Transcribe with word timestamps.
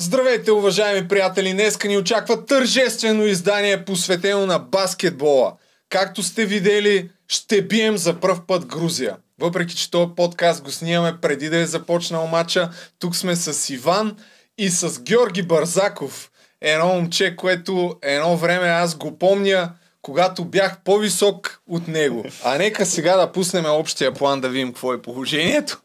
Здравейте, 0.00 0.52
уважаеми 0.52 1.08
приятели! 1.08 1.52
Днеска 1.52 1.88
ни 1.88 1.98
очаква 1.98 2.46
тържествено 2.46 3.24
издание, 3.24 3.84
посветено 3.84 4.46
на 4.46 4.58
баскетбола. 4.58 5.52
Както 5.88 6.22
сте 6.22 6.46
видели, 6.46 7.10
ще 7.28 7.62
бием 7.62 7.96
за 7.96 8.20
пръв 8.20 8.46
път 8.46 8.66
Грузия. 8.66 9.16
Въпреки, 9.38 9.76
че 9.76 9.90
този 9.90 10.14
подкаст 10.16 10.62
го 10.62 10.70
снимаме 10.70 11.20
преди 11.20 11.48
да 11.48 11.58
е 11.58 11.66
започнал 11.66 12.26
матча, 12.26 12.70
тук 12.98 13.16
сме 13.16 13.36
с 13.36 13.70
Иван 13.70 14.16
и 14.58 14.68
с 14.68 15.02
Георги 15.02 15.42
Барзаков. 15.42 16.30
Едно 16.60 16.86
момче, 16.86 17.36
което 17.36 17.96
едно 18.02 18.36
време 18.36 18.68
аз 18.68 18.94
го 18.94 19.18
помня, 19.18 19.72
когато 20.02 20.44
бях 20.44 20.78
по-висок 20.84 21.60
от 21.66 21.88
него. 21.88 22.24
А 22.44 22.58
нека 22.58 22.86
сега 22.86 23.16
да 23.16 23.32
пуснем 23.32 23.64
общия 23.66 24.14
план 24.14 24.40
да 24.40 24.48
видим 24.48 24.68
какво 24.68 24.92
е 24.92 25.02
положението. 25.02 25.80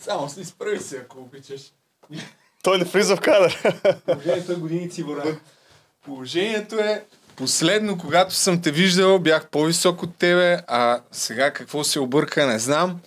Само 0.00 0.28
се 0.28 0.40
изправи 0.40 0.80
се, 0.80 0.96
ако 0.96 1.18
обичаш. 1.18 1.60
Той 2.62 2.78
не 2.78 2.84
влиза 2.84 3.16
в 3.16 3.20
кадър. 3.20 3.62
Положението 4.06 4.52
е 4.52 4.54
годиници 4.54 5.02
вора. 5.02 5.38
Положението 6.04 6.76
е 6.76 7.04
Последно, 7.36 7.98
когато 7.98 8.34
съм 8.34 8.62
те 8.62 8.70
виждал, 8.70 9.18
бях 9.18 9.48
по-висок 9.48 10.02
от 10.02 10.16
тебе, 10.16 10.58
а 10.66 11.00
сега 11.12 11.50
какво 11.50 11.84
се 11.84 12.00
обърка, 12.00 12.46
не 12.46 12.58
знам. 12.58 13.00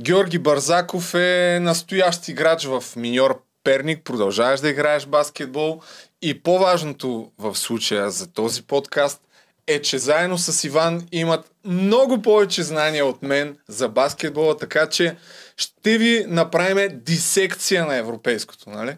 Георги 0.00 0.38
Барзаков 0.38 1.14
е 1.14 1.58
настоящ 1.62 2.28
играч 2.28 2.64
в 2.64 2.84
миньор 2.96 3.42
Перник, 3.64 4.04
продължаваш 4.04 4.60
да 4.60 4.68
играеш 4.68 5.06
баскетбол 5.06 5.80
и 6.22 6.42
по-важното 6.42 7.30
в 7.38 7.54
случая 7.54 8.10
за 8.10 8.26
този 8.26 8.62
подкаст 8.62 9.20
е, 9.66 9.82
че 9.82 9.98
заедно 9.98 10.38
с 10.38 10.64
Иван 10.64 11.06
имат 11.12 11.50
много 11.64 12.22
повече 12.22 12.62
знания 12.62 13.06
от 13.06 13.22
мен 13.22 13.56
за 13.68 13.88
баскетбола, 13.88 14.56
така 14.56 14.86
че 14.86 15.16
ще 15.56 15.98
ви 15.98 16.24
направим 16.28 17.00
дисекция 17.04 17.86
на 17.86 17.96
европейското, 17.96 18.70
нали? 18.70 18.96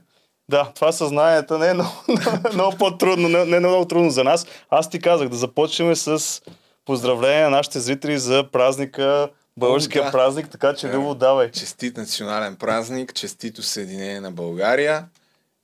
Да, 0.49 0.73
това 0.75 0.93
съзнанието 0.93 1.59
не 1.59 1.69
е 1.69 1.75
много, 1.75 1.91
много 2.55 2.77
по-трудно, 2.77 3.29
не, 3.29 3.45
не 3.45 3.57
е 3.57 3.61
много 3.61 3.85
трудно 3.85 4.11
за 4.11 4.25
нас. 4.25 4.47
Аз 4.71 4.91
ти 4.91 5.01
казах 5.01 5.28
да 5.28 5.37
започнем 5.37 5.97
с 5.97 6.41
поздравление 6.84 7.43
на 7.43 7.51
нашите 7.51 7.81
зрители 7.81 8.19
за 8.19 8.48
празника, 8.53 9.28
българския 9.56 10.03
О, 10.03 10.05
да. 10.05 10.12
празник, 10.12 10.48
така 10.51 10.75
че 10.75 10.89
Любо, 10.89 11.15
давай. 11.15 11.51
Честит 11.51 11.97
национален 11.97 12.56
празник, 12.56 13.15
честито 13.15 13.62
Съединение 13.62 14.21
на 14.21 14.31
България 14.31 15.05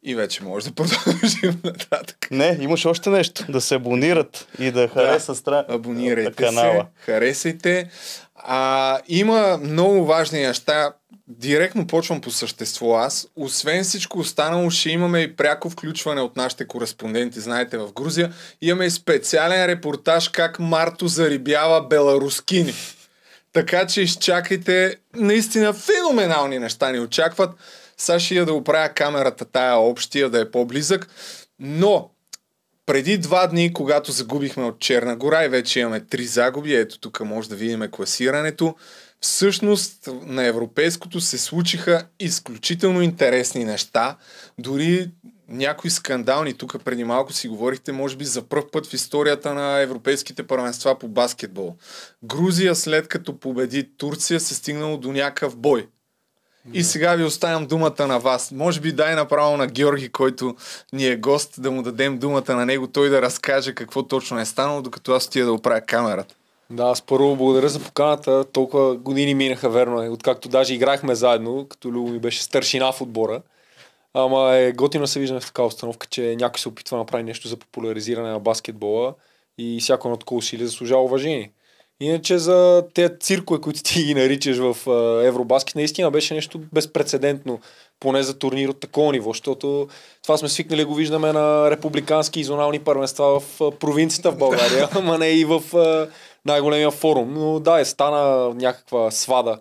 и 0.02 0.14
вече 0.14 0.44
може 0.44 0.68
да 0.68 0.74
продължим 0.74 1.60
нататък. 1.64 2.28
Не, 2.30 2.58
имаш 2.60 2.86
още 2.86 3.10
нещо. 3.10 3.44
Да 3.48 3.60
се 3.60 3.74
абонират 3.74 4.48
и 4.58 4.70
да 4.70 4.88
харесат 4.88 5.36
стра... 5.36 5.64
Абонирайте 5.68 6.44
канала. 6.44 6.86
се, 6.98 7.04
харесайте. 7.04 7.90
А, 8.44 9.00
има 9.08 9.58
много 9.62 10.04
важни 10.04 10.40
неща. 10.40 10.92
Директно 11.28 11.86
почвам 11.86 12.20
по 12.20 12.30
същество 12.30 12.96
аз. 12.96 13.28
Освен 13.36 13.84
всичко 13.84 14.18
останало, 14.18 14.70
ще 14.70 14.90
имаме 14.90 15.20
и 15.20 15.36
пряко 15.36 15.70
включване 15.70 16.20
от 16.20 16.36
нашите 16.36 16.66
кореспонденти, 16.66 17.40
знаете, 17.40 17.78
в 17.78 17.92
Грузия. 17.92 18.32
Имаме 18.60 18.84
и 18.84 18.90
специален 18.90 19.66
репортаж 19.66 20.28
как 20.28 20.58
Марто 20.58 21.08
зарибява 21.08 21.86
беларускини. 21.86 22.74
Така 23.52 23.86
че 23.86 24.02
изчакайте. 24.02 24.96
Наистина 25.16 25.72
феноменални 25.72 26.58
неща 26.58 26.90
ни 26.90 27.00
очакват. 27.00 27.50
Сега 27.96 28.18
ще 28.18 28.34
я 28.34 28.46
да 28.46 28.52
оправя 28.52 28.88
камерата 28.88 29.44
тая 29.44 29.76
общия, 29.76 30.30
да 30.30 30.40
е 30.40 30.50
по-близък. 30.50 31.08
Но 31.58 32.10
преди 32.90 33.18
два 33.18 33.46
дни, 33.46 33.72
когато 33.72 34.12
загубихме 34.12 34.64
от 34.64 34.78
Черна 34.78 35.16
гора 35.16 35.44
и 35.44 35.48
вече 35.48 35.80
имаме 35.80 36.00
три 36.00 36.24
загуби, 36.24 36.74
ето 36.74 36.98
тук 36.98 37.20
може 37.20 37.48
да 37.48 37.56
видим 37.56 37.88
класирането, 37.90 38.74
всъщност 39.20 40.08
на 40.22 40.44
европейското 40.44 41.20
се 41.20 41.38
случиха 41.38 42.06
изключително 42.20 43.02
интересни 43.02 43.64
неща, 43.64 44.16
дори 44.58 45.10
някои 45.48 45.90
скандални, 45.90 46.54
тук 46.54 46.84
преди 46.84 47.04
малко 47.04 47.32
си 47.32 47.48
говорихте, 47.48 47.92
може 47.92 48.16
би 48.16 48.24
за 48.24 48.42
първ 48.42 48.64
път 48.72 48.86
в 48.86 48.94
историята 48.94 49.54
на 49.54 49.80
европейските 49.80 50.46
първенства 50.46 50.98
по 50.98 51.08
баскетбол. 51.08 51.76
Грузия 52.24 52.74
след 52.74 53.08
като 53.08 53.40
победи 53.40 53.88
Турция 53.96 54.40
се 54.40 54.54
стигнало 54.54 54.96
до 54.96 55.12
някакъв 55.12 55.56
бой. 55.56 55.88
И 56.72 56.82
сега 56.82 57.14
ви 57.14 57.24
оставям 57.24 57.66
думата 57.66 58.06
на 58.06 58.18
вас. 58.18 58.52
Може 58.52 58.80
би 58.80 58.92
дай 58.92 59.14
направо 59.14 59.56
на 59.56 59.66
Георги, 59.66 60.08
който 60.08 60.56
ни 60.92 61.06
е 61.06 61.16
гост, 61.16 61.62
да 61.62 61.70
му 61.70 61.82
дадем 61.82 62.18
думата 62.18 62.54
на 62.54 62.66
него, 62.66 62.86
той 62.86 63.08
да 63.08 63.22
разкаже 63.22 63.74
какво 63.74 64.02
точно 64.02 64.40
е 64.40 64.44
станало, 64.44 64.82
докато 64.82 65.12
аз 65.12 65.26
отида 65.26 65.46
да 65.46 65.52
оправя 65.52 65.80
камерата. 65.80 66.34
Да, 66.70 66.84
аз 66.84 67.02
първо 67.02 67.36
благодаря 67.36 67.68
за 67.68 67.80
поканата. 67.80 68.44
Толкова 68.44 68.96
години 68.96 69.34
минаха, 69.34 69.70
верно 69.70 70.02
е. 70.02 70.08
Откакто 70.08 70.48
даже 70.48 70.74
играхме 70.74 71.14
заедно, 71.14 71.66
като 71.68 71.88
Любо 71.88 72.08
ми 72.08 72.18
беше 72.18 72.42
старшина 72.42 72.92
в 72.92 73.00
отбора. 73.00 73.42
Ама 74.14 74.54
е 74.54 74.72
готино 74.72 75.06
се 75.06 75.20
виждаме 75.20 75.40
в 75.40 75.46
такава 75.46 75.68
установка, 75.68 76.06
че 76.06 76.36
някой 76.36 76.58
се 76.58 76.68
опитва 76.68 76.96
да 76.96 76.98
направи 76.98 77.22
нещо 77.22 77.48
за 77.48 77.56
популяризиране 77.56 78.30
на 78.30 78.38
баскетбола 78.38 79.14
и 79.58 79.78
всяко 79.80 80.08
едно 80.08 80.16
такова 80.16 80.38
усилие 80.38 80.66
заслужава 80.66 81.02
уважение. 81.02 81.52
Иначе 82.00 82.38
за 82.38 82.84
тези 82.94 83.12
циркове, 83.20 83.60
които 83.60 83.82
ти 83.82 84.04
ги 84.04 84.14
наричаш 84.14 84.58
в 84.58 84.76
Евробаскет, 85.24 85.74
наистина 85.74 86.10
беше 86.10 86.34
нещо 86.34 86.60
безпредседентно, 86.72 87.60
поне 88.00 88.22
за 88.22 88.38
турнир 88.38 88.68
от 88.68 88.80
такова 88.80 89.12
ниво, 89.12 89.30
защото 89.30 89.88
това 90.22 90.36
сме 90.36 90.48
свикнали 90.48 90.84
го 90.84 90.94
виждаме 90.94 91.32
на 91.32 91.70
републикански 91.70 92.40
и 92.40 92.44
зонални 92.44 92.78
първенства 92.78 93.40
в 93.40 93.70
провинцията 93.78 94.30
в 94.30 94.38
България, 94.38 94.88
ама 94.94 95.18
не 95.18 95.28
и 95.28 95.44
в 95.44 95.62
най-големия 96.44 96.90
форум. 96.90 97.34
Но 97.34 97.60
да, 97.60 97.80
е 97.80 97.84
стана 97.84 98.54
някаква 98.54 99.10
свада 99.10 99.58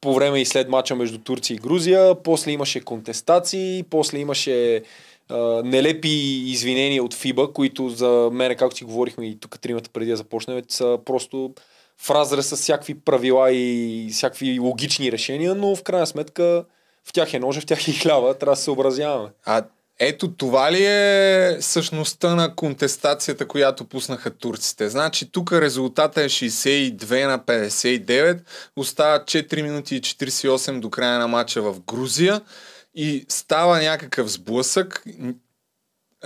по 0.00 0.14
време 0.14 0.40
и 0.40 0.46
след 0.46 0.68
мача 0.68 0.94
между 0.94 1.18
Турция 1.18 1.54
и 1.54 1.58
Грузия, 1.58 2.14
после 2.22 2.50
имаше 2.50 2.80
контестации, 2.80 3.84
после 3.90 4.18
имаше 4.18 4.82
а, 5.28 5.36
нелепи 5.64 6.42
извинения 6.46 7.04
от 7.04 7.14
ФИБА, 7.14 7.52
които 7.52 7.88
за 7.88 8.30
мен, 8.32 8.56
както 8.56 8.76
си 8.76 8.84
говорихме 8.84 9.26
и 9.26 9.40
тук 9.40 9.60
тримата 9.60 9.90
преди 9.92 10.10
да 10.10 10.16
започнем, 10.16 10.62
са 10.68 10.98
просто 11.04 11.54
в 12.00 12.10
разрез 12.10 12.48
с 12.48 12.56
всякакви 12.56 12.94
правила 12.94 13.52
и 13.52 14.08
всякакви 14.12 14.58
логични 14.58 15.12
решения, 15.12 15.54
но 15.54 15.76
в 15.76 15.82
крайна 15.82 16.06
сметка 16.06 16.64
в 17.04 17.12
тях 17.12 17.34
е 17.34 17.38
ножа, 17.38 17.60
в 17.60 17.66
тях 17.66 17.88
е 17.88 17.92
хляба, 17.92 18.34
трябва 18.34 18.52
да 18.52 18.56
се 18.56 18.64
съобразяваме. 18.64 19.28
А 19.44 19.64
ето 19.98 20.32
това 20.32 20.72
ли 20.72 20.84
е 20.84 21.56
същността 21.60 22.34
на 22.34 22.54
контестацията, 22.54 23.48
която 23.48 23.84
пуснаха 23.84 24.30
турците? 24.30 24.88
Значи 24.88 25.30
тук 25.30 25.52
резултата 25.52 26.22
е 26.22 26.28
62 26.28 27.26
на 27.26 27.38
59, 27.38 28.40
остават 28.76 29.22
4 29.28 29.62
минути 29.62 29.96
и 29.96 30.00
48 30.00 30.80
до 30.80 30.90
края 30.90 31.18
на 31.18 31.28
матча 31.28 31.62
в 31.62 31.80
Грузия 31.80 32.40
и 32.94 33.26
става 33.28 33.78
някакъв 33.82 34.28
сблъсък. 34.28 35.04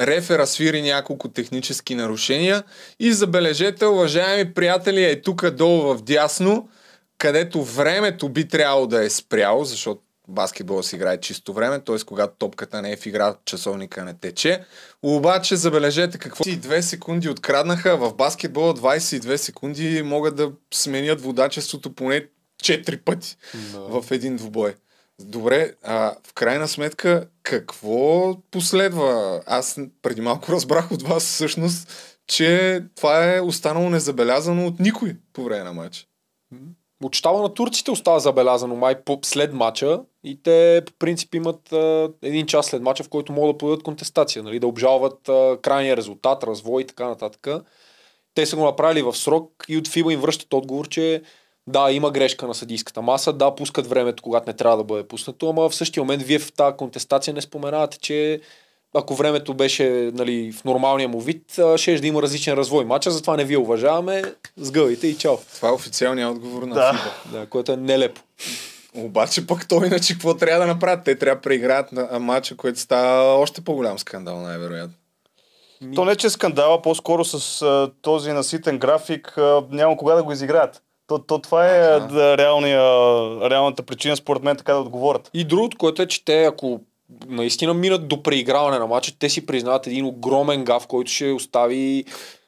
Рефера 0.00 0.46
свири 0.46 0.82
няколко 0.82 1.28
технически 1.28 1.94
нарушения 1.94 2.64
и 3.00 3.12
забележете, 3.12 3.86
уважаеми 3.86 4.54
приятели, 4.54 5.04
е 5.04 5.22
тук 5.22 5.50
долу 5.50 5.94
в 5.94 6.02
дясно, 6.02 6.68
където 7.18 7.64
времето 7.64 8.28
би 8.28 8.48
трябвало 8.48 8.86
да 8.86 9.04
е 9.04 9.10
спряло, 9.10 9.64
защото 9.64 10.00
баскетбол 10.28 10.82
се 10.82 10.96
играе 10.96 11.20
чисто 11.20 11.52
време, 11.52 11.80
т.е. 11.80 11.96
когато 12.06 12.34
топката 12.38 12.82
не 12.82 12.92
е 12.92 12.96
в 12.96 13.06
игра, 13.06 13.34
часовника 13.44 14.04
не 14.04 14.14
тече. 14.14 14.64
Обаче 15.02 15.56
забележете 15.56 16.18
какво 16.18 16.44
22 16.44 16.80
секунди 16.80 17.28
откраднаха, 17.28 17.96
в 17.96 18.14
баскетбола 18.14 18.74
22 18.74 19.36
секунди 19.36 20.02
могат 20.02 20.36
да 20.36 20.52
сменят 20.74 21.20
водачеството 21.20 21.94
поне 21.94 22.26
4 22.62 23.00
пъти 23.04 23.36
Да. 23.72 24.00
в 24.00 24.10
един 24.10 24.36
двубой. 24.36 24.74
Добре, 25.22 25.74
а 25.82 26.14
в 26.26 26.34
крайна 26.34 26.68
сметка 26.68 27.28
какво 27.42 28.36
последва? 28.50 29.40
Аз 29.46 29.80
преди 30.02 30.20
малко 30.20 30.52
разбрах 30.52 30.92
от 30.92 31.02
вас 31.02 31.22
всъщност, 31.22 31.88
че 32.26 32.80
това 32.96 33.34
е 33.36 33.40
останало 33.40 33.90
незабелязано 33.90 34.66
от 34.66 34.80
никой 34.80 35.16
по 35.32 35.44
време 35.44 35.64
на 35.64 35.72
матча. 35.72 36.06
От 37.04 37.14
щаба 37.14 37.42
на 37.42 37.54
турците 37.54 37.90
остава 37.90 38.18
забелязано 38.18 38.76
май 38.76 38.96
след 39.22 39.52
матча 39.52 40.00
и 40.24 40.42
те 40.42 40.82
по 40.86 40.92
принцип 40.98 41.34
имат 41.34 41.72
а, 41.72 42.12
един 42.22 42.46
час 42.46 42.66
след 42.66 42.82
матча, 42.82 43.04
в 43.04 43.08
който 43.08 43.32
могат 43.32 43.54
да 43.54 43.58
подадат 43.58 43.82
контестация, 43.82 44.42
нали, 44.42 44.58
да 44.58 44.66
обжалват 44.66 45.28
а, 45.28 45.58
крайния 45.62 45.96
резултат, 45.96 46.44
развой 46.44 46.82
и 46.82 46.86
така 46.86 47.08
нататък. 47.08 47.64
Те 48.34 48.46
са 48.46 48.56
го 48.56 48.64
направили 48.64 49.02
в 49.02 49.16
срок 49.16 49.64
и 49.68 49.76
от 49.76 49.88
ФИБА 49.88 50.12
им 50.12 50.20
връщат 50.20 50.54
отговор, 50.54 50.88
че 50.88 51.22
да, 51.68 51.90
има 51.90 52.10
грешка 52.10 52.46
на 52.46 52.54
съдийската 52.54 53.02
маса, 53.02 53.32
да, 53.32 53.54
пускат 53.54 53.86
времето, 53.86 54.22
когато 54.22 54.50
не 54.50 54.56
трябва 54.56 54.76
да 54.76 54.84
бъде 54.84 55.08
пуснато, 55.08 55.50
ама 55.50 55.68
в 55.68 55.74
същия 55.74 56.02
момент 56.02 56.22
вие 56.22 56.38
в 56.38 56.52
тази 56.52 56.76
контестация 56.76 57.34
не 57.34 57.40
споменавате, 57.40 57.98
че 57.98 58.40
ако 58.94 59.14
времето 59.14 59.54
беше 59.54 60.10
нали, 60.14 60.52
в 60.52 60.64
нормалния 60.64 61.08
му 61.08 61.20
вид, 61.20 61.60
ще 61.76 61.98
да 61.98 62.06
има 62.06 62.22
различен 62.22 62.54
развой 62.54 62.84
матча, 62.84 63.10
затова 63.10 63.36
не 63.36 63.44
ви 63.44 63.56
уважаваме, 63.56 64.22
сгъвайте 64.56 65.06
и 65.06 65.18
чао. 65.18 65.36
Това 65.54 65.68
е 65.68 65.72
официалният 65.72 66.30
отговор 66.30 66.62
на 66.62 66.74
Да. 66.74 66.92
ФИБА. 66.92 67.38
Да, 67.38 67.46
което 67.46 67.72
е 67.72 67.76
нелепо. 67.76 68.20
Обаче 68.94 69.46
пък 69.46 69.68
той 69.68 69.86
иначе 69.86 70.12
какво 70.12 70.34
трябва 70.34 70.60
да 70.60 70.66
направят? 70.66 71.04
Те 71.04 71.18
трябва 71.18 71.36
да 71.36 71.40
преиграят 71.42 71.92
на 71.92 72.18
матча, 72.18 72.56
което 72.56 72.80
става 72.80 73.34
още 73.34 73.60
по-голям 73.60 73.98
скандал, 73.98 74.40
най-вероятно. 74.40 74.94
То 75.94 76.04
не 76.04 76.16
че 76.16 76.26
е 76.26 76.30
скандала, 76.30 76.82
по-скоро 76.82 77.24
с 77.24 77.62
а, 77.62 77.90
този 78.02 78.32
наситен 78.32 78.78
график 78.78 79.38
а, 79.38 79.62
няма 79.70 79.96
кога 79.96 80.14
да 80.14 80.22
го 80.22 80.32
изиграят. 80.32 80.82
То, 81.08 81.18
то 81.18 81.38
това 81.38 81.66
е 81.66 82.00
да, 82.00 82.38
реалния, 82.38 82.80
реалната 83.50 83.82
причина, 83.82 84.16
според 84.16 84.42
мен, 84.42 84.56
така 84.56 84.72
да 84.72 84.80
отговорят. 84.80 85.30
И 85.34 85.44
другото, 85.44 85.76
което 85.78 86.02
е, 86.02 86.06
че 86.06 86.24
те 86.24 86.44
ако 86.44 86.80
наистина 87.28 87.74
минат 87.74 88.08
до 88.08 88.22
преиграване 88.22 88.78
на 88.78 88.86
матча. 88.86 89.12
Те 89.18 89.28
си 89.28 89.46
признават 89.46 89.86
един 89.86 90.04
огромен 90.04 90.64
гав, 90.64 90.86
който 90.86 91.10
ще 91.10 91.32
остави 91.32 92.04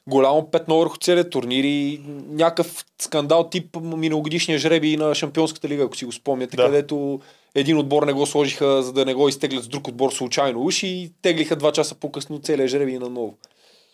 голямо 0.07 0.51
петно 0.51 0.79
върху 0.79 0.97
целият 0.97 1.29
турнир 1.29 1.63
и 1.63 2.01
някакъв 2.29 2.85
скандал 3.01 3.49
тип 3.49 3.77
миналогодишния 3.81 4.59
жреби 4.59 4.97
на 4.97 5.15
Шампионската 5.15 5.67
лига, 5.69 5.83
ако 5.83 5.97
си 5.97 6.05
го 6.05 6.11
спомняте, 6.11 6.57
Да. 6.57 6.65
където 6.65 7.19
един 7.55 7.77
отбор 7.77 8.03
не 8.03 8.13
го 8.13 8.25
сложиха, 8.25 8.83
за 8.83 8.93
да 8.93 9.05
не 9.05 9.13
го 9.13 9.29
изтеглят 9.29 9.63
с 9.63 9.67
друг 9.67 9.87
отбор 9.87 10.11
случайно 10.11 10.61
уж 10.61 10.83
и 10.83 11.11
теглиха 11.21 11.55
два 11.55 11.71
часа 11.71 11.95
по-късно 11.95 12.39
целия 12.39 12.67
жреби 12.67 12.99
наново. 12.99 13.37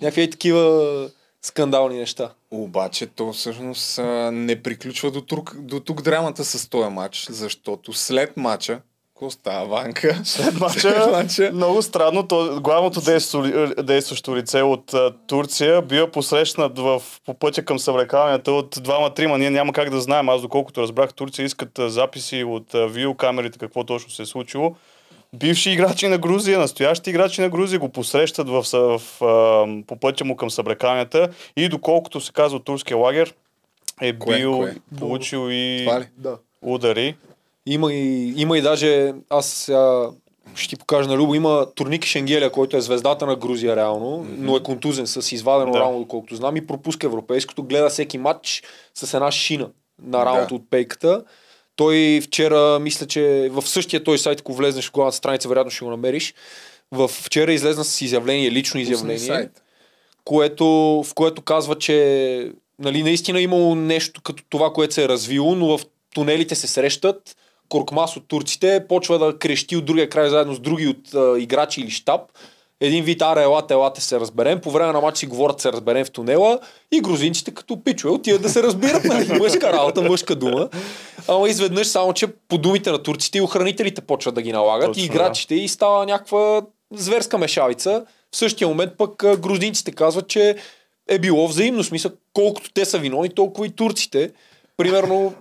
Някакви 0.01 0.21
е 0.21 0.29
такива 0.29 1.09
скандални 1.41 1.97
неща. 1.97 2.31
Обаче 2.51 3.07
то 3.07 3.33
всъщност 3.33 3.99
не 4.31 4.63
приключва 4.63 5.11
до 5.11 5.21
тук, 5.21 5.55
до 5.59 5.79
тук 5.79 6.01
драмата 6.01 6.45
с 6.45 6.69
този 6.69 6.89
матч, 6.89 7.27
защото 7.29 7.93
след 7.93 8.37
матча, 8.37 8.81
какво 9.17 9.29
става, 9.29 9.65
Ванка? 9.65 10.21
След 10.23 10.59
мача, 11.11 11.51
много 11.53 11.81
странно, 11.81 12.27
то, 12.27 12.61
главното 12.61 13.01
действащо, 13.01 13.73
действащо 13.83 14.35
лице 14.35 14.61
от 14.61 14.93
а, 14.93 15.13
Турция 15.27 15.81
бива 15.81 16.11
посрещнат 16.11 16.79
в, 16.79 17.01
по 17.25 17.33
пътя 17.33 17.65
към 17.65 17.79
съблекаванията 17.79 18.51
от 18.51 18.77
двама-трима. 18.81 19.37
Ние 19.37 19.49
няма 19.49 19.73
как 19.73 19.89
да 19.89 20.01
знаем. 20.01 20.29
Аз 20.29 20.41
доколкото 20.41 20.81
разбрах, 20.81 21.13
Турция 21.13 21.45
искат 21.45 21.79
а, 21.79 21.89
записи 21.89 22.43
от 22.43 22.73
а, 22.73 22.87
видеокамерите, 22.87 23.59
какво 23.59 23.83
точно 23.83 24.11
се 24.11 24.21
е 24.21 24.25
случило. 24.25 24.75
Бивши 25.39 25.69
играчи 25.69 26.07
на 26.07 26.17
Грузия, 26.17 26.59
настоящи 26.59 27.09
играчи 27.09 27.41
на 27.41 27.49
Грузия 27.49 27.79
го 27.79 27.89
посрещат 27.89 28.49
в, 28.49 28.65
в, 28.73 29.01
а, 29.21 29.83
по 29.87 29.95
пътя 29.95 30.25
му 30.25 30.35
към 30.35 30.49
съблекаванията 30.49 31.29
и 31.57 31.69
доколкото 31.69 32.21
се 32.21 32.31
казва 32.31 32.59
турския 32.59 32.97
лагер, 32.97 33.33
е 34.01 34.17
Кое, 34.19 34.37
бил, 34.37 34.57
кое? 34.57 34.75
получил 34.99 35.47
и? 35.51 35.89
Да. 36.17 36.37
удари. 36.61 37.15
Има 37.65 37.93
и, 37.93 38.33
има 38.41 38.57
и 38.57 38.61
даже, 38.61 39.13
аз 39.29 39.45
сега 39.45 40.09
ще 40.55 40.69
ти 40.69 40.75
покажа 40.75 41.09
на 41.09 41.17
Любо, 41.17 41.35
има 41.35 41.67
Турники 41.75 42.07
Шенгелия, 42.07 42.51
който 42.51 42.77
е 42.77 42.81
звездата 42.81 43.25
на 43.25 43.35
Грузия 43.35 43.75
реално, 43.75 44.05
mm-hmm. 44.05 44.35
но 44.37 44.57
е 44.57 44.63
контузен 44.63 45.07
с 45.07 45.31
извадено 45.31 45.71
да. 45.71 45.79
рамо, 45.79 45.99
доколкото 45.99 46.35
знам, 46.35 46.57
и 46.57 46.67
пропуска 46.67 47.07
европейското, 47.07 47.63
гледа 47.63 47.89
всеки 47.89 48.17
матч 48.17 48.63
с 48.93 49.13
една 49.13 49.31
шина 49.31 49.69
на 50.03 50.25
рамото 50.25 50.49
Да. 50.49 50.55
от 50.55 50.69
пейката. 50.69 51.23
Той 51.77 52.21
вчера, 52.23 52.79
мисля, 52.79 53.07
че 53.07 53.49
в 53.51 53.67
същия 53.67 54.03
той 54.03 54.17
сайт, 54.17 54.39
ако 54.39 54.53
влезнеш 54.53 54.87
в 54.87 54.91
главната 54.91 55.17
страница, 55.17 55.49
вероятно 55.49 55.71
ще 55.71 55.85
го 55.85 55.91
намериш. 55.91 56.33
В 56.91 57.07
вчера 57.07 57.53
излезна 57.53 57.83
с 57.83 58.01
изявление, 58.01 58.51
лично 58.51 58.79
изявление 58.79 59.49
което, 60.27 60.65
в 61.03 61.13
което 61.15 61.41
казва, 61.41 61.77
че 61.77 62.51
нали, 62.79 63.03
наистина 63.03 63.41
имало 63.41 63.75
нещо 63.75 64.21
като 64.21 64.43
това, 64.49 64.73
което 64.73 64.93
се 64.93 65.03
е 65.03 65.07
развило, 65.07 65.55
но 65.55 65.77
в 65.77 65.81
тунелите 66.13 66.55
се 66.55 66.67
срещат, 66.67 67.37
Коркмас 67.69 68.17
от 68.17 68.27
турците 68.27 68.85
почва 68.89 69.19
да 69.19 69.37
крещи 69.37 69.77
от 69.77 69.85
другия 69.85 70.09
край 70.09 70.29
заедно 70.29 70.53
с 70.53 70.59
други 70.59 70.87
от 70.87 71.13
а, 71.13 71.39
играчи 71.39 71.81
или 71.81 71.91
щаб. 71.91 72.21
Един 72.81 73.03
вид, 73.03 73.21
аре, 73.21 73.41
елате, 73.41 73.73
елате 73.73 74.01
се 74.01 74.19
разберем. 74.19 74.61
По 74.61 74.71
време 74.71 74.93
на 74.93 75.01
матч 75.01 75.17
си 75.17 75.27
говорят 75.27 75.61
се 75.61 75.71
разберем 75.71 76.05
в 76.05 76.11
тунела 76.11 76.59
и 76.91 77.01
грузинците 77.01 77.53
като 77.53 77.83
пичове 77.83 78.13
отиват 78.13 78.41
да 78.41 78.49
се 78.49 78.63
разбират. 78.63 79.03
Нали? 79.03 79.33
Мъжка 79.39 79.73
работа, 79.73 80.01
мъжка 80.01 80.35
дума. 80.35 80.69
Ама 81.27 81.49
изведнъж 81.49 81.87
само, 81.87 82.13
че 82.13 82.27
по 82.27 82.57
думите 82.57 82.91
на 82.91 83.03
турците 83.03 83.37
и 83.37 83.41
охранителите 83.41 84.01
почват 84.01 84.35
да 84.35 84.41
ги 84.41 84.51
налагат 84.51 84.87
Точно, 84.87 85.03
и 85.03 85.05
играчите 85.05 85.55
и 85.55 85.67
става 85.67 86.05
някаква 86.05 86.61
зверска 86.93 87.37
мешавица. 87.37 88.05
В 88.31 88.37
същия 88.37 88.67
момент 88.67 88.91
пък 88.97 89.39
грузинците 89.39 89.91
казват, 89.91 90.27
че 90.27 90.55
е 91.09 91.19
било 91.19 91.47
взаимно. 91.47 91.83
Смисъл, 91.83 92.11
колкото 92.33 92.71
те 92.73 92.85
са 92.85 92.97
виновни, 92.97 93.29
толкова 93.29 93.67
и 93.67 93.69
турците. 93.69 94.31
Примерно, 94.77 95.33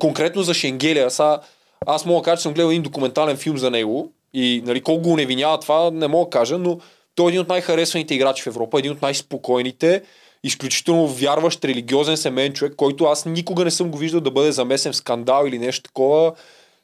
конкретно 0.00 0.42
за 0.42 0.54
Шенгелия. 0.54 1.10
Са, 1.10 1.38
аз 1.86 2.04
мога 2.04 2.20
да 2.20 2.24
кажа, 2.24 2.36
че 2.36 2.42
съм 2.42 2.54
гледал 2.54 2.70
един 2.70 2.82
документален 2.82 3.36
филм 3.36 3.58
за 3.58 3.70
него 3.70 4.12
и 4.34 4.62
нали, 4.66 4.80
колко 4.80 5.08
го 5.08 5.16
невинява 5.16 5.60
това, 5.60 5.90
не 5.90 6.08
мога 6.08 6.26
да 6.26 6.30
кажа, 6.30 6.58
но 6.58 6.78
той 7.14 7.26
е 7.26 7.28
един 7.28 7.40
от 7.40 7.48
най-харесваните 7.48 8.14
играчи 8.14 8.42
в 8.42 8.46
Европа, 8.46 8.78
един 8.78 8.92
от 8.92 9.02
най-спокойните, 9.02 10.02
изключително 10.44 11.06
вярващ, 11.06 11.64
религиозен 11.64 12.16
семейен 12.16 12.52
човек, 12.52 12.74
който 12.76 13.04
аз 13.04 13.26
никога 13.26 13.64
не 13.64 13.70
съм 13.70 13.90
го 13.90 13.98
виждал 13.98 14.20
да 14.20 14.30
бъде 14.30 14.52
замесен 14.52 14.92
в 14.92 14.96
скандал 14.96 15.44
или 15.46 15.58
нещо 15.58 15.82
такова. 15.82 16.32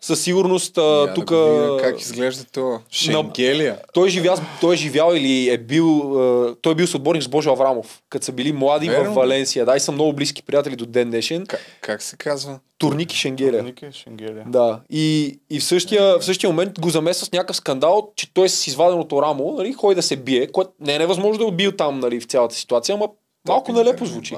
Със 0.04 0.20
сигурност 0.20 0.76
Я 0.76 1.14
тук... 1.14 1.30
Да 1.30 1.76
как 1.80 2.00
изглежда 2.00 2.44
то? 2.44 2.80
Шенгелия. 2.90 3.78
Той, 3.92 4.06
е 4.08 4.10
живя, 4.10 4.36
той 4.60 4.74
е 4.74 4.76
живял 4.76 5.14
или 5.14 5.48
е 5.48 5.58
бил, 5.58 6.20
а, 6.20 6.54
той 6.54 6.72
е 6.72 6.74
бил 6.74 6.86
съотборник 6.86 7.22
с 7.22 7.28
Божо 7.28 7.50
Аврамов, 7.50 8.02
като 8.10 8.24
са 8.24 8.32
били 8.32 8.52
млади 8.52 8.88
Верно. 8.88 9.12
в 9.12 9.14
Валенсия. 9.14 9.66
Да, 9.66 9.76
и 9.76 9.80
са 9.80 9.92
много 9.92 10.12
близки 10.12 10.42
приятели 10.42 10.76
до 10.76 10.86
ден 10.86 11.10
днешен. 11.10 11.46
Как, 11.46 11.60
как 11.80 12.02
се 12.02 12.16
казва? 12.16 12.58
Турник 12.78 13.12
и 13.12 13.16
Шенгелия. 13.16 13.62
Ники 13.62 13.86
Шенгелия. 13.92 14.44
Да. 14.46 14.80
И, 14.90 15.38
и 15.50 15.60
в, 15.60 15.64
същия, 15.64 16.18
в 16.18 16.24
същия 16.24 16.50
момент 16.50 16.80
го 16.80 16.90
замесва 16.90 17.26
с 17.26 17.32
някакъв 17.32 17.56
скандал, 17.56 18.12
че 18.16 18.34
той 18.34 18.46
е 18.46 18.48
с 18.48 18.66
изваденото 18.66 19.22
рамо, 19.22 19.54
нали, 19.58 19.72
ходи 19.72 19.94
да 19.94 20.02
се 20.02 20.16
бие, 20.16 20.46
което 20.46 20.70
не 20.80 20.94
е 20.94 20.98
невъзможно 20.98 21.38
да 21.38 21.44
е 21.44 21.52
убил 21.52 21.72
там 21.72 22.00
нали, 22.00 22.20
в 22.20 22.26
цялата 22.26 22.54
ситуация, 22.54 22.94
ама 22.94 23.08
малко 23.48 23.72
нелепо 23.72 24.06
звучи 24.06 24.36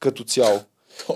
като 0.00 0.24
цяло. 0.24 0.60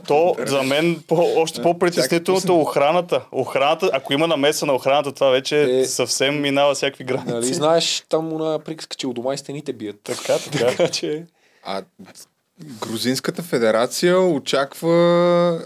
То 0.06 0.36
за 0.46 0.62
мен 0.62 1.02
по, 1.08 1.32
още 1.36 1.56
Да, 1.58 1.62
по-притеснителното 1.62 2.52
е 2.52 2.56
охраната. 2.56 3.24
Охраната, 3.32 3.90
ако 3.92 4.12
има 4.12 4.26
намеса 4.26 4.66
на 4.66 4.74
охраната, 4.74 5.12
това 5.12 5.30
вече 5.30 5.80
Е. 5.80 5.84
съвсем 5.84 6.40
минава 6.40 6.74
всякакви 6.74 7.04
граници. 7.04 7.32
Нали, 7.32 7.54
знаеш, 7.54 8.04
там 8.08 8.28
на 8.28 8.58
приказка, 8.58 8.96
че 8.96 9.06
у 9.06 9.12
дома 9.12 9.34
и 9.34 9.38
стените 9.38 9.72
бият. 9.72 10.00
Така, 10.04 10.38
така. 10.38 10.88
Че... 10.88 11.26
А 11.64 11.82
Грузинската 12.80 13.42
федерация 13.42 14.20
очаква 14.20 15.60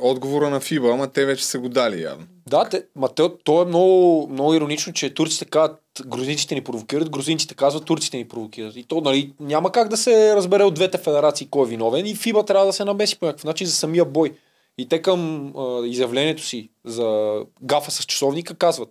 отговора 0.00 0.50
на 0.50 0.60
ФИБА, 0.60 0.90
ама 0.90 1.08
те 1.08 1.24
вече 1.24 1.44
са 1.44 1.58
го 1.58 1.68
дали 1.68 2.02
явно. 2.02 2.26
Да, 2.48 2.68
те, 2.68 2.84
ма 2.96 3.08
то, 3.44 3.62
е 3.62 3.64
много, 3.64 4.28
много 4.32 4.54
иронично, 4.54 4.92
че 4.92 5.14
турците 5.14 5.44
казват, 5.44 5.80
грузинците 6.06 6.54
ни 6.54 6.60
провокират, 6.60 7.10
грузинците 7.10 7.54
казват, 7.54 7.84
турците 7.84 8.16
ни 8.16 8.28
провокират. 8.28 8.76
И 8.76 8.84
то, 8.84 9.00
нали, 9.00 9.32
няма 9.40 9.72
как 9.72 9.88
да 9.88 9.96
се 9.96 10.36
разбере 10.36 10.64
от 10.64 10.74
двете 10.74 10.98
федерации 10.98 11.48
кой 11.50 11.66
е 11.66 11.68
виновен 11.68 12.06
и 12.06 12.14
ФИБА 12.14 12.44
трябва 12.44 12.66
да 12.66 12.72
се 12.72 12.84
намеси 12.84 13.18
по 13.18 13.26
някакъв 13.26 13.44
начин 13.44 13.66
за 13.66 13.72
самия 13.72 14.04
бой. 14.04 14.32
И 14.78 14.88
те 14.88 15.02
към 15.02 15.52
а, 15.56 15.86
изявлението 15.86 16.42
си 16.42 16.70
за 16.84 17.40
гафа 17.62 17.90
с 17.90 18.04
часовника 18.04 18.54
казват, 18.54 18.88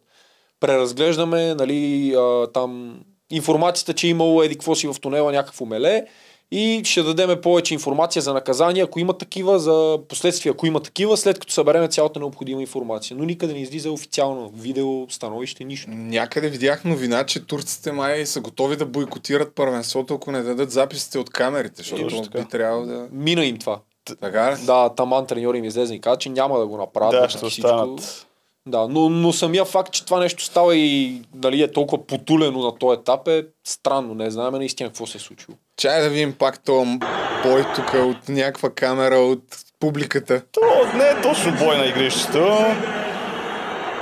преразглеждаме, 0.60 1.56
нали, 1.56 2.14
а, 2.14 2.48
там 2.54 3.00
информацията, 3.32 3.94
че 3.94 4.08
е 4.08 4.10
имало 4.10 4.44
еди 4.44 4.56
какво 4.56 4.76
си 4.76 4.88
в 4.88 4.96
тунела 5.02 5.32
някакво 5.32 5.66
меле 5.66 6.06
и 6.52 6.82
ще 6.86 7.04
дадеме 7.04 7.42
повече 7.42 7.74
информация 7.74 8.22
за 8.22 8.34
наказания, 8.34 8.86
ако 8.86 9.00
има 9.00 9.18
такива, 9.18 9.60
за 9.60 10.00
последствия, 10.10 10.52
ако 10.52 10.66
има 10.66 10.80
такива, 10.80 11.18
след 11.18 11.40
като 11.40 11.54
събереме 11.54 11.88
цялата 11.88 12.20
необходима 12.20 12.62
информация. 12.62 13.18
Но 13.18 13.24
никъде 13.24 13.54
не 13.54 13.60
излиза 13.60 13.92
официално 13.92 14.50
видео, 14.50 15.10
становище, 15.10 15.64
нищо. 15.64 15.90
Някъде 15.92 16.50
видях 16.50 16.84
новина, 16.84 17.26
че 17.26 17.46
турците 17.46 17.92
май 17.92 18.26
са 18.26 18.42
готови 18.42 18.76
да 18.76 18.86
бойкотират 18.86 19.56
първенството, 19.56 20.14
ако 20.14 20.32
не 20.32 20.42
дадат 20.42 20.72
записите 20.72 21.20
от 21.20 21.30
камерите, 21.30 21.76
защото 21.78 22.30
би 22.36 22.46
трябвало 22.46 22.86
да... 22.86 23.08
Мина 23.12 23.46
им 23.46 23.58
това. 23.58 23.80
Така 24.22 24.52
ли? 24.52 24.66
Да, 24.66 24.90
таман 24.90 25.28
треньори 25.28 25.58
им 25.58 25.64
излезе 25.64 25.96
и 25.96 26.02
каза, 26.02 26.18
че 26.18 26.30
няма 26.30 26.60
да 26.60 26.68
го 26.68 26.78
направят. 26.78 27.22
Да, 27.22 27.30
ще 27.30 27.38
всичко. 27.38 27.68
останат. 27.68 28.25
Да, 28.68 28.88
но, 28.88 29.10
но 29.10 29.34
самия 29.34 29.66
факт, 29.66 29.92
че 29.92 30.06
това 30.06 30.20
нещо 30.20 30.44
става 30.44 30.76
и 30.76 31.22
дали 31.34 31.62
е 31.62 31.72
толкова 31.72 32.06
потулено 32.06 32.60
на 32.60 32.76
този 32.76 33.00
етап 33.00 33.28
е 33.28 33.46
странно. 33.68 34.14
Не 34.16 34.32
знаем 34.32 34.54
наистина 34.54 34.90
какво 34.90 35.08
се 35.08 35.18
е 35.18 35.22
случило. 35.22 35.58
Чай 35.78 36.02
да 36.02 36.10
видим 36.10 36.34
пак 36.34 36.64
този 36.64 37.00
бой 37.44 37.66
тук 37.76 37.94
от 37.94 38.30
някаква 38.30 38.70
камера 38.70 39.16
от 39.18 39.44
публиката. 39.80 40.42
То 40.52 40.62
не 40.98 41.04
е 41.06 41.22
точно 41.22 41.56
бой 41.60 41.78
на 41.78 41.86
игрището. 41.86 42.58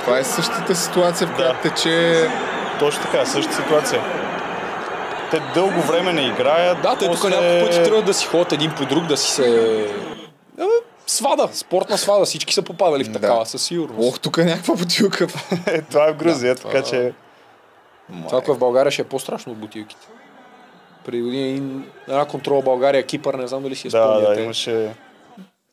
Това 0.00 0.18
е 0.18 0.24
същата 0.24 0.74
ситуация, 0.74 1.26
в 1.26 1.30
Да. 1.30 1.36
която 1.36 1.68
тече... 1.68 2.26
Точно 2.78 3.02
така, 3.02 3.26
същата 3.26 3.56
ситуация. 3.56 4.02
Те 5.30 5.40
дълго 5.54 5.80
време 5.80 6.12
не 6.12 6.22
играят. 6.22 6.82
Да, 6.82 6.96
те 6.98 7.04
тук 7.04 7.14
после- 7.14 7.28
няколко 7.30 7.66
пъти 7.66 7.82
трябва 7.82 8.02
да 8.02 8.14
си 8.14 8.26
ходят 8.26 8.52
един 8.52 8.72
по 8.76 8.86
друг, 8.86 9.06
да 9.06 9.16
си 9.16 9.30
се... 9.30 9.86
Е, 11.04 11.08
свада, 11.08 11.48
спортна 11.52 11.98
свада, 11.98 12.24
всички 12.24 12.54
са 12.54 12.62
попадали 12.62 13.04
в 13.04 13.08
Да. 13.08 13.12
такава, 13.12 13.46
със 13.46 13.62
сигурност. 13.62 14.08
Ох, 14.08 14.20
тук 14.20 14.36
е 14.36 14.44
някаква 14.44 14.74
бутилка. 14.74 15.26
Е, 15.66 15.82
това 15.82 16.08
е 16.08 16.12
в 16.12 16.16
Грузия, 16.16 16.54
Да, 16.54 16.60
така 16.62 16.82
това- 16.82 16.90
че... 16.90 17.12
Това, 18.08 18.28
което 18.30 18.54
в 18.54 18.58
България 18.58 18.92
ще 18.92 19.02
е 19.02 19.06
по-страшно 19.06 19.52
от 19.52 19.58
бутилките. 19.58 20.06
Преди 21.04 21.22
години 21.22 21.42
един- 21.44 21.84
една 22.08 22.24
контрола 22.24 22.62
България, 22.62 23.02
Кипър, 23.02 23.34
не 23.34 23.46
знам 23.46 23.62
дали 23.62 23.76
си 23.76 23.86
я 23.86 23.90
Да, 23.90 24.02
спомняте. 24.04 24.34
да, 24.34 24.40
имаше 24.40 24.94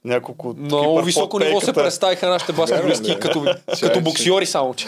няколко... 0.05 0.55
Много 0.57 1.01
високо 1.01 1.39
ниво 1.39 1.61
се 1.61 1.73
представиха 1.73 2.29
нашите 2.29 2.53
баскетболистки 2.53 3.07
Да, 3.07 3.13
да. 3.13 3.19
като, 3.19 3.45
като 3.81 4.01
боксиори 4.01 4.45
само, 4.45 4.73
че. 4.73 4.87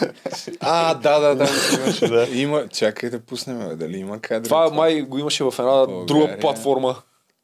А, 0.60 0.94
да, 0.94 1.18
да, 1.20 1.34
да. 1.34 1.48
Имаше, 1.74 2.08
да. 2.08 2.26
Има, 2.32 2.68
чакай 2.68 3.10
да 3.10 3.20
пуснем, 3.20 3.58
бе, 3.58 3.76
дали 3.76 3.96
има 3.96 4.20
кадри. 4.20 4.44
Това 4.44 4.66
от 4.66 4.74
май 4.74 5.02
го 5.02 5.18
имаше 5.18 5.44
в 5.44 5.54
една 5.58 5.70
България. 5.70 6.06
друга 6.06 6.36
платформа. 6.40 6.96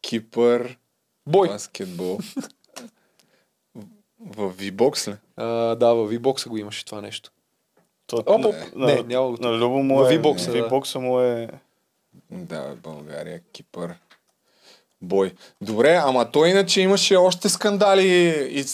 Кипър, 0.02 0.76
Бой. 1.26 1.48
баскетбол. 1.48 2.18
В 4.26 4.52
V-Box 4.52 5.10
ли? 5.10 5.14
А, 5.36 5.44
да, 5.74 5.94
в 5.94 6.08
V-Box 6.12 6.48
го 6.48 6.56
имаше 6.56 6.84
това 6.84 7.00
нещо. 7.00 7.30
То- 8.06 8.16
Опа, 8.16 8.38
на- 8.38 8.86
не, 8.86 8.94
на- 8.94 9.02
няма 9.02 9.26
го. 9.26 9.36
На 9.40 9.52
Любо 9.52 9.78
му 9.78 9.96
Във 9.98 10.10
е... 10.10 10.18
V-Box, 10.18 10.52
да. 10.52 10.58
V-Box 10.58 10.98
му 10.98 11.20
е... 11.20 11.48
Да, 12.30 12.74
България, 12.82 13.40
Кипър. 13.52 13.94
Бой. 15.02 15.32
Добре, 15.60 16.00
ама 16.04 16.30
той 16.30 16.48
иначе 16.48 16.80
имаше 16.80 17.16
още 17.16 17.48
скандали 17.48 18.06
и 18.50 18.64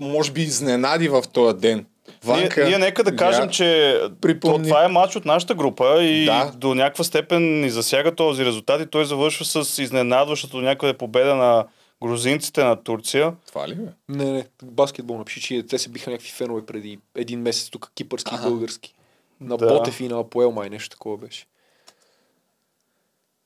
може 0.00 0.32
би 0.32 0.42
изненади 0.42 1.08
в 1.08 1.22
този 1.32 1.56
ден. 1.56 1.86
Ванка, 2.24 2.60
ние, 2.60 2.68
ние 2.68 2.78
нека 2.78 3.04
да 3.04 3.16
кажем, 3.16 3.44
я 3.44 3.50
че 3.50 4.00
припомни. 4.20 4.58
то, 4.58 4.64
това 4.64 4.84
е 4.84 4.88
матч 4.88 5.16
от 5.16 5.24
нашата 5.24 5.54
група 5.54 6.02
и 6.02 6.24
Да. 6.24 6.52
до 6.56 6.74
някаква 6.74 7.04
степен 7.04 7.60
ни 7.60 7.70
засяга 7.70 8.14
този 8.14 8.44
резултат 8.44 8.80
и 8.82 8.86
той 8.86 9.04
завършва 9.04 9.44
с 9.64 9.82
изненадващата 9.82 10.52
до 10.52 10.62
някъде 10.62 10.92
победа 10.92 11.34
на 11.34 11.66
грузинците 12.02 12.64
на 12.64 12.82
Турция. 12.82 13.32
Това 13.46 13.68
ли 13.68 13.74
бе? 13.74 13.82
Не, 14.08 14.32
не, 14.32 14.46
баскетбол 14.62 15.18
напиши, 15.18 15.40
че 15.40 15.62
те 15.62 15.78
се 15.78 15.88
биха 15.88 16.10
някакви 16.10 16.30
фенове 16.30 16.66
преди 16.66 16.98
един 17.14 17.40
месец 17.40 17.70
тук, 17.70 17.92
кипърски 17.94 18.34
и 18.34 18.48
български. 18.48 18.94
На 19.40 19.56
Да. 19.56 19.66
Ботев 19.66 20.00
и 20.00 20.08
на 20.08 20.24
Поел 20.24 20.50
май 20.52 20.70
нещо 20.70 20.90
такова 20.90 21.16
беше. 21.16 21.46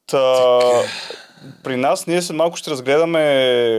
Та, 0.07 0.61
при 1.65 1.77
нас 1.77 2.07
ние 2.07 2.23
след 2.23 2.37
малко 2.37 2.57
ще 2.57 2.71
разгледаме 2.71 3.23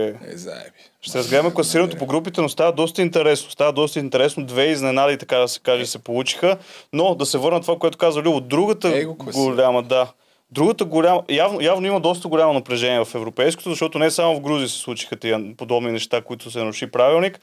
Е, 0.06 0.36
заеби. 0.36 0.70
Ще 1.00 1.18
разгледаме 1.18 1.54
класирането 1.54 1.96
по 1.96 2.06
групите, 2.06 2.40
но 2.40 2.48
става 2.48 2.72
доста 2.72 3.02
интересно. 3.02 3.50
Става 3.50 3.72
доста 3.72 3.98
интересно. 3.98 4.46
Две 4.46 4.64
изненади, 4.66 5.18
така 5.18 5.36
да 5.36 5.48
се 5.48 5.60
каже, 5.60 5.86
се 5.86 5.98
получиха. 5.98 6.58
Но 6.92 7.14
да 7.14 7.26
се 7.26 7.38
върна 7.38 7.56
на 7.56 7.62
това, 7.62 7.78
което 7.78 7.98
каза 7.98 8.22
Любо. 8.22 8.40
Другата 8.40 8.88
Ей 8.88 9.04
го 9.04 9.18
класира. 9.18 9.42
голяма, 9.42 9.82
да. 9.82 10.12
Другата 10.52 10.84
голяма, 10.84 11.22
явно, 11.30 11.60
явно 11.60 11.86
има 11.86 12.00
доста 12.00 12.28
голямо 12.28 12.52
напрежение 12.52 13.04
в 13.04 13.14
европейското, 13.14 13.70
защото 13.70 13.98
не 13.98 14.10
само 14.10 14.34
в 14.36 14.40
Грузия 14.40 14.68
се 14.68 14.78
случиха 14.78 15.16
тия 15.16 15.56
подобни 15.56 15.92
неща, 15.92 16.20
които 16.20 16.50
се 16.50 16.58
наруши 16.58 16.90
правилник. 16.90 17.40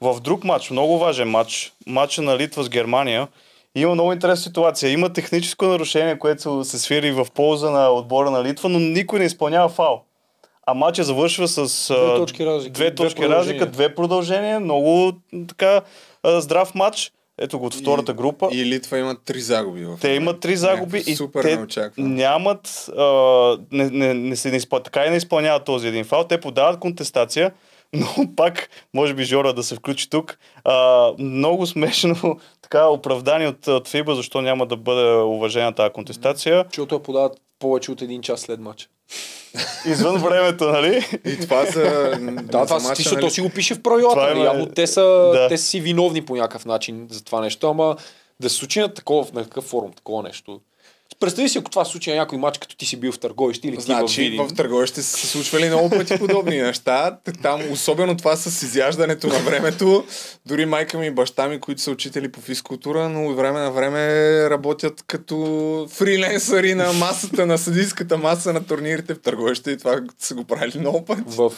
В 0.00 0.20
друг 0.20 0.44
матч, 0.44 0.70
много 0.70 0.98
важен 0.98 1.28
матч, 1.30 1.72
матча 1.86 2.22
на 2.22 2.38
Литва 2.38 2.62
с 2.62 2.68
Германия, 2.68 3.28
има 3.74 3.94
много 3.94 4.12
интересна 4.12 4.42
ситуация. 4.42 4.92
Има 4.92 5.12
техническо 5.12 5.64
нарушение, 5.64 6.18
което 6.18 6.64
се 6.64 6.78
свири 6.78 7.12
в 7.12 7.26
полза 7.34 7.70
на 7.70 7.90
отбора 7.90 8.30
на 8.30 8.44
Литва, 8.44 8.68
но 8.68 8.78
никой 8.78 9.18
не 9.18 9.24
изпълнява 9.24 9.68
фал. 9.68 10.04
А 10.66 10.74
матча 10.74 11.04
завършва 11.04 11.48
с 11.48 11.86
Две 11.94 12.16
точки 12.16 12.46
разлика, 12.46 12.72
Две 12.72 12.84
две 12.90 12.94
точки 12.94 13.20
продължения. 13.20 13.38
разлика, 13.38 13.66
две 13.66 13.94
продължения. 13.94 14.60
Много 14.60 15.12
така 15.48 15.80
здрав 16.24 16.74
матч. 16.74 17.12
Ето 17.38 17.58
го 17.58 17.66
от 17.66 17.74
втората 17.74 18.14
група. 18.14 18.48
И 18.52 18.64
Литва 18.64 18.98
имат 18.98 19.18
три 19.24 19.40
загуби. 19.40 19.84
В 19.84 19.98
Те 20.00 20.08
имат 20.08 20.40
три 20.40 20.56
загуби 20.56 21.02
и 21.06 21.16
супер 21.16 21.42
те 21.42 21.56
неочаквано. 21.56 22.08
нямат, 22.08 22.90
а, 22.98 23.04
не, 23.72 23.90
не, 23.90 24.14
не, 24.14 24.36
се, 24.36 24.50
не 24.50 24.56
изпълняват, 24.56 24.84
така 24.84 25.06
и 25.06 25.10
не 25.10 25.16
изпълняват 25.16 25.64
този 25.64 25.88
един 25.88 26.04
фал. 26.04 26.24
Те 26.24 26.40
подават 26.40 26.80
контестация, 26.80 27.52
но 27.92 28.34
пак, 28.36 28.68
може 28.94 29.14
би 29.14 29.24
Жора 29.24 29.54
да 29.54 29.62
се 29.62 29.74
включи 29.74 30.10
тук, 30.10 30.38
а, 30.64 31.10
много 31.18 31.66
смешно 31.66 32.40
така 32.62 32.86
оправдани 32.86 33.46
от, 33.46 33.66
от 33.66 33.88
ФИБА, 33.88 34.14
защо 34.14 34.42
няма 34.42 34.66
да 34.66 34.76
бъде 34.76 35.22
уважена 35.22 35.72
тази 35.72 35.92
контестация. 35.92 36.64
Защото 36.68 36.94
я 36.94 37.02
подават 37.02 37.40
повече 37.58 37.92
от 37.92 38.02
един 38.02 38.22
час 38.22 38.40
след 38.40 38.60
матча. 38.60 38.88
Извън 39.86 40.16
времето, 40.18 40.64
нали? 40.64 41.06
И 41.24 41.40
това 41.40 41.64
за... 41.64 41.82
Да, 42.42 42.66
това 42.66 42.80
си, 42.80 43.04
ти, 43.04 43.16
то 43.16 43.30
си 43.30 43.40
го 43.40 43.50
пише 43.50 43.74
в 43.74 43.82
правилата. 43.82 44.20
Нали? 44.20 44.36
има- 44.36 44.44
Явно 44.44 44.66
те 44.66 44.86
са, 44.86 45.00
Да. 45.34 45.48
те 45.48 45.58
са 45.58 45.64
си 45.64 45.80
виновни 45.80 46.22
по 46.22 46.36
някакъв 46.36 46.64
начин 46.64 47.06
за 47.10 47.24
това 47.24 47.40
нещо, 47.40 47.68
ама 47.70 47.96
да 48.40 48.50
се 48.50 48.56
случи 48.56 48.80
на 48.80 48.88
такова, 48.88 49.26
на 49.34 49.42
какъв 49.42 49.64
форум, 49.64 49.92
такова 49.92 50.22
нещо. 50.22 50.60
Представи 51.16 51.48
си, 51.48 51.58
ако 51.58 51.70
това 51.70 51.84
се 51.84 51.90
случи 51.90 52.10
на 52.10 52.16
някой 52.16 52.38
матч, 52.38 52.58
като 52.58 52.76
ти 52.76 52.86
си 52.86 52.96
бил 52.96 53.12
в 53.12 53.18
Търговище 53.18 53.68
или 53.68 53.76
ти 53.76 53.82
в 53.82 53.84
Значи 53.84 54.20
Видин. 54.20 54.46
в 54.46 54.54
търговище 54.54 55.02
са 55.02 55.16
се 55.16 55.26
случвали 55.26 55.66
много 55.66 55.90
пъти 55.90 56.18
подобни 56.18 56.56
неща. 56.58 57.18
Там, 57.42 57.62
особено 57.72 58.16
това 58.16 58.36
с 58.36 58.62
изяждането 58.62 59.26
на 59.26 59.38
времето. 59.38 60.04
Дори 60.46 60.66
майка 60.66 60.98
ми 60.98 61.06
и 61.06 61.10
баща 61.10 61.48
ми, 61.48 61.60
които 61.60 61.82
са 61.82 61.90
учители 61.90 62.28
по 62.28 62.40
физкултура, 62.40 63.08
но 63.08 63.26
от 63.26 63.36
време 63.36 63.60
на 63.60 63.70
време 63.70 64.00
работят 64.50 65.02
като 65.02 65.36
фриленсъри 65.90 66.74
на 66.74 66.92
масата, 66.92 67.46
на 67.46 67.58
съдийската 67.58 68.18
маса 68.18 68.52
на 68.52 68.66
турнирите 68.66 69.14
в 69.14 69.20
търговище 69.20 69.70
и 69.70 69.78
това 69.78 70.00
са 70.18 70.34
го 70.34 70.44
правили 70.44 70.78
много 70.78 71.04
пъти. 71.04 71.22
В, 71.26 71.52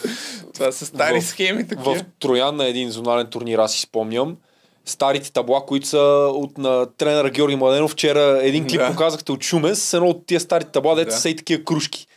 Това 0.53 0.71
са 0.71 0.85
стари 0.85 1.21
в- 1.21 1.25
схеми 1.25 1.67
такива. 1.67 1.95
в 1.95 2.03
Троян 2.19 2.55
на 2.55 2.65
един 2.65 2.91
зонален 2.91 3.27
турнир, 3.27 3.59
аз 3.59 3.73
си 3.73 3.81
спомням. 3.81 4.37
Старите 4.85 5.31
табла, 5.31 5.65
които 5.65 5.87
са 5.87 5.99
от 6.33 6.57
на 6.57 6.85
тренера 6.97 7.29
Георги 7.29 7.55
Младенов. 7.55 7.91
Вчера 7.91 8.39
един 8.43 8.67
клип 8.67 8.79
Да. 8.79 8.87
показахте 8.87 9.31
от 9.31 9.43
Шумен 9.43 9.75
с 9.75 9.93
едно 9.93 10.09
от 10.09 10.25
тия 10.25 10.39
стари 10.39 10.65
табла, 10.65 10.95
дето 10.95 11.09
Да. 11.09 11.15
са 11.17 11.29
и 11.29 11.35
такива 11.35 11.63
кружки. 11.63 12.07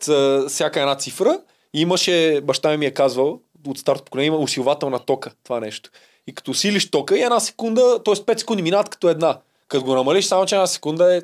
С 0.00 0.44
всяка 0.48 0.80
една 0.80 0.96
цифра. 0.96 1.38
И 1.74 1.80
имаше, 1.80 2.40
баща 2.44 2.70
ми 2.70 2.76
ми 2.76 2.86
е 2.86 2.90
казвал, 2.90 3.40
от 3.66 3.78
старото 3.78 4.04
поколение 4.04 4.26
има 4.26 4.36
усилвателна 4.36 4.98
тока, 4.98 5.30
това 5.44 5.60
нещо. 5.60 5.90
И 6.26 6.34
като 6.34 6.50
усилиш 6.50 6.90
тока 6.90 7.18
и 7.18 7.22
една 7.22 7.40
секунда, 7.40 8.02
т.е. 8.04 8.14
5 8.14 8.38
секунди 8.38 8.62
минават 8.62 8.88
като 8.88 9.08
една. 9.08 9.38
Като 9.68 9.84
го 9.84 9.94
намалиш, 9.94 10.24
само 10.24 10.46
че 10.46 10.54
една 10.54 10.66
секунда 10.66 11.16
е 11.16 11.20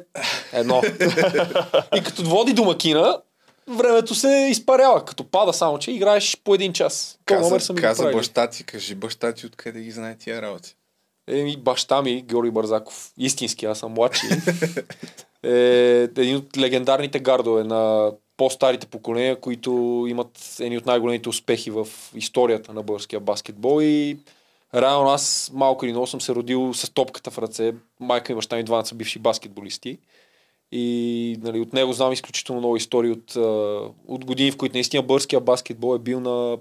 едно. 0.52 0.82
и 1.96 2.02
като 2.02 2.22
води 2.22 2.52
домакина, 2.52 3.20
времето 3.68 4.14
се 4.14 4.48
изпарява. 4.50 5.04
Като 5.04 5.24
пада 5.24 5.52
само, 5.52 5.78
че 5.78 5.90
играеш 5.90 6.36
по 6.44 6.54
един 6.54 6.72
час. 6.72 7.18
Каза, 7.24 7.74
каза 7.74 8.10
баща 8.12 8.50
ти, 8.50 8.64
кажи 8.64 8.94
баща 8.94 9.32
ти 9.32 9.46
откъде 9.46 9.80
ги 9.80 9.90
знае 9.90 10.16
тия 10.16 10.42
работи. 10.42 10.76
Еми, 11.28 11.56
баща 11.56 12.02
ми, 12.02 12.22
Георги 12.22 12.50
Бързаков, 12.50 13.12
истински, 13.18 13.66
аз 13.66 13.78
съм 13.78 13.92
младши, 13.92 14.26
е 15.42 16.08
един 16.16 16.36
от 16.36 16.58
легендарните 16.58 17.20
гардове 17.20 17.64
на 17.64 18.12
по-старите 18.36 18.86
поколения, 18.86 19.40
които 19.40 20.04
имат 20.08 20.56
едни 20.60 20.78
от 20.78 20.86
най-големите 20.86 21.28
успехи 21.28 21.70
в 21.70 21.88
историята 22.14 22.72
на 22.72 22.82
българския 22.82 23.20
баскетбол 23.20 23.82
и 23.82 24.18
реално 24.74 25.10
аз 25.10 25.50
малко 25.54 25.84
или 25.84 25.92
много 25.92 26.06
съм 26.06 26.20
се 26.20 26.34
родил 26.34 26.74
с 26.74 26.90
топката 26.90 27.30
в 27.30 27.38
ръце. 27.38 27.74
Майка 28.00 28.32
и 28.32 28.36
баща 28.36 28.56
ми 28.56 28.62
двамата 28.62 28.86
са 28.86 28.94
бивши 28.94 29.18
баскетболисти. 29.18 29.98
И 30.72 31.38
нали, 31.42 31.60
от 31.60 31.72
него 31.72 31.92
знам 31.92 32.12
изключително 32.12 32.60
много 32.60 32.76
истории 32.76 33.10
от, 33.10 33.36
от 34.06 34.24
години, 34.24 34.50
в 34.50 34.56
които 34.56 34.76
наистина 34.76 35.02
българския 35.02 35.40
баскетбол 35.40 35.94
е 35.94 35.98
бил 35.98 36.20
на 36.20 36.58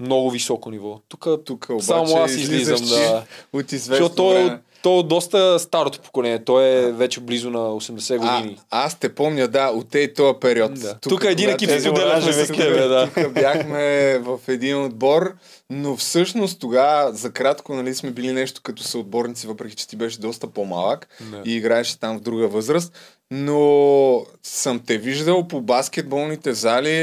много 0.00 0.30
високо 0.30 0.70
ниво. 0.70 1.00
Тук 1.08 1.26
Тук 1.44 1.66
обаче 1.70 1.86
само 1.86 2.16
аз 2.16 2.32
излизам 2.32 2.88
да... 2.88 3.24
от 3.52 3.72
известно 3.72 3.94
Защото 3.96 4.14
то, 4.16 4.28
време. 4.30 4.58
то 4.82 5.00
е 5.00 5.02
доста 5.02 5.58
старото 5.58 6.00
поколение. 6.00 6.44
Той 6.44 6.64
е 6.64 6.92
вече 6.92 7.20
близо 7.20 7.50
на 7.50 7.58
80 7.58 8.18
А, 8.22 8.36
години. 8.36 8.58
аз 8.70 8.94
те 8.94 9.08
помня, 9.08 9.48
да, 9.48 9.66
от 9.66 9.88
те 9.88 10.14
този 10.14 10.38
период. 10.40 10.74
Да. 10.74 10.98
Тук 10.98 11.24
един 11.24 11.36
когато- 11.36 11.54
екип 11.54 11.68
тези 11.68 11.84
споделяхме 11.84 12.12
оранжеви 12.12 12.44
с 12.44 12.48
тебе, 12.48 12.80
да. 12.80 13.10
Тук 13.16 13.32
бяхме 13.32 13.82
в 14.18 14.38
един 14.48 14.84
отбор, 14.84 15.32
но 15.70 15.96
всъщност 15.96 16.60
тогава 16.60 17.12
за 17.12 17.30
кратко 17.30 17.74
нали, 17.74 17.94
сме 17.94 18.10
били 18.10 18.32
нещо 18.32 18.60
като 18.62 18.82
съотборници, 18.82 19.46
въпреки 19.46 19.76
че 19.76 19.88
ти 19.88 19.96
беше 19.96 20.20
доста 20.20 20.46
по-малък 20.46 21.08
Да. 21.22 21.42
и 21.44 21.54
играеше 21.54 22.00
там 22.00 22.18
в 22.18 22.22
друга 22.22 22.48
възраст. 22.48 22.92
Но 23.30 23.60
съм 24.42 24.80
те 24.80 24.98
виждал 24.98 25.48
по 25.48 25.60
баскетболните 25.60 26.54
зали 26.54 26.98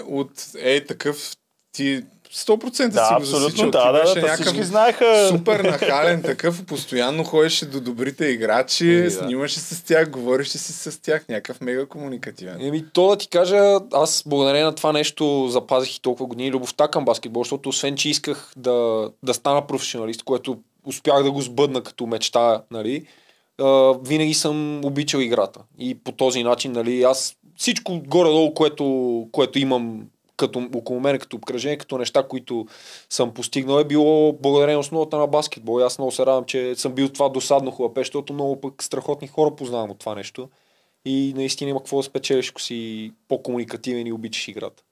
от 0.00 0.30
ей 0.58 0.84
такъв 0.84 1.30
ти 1.72 2.02
100% 2.34 2.88
Да, 2.88 3.06
си 3.06 3.14
го 3.14 3.20
абсолютно. 3.20 3.48
засичал. 3.48 3.70
Да, 3.70 3.92
да, 3.92 4.00
беше 4.00 4.14
да, 4.14 4.20
някакъв 4.20 4.46
всички 4.46 4.62
знаеха. 4.64 5.28
Супер 5.28 5.60
нахален 5.60 6.22
такъв, 6.22 6.64
постоянно 6.64 7.24
ходеше 7.24 7.66
до 7.66 7.80
добрите 7.80 8.26
играчи, 8.26 8.94
Еми, 8.94 9.02
да. 9.02 9.10
снимаше 9.10 9.60
с 9.60 9.84
тях, 9.84 10.10
говореше 10.10 10.58
си 10.58 10.72
с 10.72 11.02
тях, 11.02 11.28
някакъв 11.28 11.60
мега 11.60 11.86
комуникативен. 11.86 12.60
Еми, 12.60 12.84
то 12.92 13.08
да 13.08 13.16
ти 13.16 13.28
кажа, 13.28 13.80
аз 13.92 14.22
благодарение 14.26 14.64
на 14.64 14.74
това 14.74 14.92
нещо 14.92 15.48
запазих 15.48 15.96
и 15.96 16.02
толкова 16.02 16.26
години 16.26 16.50
любовта 16.50 16.88
към 16.88 17.04
баскетбол, 17.04 17.42
защото 17.42 17.68
освен, 17.68 17.96
че 17.96 18.08
исках 18.08 18.52
да, 18.56 19.08
да 19.22 19.34
стана 19.34 19.66
професионалист, 19.66 20.22
което 20.22 20.58
успях 20.84 21.22
да 21.22 21.30
го 21.30 21.40
сбъдна 21.42 21.82
като 21.82 22.06
мечта, 22.06 22.62
нали, 22.70 23.06
винаги 24.02 24.34
съм 24.34 24.84
обичал 24.84 25.18
играта. 25.18 25.60
И 25.78 25.94
по 25.94 26.12
този 26.12 26.42
начин, 26.42 26.72
нали, 26.72 27.02
аз 27.02 27.34
всичко 27.56 28.00
горе-долу, 28.06 28.54
което, 28.54 29.26
което 29.32 29.58
имам 29.58 30.02
като, 30.38 30.68
около 30.74 31.00
мен, 31.00 31.18
като 31.18 31.36
обкръжение, 31.36 31.78
като 31.78 31.98
неща, 31.98 32.22
които 32.28 32.66
съм 33.10 33.34
постигнал, 33.34 33.80
е 33.80 33.84
било 33.84 34.32
благодарение 34.32 34.76
основата 34.76 35.18
на 35.18 35.26
баскетбол. 35.26 35.80
И 35.80 35.84
аз 35.84 35.98
много 35.98 36.12
се 36.12 36.26
радвам, 36.26 36.44
че 36.44 36.74
съм 36.74 36.92
бил 36.92 37.08
това 37.08 37.28
досадно 37.28 37.70
хлапе, 37.70 38.00
защото 38.00 38.32
много 38.32 38.60
пък 38.60 38.82
страхотни 38.82 39.28
хора 39.28 39.56
познавам 39.56 39.90
от 39.90 39.98
това 39.98 40.14
нещо. 40.14 40.48
И 41.04 41.32
наистина 41.36 41.70
има 41.70 41.80
какво 41.80 41.96
да 41.96 42.02
спечелиш, 42.02 42.50
ако 42.50 42.60
си 42.60 43.12
по-комуникативен 43.28 44.06
и 44.06 44.12
обичаш 44.12 44.48
играта. 44.48 44.82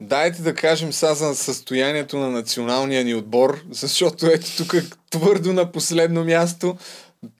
Дайте 0.00 0.42
да 0.42 0.54
кажем 0.54 0.92
сега 0.92 1.14
за 1.14 1.34
състоянието 1.34 2.18
на 2.18 2.30
националния 2.30 3.04
ни 3.04 3.14
отбор, 3.14 3.62
защото 3.70 4.26
ето 4.26 4.46
тук 4.56 4.74
твърдо 5.10 5.52
на 5.52 5.72
последно 5.72 6.24
място. 6.24 6.76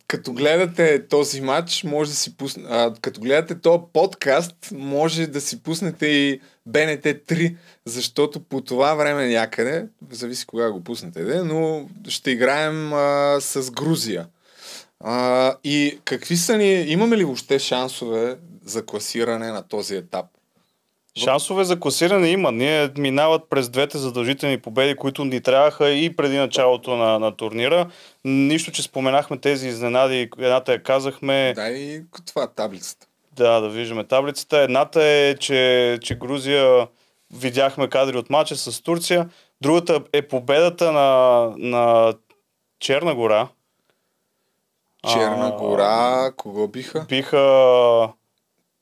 Като 0.09 0.33
гледате 0.33 1.09
този 1.09 1.41
матч, 1.41 1.85
може 1.85 2.11
да 2.11 2.17
си 2.17 2.37
пусне, 2.37 2.65
а, 2.69 2.95
като 3.01 3.21
гледате 3.21 3.61
този 3.61 3.83
подкаст, 3.93 4.55
може 4.73 5.27
да 5.27 5.41
си 5.41 5.63
пуснете 5.63 6.07
и 6.07 6.41
БНТ 6.67 7.05
3, 7.05 7.57
защото 7.85 8.41
по 8.41 8.61
това 8.61 8.95
време 8.95 9.29
някъде, 9.29 9.87
зависи 10.11 10.47
кога 10.47 10.71
го 10.71 10.85
пуснете, 10.85 11.25
де, 11.25 11.43
но 11.43 11.89
ще 12.09 12.31
играем 12.31 12.93
а, 12.93 13.37
с 13.41 13.71
Грузия. 13.71 14.27
А, 15.01 15.55
и 15.65 15.99
какви 16.05 16.37
са 16.37 16.57
ни, 16.59 16.73
имаме 16.73 17.17
ли 17.17 17.25
въобще 17.25 17.59
шансове 17.59 18.37
за 18.65 18.87
класиране 18.87 19.53
на 19.53 19.63
този 19.63 19.97
етап? 19.97 20.27
Шансове 21.19 21.65
за 21.65 21.81
класиране 21.81 22.29
има. 22.29 22.53
Ние 22.53 22.91
минават 22.99 23.43
през 23.51 23.69
двете 23.69 23.99
задължителни 23.99 24.59
победи, 24.61 24.97
които 24.97 25.25
ни 25.25 25.41
трябваха 25.41 25.91
и 25.91 26.17
преди 26.17 26.37
началото 26.37 26.97
на, 26.97 27.19
на 27.19 27.37
турнира. 27.37 27.91
Нищо, 28.25 28.73
че 28.73 28.83
споменахме 28.83 29.39
тези 29.39 29.69
изненади. 29.69 30.31
Едната 30.39 30.73
я 30.73 30.83
казахме. 30.83 31.53
Дай 31.57 31.73
и 31.73 32.03
това 32.27 32.47
таблицата. 32.47 33.07
Да, 33.33 33.61
да 33.61 33.69
виждаме 33.69 34.05
таблицата. 34.05 34.59
Едната 34.59 35.05
е, 35.05 35.37
че, 35.37 35.99
че 36.03 36.19
Грузия 36.19 36.89
видяхме 37.35 37.89
кадри 37.89 38.17
от 38.17 38.31
матча 38.31 38.57
с 38.57 38.83
Турция. 38.83 39.29
Другата 39.61 40.03
е 40.13 40.23
победата 40.29 40.93
на, 40.93 41.53
на 41.57 42.15
Черна 42.81 43.15
гора. 43.15 43.49
Черна 45.13 45.47
А, 45.47 45.59
гора, 45.59 46.33
кого 46.37 46.69
биха? 46.69 47.07
Биха... 47.09 48.09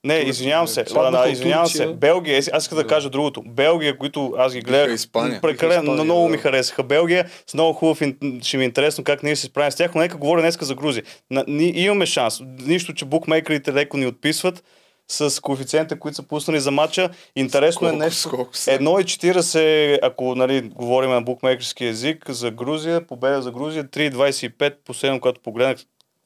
Не, 0.04 0.14
извинявам 0.14 0.68
се. 0.68 0.82
Да, 0.84 1.00
от 1.00 1.32
извинявам 1.32 1.66
се. 1.66 1.86
Белгия, 1.86 2.38
аз 2.38 2.50
аз 2.52 2.62
исках 2.62 2.76
да 2.76 2.82
Да. 2.82 2.88
кажа 2.88 3.10
другото. 3.10 3.42
Белгия, 3.46 3.98
които 3.98 4.34
аз 4.38 4.52
ги 4.54 4.60
гледах, 4.60 4.94
Испания. 4.94 5.40
прекалено 5.40 5.82
Испания, 5.82 6.04
много 6.04 6.28
ми 6.28 6.36
да. 6.36 6.42
харесаха. 6.42 6.82
Белгия 6.82 7.28
с 7.46 7.54
много 7.54 7.72
хубав, 7.72 7.98
ще 8.42 8.56
ми 8.56 8.62
е 8.62 8.66
интересно 8.66 9.04
как 9.04 9.22
ние 9.22 9.36
се 9.36 9.46
справим 9.46 9.72
с 9.72 9.76
тях, 9.76 9.94
но 9.94 10.00
нека 10.00 10.16
говоря 10.16 10.40
днеска 10.40 10.64
за 10.64 10.74
Грузия. 10.74 11.04
На, 11.30 11.44
ние 11.48 11.80
имаме 11.80 12.06
шанс. 12.06 12.40
Нищо, 12.66 12.94
че 12.94 13.04
букмейкерите 13.04 13.72
леко 13.72 13.96
ни 13.96 14.06
отписват 14.06 14.64
с 15.08 15.42
коефициентите, 15.42 15.98
които 15.98 16.16
са 16.16 16.22
пуснали 16.22 16.60
за 16.60 16.70
матча. 16.70 17.10
Интересно 17.36 17.86
е 17.86 17.90
Колко, 17.90 18.04
нещо. 18.04 18.20
сколко 18.20 18.56
са? 18.56 18.70
1,40, 18.70 19.98
ако 20.02 20.34
нали, 20.34 20.60
говорим 20.60 21.10
на 21.10 21.22
букмейкерски 21.22 21.84
език, 21.84 22.30
за 22.30 22.50
Грузия, 22.50 23.06
победа 23.06 23.42
за 23.42 23.50
Грузия, 23.50 23.84
3,25, 23.84 24.74
последно, 24.84 25.20
когато 25.20 25.40
погледнах 25.40 25.76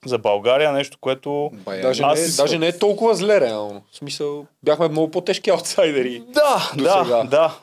за 0.07 0.19
България, 0.19 0.73
нещо, 0.73 0.97
което... 1.01 1.51
Бая, 1.55 1.83
Даже, 1.83 2.03
Аз 2.03 2.21
не, 2.21 2.27
си- 2.27 2.37
даже 2.37 2.59
не 2.59 2.67
е 2.67 2.79
толкова 2.79 3.15
зле, 3.15 3.41
реално. 3.41 3.83
В 3.93 3.97
смисъл, 3.97 4.47
бяхме 4.63 4.89
много 4.89 5.11
по-тежки 5.11 5.51
аутсайдери. 5.51 6.23
Да, 6.29 6.71
До 6.77 6.85
да, 6.85 7.03
сега. 7.05 7.23
да. 7.23 7.55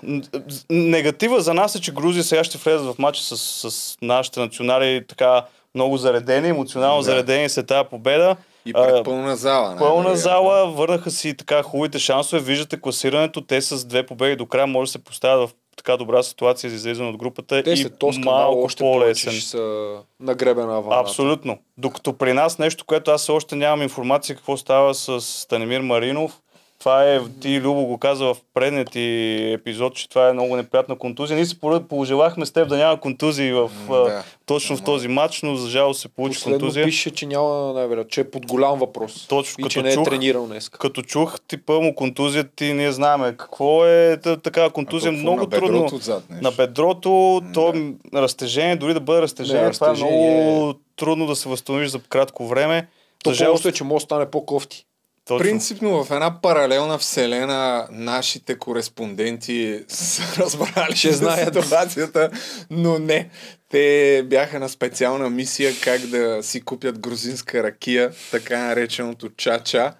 Негатива 0.69 1.41
за 1.41 1.53
нас 1.53 1.75
е, 1.75 1.81
че 1.81 1.93
Грузия 1.93 2.23
сега 2.23 2.43
ще 2.43 2.57
влезе 2.57 2.77
в 2.79 2.95
матча 2.99 3.23
с, 3.23 3.37
с 3.71 3.97
нашите 4.01 4.39
национали 4.39 5.05
така 5.07 5.45
много 5.75 5.97
заредени, 5.97 6.49
емоционално 6.49 6.97
Да. 6.97 7.03
заредени 7.03 7.49
след 7.49 7.67
тази 7.67 7.89
победа. 7.89 8.35
И 8.65 8.73
пред 8.73 9.05
пълна 9.05 9.35
зала. 9.35 9.63
Пълна 9.69 9.85
най-вероятно. 9.93 10.15
зала, 10.15 10.67
върнаха 10.67 11.11
си 11.11 11.33
така 11.33 11.63
хубавите 11.63 11.99
шансове. 11.99 12.41
Виждате 12.41 12.81
класирането, 12.81 13.41
те 13.41 13.61
с 13.61 13.85
две 13.85 14.05
победи 14.05 14.35
до 14.35 14.45
края 14.45 14.67
може 14.67 14.87
да 14.87 14.91
се 14.91 15.03
поставят 15.03 15.49
в 15.49 15.53
така 15.77 15.97
добра 15.97 16.23
ситуация 16.23 16.69
за 16.69 16.75
излизане 16.75 17.09
от 17.09 17.17
групата 17.17 17.63
Те 17.63 17.71
и 17.71 17.89
този 17.89 18.19
малко 18.19 18.63
още 18.63 18.83
по-лесен. 18.83 19.33
са 19.33 19.97
нагребена 20.19 20.67
вълната. 20.67 20.99
Абсолютно. 20.99 21.57
Докато 21.77 22.13
при 22.13 22.33
нас 22.33 22.59
нещо, 22.59 22.85
което 22.85 23.11
аз 23.11 23.29
още 23.29 23.55
нямам 23.55 23.81
информация 23.81 24.35
какво 24.35 24.57
става 24.57 24.93
с 24.93 25.21
Станимир 25.21 25.81
Маринов. 25.81 26.39
Това 26.81 27.03
е, 27.05 27.19
ти 27.41 27.61
Любо 27.61 27.85
го 27.85 27.97
каза 27.97 28.25
в 28.25 28.37
предния 28.53 28.85
ти 28.85 29.01
епизод, 29.53 29.95
че 29.95 30.09
това 30.09 30.29
е 30.29 30.33
много 30.33 30.55
неприятна 30.55 30.97
контузия. 30.97 31.35
Ние 31.35 31.45
си 31.45 31.59
пожелахме 31.89 32.45
с 32.45 32.51
теб 32.51 32.69
да 32.69 32.77
няма 32.77 32.99
контузии 32.99 33.51
в, 33.51 33.71
да. 33.89 34.23
точно 34.45 34.77
в 34.77 34.83
този 34.83 35.07
матч, 35.07 35.41
но 35.41 35.55
за 35.55 35.69
жалост 35.69 36.01
се 36.01 36.07
получи 36.07 36.33
Последно 36.33 36.59
контузия. 36.59 36.85
пише, 36.85 37.11
че 37.11 37.25
няма 37.25 37.73
най-вероятно, 37.73 38.09
че 38.09 38.21
е 38.21 38.31
под 38.31 38.47
голям 38.47 38.79
въпрос. 38.79 39.27
Точно, 39.27 39.55
и 39.59 39.63
като 39.63 39.69
че 39.69 39.81
не 39.81 39.89
е 39.89 39.95
чух- 39.95 40.05
тренирал 40.05 40.47
днес. 40.47 40.69
Като 40.69 41.01
чух 41.01 41.39
типа 41.41 41.73
му 41.73 41.95
контузия, 41.95 42.43
ти 42.45 42.73
ние 42.73 42.91
знаеме 42.91 43.27
какво 43.29 43.85
е 43.85 44.17
та- 44.17 44.37
такава 44.37 44.69
контузия. 44.69 45.11
Много 45.11 45.37
на 45.37 45.49
трудно. 45.49 45.85
Отзад? 45.85 46.23
На 46.31 46.51
бедрото, 46.51 47.41
то 47.53 47.73
Да. 47.73 48.21
разтежение, 48.21 48.75
дори 48.75 48.93
да 48.93 48.99
бъде 48.99 49.21
разтежение, 49.21 49.63
Не, 49.63 49.71
това 49.71 49.89
е 49.89 49.93
много 49.93 50.73
трудно 50.95 51.27
да 51.27 51.35
се 51.35 51.49
възстановиш 51.49 51.89
за 51.89 51.99
кратко 51.99 52.47
време. 52.47 52.87
То 53.23 53.29
За 53.29 53.33
жалост, 53.35 53.53
просто 53.53 53.67
е, 53.67 53.71
че 53.71 53.83
може 53.83 53.95
да 53.95 54.05
стане 54.05 54.25
по-кофти. 54.25 54.85
Точно. 55.25 55.43
Принципно 55.43 56.03
в 56.03 56.11
една 56.11 56.41
паралелна 56.41 56.97
вселена 56.97 57.87
нашите 57.91 58.57
кореспонденти 58.57 59.83
са 59.87 60.23
разбрали 60.43 60.95
Ще 60.95 61.11
за 61.11 61.17
знаят. 61.17 61.55
ситуацията, 61.63 62.29
но 62.69 62.99
не. 62.99 63.29
Те 63.69 64.23
бяха 64.25 64.59
на 64.59 64.69
специална 64.69 65.29
мисия 65.29 65.73
как 65.83 66.01
да 66.01 66.43
си 66.43 66.61
купят 66.61 66.99
грузинска 66.99 67.63
ракия, 67.63 68.11
така 68.31 68.59
нареченото 68.59 69.29
чача. 69.29 69.93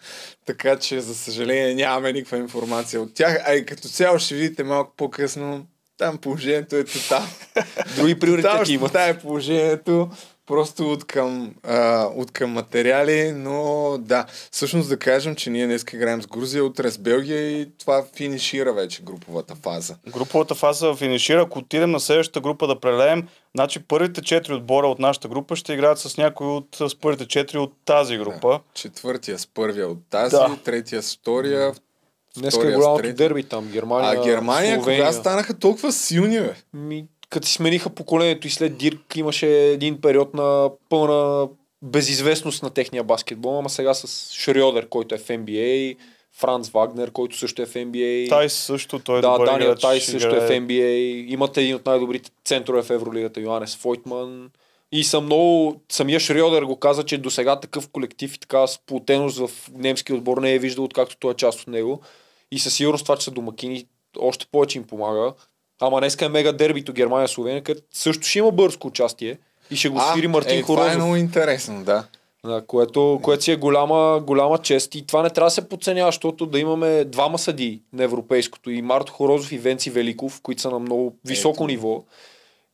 Така 0.45 0.75
че, 0.75 1.01
за 1.01 1.15
съжаление, 1.15 1.75
нямаме 1.75 2.13
никаква 2.13 2.37
информация 2.37 3.01
от 3.01 3.13
тях. 3.13 3.37
А 3.45 3.53
и 3.53 3.65
като 3.65 3.87
цяло 3.87 4.19
ще 4.19 4.35
видите 4.35 4.63
малко 4.63 4.93
по-късно, 4.97 5.65
там 5.97 6.17
положението 6.17 6.75
е 6.75 6.83
тотално. 6.83 7.27
Други 7.95 8.19
приоритети 8.19 8.73
имат. 8.73 8.91
ще 8.91 9.09
е 9.09 9.17
положението 9.17 10.09
просто 10.51 10.91
от 10.91 11.03
към, 11.05 11.53
а, 11.63 12.03
от 12.15 12.31
към 12.31 12.51
материали, 12.51 13.31
но 13.31 13.97
да. 13.99 14.25
Всъщност 14.51 14.89
да 14.89 14.97
кажем, 14.97 15.35
че 15.35 15.49
ние 15.49 15.65
днес 15.65 15.85
играем 15.93 16.21
с 16.21 16.27
Грузия, 16.27 16.65
утре 16.65 16.91
с 16.91 16.97
Белгия 16.97 17.61
и 17.61 17.69
това 17.79 18.03
финишира 18.15 18.73
вече 18.73 19.01
груповата 19.03 19.55
фаза. 19.55 19.95
Груповата 20.07 20.55
фаза 20.55 20.95
финишира. 20.95 21.41
Ако 21.41 21.59
отидем 21.59 21.91
на 21.91 21.99
следващата 21.99 22.41
група 22.41 22.67
да 22.67 22.79
прелеем, 22.79 23.27
значи 23.55 23.79
първите 23.79 24.21
четири 24.21 24.53
отбора 24.53 24.87
от 24.87 24.99
нашата 24.99 25.27
група 25.27 25.55
ще 25.55 25.73
играят 25.73 25.99
с 25.99 26.17
някой 26.17 26.47
от 26.47 26.75
с 26.75 26.99
първите 26.99 27.27
четири 27.27 27.57
от 27.57 27.73
тази 27.85 28.17
група. 28.17 28.47
Да. 28.47 28.59
Четвъртия 28.73 29.39
с 29.39 29.47
първия 29.47 29.87
от 29.87 29.99
тази, 30.09 30.35
Да. 30.35 30.57
третия 30.63 31.01
с 31.03 31.15
втория, 31.15 31.73
Днес 32.37 32.55
е 32.55 32.57
голямото 32.57 33.13
дерби 33.13 33.43
там. 33.43 33.67
Германия, 33.67 34.19
А 34.21 34.23
Германия 34.23 34.75
Словения. 34.75 35.05
кога 35.05 35.19
станаха 35.19 35.53
толкова 35.53 35.91
силни, 35.91 36.39
бе? 36.39 36.53
Ми, 36.73 37.05
като 37.31 37.47
си 37.47 37.53
смениха 37.53 37.89
поколението 37.89 38.47
и 38.47 38.49
след 38.49 38.77
Дирк 38.77 39.15
имаше 39.15 39.47
един 39.47 40.01
период 40.01 40.33
на 40.33 40.69
пълна 40.89 41.47
безизвестност 41.81 42.63
на 42.63 42.69
техния 42.69 43.03
баскетбол, 43.03 43.59
ама 43.59 43.69
сега 43.69 43.93
с 43.93 44.33
Шриодер, 44.33 44.89
който 44.89 45.15
е 45.15 45.17
в 45.17 45.27
NBA, 45.27 45.97
Франц 46.33 46.69
Вагнер, 46.69 47.11
който 47.11 47.37
също 47.37 47.61
е 47.61 47.65
в 47.65 47.73
NBA. 47.73 48.29
Тайс 48.29 48.53
също, 48.53 48.99
той 48.99 49.17
е 49.17 49.21
да, 49.21 49.31
добър 49.31 49.45
Даниел 49.45 49.75
Тайс 49.75 50.05
също 50.05 50.35
е 50.35 50.39
в. 50.39 50.49
NBA. 50.49 51.25
Имат 51.27 51.57
един 51.57 51.75
от 51.75 51.85
най-добрите 51.85 52.31
центрове 52.45 52.81
в 52.81 52.89
Евролигата, 52.89 53.41
Йоанес 53.41 53.75
Фойтман. 53.75 54.49
И 54.91 55.03
съм 55.03 55.25
много... 55.25 55.81
Самия 55.91 56.19
Шриодер 56.19 56.63
го 56.63 56.75
каза, 56.75 57.03
че 57.03 57.17
до 57.17 57.29
сега 57.29 57.59
такъв 57.59 57.89
колектив 57.89 58.35
и 58.35 58.39
така 58.39 58.67
сплотеност 58.67 59.37
в 59.37 59.71
немски 59.73 60.13
отбор 60.13 60.37
не 60.37 60.53
е 60.53 60.59
виждал, 60.59 60.83
откакто 60.83 61.17
той 61.19 61.31
е 61.31 61.35
част 61.35 61.59
от 61.59 61.67
него. 61.67 62.01
И 62.51 62.59
със 62.59 62.73
сигурност 62.73 63.05
това, 63.05 63.17
че 63.17 63.23
са 63.23 63.31
домакини, 63.31 63.85
още 64.19 64.45
повече 64.51 64.77
им 64.77 64.83
помага. 64.83 65.33
Ама 65.81 65.99
днеска 65.99 66.25
е 66.25 66.29
мега 66.29 66.51
дербито 66.51 66.93
Германия-Словения, 66.93 67.63
където 67.63 67.87
също 67.91 68.27
ще 68.27 68.39
има 68.39 68.51
бързко 68.51 68.87
участие. 68.87 69.37
И 69.71 69.75
ще 69.75 69.89
го 69.89 70.01
свири 70.11 70.27
Мартин 70.27 70.59
е, 70.59 70.61
това 70.61 70.73
е 70.73 70.77
Хорозов. 70.77 70.95
много 70.97 71.15
интересно, 71.15 71.83
да. 71.83 72.03
Да, 72.45 72.63
което, 72.67 73.19
което 73.23 73.43
си 73.43 73.51
е 73.51 73.55
голяма, 73.55 74.21
голяма 74.23 74.57
чест 74.57 74.95
и 74.95 75.05
това 75.05 75.23
не 75.23 75.29
трябва 75.29 75.47
да 75.47 75.51
се 75.51 75.69
подценява, 75.69 76.07
защото 76.07 76.45
да 76.45 76.59
имаме 76.59 77.05
двама 77.05 77.39
съдии 77.39 77.81
на 77.93 78.03
европейското 78.03 78.71
и 78.71 78.81
Марто 78.81 79.13
Хорозов 79.13 79.51
и 79.51 79.57
Венци 79.57 79.89
Великов, 79.89 80.41
които 80.41 80.61
са 80.61 80.69
на 80.69 80.79
много 80.79 81.15
високо 81.25 81.63
Ето. 81.63 81.67
ниво. 81.67 82.03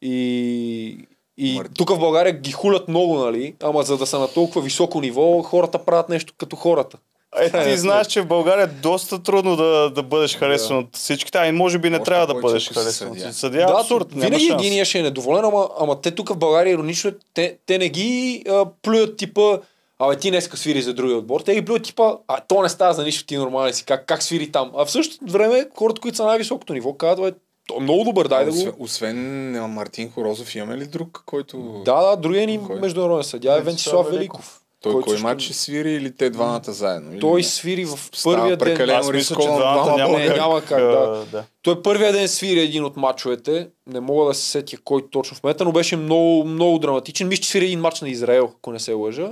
И, 0.02 1.08
и 1.38 1.62
тук 1.78 1.90
в 1.90 2.00
България 2.00 2.34
ги 2.34 2.52
хулят 2.52 2.88
много, 2.88 3.18
нали? 3.18 3.56
Ама 3.64 3.84
за 3.84 3.98
да 3.98 4.06
са 4.06 4.20
на 4.20 4.28
толкова 4.28 4.62
високо 4.62 5.02
ниво, 5.02 5.42
хората 5.42 5.86
правят 5.86 6.10
нещо 6.10 6.34
като 6.38 6.56
хората. 6.56 6.98
Е, 7.36 7.70
ти 7.70 7.78
знаеш, 7.78 8.08
че 8.08 8.22
в 8.22 8.28
България 8.28 8.64
е 8.64 8.68
доста 8.68 9.24
трудно 9.24 9.56
да, 9.56 9.90
да 9.90 10.04
бъдеш 10.04 10.38
харесван 10.38 10.78
от 10.78 10.96
всичките, 10.96 11.38
а 11.38 11.48
и 11.48 11.52
може 11.52 11.78
би 11.78 11.90
не 11.90 11.96
Още 11.96 12.06
трябва 12.06 12.28
да 12.28 12.34
бъдеш 12.34 12.74
харесван. 12.74 13.10
съдия. 13.10 13.34
Съдия, 13.34 13.62
е 13.62 13.72
абсурд. 13.80 14.08
винаги 14.14 14.68
един 14.68 14.86
ще 14.86 15.00
е 15.00 15.04
недоволен, 15.04 15.46
ама, 15.46 15.70
ама 15.80 16.02
те 16.02 16.12
тук 16.12 16.30
в 16.30 16.38
България 16.38 16.72
иронично, 16.72 17.12
те, 17.34 17.58
те 17.66 17.78
не 17.78 17.90
ги 17.90 18.44
а, 18.50 18.66
плюят 18.82 19.18
типа 19.18 19.58
Абе, 20.00 20.16
ти 20.18 20.30
днеска 20.30 20.58
свири 20.58 20.82
за 20.82 20.94
другия 20.94 21.18
отбор. 21.18 21.42
Те 21.42 21.56
ги 21.56 21.66
плюят 21.66 21.84
типа, 21.84 22.14
а 22.28 22.42
то 22.48 22.62
не 22.62 22.70
става 22.70 22.94
за 22.94 23.04
нищо, 23.04 23.26
ти 23.26 23.38
нормален 23.38 23.74
си. 23.74 23.86
Как, 23.86 24.06
как 24.06 24.24
свири 24.24 24.52
там? 24.52 24.72
А 24.78 24.86
в 24.86 24.92
същото 24.92 25.32
време, 25.32 25.68
хората, 25.76 26.02
които 26.02 26.18
са 26.18 26.24
на 26.24 26.30
най-високото 26.30 26.74
ниво, 26.74 26.94
казват, 26.94 27.34
бе, 27.34 27.40
то 27.68 27.76
е 27.78 27.80
много 27.80 28.04
добър, 28.04 28.28
дай 28.28 28.46
да 28.46 28.52
го... 28.52 28.74
освен 28.80 29.52
Мартин 29.74 30.12
Хорозов, 30.12 30.56
имаме 30.56 30.78
ли 30.78 30.86
друг, 30.86 31.24
който... 31.26 31.82
Да, 31.86 32.02
да, 32.02 32.16
другия 32.16 32.48
ни 32.48 32.60
Кой? 32.68 32.80
международен 32.80 33.24
съдя 33.24 33.58
е 33.58 33.62
Венцислав 33.62 34.10
Великов. 34.12 34.62
Той 34.92 35.02
който 35.02 35.08
кой 35.08 35.18
матч 35.18 35.44
ще 35.44 35.54
свири 35.54 35.92
или 35.92 36.16
те 36.16 36.30
двамата 36.30 36.62
заедно? 36.68 37.12
Или 37.12 37.20
Той 37.20 37.38
не? 37.38 37.44
свири 37.44 37.86
в 37.86 38.00
Става 38.14 38.36
първия 38.36 38.58
ден. 38.58 38.68
прекалено 38.68 39.00
Аз 39.00 39.12
мисля, 39.12 39.36
че 39.36 39.48
двамата 39.48 39.84
двама 39.84 39.98
няма, 39.98 40.20
не, 40.20 40.28
как, 40.28 40.38
няма 40.38 40.62
как, 40.62 40.82
да. 40.82 41.26
да. 41.32 41.44
Той 41.62 41.82
първия 41.82 42.14
ден 42.14 42.28
свири 42.28 42.60
един 42.60 42.86
от 42.86 42.98
мачовете. 42.98 43.68
Не 43.88 44.00
мога 44.00 44.26
да 44.26 44.34
се 44.34 44.50
сетя 44.50 44.78
кой 44.84 45.10
точно 45.12 45.38
в 45.38 45.44
момента, 45.44 45.66
но 45.66 45.72
беше 45.72 45.96
много, 45.96 46.46
много 46.46 46.80
драматичен. 46.80 47.28
Мисля, 47.28 47.42
че 47.42 47.50
свири 47.50 47.66
един 47.66 47.80
матч 47.80 48.02
на 48.02 48.10
Израел, 48.10 48.52
ако 48.58 48.72
не 48.72 48.80
се 48.80 48.94
лъжа. 48.94 49.30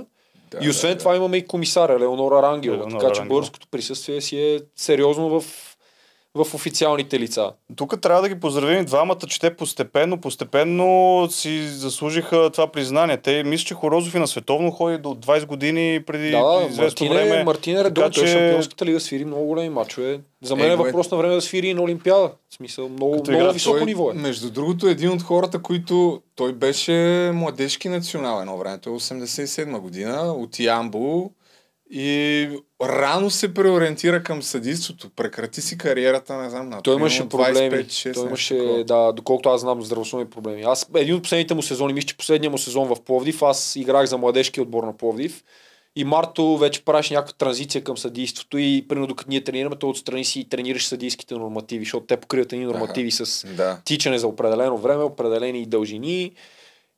Да, 0.50 0.58
и 0.62 0.70
освен 0.70 0.92
да, 0.92 0.98
това 0.98 1.16
имаме 1.16 1.36
и 1.36 1.46
комисаря 1.46 1.98
Леонора 1.98 2.42
Рангелова, 2.42 2.82
Елеонора 2.82 2.98
така 2.98 3.14
че 3.14 3.28
българското 3.28 3.66
присъствие 3.70 4.20
си 4.20 4.38
е 4.40 4.60
сериозно 4.76 5.40
в, 5.40 5.44
в 6.36 6.54
официалните 6.54 7.20
лица. 7.20 7.50
Тук 7.76 8.00
трябва 8.00 8.22
да 8.22 8.28
ги 8.28 8.34
поздравим 8.36 8.78
и 8.78 8.84
двамата, 8.84 9.18
че 9.28 9.40
те 9.40 9.56
постепенно, 9.56 10.20
постепенно 10.20 10.86
си 11.30 11.68
заслужиха 11.68 12.50
това 12.50 12.66
признание. 12.66 13.16
Те 13.16 13.42
мисля, 13.42 13.64
че 13.64 13.74
Хорозов 13.74 14.14
и 14.14 14.18
на 14.18 14.26
световно 14.26 14.70
ходи 14.70 14.98
до 14.98 15.08
20 15.10 15.46
години 15.46 16.02
преди 16.02 16.30
Да, 16.30 16.66
известно 16.70 16.84
Мартин, 16.84 17.08
време. 17.10 17.36
е, 17.36 17.44
Мартин 17.44 17.76
е 17.76 17.84
редовно, 17.84 17.94
така 17.94 18.10
той 18.10 18.24
че- 18.24 18.32
Шампионската 18.32 18.84
лига 18.84 19.00
свири 19.00 19.24
много 19.24 19.46
големи 19.46 19.68
мачове. 19.68 20.20
За 20.42 20.56
мен 20.56 20.70
е, 20.70 20.72
Е, 20.72 20.76
въпрос 20.76 21.10
на 21.10 21.16
време 21.16 21.34
да 21.34 21.40
свири 21.40 21.68
и 21.68 21.74
на 21.74 21.82
Олимпиада. 21.82 22.30
В 22.50 22.54
смисъл, 22.54 22.88
много, 22.88 23.12
Като 23.12 23.30
много 23.30 23.42
игра, 23.42 23.52
високо 23.52 23.76
той, 23.76 23.86
ниво 23.86 24.10
е. 24.10 24.14
Между 24.14 24.50
другото, 24.50 24.88
един 24.88 25.10
от 25.10 25.22
хората, 25.22 25.58
които 25.58 26.22
той 26.34 26.52
беше 26.52 26.92
младежки 27.34 27.88
национал 27.88 28.40
едно 28.40 28.56
време. 28.56 28.78
Той 28.78 28.92
е 28.92 28.96
87 28.96 29.78
година 29.78 30.32
от 30.32 30.58
Ямбул 30.60 31.30
и 31.90 32.48
рано 32.82 33.30
се 33.30 33.54
преориентира 33.54 34.22
към 34.22 34.42
съдийството. 34.42 35.10
Прекрати 35.16 35.60
си 35.60 35.78
кариерата, 35.78 36.36
не 36.36 36.50
знам, 36.50 36.68
на 36.68 36.82
Той 36.82 36.96
имаше 36.96 37.22
25, 37.22 37.28
проблеми. 37.28 37.84
6, 37.84 38.14
той 38.14 38.26
имаше, 38.26 38.58
такова. 38.58 38.84
да, 38.84 39.12
доколкото 39.12 39.48
аз 39.48 39.60
знам, 39.60 39.82
здравословни 39.82 40.30
проблеми. 40.30 40.62
Аз, 40.62 40.90
един 40.96 41.14
от 41.14 41.22
последните 41.22 41.54
му 41.54 41.62
сезони, 41.62 41.92
мисля, 41.92 42.06
че 42.06 42.16
последния 42.16 42.50
му 42.50 42.58
сезон 42.58 42.88
в 42.88 42.96
Пловдив, 43.04 43.42
аз 43.42 43.76
играх 43.76 44.06
за 44.06 44.18
младежки 44.18 44.60
отбор 44.60 44.84
на 44.84 44.96
Пловдив. 44.96 45.44
И 45.98 46.04
Марто 46.04 46.56
вече 46.58 46.84
правиш 46.84 47.10
някаква 47.10 47.32
транзиция 47.32 47.84
към 47.84 47.98
съдийството 47.98 48.58
и 48.58 48.84
примерно 48.88 49.06
докато 49.06 49.30
ние 49.30 49.44
тренираме, 49.44 49.76
той 49.76 49.90
отстрани 49.90 50.24
си 50.24 50.40
и 50.40 50.48
тренираш 50.48 50.86
съдийските 50.86 51.34
нормативи, 51.34 51.84
защото 51.84 52.06
те 52.06 52.16
покриват 52.16 52.52
едни 52.52 52.64
нормативи 52.64 53.10
с 53.10 53.46
Да. 53.56 53.80
тичане 53.84 54.18
за 54.18 54.28
определено 54.28 54.78
време, 54.78 55.02
определени 55.02 55.66
дължини. 55.66 56.32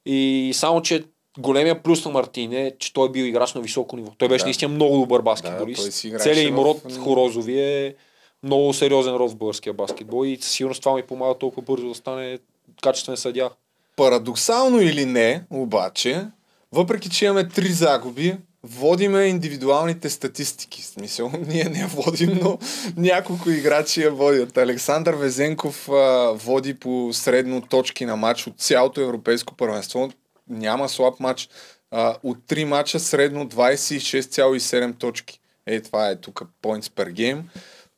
И 0.07 0.51
само, 0.55 0.83
че 0.83 1.05
големия 1.38 1.83
плюс 1.83 2.05
на 2.05 2.11
Мартин 2.11 2.53
е, 2.53 2.72
че 2.79 2.92
той 2.92 3.07
е 3.07 3.11
бил 3.11 3.24
играч 3.24 3.55
на 3.55 3.61
високо 3.61 3.96
ниво. 3.96 4.11
Той 4.18 4.29
беше 4.29 4.42
Да. 4.42 4.46
наистина 4.46 4.68
много 4.68 4.96
добър 4.96 5.18
Да, 5.18 5.22
баскетболист. 5.22 6.05
играеше 6.05 6.22
Целият 6.24 6.48
им 6.48 6.55
в- 6.55 6.59
род 6.59 6.92
Хорозови 6.94 7.61
е 7.61 7.94
много 8.42 8.72
сериозен 8.74 9.14
род 9.14 9.31
в 9.31 9.37
българския 9.37 9.72
баскетбол 9.72 10.27
и 10.27 10.38
със 10.40 10.51
сигурност 10.51 10.83
това 10.83 10.96
ми 10.96 11.03
помага 11.03 11.35
толкова 11.35 11.62
бързо 11.64 11.88
да 11.88 11.94
стане 11.94 12.38
качествен 12.83 13.16
съдя. 13.16 13.51
Парадоксално 13.96 14.81
или 14.81 15.05
не, 15.05 15.42
обаче, 15.51 16.27
въпреки 16.72 17.11
че 17.11 17.24
имаме 17.24 17.48
три 17.48 17.68
загуби, 17.68 18.37
водиме 18.64 19.24
индивидуалните 19.24 20.11
статистики. 20.11 20.83
В 20.83 20.87
Смисъл, 20.87 21.31
ние 21.48 21.64
не 21.64 21.87
водим, 21.87 22.38
но 22.42 22.59
няколко 22.96 23.51
играчи 23.51 24.03
я 24.03 24.11
водят. 24.11 24.57
Александър 24.57 25.14
Везенков 25.14 25.88
а, 25.88 25.92
води 26.35 26.74
по 26.74 27.11
средно 27.12 27.61
точки 27.61 28.05
на 28.05 28.16
матч 28.16 28.46
от 28.46 28.59
цялото 28.59 29.01
европейско 29.01 29.55
първенство. 29.55 30.11
Няма 30.51 30.89
слаб 30.89 31.21
матч. 31.21 31.49
А, 31.91 32.17
от 32.23 32.39
три 32.47 32.65
матча 32.65 33.01
средно 33.01 33.47
26,7 33.47 34.59
точки. 34.95 35.41
Е, 35.67 35.81
това 35.81 36.09
е 36.09 36.17
тук 36.17 36.43
points 36.63 36.83
per 36.83 37.13
game. 37.13 37.41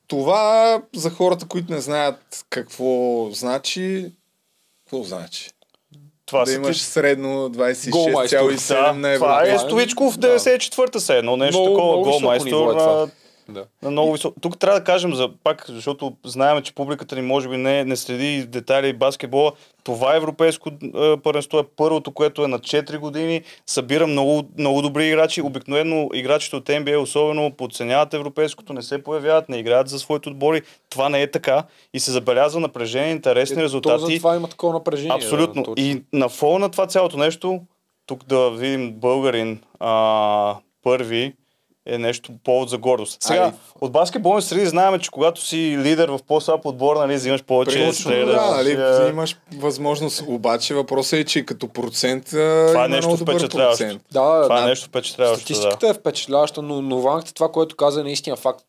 Това 0.07 0.83
за 0.95 1.11
хората, 1.11 1.47
които 1.47 1.73
не 1.73 1.81
знаят 1.81 2.17
какво 2.51 2.85
значи, 3.33 4.13
какво 4.81 5.03
значи? 5.03 5.51
Това 6.27 6.45
да 6.45 6.53
имаш 6.53 6.79
ти- 6.79 6.85
средно 6.85 7.51
Голмайстор, 7.51 7.91
26,7 7.91 8.93
на 8.93 9.01
Да, 9.01 9.09
евро. 9.09 9.19
това 9.19 9.43
е. 9.45 9.59
Стоичков 9.59 10.15
в 10.15 10.19
Да. 10.19 10.27
94-та 10.29 11.01
се 11.01 11.17
едно, 11.17 11.37
нещо 11.37 11.61
Много- 11.61 11.77
такова, 11.77 11.97
високо 11.99 12.13
голмайстор 12.13 12.49
е 12.49 12.51
това. 12.51 12.95
на, 12.95 13.11
Да. 13.51 13.65
на 13.83 13.91
много 13.91 14.13
високо. 14.13 14.41
Тук 14.41 14.59
трябва 14.59 14.79
да 14.79 14.85
кажем 14.85 15.15
за 15.15 15.29
пак, 15.45 15.65
защото 15.69 16.17
знаем, 16.25 16.63
че 16.63 16.75
публиката 16.75 17.17
ни 17.17 17.23
може 17.23 17.49
би 17.49 17.57
не, 17.57 17.85
не 17.85 17.97
следи 17.97 18.47
детайли 18.47 18.93
баскетбола. 18.93 19.53
Това 19.85 20.17
европейско 20.17 20.69
е, 20.69 21.17
първенство 21.17 21.59
е 21.59 21.65
първото, 21.77 22.13
което 22.13 22.45
е 22.45 22.49
на 22.49 22.59
4 22.59 22.99
години. 22.99 23.43
Събира 23.67 24.07
много, 24.07 24.43
много 24.59 24.83
добри 24.83 25.07
играчи. 25.07 25.43
Обикновено 25.43 26.09
играчите 26.15 26.57
от 26.57 26.65
NBA 26.65 26.97
особено 26.97 27.51
подценяват 27.51 28.15
европейското, 28.15 28.73
не 28.73 28.83
се 28.83 29.03
появяват, 29.03 29.49
не 29.49 29.57
играят 29.57 29.89
за 29.89 29.99
своите 29.99 30.29
отбори. 30.29 30.63
Това 30.91 31.09
не 31.09 31.23
е 31.23 31.31
така 31.31 31.65
и 31.95 32.01
се 32.01 32.11
забелязва 32.11 32.61
напрежение, 32.61 33.11
интересни 33.11 33.55
Е, 33.55 33.57
То 33.57 33.65
резултати. 33.65 34.13
затова 34.15 34.37
има 34.37 34.49
такова 34.49 34.73
напрежение. 34.73 35.17
Абсолютно. 35.17 35.63
Да, 35.63 35.83
и 35.83 36.03
на 36.13 36.29
фона 36.29 36.59
на 36.59 36.69
това 36.71 36.87
цялото 36.87 37.17
нещо, 37.17 37.61
тук 38.07 38.25
да 38.25 38.51
видим 38.51 38.93
българин 38.93 39.61
а, 39.81 40.57
първи 40.83 41.33
е 41.87 41.99
нещо 41.99 42.33
повод 42.45 42.69
за 42.69 42.79
гордост. 42.79 43.23
Сега, 43.23 43.43
Ай. 43.43 43.53
от 43.81 43.93
баскетболни 43.93 44.43
среди 44.43 44.66
знаем, 44.66 44.99
че 44.99 45.11
когато 45.11 45.40
си 45.45 45.79
лидер 45.79 46.09
в 46.09 46.19
по-слаб 46.29 46.66
отбор, 46.66 46.97
нали, 46.97 47.14
взимаш 47.14 47.43
повече 47.45 47.93
стреляш, 47.93 48.35
да, 48.35 48.51
нали, 48.51 48.73
а, 48.73 49.09
имаш 49.09 49.37
възможност. 49.57 50.25
Обаче 50.27 50.75
въпросът 50.75 51.12
е, 51.12 51.25
че 51.25 51.47
като 51.47 51.69
процент 51.69 52.25
Това 52.25 52.85
е 52.85 52.88
нещо 52.88 53.09
много 53.09 53.19
добър 53.19 53.33
впечатляващо. 53.35 53.85
процент. 53.85 54.03
Да, 54.12 54.43
Това 54.43 54.59
е 54.59 54.61
да, 54.62 54.66
нещо 54.66 54.87
впечатляващо. 54.87 55.38
Да. 55.38 55.45
Статистиката 55.45 55.88
е 55.88 55.95
впечатляваща, 55.95 56.62
но, 56.62 56.83
но 56.83 57.01
Ванката, 57.01 57.35
това, 57.35 57.49
което 57.53 57.77
каза, 57.77 58.01
е 58.01 58.05
наистина 58.05 58.37
факт. 58.37 58.64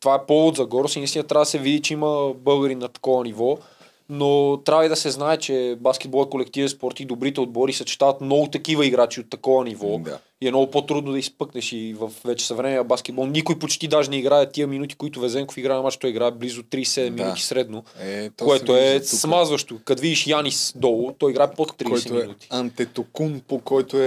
Това 0.00 0.14
е 0.14 0.26
повод 0.26 0.56
за 0.56 0.66
гордост 0.66 0.96
и 0.96 0.98
наистина 0.98 1.24
трябва 1.24 1.42
да 1.42 1.50
се 1.50 1.58
види, 1.58 1.82
че 1.82 1.92
има 1.92 2.32
българи 2.34 2.74
на 2.74 2.88
такова 2.88 3.24
ниво. 3.24 3.58
Но 4.08 4.56
трябва 4.56 4.86
и 4.86 4.88
да 4.88 4.96
се 4.96 5.10
знае, 5.10 5.36
че 5.36 5.76
баскетбол 5.80 6.22
е 6.22 6.30
колективен 6.30 6.68
спорт 6.68 7.00
и 7.00 7.04
добрите 7.04 7.40
отбори 7.40 7.72
съчетават 7.72 8.20
много 8.20 8.46
такива 8.46 8.86
играчи 8.86 9.20
от 9.20 9.30
такова 9.30 9.64
ниво. 9.64 9.98
Да. 9.98 10.18
И 10.40 10.48
е 10.48 10.50
много 10.50 10.70
по-трудно 10.70 11.12
да 11.12 11.18
изпъкнеш 11.18 11.72
и 11.72 11.94
в 11.94 12.10
вече 12.24 12.46
съвременния 12.46 12.84
баскетбол. 12.84 13.26
Никой 13.26 13.58
почти 13.58 13.88
даже 13.88 14.10
не 14.10 14.16
играе 14.16 14.50
тия 14.50 14.66
минути, 14.66 14.94
които 14.94 15.20
Везенков 15.20 15.56
играе 15.56 15.76
на 15.76 15.82
мач, 15.82 15.96
той 15.96 16.10
играе 16.10 16.30
близо 16.30 16.62
37 16.62 17.04
Да. 17.06 17.22
минути 17.22 17.42
средно. 17.42 17.84
Е, 18.00 18.30
то 18.30 18.44
което 18.44 18.76
е 18.76 18.94
тук. 18.94 19.08
смазващо. 19.08 19.78
Като 19.84 20.02
видиш 20.02 20.26
Янис 20.26 20.72
долу, 20.76 21.12
той 21.12 21.30
играе 21.30 21.50
под 21.50 21.72
30 21.72 21.84
който 21.84 22.14
е 22.14 22.22
минути. 22.22 22.46
Антетокун, 22.50 23.40
по 23.48 23.58
който 23.58 23.96
е 23.96 24.00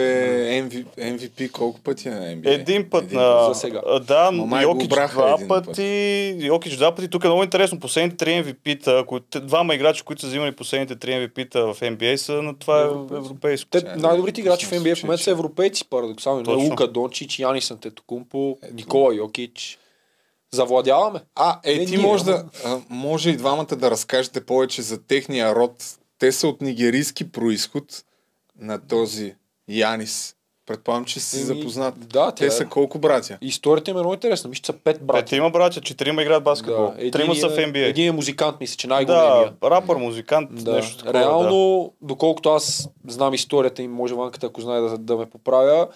MV, 0.63 0.86
MVP 0.97 1.51
колко 1.51 1.79
пъти 1.79 2.08
е 2.08 2.12
на 2.12 2.21
NBA? 2.21 2.49
Един 2.51 2.89
път 2.89 3.03
Един 3.03 3.19
на... 3.19 3.45
за 3.47 3.55
сега. 3.55 3.81
Да, 3.99 4.31
Ма 4.31 4.45
май 4.45 4.65
го 4.65 4.71
Йокич 4.71 4.88
два 4.88 5.34
един 5.36 5.47
път. 5.47 5.65
пъти. 5.65 6.36
Йокич 6.39 6.75
два 6.75 6.95
пъти. 6.95 7.08
Тук 7.08 7.23
е 7.23 7.27
много 7.27 7.43
интересно. 7.43 7.79
Последните 7.79 8.17
три 8.17 8.29
MVP-та, 8.29 9.03
които, 9.05 9.41
двама 9.41 9.75
играчи, 9.75 9.94
които 10.03 10.21
са 10.21 10.27
взимали 10.27 10.51
последните 10.51 10.95
три 10.95 11.10
MVP-та 11.12 11.60
в 11.60 11.79
NBA 11.79 12.15
са 12.15 12.41
на 12.41 12.60
това 12.60 12.81
Европейско. 12.81 13.15
европейско. 13.15 13.69
Те 13.69 13.84
най-добрите 13.95 14.41
играчи 14.41 14.65
в 14.65 14.71
NBA 14.71 14.99
в 14.99 15.03
момента 15.03 15.23
са 15.23 15.31
европейци, 15.31 15.89
парадоксално. 15.89 16.60
Лука 16.60 16.88
Дончич, 16.88 17.39
Янис 17.39 17.71
Антетокумпо, 17.71 18.58
Никола 18.71 19.15
Йокич. 19.15 19.79
Завладяваме. 20.51 21.19
А, 21.36 21.60
е, 21.63 21.77
Не 21.77 21.86
ти 21.86 21.97
ние, 21.97 22.05
може, 22.05 22.23
да, 22.23 22.45
а, 22.65 22.81
може 22.89 23.29
и 23.29 23.38
двамата 23.38 23.65
да 23.65 23.91
разкажете 23.91 24.45
повече 24.45 24.81
за 24.81 25.03
техния 25.03 25.55
род. 25.55 25.84
Те 26.19 26.31
са 26.31 26.47
от 26.47 26.62
нигерийски 26.62 27.31
происход 27.31 28.03
на 28.60 28.88
този 28.88 29.36
Янис. 29.67 30.35
Предполагам, 30.65 31.06
че 31.06 31.19
си 31.19 31.38
Еми, 31.38 31.45
запознат. 31.45 31.99
да, 31.99 32.32
Те 32.32 32.45
тя 32.45 32.51
са 32.51 32.63
е. 32.63 32.67
колко 32.67 32.99
братя? 32.99 33.38
Историята 33.41 33.91
им 33.91 33.97
е 33.97 33.99
много 33.99 34.13
интересна. 34.13 34.49
Мисля, 34.49 34.62
че 34.62 34.65
са 34.65 34.73
пет 34.75 34.95
брати. 34.97 35.06
Брати. 35.06 35.36
има 35.36 35.49
братя, 35.49 35.82
четирима 35.82 36.21
играят 36.21 36.43
баскетбол. 36.43 36.93
един 36.97 37.12
Трима 37.12 37.36
са 37.36 37.49
в 37.49 37.58
е- 37.58 37.62
NBA. 37.62 37.86
Един 37.86 38.08
е 38.08 38.12
музикант, 38.12 38.56
мисля, 38.60 38.75
че 38.75 38.88
най-големия. 38.88 39.54
да, 39.62 39.69
рапър, 39.71 39.95
музикант, 39.97 40.49
Да. 40.54 40.71
нещо 40.71 40.97
такова. 40.97 41.13
Реално, 41.15 41.93
доколкото 42.01 42.49
аз 42.49 42.89
знам 43.08 43.34
историята 43.34 43.82
им, 43.82 43.91
може 43.91 44.13
Ванката, 44.13 44.45
ако 44.45 44.62
знае 44.62 44.80
да, 44.80 44.97
да 44.97 45.17
ме 45.17 45.25
поправя, 45.25 45.88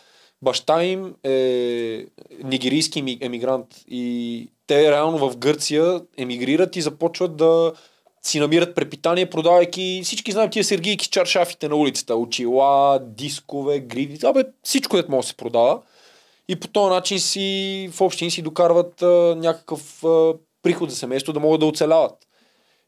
баща 0.42 0.84
им 0.84 1.14
е 1.24 2.06
нигерийски 2.44 3.00
еми- 3.00 3.18
емигрант 3.22 3.66
и 3.88 4.48
те 4.68 4.92
реално 4.92 5.18
в 5.20 5.38
Гърция 5.38 5.86
емигрират 6.18 6.76
и 6.76 6.82
започват 6.82 7.36
да 7.36 7.72
си 8.22 8.40
намират 8.40 8.76
препитание, 8.76 9.30
продавайки 9.30 10.02
всички 10.04 10.32
знаем 10.32 10.50
тия 10.50 10.64
сергийки 10.64 11.06
с 11.06 11.10
чаршафите 11.10 11.70
на 11.70 11.76
улицата. 11.76 12.16
Очила, 12.16 13.00
дискове, 13.02 13.80
гриви, 13.80 14.20
абе, 14.24 14.44
всичко, 14.64 14.90
което 14.90 15.12
може 15.12 15.26
да 15.26 15.30
се 15.30 15.38
продава. 15.38 15.82
И 16.48 16.60
по 16.60 16.68
този 16.68 16.90
начин 16.90 17.20
си 17.20 17.90
в 17.94 18.02
общини 18.02 18.32
си 18.32 18.42
докарват 18.42 19.02
а, 19.02 19.36
някакъв 19.38 20.04
а, 20.04 20.34
приход 20.64 20.90
за 20.90 20.96
семейство 20.96 21.34
да 21.34 21.40
могат 21.40 21.60
да 21.60 21.66
оцеляват. 21.66 22.28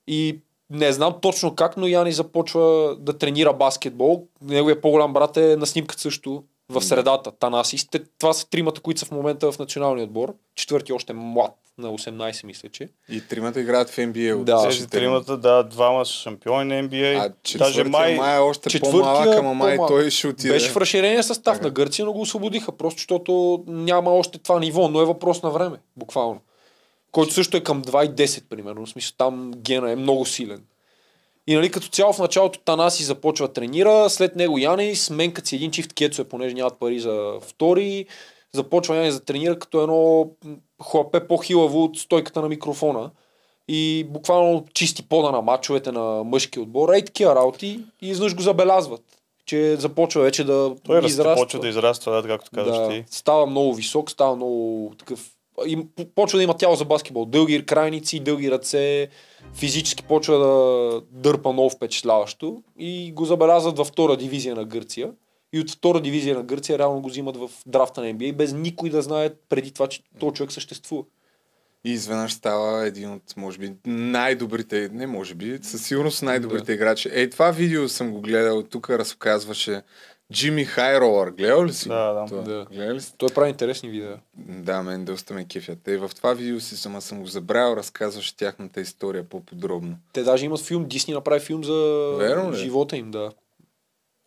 И 0.08 0.40
не 0.70 0.92
знам 0.92 1.16
точно 1.22 1.56
как, 1.56 1.78
но 1.78 1.88
Яни 1.88 2.12
започва 2.12 2.96
да 3.00 3.18
тренира 3.18 3.54
баскетбол. 3.54 4.28
Неговия 4.42 4.82
по-голям 4.82 5.14
брат 5.14 5.38
е 5.38 5.56
на 5.56 5.66
снимката 5.66 6.02
също 6.02 6.44
в 6.72 6.82
средата. 6.82 7.32
Танасис. 7.32 7.88
Те, 7.88 8.00
това 8.20 8.34
са 8.34 8.50
тримата, 8.50 8.82
които 8.82 9.00
са 9.00 9.06
в 9.06 9.12
момента 9.12 9.52
в 9.52 9.60
националния 9.60 10.04
отбор. 10.04 10.34
Четвърти 10.56 10.94
още 10.94 11.12
е 11.12 11.16
млад, 11.16 11.52
на 11.78 11.88
18 11.88 12.44
мисля, 12.46 12.70
че. 12.70 12.90
И 13.10 13.28
тримата 13.28 13.62
играят 13.62 13.90
в 13.90 13.98
NBA. 13.98 14.34
от 14.34 14.46
Да. 14.46 14.68
Тези 14.68 14.88
тримата, 14.88 15.38
да, 15.38 15.64
двама 15.64 16.06
са 16.06 16.14
шампиони 16.14 16.76
на 16.76 16.90
NBA. 16.90 17.34
А 17.54 17.58
Даже 17.58 17.84
май, 17.84 18.16
май 18.16 18.36
е 18.36 18.40
още 18.40 18.70
четвъртия 18.70 19.02
по-малък, 19.02 19.40
ама 19.40 19.54
май 19.54 19.76
по-малък. 19.76 19.90
той 19.90 20.10
ще 20.12 20.28
отиде. 20.28 20.54
Беше 20.54 20.70
в 20.70 20.78
разширения 20.78 21.24
състав 21.24 21.54
Така. 21.54 21.66
на 21.66 21.72
Гърция, 21.72 22.06
но 22.06 22.14
го 22.14 22.22
освободиха, 22.22 22.72
просто 22.72 22.98
защото 22.98 23.64
няма 23.68 24.12
още 24.12 24.38
това 24.38 24.60
ниво, 24.60 24.88
но 24.88 25.02
е 25.02 25.06
въпрос 25.06 25.44
на 25.44 25.50
време, 25.50 25.78
буквално. 25.98 26.42
Който 27.12 27.34
също 27.34 27.58
е 27.58 27.62
към 27.62 27.84
2 27.84 28.06
и 28.06 28.28
10, 28.28 28.44
примерно. 28.50 28.86
В 28.86 28.90
смисъл, 28.90 29.14
там 29.18 29.52
гена 29.58 29.92
е 29.92 29.96
много 29.96 30.26
силен. 30.26 30.64
И 31.48 31.56
нали, 31.56 31.72
като 31.72 31.88
цяло 31.88 32.14
в 32.14 32.20
началото 32.20 32.60
Танаси 32.60 33.04
започва 33.04 33.54
тренира, 33.54 34.10
след 34.10 34.36
него 34.36 34.58
Янис, 34.58 35.10
менкат 35.10 35.48
си 35.48 35.56
един 35.56 35.72
чифт 35.72 35.94
кецове, 35.94 36.30
понеже 36.30 36.56
нямат 36.56 36.80
пари 36.80 37.00
за 37.00 37.34
втори. 37.42 38.06
Започва 38.54 38.96
Янис 38.96 39.14
да 39.14 39.26
тренира 39.26 39.60
като 39.60 39.82
едно 39.82 40.30
хлапе 40.84 41.28
по-хилаво 41.28 41.84
от 41.84 41.98
стойката 41.98 42.42
на 42.42 42.50
микрофона. 42.50 43.12
И 43.68 44.06
буквално 44.10 44.66
чисти 44.74 45.04
пода 45.04 45.32
на 45.32 45.42
мачовете 45.42 45.92
на 45.92 46.24
мъжки 46.24 46.60
отбор. 46.60 46.94
Ей 46.94 47.06
такива 47.06 47.36
работи 47.36 47.80
и 48.02 48.10
изведнъж 48.10 48.36
го 48.36 48.42
забелязват. 48.42 49.02
Че 49.46 49.76
започва 49.76 50.22
вече 50.22 50.44
да 50.44 50.76
той 50.84 50.98
расте, 50.98 51.08
израства. 51.08 51.46
почва 51.46 51.60
да 51.60 51.68
израства, 51.68 52.22
да, 52.22 52.28
както 52.28 52.52
казваш 52.56 52.78
Да, 52.78 52.90
ти. 52.90 53.04
става 53.08 53.46
много 53.46 53.74
висок, 53.74 54.12
става 54.12 54.36
много 54.36 54.92
такъв... 55.00 55.30
И 55.68 55.88
почва 56.16 56.38
да 56.38 56.44
има 56.44 56.58
тяло 56.58 56.76
за 56.76 56.86
баскетбол. 56.86 57.26
Дълги 57.26 57.66
крайници, 57.66 58.20
дълги 58.20 58.52
ръце, 58.52 59.08
физически 59.54 60.04
почва 60.04 60.38
да 60.38 61.02
дърпа 61.12 61.54
много 61.54 61.70
впечатляващо 61.70 62.64
и 62.80 63.12
го 63.12 63.26
забелязват 63.26 63.78
във 63.78 63.88
втора 63.88 64.18
дивизия 64.18 64.56
на 64.56 64.66
Гърция. 64.66 65.12
И 65.54 65.60
от 65.60 65.72
втора 65.72 66.02
дивизия 66.02 66.36
на 66.36 66.44
Гърция 66.44 66.80
реално 66.80 67.02
го 67.02 67.10
взимат 67.10 67.38
в 67.38 67.50
драфта 67.66 68.02
на 68.02 68.08
NBA, 68.08 68.34
без 68.34 68.54
никой 68.54 68.90
да 68.90 69.02
знае 69.02 69.30
преди 69.50 69.72
това, 69.72 69.88
че 69.88 70.02
този 70.20 70.34
човек 70.34 70.52
съществува. 70.52 71.04
И 71.86 71.92
изведнъж 71.92 72.34
става 72.34 72.88
един 72.88 73.14
от, 73.14 73.38
може 73.38 73.58
би, 73.58 73.74
най-добрите, 73.86 74.90
не 74.94 75.08
може 75.08 75.36
би, 75.36 75.60
със 75.62 75.86
сигурност 75.86 76.24
най-добрите 76.24 76.66
Да. 76.66 76.74
играчи. 76.74 77.10
Ей, 77.12 77.30
това 77.30 77.52
видео 77.52 77.90
съм 77.90 78.12
го 78.12 78.22
гледал, 78.22 78.64
тук 78.64 78.90
разказваше 78.90 79.82
Джимми 80.32 80.66
Хайролър. 80.66 81.30
Гледал 81.30 81.66
ли 81.66 81.74
си? 81.74 81.88
Да, 81.88 82.14
да. 82.14 82.26
Това? 82.26 82.42
Да. 82.42 82.66
Гледал 82.72 82.96
ли 82.96 83.02
си? 83.02 83.14
Той 83.18 83.30
прави 83.30 83.50
интересни 83.50 83.90
видеа. 83.90 84.18
Да, 84.38 84.84
мен 84.84 85.06
доста 85.06 85.34
ме 85.34 85.46
кефят. 85.46 85.88
Е, 85.88 85.98
в 85.98 86.12
това 86.16 86.34
видео 86.34 86.60
си 86.60 86.78
сама 86.78 87.02
съм 87.02 87.20
го 87.20 87.26
забравил, 87.26 87.76
разказваше 87.76 88.36
тяхната 88.38 88.82
история 88.82 89.24
по-подробно. 89.24 89.96
Те 90.14 90.24
даже 90.24 90.46
имат 90.46 90.62
филм, 90.62 90.86
Дисни 90.86 91.14
направи 91.14 91.40
филм 91.40 91.64
за 91.64 92.14
Верно 92.18 92.52
ли? 92.52 92.58
живота 92.58 92.98
им, 92.98 93.12
да. 93.12 93.32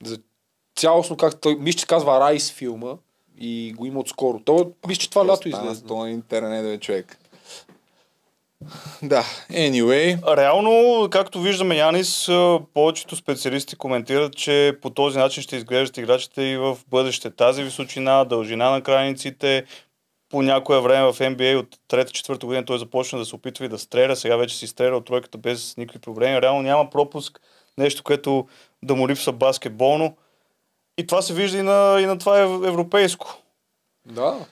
За 0.05 0.19
цялостно, 0.77 1.17
как 1.17 1.41
той, 1.41 1.57
мисля, 1.57 1.79
че 1.79 1.87
казва 1.87 2.21
Райс 2.21 2.53
филма 2.53 2.93
и 3.41 3.73
го 3.77 3.87
има 3.87 4.01
отскоро. 4.01 4.41
То, 4.45 4.73
мисля, 4.89 5.01
че 5.01 5.11
това 5.11 5.27
лято 5.27 5.49
Стана 5.49 5.65
излезе. 5.65 5.81
с 5.81 5.85
този 5.85 6.11
интернет, 6.11 6.65
бе, 6.65 6.79
човек. 6.79 7.19
Да, 9.03 9.25
anyway. 9.51 10.37
Реално, 10.37 11.09
както 11.11 11.41
виждаме 11.41 11.77
Янис, 11.77 12.29
повечето 12.75 13.17
специалисти 13.17 13.77
коментират, 13.77 14.37
че 14.37 14.77
по 14.83 14.91
този 14.91 15.19
начин 15.19 15.43
ще 15.43 15.57
изглеждат 15.57 15.97
играчите 15.97 16.43
и 16.43 16.57
в 16.57 16.79
бъдеще. 16.89 17.31
Тази 17.31 17.63
височина, 17.63 18.25
дължина 18.25 18.71
на 18.71 18.83
крайниците, 18.83 19.65
по 20.29 20.43
някое 20.43 20.81
време 20.81 21.13
в 21.13 21.19
NBA 21.19 21.59
от 21.59 21.79
трета-четвърта 21.89 22.47
година 22.47 22.65
той 22.65 22.79
започна 22.79 23.19
да 23.19 23.25
се 23.25 23.35
опитва 23.35 23.65
и 23.65 23.69
да 23.69 23.79
стреля. 23.79 24.17
Сега 24.17 24.37
вече 24.37 24.57
си 24.57 24.67
стреля 24.67 24.97
от 24.97 25.05
тройката 25.05 25.39
без 25.39 25.77
никакви 25.77 25.99
проблеми. 25.99 26.43
Реално 26.43 26.63
няма 26.63 26.91
пропуск, 26.91 27.41
нещо, 27.79 28.03
което 28.03 28.49
да 28.83 28.95
му 28.95 29.09
липсва 29.09 29.33
баскетболно. 29.33 30.17
И 30.99 31.07
това 31.07 31.23
се 31.23 31.35
вижда 31.35 31.59
и 31.59 31.63
на, 31.63 31.99
и 32.01 32.07
на 32.07 32.19
това 32.19 32.39
ев- 32.39 32.69
европейско. 32.69 33.39
Да, 34.07 34.47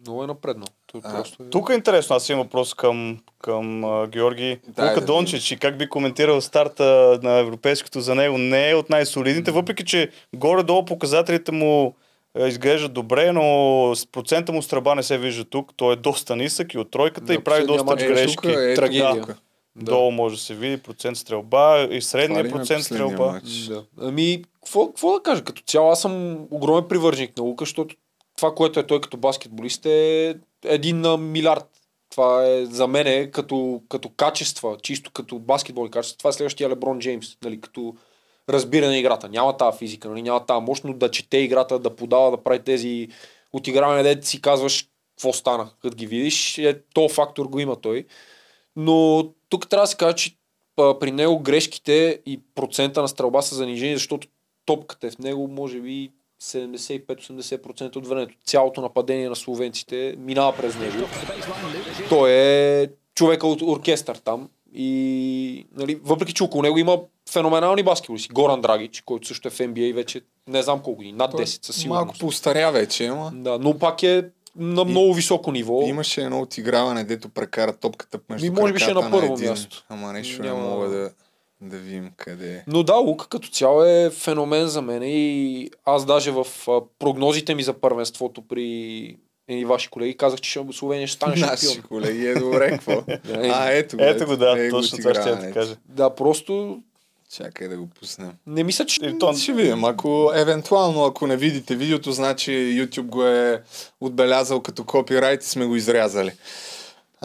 много 0.00 0.24
е 0.24 0.26
напредно. 0.26 0.66
Той 1.02 1.10
А, 1.10 1.16
просто 1.16 1.42
е... 1.42 1.50
Тук 1.50 1.70
е 1.70 1.74
интересно, 1.74 2.16
аз 2.16 2.28
имам 2.28 2.42
въпрос 2.42 2.74
към, 2.74 3.18
към 3.42 3.84
а, 3.84 4.06
Георги. 4.06 4.58
Дай 4.68 4.88
Лука 4.88 5.00
да 5.00 5.06
Дончич 5.06 5.50
и 5.50 5.56
как 5.56 5.78
би 5.78 5.88
коментирал 5.88 6.40
старта 6.40 7.18
на 7.22 7.38
европейското 7.38 8.00
за 8.00 8.14
него 8.14 8.38
не 8.38 8.70
е 8.70 8.74
от 8.74 8.90
най-солидните, 8.90 9.50
въпреки 9.50 9.84
че 9.84 10.10
горе-долу 10.36 10.84
показателите 10.84 11.52
му 11.52 11.94
изглеждат 12.38 12.92
добре, 12.92 13.32
но 13.32 13.92
с 13.94 14.06
процента 14.06 14.52
му 14.52 14.62
стръба 14.62 14.94
не 14.94 15.02
се 15.02 15.18
вижда 15.18 15.44
тук. 15.44 15.72
Той 15.76 15.92
е 15.92 15.96
доста 15.96 16.36
нисък 16.36 16.74
и 16.74 16.78
от 16.78 16.90
тройката 16.90 17.32
На 17.32 17.34
и 17.34 17.44
прави 17.44 17.66
доста 17.66 17.94
Е, 18.04 18.06
грешки. 18.08 18.48
е, 18.48 18.74
Трагедия. 18.74 19.20
тук. 19.20 19.36
Да. 19.76 19.84
Долу 19.92 20.10
може 20.10 20.36
да 20.36 20.42
се 20.42 20.54
види 20.54 20.76
процент 20.76 21.16
стрелба 21.16 21.88
и 21.90 22.02
средния 22.02 22.50
процент 22.50 22.84
стрелба. 22.84 23.40
Да. 23.68 23.84
Ами, 24.00 24.42
какво, 24.64 24.86
какво 24.86 25.12
да 25.12 25.22
кажа? 25.22 25.44
Като 25.44 25.62
цяло 25.66 25.90
аз 25.90 26.00
съм 26.00 26.38
огромен 26.50 26.88
привърженик 26.88 27.36
на 27.36 27.42
Лука, 27.42 27.62
защото 27.62 27.94
това, 28.36 28.54
което 28.54 28.80
е 28.80 28.86
той 28.86 29.00
като 29.00 29.16
баскетболист 29.16 29.86
е 29.86 30.36
един 30.64 31.00
на 31.00 31.16
милиард. 31.16 31.66
Това 32.10 32.46
е 32.46 32.64
за 32.64 32.86
мен 32.86 33.30
като, 33.30 33.82
като 33.88 34.08
качества, 34.08 34.76
чисто 34.82 35.10
като 35.10 35.38
баскетболни 35.38 35.90
качества. 35.90 36.18
Това 36.18 36.30
е 36.30 36.32
следващия 36.32 36.70
Леброн 36.70 36.98
Джеймс, 36.98 37.36
нали, 37.44 37.60
като 37.60 37.94
разбиране 38.48 38.92
на 38.92 38.98
играта. 38.98 39.28
Няма 39.28 39.56
тази 39.56 39.78
физика, 39.78 40.08
нали, 40.08 40.22
няма 40.22 40.46
тази 40.46 40.64
мощ, 40.64 40.84
но 40.84 40.94
да 40.94 41.10
чете 41.10 41.36
играта, 41.38 41.78
да 41.78 41.96
подава, 41.96 42.30
да 42.30 42.42
прави 42.42 42.64
тези 42.64 43.08
отигравания, 43.52 44.04
дете 44.04 44.26
си 44.26 44.42
казваш 44.42 44.88
какво 45.16 45.32
стана, 45.32 45.70
като 45.82 45.96
ги 45.96 46.06
видиш. 46.06 46.58
Е, 46.58 46.82
то 46.94 47.08
фактор 47.08 47.46
го 47.46 47.60
има 47.60 47.76
той. 47.76 48.04
Но 48.76 49.28
тук 49.48 49.68
трябва 49.68 49.82
да 49.82 49.86
се 49.86 49.96
каже, 49.96 50.16
че 50.16 50.36
при 50.76 51.10
него 51.10 51.38
грешките 51.38 52.20
и 52.26 52.40
процента 52.54 53.02
на 53.02 53.08
стрелба 53.08 53.42
са 53.42 53.54
занижени, 53.54 53.94
защото 53.94 54.28
топката 54.66 55.06
е 55.06 55.10
в 55.10 55.18
него, 55.18 55.48
може 55.48 55.80
би 55.80 56.10
75-80% 56.42 57.96
от 57.96 58.06
времето. 58.06 58.34
Цялото 58.44 58.80
нападение 58.80 59.28
на 59.28 59.36
словенците 59.36 60.14
минава 60.18 60.56
през 60.56 60.76
него. 60.78 61.06
Той 62.08 62.30
е 62.32 62.86
човека 63.14 63.46
от 63.46 63.62
оркестър 63.62 64.16
там. 64.16 64.48
И 64.74 65.66
нали, 65.76 65.94
въпреки, 65.94 66.34
че 66.34 66.42
около 66.42 66.62
него 66.62 66.78
има 66.78 66.98
феноменални 67.30 67.82
баскетболисти. 67.82 68.32
Горан 68.32 68.60
Драгич, 68.60 69.00
който 69.00 69.28
също 69.28 69.48
е 69.48 69.50
в 69.50 69.58
NBA 69.58 69.94
вече 69.94 70.20
не 70.48 70.62
знам 70.62 70.80
колко 70.80 70.96
години, 70.96 71.12
над 71.12 71.32
10 71.32 71.44
със 71.66 71.76
сигурност. 71.76 72.04
Малко 72.04 72.18
поостаря 72.18 72.72
вече, 72.72 73.06
ама. 73.06 73.32
Да, 73.34 73.58
но 73.58 73.78
пак 73.78 74.02
е 74.02 74.24
на 74.56 74.84
много 74.84 75.14
високо 75.14 75.52
ниво. 75.52 75.82
Имаше 75.82 76.22
едно 76.22 76.40
отиграване, 76.40 77.04
дето 77.04 77.28
прекара 77.28 77.72
топката 77.72 78.18
между 78.28 78.46
Ми, 78.46 78.60
може 78.60 78.72
би 78.72 78.78
ще 78.78 78.90
е 78.90 78.94
на 78.94 79.10
първо 79.10 79.34
един. 79.34 79.50
място. 79.50 79.84
Ама 79.88 80.12
нещо 80.12 80.42
Няма- 80.42 80.60
не 80.60 80.68
мога 80.68 80.88
да, 80.88 81.10
да 81.68 81.76
видим 81.76 82.10
къде 82.16 82.54
е. 82.54 82.64
Но 82.66 82.82
да, 82.82 82.94
Лука 82.94 83.28
като 83.28 83.48
цяло 83.48 83.84
е 83.84 84.10
феномен 84.10 84.66
за 84.66 84.82
мен 84.82 85.02
и 85.04 85.70
аз 85.84 86.06
даже 86.06 86.30
в 86.30 86.46
прогнозите 86.98 87.54
ми 87.54 87.62
за 87.62 87.72
първенството 87.72 88.42
при 88.48 89.16
едни 89.48 89.64
ваши 89.64 89.88
колеги 89.88 90.16
казах, 90.16 90.40
че 90.40 90.60
Словения 90.72 91.06
ще 91.06 91.16
стане 91.16 91.36
Наши 91.36 91.66
шампион. 91.66 91.82
колеги, 91.82 92.26
е 92.26 92.34
добре, 92.34 92.70
какво? 92.70 92.92
А, 93.34 93.70
ето 93.70 93.96
го. 93.96 94.02
Ето 94.04 94.26
го, 94.26 94.36
да, 94.36 94.66
е 94.66 94.70
точно 94.70 94.98
това 94.98 95.14
ще 95.14 95.46
ти 95.46 95.52
кажа. 95.52 95.76
Да, 95.88 96.14
просто 96.14 96.82
Чакай 97.36 97.68
да 97.68 97.76
го 97.76 97.86
пуснем. 97.86 98.32
не 98.46 98.64
мисля, 98.64 98.86
че... 98.86 99.06
И 99.06 99.18
то, 99.18 99.32
Ще 99.32 99.52
видим. 99.52 99.84
Ако, 99.84 100.32
евентуално, 100.34 101.04
ако 101.04 101.26
не 101.26 101.36
видите 101.36 101.76
видеото, 101.76 102.12
значи 102.12 102.50
YouTube 102.50 103.06
го 103.06 103.26
е 103.26 103.62
отбелязал 104.00 104.60
като 104.60 104.84
копирайт 104.84 105.42
и 105.42 105.48
сме 105.48 105.66
го 105.66 105.76
изрязали. 105.76 106.32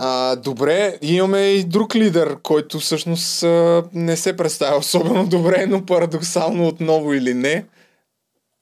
А, 0.01 0.35
добре, 0.35 0.97
имаме 1.01 1.39
и 1.39 1.63
друг 1.63 1.95
лидер, 1.95 2.37
който 2.43 2.79
всъщност 2.79 3.43
а, 3.43 3.83
не 3.93 4.17
се 4.17 4.37
представя 4.37 4.77
особено 4.77 5.27
добре, 5.27 5.65
но 5.65 5.85
парадоксално 5.85 6.67
отново 6.67 7.13
или 7.13 7.33
не. 7.33 7.65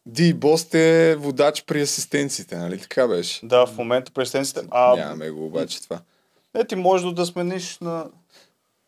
Ди 0.06 0.34
Бост 0.34 0.74
е 0.76 1.16
водач 1.20 1.64
при 1.66 1.82
асистенците, 1.82 2.58
нали 2.58 2.80
така 2.80 3.08
беше? 3.08 3.46
да, 3.46 3.66
в 3.66 3.78
момента 3.78 4.12
президентите. 4.12 4.62
А, 4.72 4.96
Нямаме 4.96 5.30
го 5.30 5.46
обаче 5.46 5.84
това. 5.84 6.00
е, 6.56 6.66
ти 6.66 6.76
може 6.76 7.14
да 7.14 7.26
смениш 7.26 7.78
на... 7.82 8.06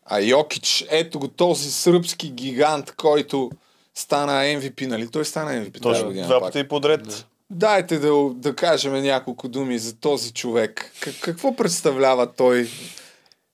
А 0.04 0.20
Йокич, 0.20 0.86
ето 0.90 1.18
го 1.18 1.28
този 1.28 1.72
сръбски 1.72 2.30
гигант, 2.30 2.92
който 2.96 3.50
стана 3.94 4.32
MVP, 4.32 4.86
нали? 4.86 5.08
Той 5.10 5.24
стана 5.24 5.50
MVP 5.50 5.82
Точно, 5.82 6.06
година 6.06 6.26
два 6.26 6.40
пъти 6.40 6.68
подред. 6.68 7.26
Дайте 7.50 7.98
да, 7.98 8.30
да 8.34 8.56
кажем 8.56 9.02
няколко 9.02 9.48
думи 9.48 9.78
за 9.78 9.96
този 9.96 10.32
човек. 10.32 10.92
Как, 11.00 11.14
какво 11.20 11.56
представлява 11.56 12.32
той 12.32 12.68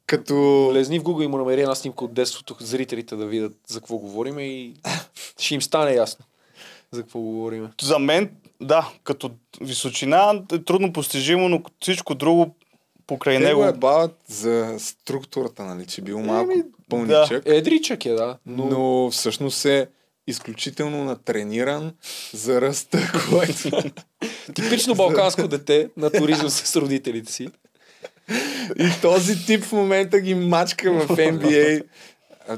като... 0.06 0.68
Влезни 0.70 0.98
в 0.98 1.02
Google 1.02 1.24
и 1.24 1.26
му 1.26 1.37
намери 1.37 1.61
една 1.61 1.74
снимка 1.74 2.04
от 2.04 2.14
детството, 2.14 2.56
зрителите 2.61 3.16
да 3.16 3.26
видят 3.26 3.56
за 3.66 3.80
какво 3.80 3.96
говорим 3.96 4.38
и 4.38 4.74
ще 5.38 5.54
им 5.54 5.62
стане 5.62 5.94
ясно 5.94 6.24
за 6.92 7.02
какво 7.02 7.20
говорим. 7.20 7.68
За 7.82 7.98
мен, 7.98 8.30
да, 8.61 8.90
като 9.04 9.30
височина 9.61 10.42
е 10.52 10.59
трудно 10.59 10.92
постижимо, 10.92 11.48
но 11.48 11.62
всичко 11.80 12.14
друго 12.14 12.56
покрай 13.06 13.38
Те 13.38 13.44
него... 13.44 13.61
го 13.61 13.66
е 13.66 13.72
бават 13.72 14.16
за 14.28 14.74
структурата, 14.78 15.64
нали? 15.64 15.87
Че 15.87 16.02
бил 16.02 16.20
малко 16.20 16.52
Еми, 16.52 16.62
пълничък, 16.88 17.42
Едричък 17.46 18.06
е, 18.06 18.12
да. 18.12 18.38
но... 18.46 18.66
Но, 18.66 18.78
но 18.78 19.11
всъщност 19.11 19.64
е 19.64 19.88
изключително 20.26 21.04
натрениран 21.04 21.94
за 22.34 22.60
ръста, 22.60 23.12
който... 23.30 23.90
типично 24.54 24.94
балканско 24.94 25.48
дете 25.48 25.88
на 25.96 26.10
туризъм 26.10 26.50
с 26.50 26.76
родителите 26.76 27.32
си. 27.32 27.48
И 28.78 28.90
този 29.02 29.46
тип 29.46 29.64
в 29.64 29.72
момента 29.72 30.20
ги 30.20 30.34
мачка 30.34 30.92
в 30.92 31.08
NBA. 31.08 31.84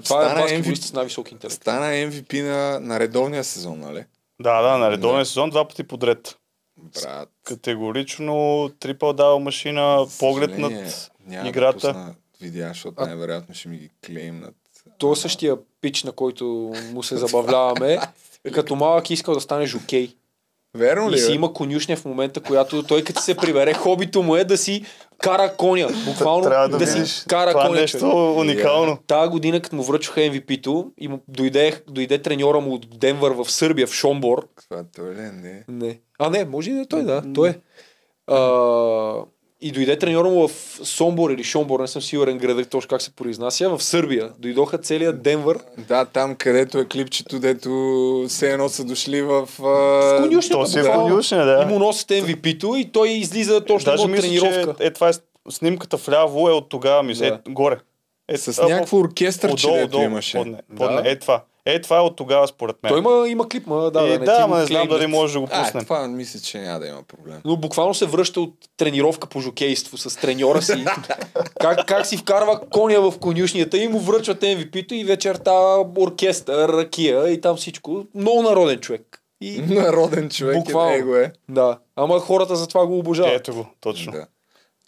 Това 0.04 0.26
е 0.26 0.30
Стана, 0.30 0.48
с 0.48 0.52
MVP, 0.52 0.94
най-висок 0.94 1.32
интелект. 1.32 1.56
стана 1.56 1.86
MVP 1.86 2.42
на, 2.42 2.80
на 2.80 3.00
редовния 3.00 3.44
сезон, 3.44 3.80
нали? 3.80 4.04
Да, 4.40 4.62
да, 4.62 4.78
на 4.78 4.90
редовен 4.90 5.24
сезон 5.24 5.50
два 5.50 5.68
пъти 5.68 5.84
подред. 5.84 6.36
Брат. 6.76 7.28
Категорично 7.44 8.70
трипъл 8.80 9.12
дава 9.12 9.38
машина, 9.38 10.06
поглед 10.18 10.58
над 10.58 11.10
играта. 11.44 11.86
Да 11.86 11.92
пусна 11.92 12.14
видеа, 12.40 12.68
защото 12.68 13.04
най-вероятно 13.04 13.54
ще 13.54 13.68
ми 13.68 13.78
ги 13.78 13.90
клеймнат. 14.06 14.54
То 14.98 15.12
е 15.12 15.16
същия 15.16 15.56
пич, 15.80 16.04
на 16.04 16.12
който 16.12 16.72
му 16.92 17.02
се 17.02 17.16
забавляваме. 17.16 17.98
Като 18.54 18.76
малък 18.76 19.10
искал 19.10 19.34
да 19.34 19.40
стане 19.40 19.66
жокей. 19.66 20.14
Верно 20.76 21.10
ли? 21.10 21.14
И 21.14 21.18
си 21.18 21.28
бе? 21.28 21.34
има 21.34 21.52
конюшня 21.52 21.96
в 21.96 22.04
момента, 22.04 22.40
която 22.40 22.82
той 22.82 23.04
като 23.04 23.20
се 23.20 23.36
прибере, 23.36 23.74
хобито 23.74 24.22
му 24.22 24.36
е 24.36 24.44
да 24.44 24.58
си 24.58 24.84
кара 25.18 25.56
коня. 25.56 25.88
Буквално 26.06 26.44
Трябва 26.44 26.68
да, 26.68 26.78
да 26.78 26.86
си 26.86 27.24
кара 27.28 27.50
Това 27.50 27.64
е 27.64 27.66
коня. 27.66 27.80
нещо 27.80 27.98
човек. 27.98 28.36
уникално. 28.38 28.98
Тая 29.06 29.28
година, 29.28 29.60
като 29.60 29.76
му 29.76 29.82
връчваха 29.82 30.20
MVP-то, 30.20 30.90
и 30.98 31.08
му 31.08 31.20
дойде, 31.28 31.82
дойде 31.88 32.22
треньора 32.22 32.60
му 32.60 32.74
от 32.74 32.98
Денвър 32.98 33.32
в 33.32 33.50
Сърбия, 33.50 33.86
в 33.86 33.94
Шомбор. 33.94 34.48
Това 34.68 34.84
той 34.96 35.14
ли 35.14 35.20
е? 35.20 35.32
Не. 35.32 35.64
Не. 35.68 36.00
А, 36.18 36.30
не, 36.30 36.44
може 36.44 36.70
и 36.70 36.74
да 36.74 36.80
е 36.80 36.86
той, 36.86 37.02
да. 37.02 37.22
Той 37.34 37.48
е. 37.48 37.58
А, 38.26 38.36
и 39.60 39.72
дойде 39.72 39.98
треньора 39.98 40.28
му 40.28 40.48
в 40.48 40.52
Сомбор 40.82 41.30
или 41.30 41.44
Шомбор, 41.44 41.80
не 41.80 41.86
съм 41.88 42.02
сигурен 42.02 42.38
градът 42.38 42.70
точно 42.70 42.88
как 42.88 43.02
се 43.02 43.10
произнася, 43.10 43.68
в 43.68 43.82
Сърбия. 43.82 44.30
Дойдоха 44.38 44.78
целият 44.78 45.22
Денвър. 45.22 45.58
Да, 45.78 46.04
там 46.04 46.34
където 46.34 46.78
е 46.78 46.84
клипчето, 46.84 47.38
дето 47.38 47.70
все 48.28 48.50
едно 48.50 48.68
са 48.68 48.84
дошли 48.84 49.22
в... 49.22 49.46
В 49.48 49.64
А... 49.64 50.22
конюшнята, 50.22 50.54
То 50.54 50.66
си 50.66 50.78
е 50.78 50.82
буквално. 50.82 51.08
конюшня, 51.08 51.36
И 51.38 51.44
да. 51.46 51.66
му 51.66 51.78
носят 51.78 52.08
MVP-то 52.08 52.76
и 52.76 52.84
той 52.84 53.08
излиза 53.08 53.60
точно 53.60 53.90
Даже 53.92 54.02
от 54.02 54.10
мисля, 54.10 54.22
тренировка. 54.22 54.74
че 54.76 54.86
е, 54.86 54.92
това 54.92 55.08
е 55.08 55.12
снимката 55.50 55.96
вляво 55.96 56.48
е 56.48 56.52
от 56.52 56.68
тогава, 56.68 57.02
мисля, 57.02 57.26
Да. 57.26 57.34
е, 57.46 57.52
горе. 57.52 57.76
Е, 58.28 58.36
С 58.36 58.58
а, 58.58 58.68
някакво 58.68 58.98
оркестър, 58.98 59.54
че 59.54 59.66
отдолу, 59.68 60.02
имаше. 60.04 60.38
Подне, 60.38 60.56
Да. 60.70 60.76
подне. 60.76 61.10
Е 61.10 61.18
това. 61.18 61.42
Е 61.70 61.80
това 61.80 61.96
е 61.96 62.00
от 62.00 62.16
тогава 62.16 62.48
според 62.48 62.76
мен. 62.82 62.90
Той 62.90 62.98
има, 62.98 63.28
има 63.28 63.48
клип, 63.48 63.66
ма, 63.66 63.90
да, 63.90 64.06
и, 64.06 64.18
да, 64.18 64.24
да, 64.24 64.46
го 64.48 64.54
не 64.56 64.66
знам 64.66 64.88
дали 64.88 65.06
може 65.06 65.32
да 65.32 65.40
го 65.40 65.48
А, 65.50 65.64
пуснем. 65.64 65.84
това 65.84 66.08
мисля, 66.08 66.40
че 66.40 66.58
няма 66.58 66.80
да 66.80 66.86
има 66.86 67.02
проблем. 67.02 67.40
Но 67.44 67.56
буквално 67.56 67.94
се 67.94 68.06
връща 68.06 68.40
от 68.40 68.54
тренировка 68.76 69.26
по 69.26 69.40
жокейство 69.40 69.98
с 69.98 70.20
треньора 70.20 70.62
си. 70.62 70.84
как, 71.60 71.86
как 71.86 72.06
си 72.06 72.16
вкарва 72.16 72.60
коня 72.70 73.10
в 73.10 73.18
конюшнията 73.18 73.78
и 73.78 73.88
му 73.88 73.98
връчват 73.98 74.40
MVP-то 74.40 74.94
и 74.94 75.04
вечерта 75.04 75.84
оркестър, 75.98 76.68
ракия 76.68 77.28
и 77.30 77.40
там 77.40 77.56
всичко. 77.56 78.04
Много 78.14 78.42
народен 78.42 78.80
човек. 78.80 79.22
И, 79.40 79.62
Народен 79.68 80.28
човек 80.28 80.56
Буквално. 80.56 80.90
е 80.90 80.96
него 80.96 81.16
е. 81.16 81.32
да, 81.48 81.78
ама 81.96 82.20
хората 82.20 82.56
за 82.56 82.66
това 82.66 82.86
го 82.86 82.98
обожават. 82.98 83.32
Ето 83.32 83.54
го, 83.54 83.66
точно. 83.80 84.12
Да. 84.12 84.26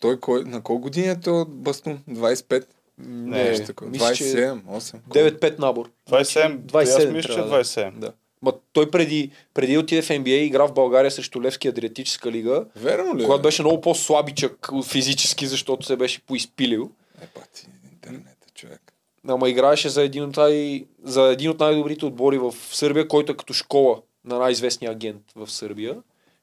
Той 0.01 0.21
кой, 0.21 0.45
на 0.45 0.63
колко 0.63 0.83
години 0.83 1.09
е 1.09 1.21
той 1.21 1.41
от 1.41 1.63
Бастун? 1.63 1.99
25? 2.11 2.65
Не, 3.07 3.45
Нещо 3.45 3.67
такова. 3.67 3.91
мисля, 3.91 4.15
че 4.15 4.25
27, 4.25 4.61
8. 4.63 4.97
9-5 5.09 5.59
набор. 5.59 5.91
27, 6.11 6.59
27 6.59 6.83
аз 6.83 7.05
мисля, 7.07 7.23
че 7.23 7.29
трябва 7.29 7.51
да 7.51 7.57
е. 7.57 7.65
27. 7.65 7.93
Да. 7.93 8.13
Ма 8.43 8.53
той 8.73 8.91
преди, 8.91 9.31
преди 9.55 9.79
отиде 9.79 10.03
в 10.03 10.09
NBA 10.09 10.29
игра 10.29 10.67
в 10.67 10.73
България 10.73 11.11
срещу 11.11 11.43
Левски 11.43 11.69
Адриатическа 11.69 12.31
лига, 12.33 12.65
Верно 12.77 13.17
ли? 13.17 13.25
когато 13.25 13.43
бе? 13.43 13.47
беше 13.47 13.63
много 13.63 13.81
по-слабичък 13.81 14.69
физически, 14.87 15.47
защото 15.47 15.87
се 15.87 15.97
беше 15.97 16.21
поизпилил. 16.21 16.91
Е, 17.23 17.27
пати, 17.27 17.67
интернета, 17.93 18.47
човек. 18.55 18.81
Ама 19.29 19.49
играеше 19.49 19.89
за 19.89 20.03
един, 20.03 20.25
от 20.25 20.37
най- 20.37 20.85
за 21.05 21.23
един 21.23 21.51
от 21.51 21.61
най-добрите 21.61 22.05
отбори 22.05 22.39
в 22.39 22.55
Сърбия, 22.73 23.09
който 23.09 23.33
е 23.33 23.37
като 23.37 23.53
школа 23.53 23.97
на 24.25 24.39
най-известния 24.39 24.91
агент 24.93 25.23
в 25.37 25.51
Сърбия. 25.51 25.97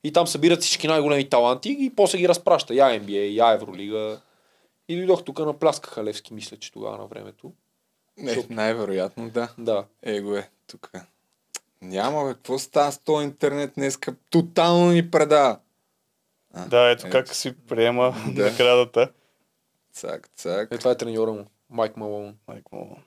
И 0.04 0.12
там 0.12 0.28
събират 0.28 0.62
всички 0.62 0.88
най-големи 0.88 1.30
таланти 1.30 1.78
и 1.80 1.92
после 1.96 2.18
ги 2.18 2.28
разпраща. 2.30 2.76
Я 2.76 3.02
NBA, 3.02 3.28
я 3.30 3.52
Евролига. 3.54 4.20
И 4.90 4.98
дойдох 4.98 5.24
тук 5.24 5.40
на 5.40 5.54
Пляска 5.54 6.04
Левски, 6.04 6.34
мисля, 6.34 6.58
че 6.58 6.72
тогава 6.72 6.98
на 6.98 7.06
времето. 7.06 7.54
Не, 8.18 8.46
най-вероятно, 8.50 9.30
да. 9.30 9.50
Да. 9.58 9.86
Е, 10.04 10.22
го 10.22 10.36
е, 10.36 10.50
тук. 10.68 10.92
Няма, 11.82 12.26
бе, 12.26 12.34
какво 12.34 12.60
става 12.60 12.92
с 12.92 12.98
този 12.98 13.24
интернет 13.26 13.72
днеска? 13.76 14.16
Тотално 14.30 14.92
ни 14.92 15.12
предава. 15.12 15.60
А, 16.54 16.66
Да, 16.66 16.90
ето 16.90 17.08
как 17.12 17.36
си 17.36 17.54
приема 17.68 18.16
Да. 18.28 18.44
наградата. 18.44 19.12
Цак, 19.94 20.30
цак. 20.36 20.72
Е, 20.72 20.78
това 20.78 20.92
е 20.92 20.98
треньора 20.98 21.32
му. 21.32 21.46
Майк 21.70 21.98
Малон. 21.98 22.36
Му. 22.72 22.98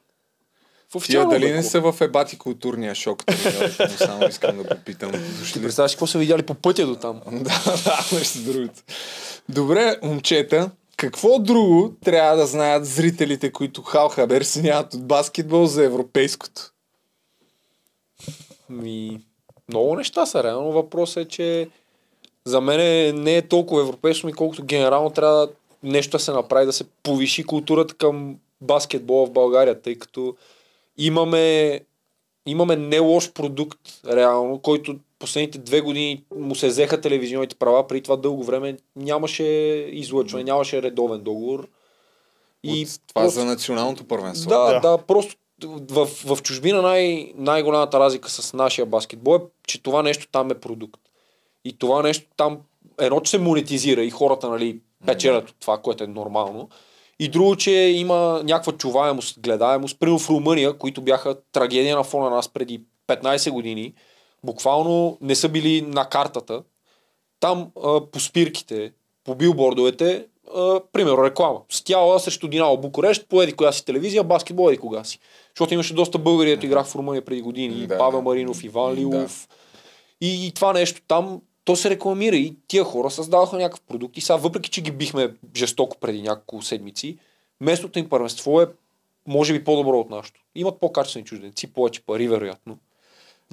В 0.95 1.03
Тия 1.07 1.27
дали 1.29 1.45
не 1.45 1.51
облекло. 1.51 1.71
са 1.71 1.81
в 1.83 2.01
ебати 2.01 2.39
културния 2.39 2.95
шок? 2.95 3.25
треньорите 3.27 3.83
му? 3.83 3.97
Само 3.97 4.27
искам 4.27 4.57
да 4.57 4.69
попитам. 4.69 5.13
Ти 5.13 5.19
Дошли. 5.19 5.63
представяш 5.63 5.93
какво 5.93 6.07
са 6.07 6.19
видяли 6.19 6.43
по 6.43 6.55
пътя 6.55 6.87
до 6.87 6.97
там? 6.97 7.21
Да, 7.33 7.63
да, 7.85 7.99
между 8.13 8.53
другото. 8.53 8.81
Добре, 9.49 9.97
момчета, 10.03 10.71
какво 11.01 11.39
друго 11.39 11.95
трябва 12.05 12.37
да 12.37 12.47
знаят 12.47 12.87
зрителите, 12.87 13.53
които 13.53 13.83
хал 13.83 14.09
хабер 14.09 14.43
си 14.43 14.63
нямат 14.63 14.95
от 14.95 15.07
баскетбол 15.07 15.67
за 15.67 15.85
европейското? 15.85 16.73
Ми, 18.69 19.21
много 19.69 19.97
неща 19.97 20.27
са. 20.27 20.45
Реално 20.45 20.73
въпросът 20.73 21.25
е, 21.25 21.29
че 21.29 21.69
за 22.45 22.61
мен 22.61 22.81
не 23.23 23.37
е 23.37 23.49
толкова 23.49 23.81
европейско, 23.83 24.27
ми 24.27 24.33
колкото 24.33 24.65
генерално 24.65 25.11
трябва 25.11 25.47
да 25.47 25.53
нещо 25.83 26.17
да 26.17 26.19
се 26.19 26.33
направи, 26.33 26.67
да 26.67 26.73
се 26.73 26.85
повиши 27.03 27.45
културата 27.45 27.95
към 27.95 28.37
баскетбола 28.61 29.27
в 29.27 29.33
България, 29.33 29.81
тъй 29.81 29.99
като 29.99 30.37
имаме, 30.99 31.81
имаме 32.47 32.77
не 32.77 32.99
лош 32.99 33.33
продукт, 33.33 33.81
реално, 34.07 34.59
който 34.59 34.97
последните 35.21 35.59
две 35.59 35.81
години 35.81 36.25
му 36.37 36.55
се 36.55 36.69
взеха 36.69 37.01
телевизионните 37.01 37.57
права, 37.57 37.87
преди 37.87 38.03
това 38.03 38.17
дълго 38.17 38.45
време 38.45 38.77
нямаше 38.97 39.45
излъчване, 39.93 40.45
нямаше 40.45 40.83
редовен 40.83 41.21
договор. 41.21 41.69
И 42.65 42.87
това 43.09 43.23
просто- 43.23 43.41
за 43.41 43.45
националното 43.47 44.05
първенство. 44.05 44.49
да, 44.49 44.59
Да. 44.59 44.73
да, 44.73 44.81
да, 44.81 44.99
просто 44.99 45.35
в, 45.91 46.07
в 46.27 46.43
чужбина 46.43 46.83
най- 46.83 47.33
най-голямата 47.37 48.01
разлика 48.01 48.31
с 48.31 48.53
нашия 48.53 48.87
баскетбол 48.87 49.35
е, 49.35 49.41
че 49.67 49.83
това 49.83 50.03
нещо 50.03 50.29
там 50.33 50.51
е 50.51 50.55
продукт. 50.55 51.01
И 51.65 51.79
това 51.79 52.03
нещо 52.03 52.27
там, 52.37 52.59
едно, 53.01 53.21
че 53.21 53.31
се 53.31 53.39
монетизира 53.39 54.05
и 54.05 54.11
хората, 54.11 54.49
нали, 54.51 54.81
печелят 55.07 55.51
от 55.51 55.57
това, 55.61 55.79
което 55.79 56.05
е 56.05 56.07
нормално. 56.07 56.69
И 57.19 57.29
друго, 57.29 57.57
че 57.57 57.71
има 57.71 58.43
някаква 58.45 58.73
чуваемост, 58.73 59.41
гледаемост. 59.41 60.01
Примерно 60.01 60.19
в 60.19 60.31
Румъния, 60.31 60.79
които 60.79 61.03
бяха 61.03 61.37
трагедия 61.53 61.97
на 61.97 62.05
фона 62.05 62.31
на 62.31 62.37
нас 62.37 62.49
преди 62.49 62.83
15 63.09 63.51
години, 63.51 63.95
буквално 64.45 65.19
не 65.21 65.35
са 65.35 65.49
били 65.49 65.83
на 65.83 66.09
картата. 66.09 66.63
Там 67.41 67.71
а, 67.85 68.01
по 68.07 68.21
спирките, 68.21 68.93
по 69.25 69.35
билбордовете, 69.35 70.27
а, 70.57 70.81
примерно 70.93 71.25
реклама. 71.25 71.61
Стяла 71.69 72.21
срещу 72.21 72.49
Динамо 72.49 72.77
Букурещ, 72.77 73.29
по 73.29 73.43
еди 73.43 73.53
коя 73.53 73.73
си 73.73 73.85
телевизия, 73.85 74.25
баскетбол 74.25 74.69
еди 74.69 74.79
кога 74.79 75.05
си. 75.05 75.19
Защото 75.55 75.75
имаше 75.75 75.95
доста 75.95 76.19
българи, 76.19 76.51
ето 76.51 76.67
играх 76.67 76.87
в 76.87 76.95
Румъния 76.95 77.25
преди 77.25 77.43
години. 77.43 77.87
Да, 77.87 77.99
Павел 77.99 78.19
да. 78.19 78.25
Маринов, 78.25 78.65
Иван 78.65 78.95
Да. 78.95 79.01
Лилов. 79.01 79.49
И, 80.21 80.47
и 80.47 80.53
това 80.53 80.73
нещо 80.73 81.01
там, 81.09 81.41
то 81.65 81.77
се 81.77 81.91
рекламира 81.91 82.37
и 82.37 82.57
тия 82.69 82.85
хора 82.85 83.11
създаваха 83.11 83.57
някакъв 83.57 83.81
продукт 83.81 84.17
и 84.17 84.21
сега, 84.21 84.37
въпреки 84.37 84.71
че 84.71 84.81
ги 84.81 84.91
бихме 84.91 85.35
жестоко 85.57 85.97
преди 86.01 86.23
няколко 86.23 86.63
седмици, 86.63 87.19
местното 87.61 87.99
им 87.99 88.09
първенство 88.09 88.61
е 88.61 88.67
може 89.27 89.53
би 89.53 89.65
по-добро 89.65 89.99
от 89.99 90.11
нашото. 90.11 90.41
Имат 90.55 90.81
по-качествени 90.81 91.25
чужденци, 91.25 91.73
повече 91.73 92.03
пари, 92.03 92.29
вероятно. 92.29 92.79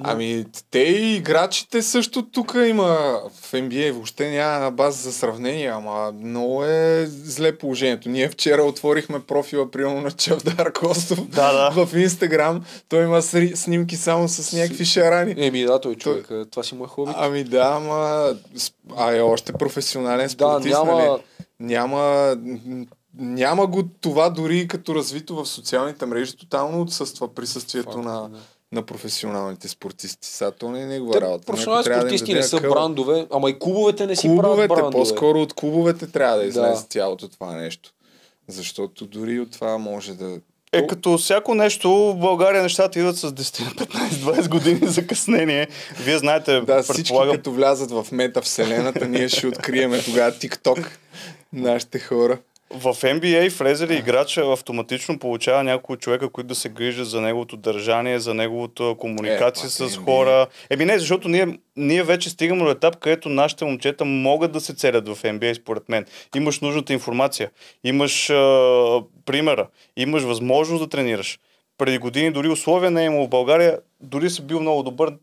Ами, 0.04 0.46
те 0.72 0.80
и 0.80 1.16
играчите 1.16 1.82
също 1.82 2.26
тук 2.26 2.54
има 2.68 3.20
в 3.34 3.52
NBA, 3.52 3.92
въобще 3.92 4.32
няма 4.32 4.72
база 4.72 5.02
за 5.02 5.14
сравнение, 5.14 5.68
ама 5.68 6.12
много 6.12 6.64
е 6.64 7.06
зле 7.08 7.58
положението. 7.58 8.10
Ние 8.10 8.30
вчера 8.30 8.64
отворихме 8.64 9.20
профила, 9.20 9.72
примерно 9.72 10.02
на 10.02 10.12
Чавдар 10.12 10.74
Костов 10.74 11.28
Да, 11.28 11.54
да. 11.54 11.86
в 11.86 11.98
Инстаграм. 12.00 12.66
Той 12.90 13.04
има 13.04 13.22
снимки 13.56 13.96
само 13.96 14.28
с 14.28 14.58
някакви 14.58 14.86
шарани. 14.86 15.36
Еми 15.38 15.64
да, 15.64 15.82
той 15.82 15.96
човек, 15.96 16.32
а, 16.32 16.46
това 16.46 16.64
си 16.64 16.76
му 16.76 16.84
е 16.84 16.88
хубаво. 16.88 17.18
Ами 17.20 17.44
да, 17.44 17.72
ама... 17.76 18.34
А 18.98 19.16
е 19.16 19.22
още 19.22 19.54
професионален 19.54 20.28
Да, 20.28 20.30
спортист, 20.30 20.74
няма... 20.74 20.96
нали? 20.96 21.22
Няма... 21.60 22.36
Няма 23.20 23.68
го 23.68 23.84
това 24.02 24.30
дори 24.30 24.68
като 24.68 24.96
развито 24.96 25.36
в 25.36 25.46
социалните 25.46 26.06
мрежи, 26.06 26.38
тотално 26.38 26.82
отсъства 26.82 27.34
присъствието 27.34 27.92
Факт, 27.92 28.06
на, 28.06 28.30
да. 28.30 28.40
На 28.72 28.82
професионалните 28.82 29.68
спортисти. 29.68 30.28
Сега 30.28 30.52
то 30.52 30.72
не 30.72 30.82
е 30.82 30.86
негова 30.86 31.14
Те, 31.14 31.22
работа. 31.22 31.46
професионални 31.46 31.78
Някой 31.80 31.84
трябва 31.86 32.04
да 32.04 32.06
им 32.06 32.10
спортисти 32.10 32.32
даде 32.32 32.40
не 32.40 32.44
са 32.44 32.58
акъл. 32.58 32.72
брандове, 32.72 33.28
ама 33.32 33.50
и 33.50 33.60
клубовете 33.60 34.06
не 34.06 34.16
си 34.16 34.28
правят 34.28 34.42
Клубовете, 34.42 34.68
брандове. 34.70 34.92
по-скоро 34.94 35.42
от 35.42 35.54
клубовете 35.54 36.08
трябва 36.08 36.38
да 36.38 36.44
излезе 36.44 36.72
Да. 36.74 36.88
цялото 36.90 37.28
това 37.30 37.54
нещо. 37.54 37.94
Защото 38.48 39.06
дори 39.06 39.40
от 39.40 39.52
това 39.52 39.78
може 39.78 40.14
да... 40.14 40.40
Е, 40.74 40.88
като 40.88 41.18
всяко 41.18 41.54
нещо, 41.56 41.90
в 41.92 42.16
България 42.16 42.64
нещата 42.64 43.00
идват 43.00 43.18
с 43.18 43.32
10 43.32 43.60
на 43.80 43.86
15-20 44.36 44.50
години 44.50 44.80
закъснение. 44.84 45.68
Вие 46.00 46.18
знаете, 46.18 46.62
Да, 46.62 46.84
всички 46.84 47.02
предполагам, 47.04 47.36
като 47.36 47.52
влязат 47.52 47.92
в 47.92 48.08
метавселената, 48.12 49.08
ние 49.08 49.30
ще 49.30 49.48
откриеме 49.48 50.02
тогава 50.02 50.32
TikTok. 50.32 50.88
Нашите 51.54 52.00
хора. 52.00 52.38
В 52.72 52.94
NBA 52.94 53.60
влезе 53.60 53.88
ли 53.88 53.96
играча 53.96 54.42
автоматично 54.42 55.20
получава 55.20 55.64
няколко 55.64 55.98
човека, 55.98 56.30
които 56.30 56.48
да 56.48 56.56
се 56.56 56.70
грижат 56.70 57.08
за 57.08 57.22
неговото 57.22 57.58
държание, 57.58 58.20
за 58.20 58.34
неговото 58.34 58.96
комуникация 59.00 59.66
Е, 59.68 59.70
с 59.70 59.80
NBA. 59.80 60.04
хора. 60.06 60.48
Еми 60.70 60.86
не, 60.86 61.00
защото 61.00 61.28
ние, 61.28 61.48
ние 61.76 62.04
вече 62.04 62.30
стигаме 62.30 62.64
до 62.64 62.72
етап, 62.72 62.96
където 62.96 63.30
нашите 63.30 63.66
момчета 63.66 64.06
могат 64.06 64.52
да 64.52 64.60
се 64.60 64.76
целят 64.76 65.10
в 65.10 65.24
NBA, 65.24 65.54
според 65.54 65.90
мен. 65.90 66.06
Имаш 66.36 66.60
нужната 66.60 66.94
информация, 66.94 67.52
имаш 67.84 68.30
а, 68.30 69.02
примера, 69.26 69.68
имаш 69.98 70.24
възможност 70.24 70.84
да 70.84 70.90
тренираш. 70.90 71.40
Преди 71.78 71.98
години 71.98 72.32
дори 72.32 72.50
условия 72.50 72.92
не 72.92 73.02
е 73.02 73.06
имало 73.06 73.26
в 73.26 73.30
България, 73.30 73.80
дори 74.02 74.30
си 74.30 74.42
бил 74.42 74.60
много 74.60 74.84
добър, 74.84 75.14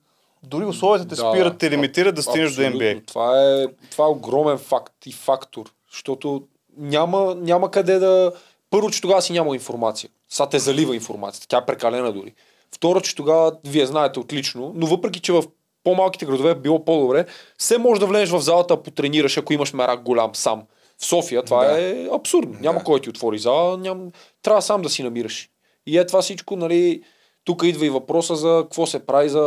дори 0.43 0.65
условията 0.65 1.09
те 1.09 1.15
Да, 1.15 1.31
спират, 1.33 1.59
те 1.59 1.71
лимитират 1.71 2.15
да 2.15 2.23
стигнеш 2.23 2.55
до. 2.55 2.63
NBA. 2.63 3.07
Това 3.07 3.43
е, 3.43 3.67
това 3.91 4.05
е 4.05 4.09
огромен 4.09 4.59
факт 4.59 5.07
и 5.07 5.13
фактор, 5.13 5.65
защото 5.93 6.43
няма, 6.79 7.35
няма 7.35 7.71
къде 7.71 7.99
да... 7.99 8.33
Първо, 8.71 8.91
че 8.91 9.01
тогава 9.01 9.23
си 9.23 9.33
няма 9.33 9.55
информация. 9.55 10.11
Сега 10.29 10.49
те 10.49 10.59
залива 10.59 10.95
информацията. 10.95 11.49
Тя 11.49 11.59
е 11.59 11.67
прекалена 11.67 12.13
дори. 12.13 12.35
Второ, 12.75 13.01
че 13.01 13.17
тогава 13.17 13.53
вие 13.65 13.87
знаете 13.87 14.21
отлично, 14.21 14.73
но 14.75 14.87
въпреки, 14.87 15.21
че 15.21 15.33
в 15.33 15.45
по-малките 15.85 16.27
градове 16.27 16.51
е 16.51 16.55
било 16.55 16.85
по-добре, 16.85 17.27
все 17.59 17.79
може 17.79 18.01
да 18.01 18.07
влезеш 18.07 18.31
в 18.31 18.41
залата, 18.41 18.83
потренираш, 18.83 19.37
ако 19.37 19.53
имаш 19.53 19.73
мерак 19.73 20.03
голям 20.03 20.35
сам. 20.35 20.63
В 20.99 21.05
София 21.05 21.43
това 21.43 21.65
Да. 21.65 21.81
е 21.83 22.09
абсурдно. 22.13 22.57
Няма 22.61 22.79
Да. 22.79 22.85
кой 22.85 23.01
ти 23.01 23.11
отвори 23.11 23.39
зала, 23.39 23.79
ням... 23.79 24.11
трябва 24.43 24.63
сам 24.63 24.83
да 24.83 24.89
си 24.89 25.03
намираш. 25.03 25.51
И 25.87 25.99
е 25.99 26.07
това 26.07 26.23
всичко, 26.23 26.57
нали, 26.57 27.03
тук 27.45 27.63
идва 27.65 27.87
и 27.87 27.91
въпроса 27.91 28.37
за 28.37 28.61
какво 28.63 28.87
се 28.87 29.07
прави 29.07 29.29
за 29.29 29.43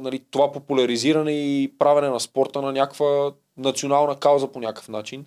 нали, 0.00 0.20
това 0.30 0.52
популяризиране 0.52 1.32
и 1.32 1.72
правене 1.78 2.08
на 2.08 2.20
спорта 2.20 2.62
на 2.62 2.72
някаква 2.72 3.32
национална 3.56 4.16
кауза 4.16 4.46
по 4.48 4.60
някакъв 4.60 4.88
начин. 4.88 5.26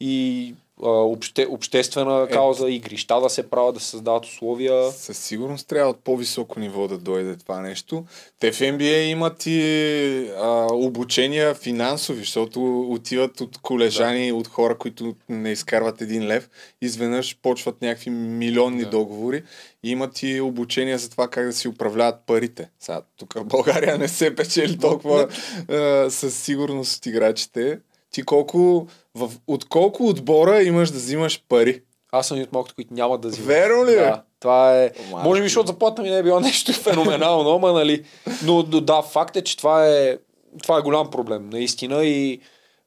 И 0.00 0.54
обще, 0.82 1.46
обществена 1.50 2.26
Е, 2.30 2.32
кауза, 2.32 2.70
игрища 2.70 3.20
да 3.20 3.30
се 3.30 3.50
правят, 3.50 3.74
да 3.74 3.80
се 3.80 3.86
създават 3.86 4.24
условия. 4.24 4.92
Със 4.92 5.18
сигурност 5.18 5.68
трябва 5.68 5.90
от 5.90 6.04
по-високо 6.04 6.60
ниво 6.60 6.88
да 6.88 6.98
дойде 6.98 7.36
това 7.36 7.60
нещо. 7.60 8.04
Те 8.38 8.52
в 8.52 8.58
NBA 8.58 9.04
имат 9.04 9.46
и 9.46 10.30
а, 10.36 10.66
обучения 10.72 11.54
финансови, 11.54 12.18
защото 12.18 12.80
отиват 12.80 13.40
от 13.40 13.58
колежани, 13.58 14.28
да. 14.28 14.34
от 14.34 14.48
хора, 14.48 14.78
които 14.78 15.14
не 15.28 15.52
изкарват 15.52 16.00
един 16.00 16.26
лев, 16.26 16.48
изведнъж 16.80 17.36
почват 17.42 17.82
някакви 17.82 18.10
милионни 18.10 18.84
да. 18.84 18.90
Договори 18.90 19.42
и 19.82 19.90
имат 19.90 20.22
и 20.22 20.40
обучения 20.40 20.98
за 20.98 21.10
това 21.10 21.28
как 21.28 21.46
да 21.46 21.52
си 21.52 21.68
управляват 21.68 22.16
парите. 22.26 22.70
Сега, 22.80 23.02
тук 23.16 23.34
в 23.34 23.44
България 23.44 23.98
не 23.98 24.08
се 24.08 24.34
печели 24.34 24.78
толкова 24.78 25.28
а, 25.68 26.10
със 26.10 26.38
сигурност 26.38 26.96
от 26.96 27.06
играчите. 27.06 27.78
Ти 28.12 28.22
колко, 28.22 28.86
в, 29.14 29.30
от 29.46 29.64
колко 29.64 30.08
отбора 30.08 30.62
имаш 30.62 30.90
да 30.90 30.98
взимаш 30.98 31.42
пари? 31.48 31.82
Аз 32.12 32.28
съм 32.28 32.38
и 32.38 32.42
от 32.42 32.52
малкото, 32.52 32.74
които 32.74 32.94
нямат 32.94 33.20
да 33.20 33.28
взимат. 33.28 33.46
Верно 33.48 33.86
ли 33.86 33.92
е? 33.92 33.96
Да, 33.96 34.22
това 34.40 34.82
е. 34.82 34.90
Малко. 35.10 35.28
Може 35.28 35.42
би, 35.42 35.46
защото 35.48 35.66
заплата 35.66 36.02
ми 36.02 36.10
не 36.10 36.18
е 36.18 36.22
било 36.22 36.40
нещо 36.50 36.72
феноменално, 36.72 37.50
ама 37.50 37.72
нали. 37.72 38.04
Но 38.44 38.62
да, 38.62 39.02
факт 39.02 39.36
е, 39.36 39.42
че 39.42 39.56
това 39.56 39.88
е, 39.88 40.18
това 40.62 40.78
е 40.78 40.82
голям 40.82 41.10
проблем, 41.10 41.50
наистина. 41.50 42.04
И 42.04 42.40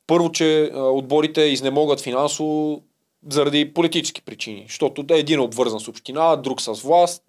първо, 0.08 0.32
че 0.32 0.72
а, 0.74 0.80
отборите 0.82 1.42
изнемогат 1.42 2.02
финансово 2.02 2.82
заради 3.30 3.74
политически 3.74 4.22
причини. 4.22 4.66
Защото 4.68 5.04
да, 5.04 5.18
един 5.20 5.40
е 5.40 5.44
обвързан 5.44 5.80
с 5.80 5.88
община, 5.88 6.36
друг 6.36 6.62
с 6.62 6.74
власт, 6.74 7.24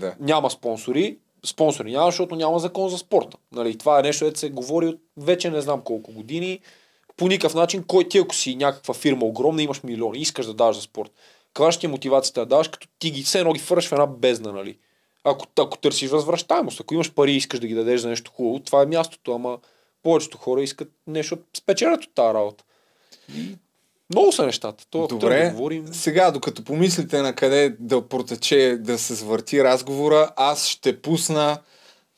Да. 0.00 0.14
няма 0.20 0.50
спонсори. 0.50 1.16
Спонсори 1.46 1.92
няма, 1.92 2.06
защото 2.06 2.36
няма 2.36 2.58
закон 2.58 2.88
за 2.88 2.98
спорта. 2.98 3.36
Нали, 3.52 3.78
това 3.78 3.98
е 3.98 4.02
нещо, 4.02 4.24
което 4.24 4.38
се 4.38 4.50
говори 4.50 4.86
от 4.86 5.00
вече 5.16 5.50
не 5.50 5.60
знам 5.60 5.80
колко 5.80 6.12
години. 6.12 6.60
По 7.16 7.28
никакъв 7.28 7.54
начин, 7.54 7.84
кой 7.86 8.08
ти 8.08 8.18
ако 8.18 8.34
си 8.34 8.56
някаква 8.56 8.94
фирма 8.94 9.26
огромна, 9.26 9.62
имаш 9.62 9.82
милиони, 9.82 10.18
искаш 10.18 10.46
да 10.46 10.54
даваш 10.54 10.76
за 10.76 10.82
спорт. 10.82 11.10
каква 11.46 11.72
ще 11.72 11.80
ти 11.80 11.86
е 11.86 11.88
мотивацията 11.88 12.40
да 12.40 12.46
даваш, 12.46 12.68
като 12.68 12.88
ти 12.98 13.10
ги 13.10 13.22
все 13.22 13.38
едно 13.38 13.52
ги 13.52 13.60
фърш 13.60 13.88
в 13.88 13.92
една 13.92 14.06
бездна, 14.06 14.52
нали? 14.52 14.78
Ако, 15.24 15.46
ако 15.58 15.78
търсиш 15.78 16.10
възвръщаемост, 16.10 16.80
ако 16.80 16.94
имаш 16.94 17.12
пари 17.12 17.32
и 17.32 17.36
искаш 17.36 17.60
да 17.60 17.66
ги 17.66 17.74
дадеш 17.74 18.00
за 18.00 18.08
нещо 18.08 18.30
хубаво, 18.34 18.60
това 18.60 18.82
е 18.82 18.86
мястото, 18.86 19.34
ама 19.34 19.58
повечето 20.02 20.38
хора 20.38 20.62
искат 20.62 20.88
нещо 21.06 21.36
да 21.36 21.42
спечелят 21.56 22.04
от 22.04 22.14
тази 22.14 22.34
работа. 22.34 22.64
И 23.36 23.56
много 24.10 24.32
са 24.32 24.46
нещата. 24.46 24.86
То, 24.90 25.06
Добре, 25.06 25.44
да 25.44 25.50
говорим... 25.50 25.86
сега 25.92 26.30
докато 26.30 26.64
помислите 26.64 27.22
на 27.22 27.34
къде 27.34 27.76
да 27.80 28.08
протече, 28.08 28.76
да 28.80 28.98
се 28.98 29.16
свърти 29.16 29.64
разговора, 29.64 30.30
аз 30.36 30.66
ще 30.66 31.02
пусна 31.02 31.58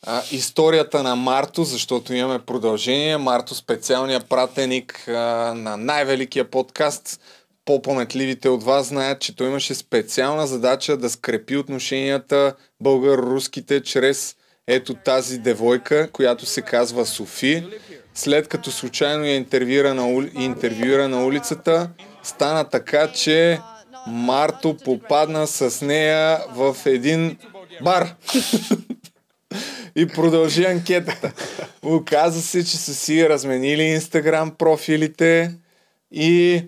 а, 0.06 0.22
историята 0.32 1.02
на 1.02 1.16
Марто, 1.16 1.64
защото 1.64 2.14
имаме 2.14 2.38
продължение. 2.38 3.16
Марто 3.16 3.54
специалният 3.54 4.28
пратеник 4.28 5.08
а, 5.08 5.12
на 5.56 5.76
най-великия 5.76 6.50
подкаст. 6.50 7.20
По-паметливите 7.64 8.48
от 8.48 8.62
вас 8.62 8.86
знаят, 8.86 9.20
че 9.20 9.36
той 9.36 9.48
имаше 9.48 9.74
специална 9.74 10.46
задача 10.46 10.96
да 10.96 11.10
скрепи 11.10 11.56
отношенията 11.56 12.54
българо-руските 12.82 13.82
чрез 13.82 14.36
ето 14.66 14.94
тази 14.94 15.38
девойка, 15.38 16.10
която 16.12 16.46
се 16.46 16.62
казва 16.62 17.06
Софи. 17.06 17.64
След 18.14 18.48
като 18.48 18.70
случайно 18.70 19.24
я 19.24 19.36
интервюира 19.36 19.94
на, 19.94 20.08
ули... 20.08 20.30
интервюира 20.34 21.08
на 21.08 21.24
улицата, 21.26 21.90
стана 22.22 22.64
така, 22.64 23.12
че 23.12 23.60
Марто 24.06 24.76
попадна 24.84 25.46
с 25.46 25.86
нея 25.86 26.40
в 26.54 26.76
един 26.86 27.36
бар. 27.82 28.14
и 29.96 30.06
продължи 30.06 30.64
анкетата. 30.64 31.32
Оказа 31.82 32.42
се, 32.42 32.64
че 32.64 32.76
са 32.76 32.94
си 32.94 33.28
разменили 33.28 33.82
инстаграм 33.82 34.50
профилите 34.50 35.54
и 36.12 36.62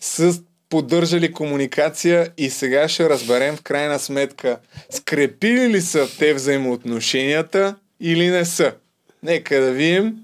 са 0.00 0.32
поддържали 0.68 1.32
комуникация 1.32 2.30
и 2.38 2.50
сега 2.50 2.88
ще 2.88 3.10
разберем 3.10 3.56
в 3.56 3.62
крайна 3.62 3.98
сметка 3.98 4.58
скрепили 4.90 5.68
ли 5.68 5.80
са 5.80 6.08
те 6.18 6.34
взаимоотношенията 6.34 7.76
или 8.00 8.30
не 8.30 8.44
са. 8.44 8.72
Нека 9.22 9.60
да 9.60 9.70
видим. 9.72 10.14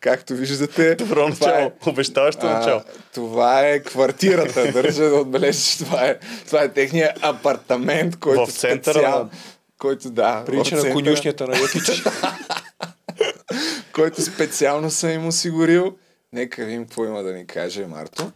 Както 0.00 0.34
виждате, 0.34 0.94
Добро 0.94 1.14
това 1.14 1.26
е- 1.26 1.52
начало. 1.52 1.72
Обещаващо 1.86 2.46
начало. 2.46 2.80
това 3.14 3.68
е 3.68 3.80
квартирата. 3.80 4.72
Държа 4.72 5.04
да 5.04 5.14
отбележа, 5.14 5.60
че 5.62 5.78
това 5.78 6.06
е, 6.06 6.18
това 6.46 6.62
е 6.62 6.68
техния 6.68 7.14
апартамент, 7.22 8.16
който 8.16 8.46
В 8.46 8.52
центъра 8.54 8.92
специал, 8.92 9.30
който 9.78 10.10
да, 10.10 10.42
Прилича 10.46 10.76
на 10.76 10.92
конюшнята 10.92 11.46
на 11.46 11.58
Йотич. 11.58 12.02
който 13.92 14.22
специално 14.22 14.90
съм 14.90 15.10
им 15.10 15.26
осигурил. 15.26 15.94
Нека 16.32 16.64
видим 16.64 16.84
какво 16.84 17.04
има 17.04 17.22
да 17.22 17.32
ни 17.32 17.46
каже 17.46 17.86
Марто. 17.86 18.30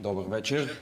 Добър 0.00 0.24
вечер. 0.28 0.80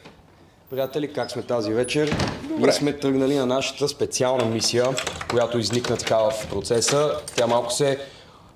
Приятели, 0.70 1.12
как 1.12 1.30
сме 1.30 1.42
тази 1.42 1.72
вечер? 1.72 2.16
Ние 2.58 2.72
сме 2.72 2.92
тръгнали 2.92 3.36
на 3.36 3.46
нашата 3.46 3.88
специална 3.88 4.44
мисия, 4.44 4.86
която 5.30 5.58
изникна 5.58 5.96
така 5.96 6.16
в 6.16 6.48
процеса. 6.50 7.10
Тя 7.36 7.46
малко 7.46 7.72
се 7.72 7.98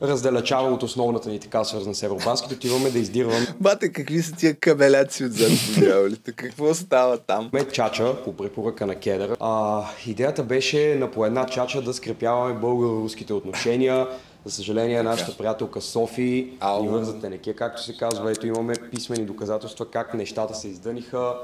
раздалечава 0.02 0.68
от 0.68 0.82
основната 0.82 1.28
ни 1.28 1.40
така 1.40 1.64
свързана 1.64 1.94
с 1.94 2.02
Европанските. 2.02 2.54
Отиваме 2.54 2.90
да 2.90 2.98
издирваме 2.98 3.46
Бате, 3.60 3.92
какви 3.92 4.22
са 4.22 4.32
тия 4.32 4.54
кабеляци 4.54 5.24
отзад 5.24 5.50
по 5.74 5.80
дяволите? 5.80 6.32
Какво 6.32 6.74
става 6.74 7.18
там? 7.18 7.50
чача 7.72 8.24
по 8.24 8.36
препоръка 8.36 8.86
на 8.86 8.94
Кедър. 8.94 9.36
А, 9.40 9.84
идеята 10.06 10.42
беше 10.42 10.94
на 10.94 11.10
по 11.10 11.26
една 11.26 11.46
чача 11.46 11.82
да 11.82 11.94
скрепяваме 11.94 12.60
българо-руските 12.60 13.32
отношения. 13.32 14.06
За 14.44 14.52
съжаление, 14.52 15.02
нашата 15.02 15.36
приятелка 15.36 15.80
Софи 15.80 16.52
Ау. 16.60 16.82
ни 16.82 16.88
върза 16.88 17.20
тенеке, 17.20 17.54
както 17.54 17.82
се 17.82 17.96
казва. 17.96 18.30
Ето 18.30 18.46
имаме 18.46 18.74
писмени 18.90 19.24
доказателства 19.24 19.90
как 19.90 20.14
нещата 20.14 20.54
се 20.54 20.68
издъниха 20.68 21.34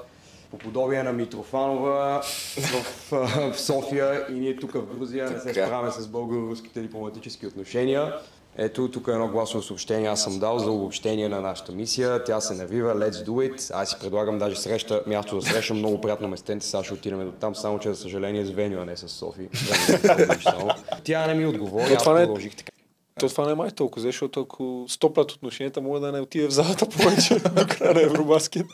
по 0.51 0.59
подобие 0.59 1.03
на 1.03 1.13
Митрофанова 1.13 2.23
в, 2.23 3.11
в 3.53 3.61
София 3.61 4.27
и 4.31 4.33
ние 4.33 4.57
тук 4.57 4.73
в 4.73 4.97
Грузия 4.97 5.31
не 5.31 5.41
се 5.41 5.51
справяме 5.51 5.91
с 5.91 6.07
българо-руските 6.07 6.81
дипломатически 6.81 7.47
отношения. 7.47 8.13
Ето, 8.59 8.91
тук 8.91 9.09
е 9.09 9.11
едно 9.11 9.29
гласово 9.29 9.63
съобщение, 9.63 10.09
аз 10.09 10.23
съм 10.23 10.39
дал 10.39 10.59
за 10.59 10.71
обобщение 10.71 11.29
на 11.29 11.41
нашата 11.41 11.73
мисия. 11.73 12.25
Тя 12.25 12.41
се 12.41 12.55
навива, 12.55 12.95
let's 12.95 13.27
do 13.27 13.31
it. 13.31 13.71
Аз 13.75 13.91
си 13.91 13.97
предлагам 14.01 14.39
даже 14.39 14.57
среща, 14.57 15.03
място 15.07 15.41
за 15.41 15.51
среща, 15.51 15.75
много 15.75 16.01
приятно 16.01 16.29
местенце, 16.29 16.69
сега 16.69 16.85
ще 16.85 16.95
отидем 16.95 17.25
до 17.25 17.33
там, 17.33 17.55
само 17.55 17.79
че 17.79 17.89
за 17.89 17.97
съжаление 17.97 18.45
с 18.45 18.51
Веню, 18.51 18.81
а 18.81 18.85
не 18.85 18.97
с 18.97 19.09
Софи. 19.09 19.49
Тя 21.05 21.27
не 21.27 21.35
ми 21.35 21.47
отговори, 21.47 21.95
аз 21.95 22.03
е- 22.03 22.05
продължих 22.05 22.57
така. 22.57 22.76
То 23.21 23.29
това 23.29 23.47
не 23.47 23.53
е 23.53 23.55
май 23.55 23.71
толкова, 23.71 24.03
защото 24.03 24.41
ако 24.41 24.85
стоплят 24.89 25.33
отношенията, 25.33 25.81
мога 25.81 26.01
да 26.01 26.13
не 26.13 26.21
отиде 26.21 26.47
в 26.47 26.51
залата 26.51 26.89
повече 26.89 27.35
до 27.57 27.67
края 27.69 27.95
на 27.95 28.03
Евробаскет. 28.03 28.67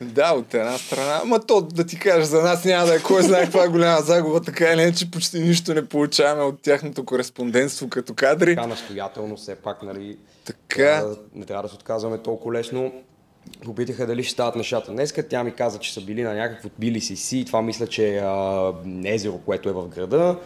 Да, 0.00 0.32
от 0.32 0.54
една 0.54 0.78
страна. 0.78 1.20
Ама 1.22 1.40
то 1.40 1.60
да 1.60 1.86
ти 1.86 1.98
кажа, 1.98 2.24
за 2.26 2.42
нас 2.42 2.64
няма 2.64 2.86
да 2.86 2.94
е 2.94 3.02
кой 3.02 3.22
знае 3.22 3.44
каква 3.44 3.68
голяма 3.68 4.00
загуба, 4.00 4.40
така 4.40 4.72
или 4.72 4.82
иначе 4.82 5.10
почти 5.10 5.40
нищо 5.40 5.74
не 5.74 5.86
получаваме 5.86 6.42
от 6.42 6.62
тяхното 6.62 7.04
кореспондентство 7.04 7.88
като 7.88 8.14
кадри. 8.14 8.54
Така 8.56 8.66
настоятелно, 8.66 9.36
все 9.36 9.54
пак, 9.54 9.82
нали, 9.82 10.16
Така. 10.44 10.58
трябва 10.68 11.08
да- 11.08 11.16
не 11.34 11.44
трябва 11.46 11.62
да 11.62 11.68
се 11.68 11.74
отказваме 11.74 12.18
толкова 12.18 12.54
лесно. 12.54 12.92
Попитаха 13.64 14.06
дали 14.06 14.24
ще 14.24 14.32
стават 14.32 14.56
нещата 14.56 14.92
днеска. 14.92 15.28
Тя 15.28 15.44
ми 15.44 15.54
каза, 15.54 15.78
че 15.78 15.92
са 15.94 16.00
били 16.00 16.22
на 16.22 16.34
някакво 16.34 16.68
били 16.78 17.00
си 17.00 17.16
си. 17.16 17.44
Това 17.46 17.62
мисля, 17.62 17.86
че 17.86 18.08
е 18.08 18.18
а, 18.18 18.72
езеро, 19.04 19.38
което 19.38 19.68
е 19.68 19.72
в 19.72 19.88
града. 19.88 20.36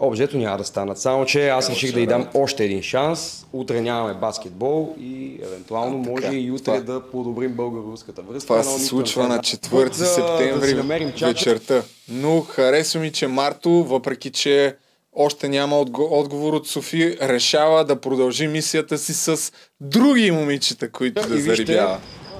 Обжето 0.00 0.36
няма 0.36 0.58
да 0.58 0.64
станат. 0.64 0.98
Само, 0.98 1.26
че 1.26 1.48
аз 1.48 1.70
реших 1.70 1.92
да 1.92 2.00
й 2.00 2.06
дам 2.06 2.26
още 2.34 2.64
един 2.64 2.82
шанс. 2.82 3.46
Утре 3.52 3.80
нямаме 3.80 4.14
баскетбол 4.14 4.94
и 5.00 5.40
евентуално 5.42 5.98
може 5.98 6.22
така. 6.22 6.36
и 6.36 6.50
утре 6.50 6.64
Това- 6.64 6.80
да 6.80 7.00
подобрим 7.02 7.50
българо-руската 7.50 8.22
връзка. 8.22 8.46
Това 8.46 8.62
се 8.62 8.84
случва 8.86 9.22
на 9.22 9.28
знам. 9.28 9.40
4 9.40 9.84
Да- 9.90 9.98
да 9.98 10.04
септември 10.06 10.74
намерим 10.74 11.10
чача. 11.10 11.26
вечерта. 11.26 11.82
Но 12.08 12.40
харесва 12.40 13.00
ми, 13.00 13.12
че 13.12 13.26
Марто, 13.26 13.70
въпреки 13.70 14.30
че 14.30 14.76
още 15.12 15.48
няма 15.48 15.76
отго- 15.76 16.08
отговор 16.10 16.52
от 16.52 16.68
Софи, 16.68 17.16
решава 17.22 17.84
да 17.84 17.96
продължи 17.96 18.46
мисията 18.46 18.98
си 18.98 19.14
с 19.14 19.52
други 19.80 20.30
момичета, 20.30 20.90
които 20.90 21.22
да 21.22 21.28
вижте, 21.28 21.54
зарибява. 21.56 21.98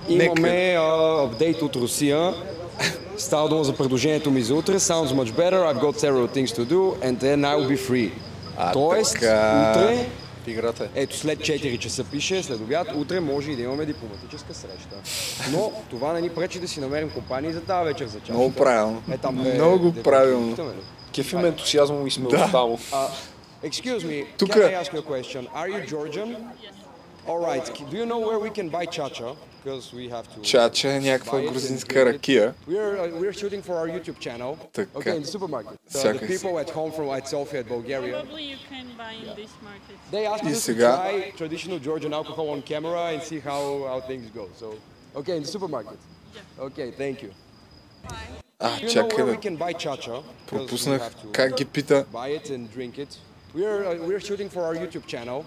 Имаме 0.08 0.76
а, 0.78 1.22
апдейт 1.24 1.62
от 1.62 1.76
Русия. 1.76 2.34
Става 3.18 3.48
дума 3.48 3.64
за 3.64 3.72
предложението 3.72 4.30
ми 4.30 4.42
за 4.42 4.54
утре. 4.54 4.74
Sounds 4.74 5.06
much 5.06 5.30
better. 5.30 5.54
I've 5.64 5.80
got 5.80 5.96
several 5.98 6.28
things 6.28 6.50
to 6.52 6.64
do 6.66 6.80
and 7.02 7.18
then 7.18 7.40
I 7.42 7.56
will 7.56 7.68
be 7.70 7.90
free. 7.90 8.10
А, 8.56 8.72
Тоест, 8.72 9.12
така. 9.12 9.72
утре, 9.72 10.06
Играта 10.46 10.84
е. 10.84 10.88
ето 10.94 11.16
след 11.16 11.38
4 11.38 11.78
часа 11.78 12.04
пише, 12.04 12.42
след 12.42 12.60
обяд, 12.60 12.88
утре 12.94 13.20
може 13.20 13.50
и 13.50 13.56
да 13.56 13.62
имаме 13.62 13.86
дипломатическа 13.86 14.54
среща. 14.54 14.96
Но 15.50 15.72
това 15.90 16.12
не 16.12 16.20
ни 16.20 16.28
пречи 16.30 16.58
да 16.58 16.68
си 16.68 16.80
намерим 16.80 17.10
компании 17.10 17.52
за 17.52 17.60
тази 17.60 17.84
вечер 17.84 18.06
за 18.06 18.12
чашата. 18.12 18.32
Много 18.32 18.52
правилно. 18.52 19.02
Е, 19.10 19.18
там, 19.18 19.36
де- 19.36 19.54
Много 19.54 19.90
де- 19.90 20.02
правилно. 20.02 20.50
питаме, 20.50 20.70
ли? 20.70 20.76
Кефи 21.14 21.36
ме 21.36 21.48
ентусиазма 21.48 21.96
и 21.96 22.20
му. 22.20 22.30
Uh, 22.30 22.78
excuse 23.64 23.98
me, 24.00 24.26
Тука- 24.38 24.58
can 24.58 24.72
I 24.72 24.84
ask 24.84 24.92
you 24.92 24.98
a 24.98 25.04
question? 25.04 25.46
Are 25.50 25.68
you 25.68 25.90
Georgian? 25.90 26.36
Alright, 27.27 27.65
do 27.91 27.97
you 27.97 28.05
know 28.05 28.19
where 28.19 28.39
we 28.39 28.49
can 28.49 28.69
buy 28.69 28.85
chacha? 28.85 29.35
Because 29.63 29.91
we 29.93 30.07
have 30.09 30.25
to... 30.33 30.39
Чача 30.41 30.89
е 30.93 30.99
някаква 30.99 31.39
buy 31.39 31.43
it 31.43 31.47
and 31.47 31.51
грузинска 31.51 31.95
drink 31.95 32.09
it. 32.09 32.13
ракия. 32.13 32.53
We're, 32.67 32.97
uh, 32.97 33.19
we're 33.21 33.33
shooting 33.33 33.61
for 33.61 33.75
our 33.81 33.87
YouTube 33.95 34.17
channel. 34.19 34.55
Така. 34.73 34.99
Okay, 34.99 35.15
in 35.17 35.21
the 35.23 35.27
supermarket. 35.35 35.73
So 35.89 35.97
the 35.97 35.99
Всякак 35.99 36.27
си. 36.29 36.37
people 36.37 36.57
at 36.59 36.69
home 36.69 36.91
from 36.97 37.07
at 37.17 37.27
Sofia 37.27 37.59
at 37.59 37.67
Bulgaria, 37.67 38.13
Probably 38.21 38.43
you 38.53 38.59
can 38.71 38.85
buy 38.97 39.13
in 39.23 39.35
this 39.41 39.51
market. 39.69 39.95
they 40.11 40.25
asked 40.25 40.45
И 40.49 40.53
us 40.53 40.59
to 40.65 40.71
сега? 40.71 40.91
try 41.03 41.31
traditional 41.41 41.79
Georgian 41.87 42.13
alcohol 42.13 42.47
on 42.55 42.61
camera 42.71 43.03
and 43.13 43.21
see 43.29 43.39
how, 43.49 43.61
how 43.89 43.99
things 44.09 44.25
go. 44.39 44.45
So, 44.61 44.67
okay, 45.19 45.35
in 45.39 45.43
the 45.43 45.51
supermarket. 45.55 45.99
Okay, 46.67 46.87
thank 47.01 47.15
you. 47.23 47.31
А, 48.59 48.69
Do 48.79 48.85
you 48.85 48.87
know 48.87 48.93
чакай 48.93 49.17
where 49.17 49.25
бе. 49.25 49.31
we 49.35 49.37
can 49.47 49.55
buy 49.57 49.73
chacha? 49.73 50.11
'Cause 50.11 50.23
we 50.51 50.57
Пропуснах 50.57 51.01
have 51.01 51.15
to 51.21 51.27
как 51.31 51.55
ги 51.57 51.65
пита. 51.65 52.05
buy 52.13 52.29
it 52.39 52.49
and 52.55 52.63
drink 52.77 52.97
it. 52.97 53.11
We're, 53.53 53.83
uh, 53.85 54.07
we're 54.07 54.19
shooting 54.29 54.49
for 54.49 54.61
our 54.63 54.75
YouTube 54.75 55.05
channel. 55.13 55.43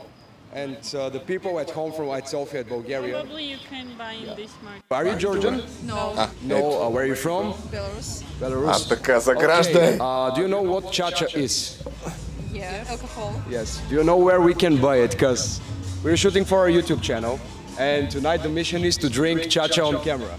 And 0.54 0.78
uh, 0.94 1.08
the 1.10 1.20
people 1.20 1.60
at 1.60 1.70
home 1.70 1.92
from 1.92 2.08
at 2.10 2.28
Sofia 2.28 2.60
at 2.60 2.68
Bulgaria. 2.68 3.20
Probably 3.20 3.44
you 3.44 3.58
can 3.68 3.86
buy 3.96 4.14
in 4.14 4.34
this 4.36 4.52
market. 4.64 4.82
Are 4.90 5.06
you 5.06 5.14
Georgian? 5.14 5.62
No, 5.84 6.28
No, 6.42 6.82
uh, 6.82 6.88
where 6.90 7.04
are 7.04 7.06
you 7.06 7.14
from? 7.14 7.52
Belarus. 7.70 8.24
Belarus. 8.40 8.86
А, 8.86 8.88
така, 8.88 9.20
за 9.20 9.34
граждане. 9.34 9.86
Okay, 9.86 9.98
uh, 10.00 10.34
do 10.34 10.40
you 10.40 10.48
know 10.48 10.62
what 10.62 10.90
chacha 10.90 11.26
is? 11.38 11.54
Yeah, 12.52 12.84
alcohol. 12.90 13.32
Yes. 13.48 13.80
Do 13.88 13.94
you 13.94 14.02
know 14.02 14.16
where 14.16 14.40
we 14.40 14.54
can 14.54 14.76
buy 14.76 14.96
it? 15.04 15.12
Because 15.12 15.60
we're 16.02 16.16
shooting 16.16 16.44
for 16.44 16.58
our 16.58 16.68
YouTube 16.68 17.00
channel, 17.00 17.38
and 17.78 18.10
tonight 18.10 18.42
the 18.42 18.48
mission 18.48 18.82
is 18.84 18.96
to 18.98 19.08
drink 19.08 19.48
chacha 19.48 19.82
on 19.84 20.02
camera. 20.02 20.34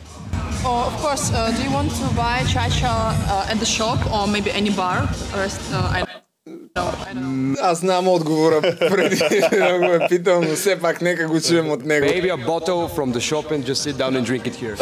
Oh, 0.63 0.83
of 0.87 0.95
course. 1.01 1.31
Uh, 1.31 1.51
do 1.55 1.63
you 1.63 1.71
want 1.71 1.89
to 1.89 2.05
buy 2.15 2.43
chacha 2.43 2.85
uh, 2.87 3.49
at 3.51 3.57
the 3.59 3.65
shop 3.65 3.99
or 4.13 4.27
maybe 4.27 4.51
any 4.51 4.69
bar? 4.69 4.97
Or 5.33 5.43
uh, 5.47 5.97
I 5.97 6.03
don't 6.45 6.75
know. 6.75 7.05
I 7.07 7.13
don't 7.13 7.53
know. 7.53 7.61
Аз 7.61 7.79
знам 7.79 8.07
отговора 8.07 8.61
преди 8.61 9.39
да 9.49 9.77
го 9.79 9.85
е 9.85 10.07
питал, 10.09 10.41
но 10.41 10.55
все 10.55 10.79
пак 10.79 11.01
нека 11.01 11.27
го 11.27 11.41
чуем 11.41 11.71
от 11.71 11.85
него. 11.85 12.05
Maybe 12.05 12.31
a 12.31 12.47
bottle 12.47 12.87
from 12.95 13.13
the 13.13 13.19
shop 13.19 13.51
and 13.51 13.65
just 13.65 13.83
sit 13.83 13.97
down 13.97 14.15
and 14.15 14.25
drink 14.25 14.45
it 14.47 14.55
here. 14.55 14.75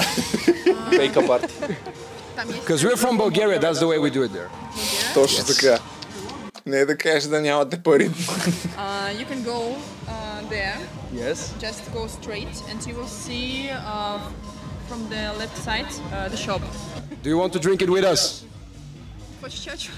Фейка 0.89 1.27
парти. 1.27 1.53
Там 2.35 2.49
есть 2.49 2.63
Because 2.63 2.83
we're 2.83 2.97
from 2.97 3.17
Bulgaria, 3.17 3.59
that's 3.59 3.79
the 3.79 3.87
way 3.87 3.99
we 3.99 4.09
do 4.09 4.23
it 4.23 4.31
there. 4.33 4.49
Точно 5.13 5.45
така. 5.45 5.79
Не 6.65 6.85
да 6.85 6.97
кажеш 6.97 7.23
да 7.23 7.41
нямате 7.41 7.83
пари. 7.83 8.09
Uh, 8.09 9.11
you 9.19 9.25
can 9.31 9.43
go 9.43 9.59
uh, 10.07 10.49
there. 10.49 10.77
Yes. 11.13 11.37
Just 11.59 11.81
go 11.93 12.07
straight, 12.07 12.55
and 12.69 12.79
you 12.87 12.95
will 12.99 13.13
see 13.25 13.69
uh, 13.71 14.19
from 14.87 14.99
the 15.13 15.23
left 15.41 15.57
side, 15.57 15.91
uh, 16.13 16.29
the 16.29 16.37
shop. 16.37 16.61
Do 17.23 17.29
you 17.29 17.37
want 17.37 17.51
to 17.53 17.59
drink 17.59 17.81
it 17.81 17.89
with 17.89 18.05
us? 18.13 18.21
Хочешь 19.43 19.59
чачу? 19.59 19.91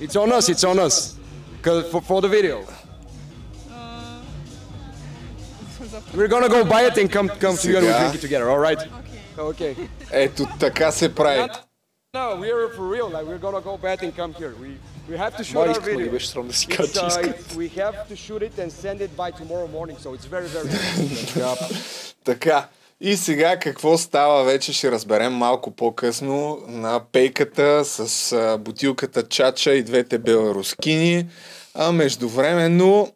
It's 0.00 0.16
on 0.16 0.30
us, 0.32 0.48
it's 0.48 0.64
on 0.64 0.78
us. 0.78 1.16
'Cause 1.62 1.90
For, 1.92 2.00
for 2.02 2.20
the 2.22 2.28
video. 2.28 2.64
We're 6.14 6.28
gonna 6.28 6.48
go 6.48 6.64
buy 6.64 6.82
it 6.88 6.96
and 6.98 7.10
come 7.10 7.28
come 7.28 7.56
to 7.56 7.68
you 7.70 7.76
and 7.78 7.86
we 7.86 7.92
Сега. 7.92 7.98
drink 8.00 8.14
it 8.14 8.20
together, 8.20 8.48
alright? 8.50 8.80
Okay. 9.36 9.88
Ето 10.12 10.46
така 10.60 10.90
се 10.92 11.14
прави. 11.14 11.48
No, 12.14 12.36
we're 12.40 12.74
for 12.76 12.86
real. 12.96 13.08
Like 13.16 13.24
we're 13.30 13.38
gonna 13.46 13.60
go 13.70 13.76
back 13.88 14.02
and 14.02 14.12
come 14.16 14.32
here. 14.40 14.52
We 14.62 14.70
we 15.10 15.16
have 15.24 15.34
to 15.38 15.44
shoot 15.44 15.54
Май 15.54 15.68
our 15.68 15.72
искат, 15.72 15.86
ма 15.86 15.90
ги 16.02 16.04
video. 16.04 16.10
беше 16.10 16.28
срам 16.28 16.46
да 16.46 16.52
си 16.52 16.66
It's, 16.66 16.76
кажа, 16.76 16.92
че 16.92 16.98
uh, 16.98 17.08
искат. 17.08 17.26
it's- 17.40 17.56
we 17.56 17.68
have 17.82 17.94
to 18.10 18.16
shoot 18.16 18.42
it 18.48 18.58
and 18.58 18.70
send 18.84 18.98
it 19.00 19.10
by 19.16 19.30
tomorrow 19.40 19.68
morning, 19.78 19.96
so 20.04 20.08
it's 20.16 20.26
very 20.26 20.48
very. 20.48 20.68
yeah. 21.36 21.54
Така. 22.24 22.68
И 23.01 23.17
сега 23.17 23.59
какво 23.59 23.97
става 23.97 24.43
вече 24.43 24.73
ще 24.73 24.91
разберем 24.91 25.33
малко 25.33 25.71
по-късно 25.71 26.59
на 26.67 27.01
пейката 27.11 27.85
с 27.85 28.57
бутилката 28.59 29.27
чача 29.27 29.73
и 29.73 29.83
двете 29.83 30.17
беларускини. 30.17 31.25
А 31.73 31.91
междувременно 31.91 33.13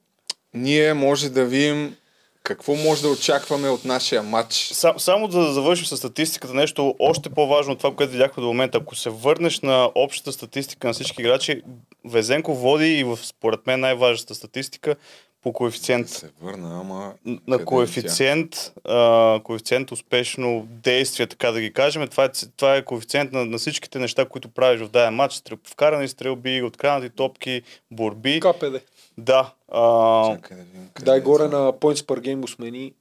ние 0.54 0.94
може 0.94 1.30
да 1.30 1.46
видим 1.46 1.96
какво 2.44 2.76
може 2.76 3.02
да 3.02 3.10
очакваме 3.10 3.70
от 3.70 3.86
нашия 3.86 4.24
матч. 4.24 4.56
Сам, 4.56 5.00
само 5.00 5.28
да 5.28 5.54
завършим 5.54 5.86
с 5.86 5.98
статистиката, 5.98 6.54
нещо 6.54 6.96
още 7.00 7.30
по-важно 7.30 7.74
от 7.74 7.78
това, 7.78 7.96
което 7.96 8.12
видяхме 8.12 8.42
до 8.42 8.48
момента. 8.48 8.78
Ако 8.78 8.96
се 8.96 9.10
върнеш 9.10 9.60
на 9.60 9.92
общата 9.96 10.32
статистика 10.32 10.88
на 10.88 10.94
всички 10.94 11.22
играчи, 11.22 11.62
Везенко 12.06 12.56
води 12.56 13.00
и 13.00 13.04
в, 13.04 13.20
според 13.24 13.68
мен 13.68 13.80
най-важната 13.80 14.36
статистика 14.36 14.96
по 15.42 15.54
коефициент. 15.54 16.10
Се 16.10 16.30
върна, 16.42 16.80
ама... 16.80 17.14
на 17.48 17.56
е 17.56 17.66
коефициент, 17.66 18.74
а, 18.86 19.40
коефициент 19.44 19.92
успешно 19.92 20.68
действие, 20.70 21.28
така 21.28 21.52
да 21.52 21.62
ги 21.62 21.74
кажем. 21.74 22.08
Това 22.08 22.26
е, 22.26 22.30
това 22.58 22.76
е 22.76 22.86
коефициент 22.86 23.32
на, 23.32 23.46
на 23.46 23.58
всичките 23.58 24.00
неща, 24.00 24.26
които 24.26 24.50
правиш 24.50 24.82
в 24.82 24.90
даден 24.90 25.14
матч. 25.14 25.34
Стрел, 25.34 25.58
вкарани 25.64 26.08
стрелби, 26.08 26.62
откранати 26.64 27.10
топки, 27.10 27.62
борби. 27.92 28.40
КПД. 28.40 28.82
Да. 29.18 29.54
А, 29.72 30.36
Чакай 30.36 30.58
да 30.58 30.64
видим 30.64 30.90
къде 30.94 31.06
Дай 31.06 31.18
е. 31.18 31.22
горе 31.22 31.44
на 31.44 31.74
points 31.74 32.06
per 32.06 32.20
game 32.20 32.40
го 32.40 32.48
смени. 32.48 32.94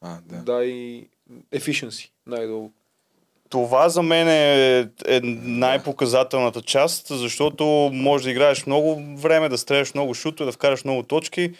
А, 0.00 0.18
да. 0.26 0.36
Дай 0.36 0.68
efficiency. 1.54 2.10
Най-долу. 2.26 2.70
това 3.50 3.88
за 3.88 4.02
мен 4.02 4.28
е, 4.28 4.78
е 5.06 5.20
най-показателната 5.42 6.62
част, 6.62 7.06
защото 7.08 7.90
може 7.92 8.24
да 8.24 8.30
играеш 8.30 8.66
много 8.66 9.02
време, 9.16 9.48
да 9.48 9.58
стреляш 9.58 9.94
много 9.94 10.14
шуто, 10.14 10.44
да 10.44 10.52
вкараш 10.52 10.84
много 10.84 11.02
точки, 11.02 11.52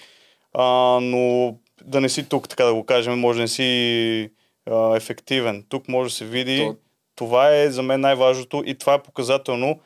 а, 0.55 0.65
но 1.03 1.55
да 1.85 2.01
не 2.01 2.09
си 2.09 2.29
тук, 2.29 2.49
така 2.49 2.65
да 2.65 2.75
го 2.75 2.85
кажем, 2.85 3.19
може 3.19 3.37
да 3.37 3.43
не 3.43 3.49
си 3.49 4.31
а, 4.71 4.97
ефективен. 4.97 5.65
Тук 5.69 5.89
може 5.89 6.11
да 6.11 6.17
се 6.17 6.25
види. 6.25 6.59
То- 6.59 6.77
Това 7.17 7.55
е 7.55 7.71
за 7.71 7.83
мен 7.83 8.01
най-важното 8.01 8.63
и 8.67 8.75
това 8.75 8.95
е 8.95 9.03
показателно. 9.03 9.81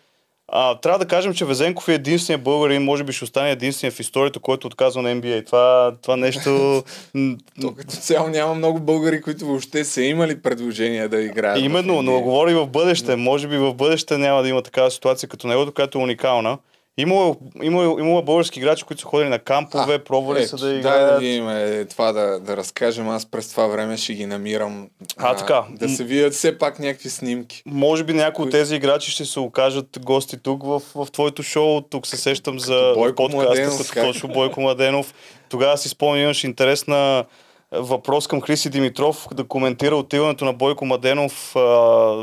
А, 0.52 0.74
трябва 0.74 0.98
да 0.98 1.06
кажем, 1.06 1.34
че 1.34 1.44
Везенков 1.44 1.88
е 1.88 1.94
единствения 1.94 2.38
българин, 2.38 2.82
може 2.82 3.04
би 3.04 3.12
ще 3.12 3.24
остане 3.24 3.50
единствения 3.50 3.92
в 3.92 4.00
историята, 4.00 4.40
който 4.40 4.66
отказва 4.66 5.02
на 5.02 5.08
NBA. 5.10 5.46
Това, 5.46 5.94
това 6.02 6.16
нещо... 6.16 6.82
То 7.60 7.74
като 7.74 7.90
цяло 7.90 8.28
няма 8.28 8.54
много 8.54 8.80
българи, 8.80 9.22
които 9.22 9.46
въобще 9.46 9.84
са 9.84 10.02
имали 10.02 10.42
предложения 10.42 11.08
да 11.08 11.20
играят. 11.22 11.60
Именно, 11.60 12.02
но 12.02 12.20
говори 12.20 12.54
в 12.54 12.66
бъдеще. 12.66 13.16
Може 13.16 13.48
би 13.48 13.58
в 13.58 13.74
бъдеще 13.74 14.18
няма 14.18 14.42
да 14.42 14.48
има 14.48 14.62
такава 14.62 14.90
ситуация 14.90 15.28
като 15.28 15.46
него, 15.46 15.72
която 15.72 15.98
е 15.98 16.02
уникална. 16.02 16.58
Имало, 17.00 17.36
имало, 17.62 17.98
имало 17.98 18.22
български 18.22 18.58
играчи, 18.58 18.84
които 18.84 19.02
са 19.02 19.08
ходили 19.08 19.28
на 19.28 19.38
кампове, 19.38 19.98
пробвали 19.98 20.46
са 20.46 20.56
ето, 20.56 20.64
да 20.64 20.70
Дай 20.70 20.78
играят. 20.78 21.14
да 21.14 21.18
видим 21.18 21.48
е, 21.48 21.84
това 21.84 22.12
да, 22.12 22.40
да 22.40 22.56
разкажем. 22.56 23.08
Аз 23.08 23.26
през 23.26 23.50
това 23.50 23.66
време 23.66 23.96
ще 23.96 24.14
ги 24.14 24.26
намирам. 24.26 24.88
А, 25.16 25.36
така. 25.36 25.64
Да 25.70 25.88
се 25.88 26.04
видят 26.04 26.32
все 26.32 26.58
пак 26.58 26.78
някакви 26.78 27.10
снимки. 27.10 27.62
Може 27.66 28.04
би 28.04 28.12
някои 28.12 28.44
от 28.44 28.50
тези 28.50 28.76
играчи 28.76 29.10
ще 29.10 29.24
се 29.24 29.40
окажат 29.40 29.98
гости 30.04 30.36
тук 30.42 30.62
в, 30.64 30.82
в 30.94 31.06
твоето 31.12 31.42
шоу. 31.42 31.80
Тук 31.80 32.06
се 32.06 32.16
сещам 32.16 32.60
за 32.60 32.92
Бойко 32.94 33.16
подкаста, 33.16 33.36
Младенов, 33.36 33.78
като 33.78 33.90
как? 33.92 34.04
точно 34.04 34.28
Бойко 34.28 34.60
Младенов. 34.60 35.14
Тогава 35.48 35.78
си 35.78 35.88
спомням, 35.88 36.24
имаш 36.24 36.44
интересна 36.44 37.24
въпрос 37.72 38.26
към 38.26 38.40
Хриси 38.40 38.70
Димитров 38.70 39.28
да 39.34 39.44
коментира 39.44 39.96
отиването 39.96 40.44
на 40.44 40.52
Бойко 40.52 40.84
Младенов 40.86 41.56
а, 41.56 41.60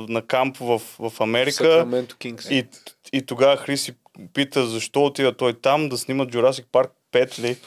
на 0.09 0.21
камп 0.21 0.57
в, 0.57 0.82
в 0.99 1.11
Америка. 1.19 1.88
Кингс. 2.19 2.49
И, 2.51 2.65
и 3.13 3.26
тогава 3.26 3.57
Хриси 3.57 3.93
пита 4.34 4.66
защо 4.68 5.05
отида 5.05 5.32
той 5.32 5.53
там 5.53 5.89
да 5.89 5.97
снима 5.97 6.26
Jurassic 6.26 6.66
Park 6.74 6.89
5 7.13 7.39
ли? 7.39 7.57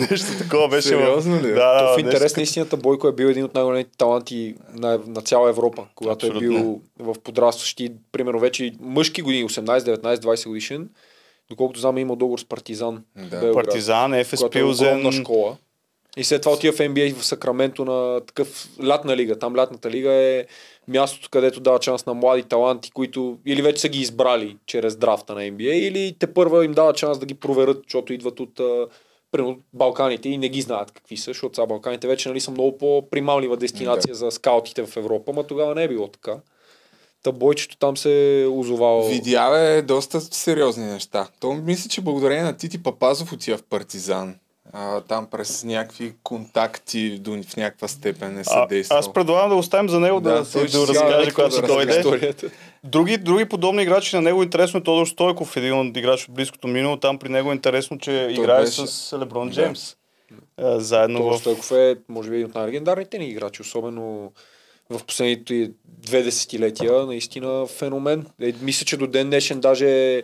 нещо 0.10 0.38
такова 0.38 0.68
беше. 0.68 0.88
Сериозно 0.88 1.36
ли? 1.36 1.48
Да, 1.48 1.54
да, 1.54 1.78
То 1.78 1.94
в 1.94 1.96
нещо 1.96 2.00
интерес 2.00 2.36
на 2.36 2.42
истината 2.42 2.76
Бойко 2.76 3.08
е 3.08 3.12
бил 3.12 3.26
един 3.26 3.44
от 3.44 3.54
най-големите 3.54 3.90
таланти 3.98 4.54
на, 4.74 5.00
на 5.06 5.22
цяла 5.22 5.48
Европа, 5.48 5.86
когато 5.94 6.26
е 6.26 6.28
Абсолютно. 6.28 6.50
бил 6.50 6.80
в 6.98 7.20
подрастващи, 7.20 7.92
примерно 8.12 8.38
вече 8.38 8.72
мъжки 8.80 9.22
години, 9.22 9.48
18, 9.48 9.78
19, 9.78 10.16
20 10.16 10.48
годишен. 10.48 10.88
Доколкото 11.50 11.80
знам, 11.80 11.96
е 11.96 12.00
имал 12.00 12.16
договор 12.16 12.38
с 12.38 12.44
Партизан. 12.44 13.04
Да. 13.16 13.40
Белград, 13.40 13.54
Партизан, 13.54 14.10
която 14.10 14.58
е 14.58 14.60
Пилзен. 14.60 15.12
школа. 15.12 15.56
И 16.16 16.24
след 16.24 16.42
това 16.42 16.54
отива 16.54 16.76
в 16.76 16.78
NBA 16.78 17.14
в 17.14 17.24
Сакраменто 17.24 17.84
на 17.84 18.20
такъв 18.20 18.68
лятна 18.84 19.16
лига. 19.16 19.38
Там 19.38 19.56
лятната 19.56 19.90
лига 19.90 20.12
е 20.12 20.46
мястото, 20.90 21.28
където 21.30 21.60
дава 21.60 21.82
шанс 21.82 22.06
на 22.06 22.14
млади 22.14 22.42
таланти, 22.42 22.90
които 22.90 23.38
или 23.46 23.62
вече 23.62 23.80
са 23.80 23.88
ги 23.88 24.00
избрали 24.00 24.56
чрез 24.66 24.96
драфта 24.96 25.34
на 25.34 25.40
NBA, 25.40 25.72
или 25.72 26.16
те 26.18 26.34
първа 26.34 26.64
им 26.64 26.72
дава 26.72 26.96
шанс 26.96 27.18
да 27.18 27.26
ги 27.26 27.34
проверят, 27.34 27.82
защото 27.86 28.12
идват 28.12 28.40
от 28.40 28.60
примерно, 29.32 29.58
Балканите 29.72 30.28
и 30.28 30.38
не 30.38 30.48
ги 30.48 30.60
знаят 30.60 30.90
какви 30.90 31.16
са, 31.16 31.30
защото 31.30 31.54
сега 31.54 31.66
Балканите 31.66 32.08
вече 32.08 32.28
нали, 32.28 32.40
са 32.40 32.50
много 32.50 32.78
по-примамлива 32.78 33.56
дестинация 33.56 34.14
за 34.14 34.30
скаутите 34.30 34.86
в 34.86 34.96
Европа, 34.96 35.32
но 35.32 35.42
тогава 35.42 35.74
не 35.74 35.84
е 35.84 35.88
било 35.88 36.08
така. 36.08 36.36
Та 37.22 37.32
бойчето 37.32 37.76
там 37.76 37.96
се 37.96 38.42
е 38.42 38.46
озовал. 38.46 39.08
Видя 39.08 39.58
е 39.58 39.82
доста 39.82 40.20
сериозни 40.20 40.84
неща. 40.84 41.28
То 41.40 41.52
мисля, 41.52 41.88
че 41.88 42.00
благодарение 42.00 42.44
на 42.44 42.56
Тити 42.56 42.82
Папазов 42.82 43.32
отива 43.32 43.58
в 43.58 43.62
Партизан. 43.62 44.34
А, 44.72 45.00
там 45.00 45.26
през 45.26 45.64
някакви 45.64 46.12
контакти 46.22 47.18
до, 47.18 47.42
в 47.42 47.56
някаква 47.56 47.88
степен 47.88 48.34
не 48.34 48.40
А, 48.40 48.44
съдейства. 48.44 48.98
аз 48.98 49.12
предлагам 49.12 49.48
да 49.48 49.56
оставим 49.56 49.88
за 49.88 50.00
него 50.00 50.20
да, 50.20 50.28
Да, 50.30 50.34
да, 50.34 50.66
да 50.68 50.86
разкаже, 50.88 51.30
когато 51.30 51.60
да 51.60 51.66
дойде. 51.66 51.98
историята. 51.98 52.50
Други, 52.84 53.16
други 53.18 53.44
подобни 53.44 53.82
играчи 53.82 54.16
на 54.16 54.22
него 54.22 54.42
интересно 54.42 54.80
е 54.80 54.82
Тодор 54.82 55.06
Стойков, 55.06 55.56
един 55.56 55.80
от 55.80 55.96
играч 55.96 56.24
от 56.24 56.34
близкото 56.34 56.68
минало. 56.68 56.96
Там 56.96 57.18
при 57.18 57.28
него 57.28 57.50
е 57.50 57.54
интересно, 57.54 57.98
че 57.98 58.28
играе 58.30 58.60
беше- 58.60 58.86
с 58.86 59.18
Леброн 59.18 59.48
Да. 59.48 59.54
Джеймс. 59.54 59.96
А, 60.56 60.80
заедно 60.80 61.18
Тодор 61.18 61.32
в... 61.32 61.38
Стойков 61.38 61.70
е, 61.70 61.96
може 62.08 62.30
би, 62.30 62.36
един 62.36 62.46
от 62.46 62.54
най-легендарните 62.54 63.18
ни 63.18 63.26
играчи, 63.26 63.62
особено 63.62 64.32
в 64.90 65.04
последните 65.04 65.70
две 65.84 66.22
десетилетия. 66.22 66.92
Наистина 67.06 67.66
феномен. 67.68 68.26
Е, 68.42 68.52
мисля, 68.62 68.84
че 68.84 68.96
до 68.96 69.06
ден 69.06 69.26
днешен 69.26 69.60
даже 69.60 69.88
е 69.88 70.22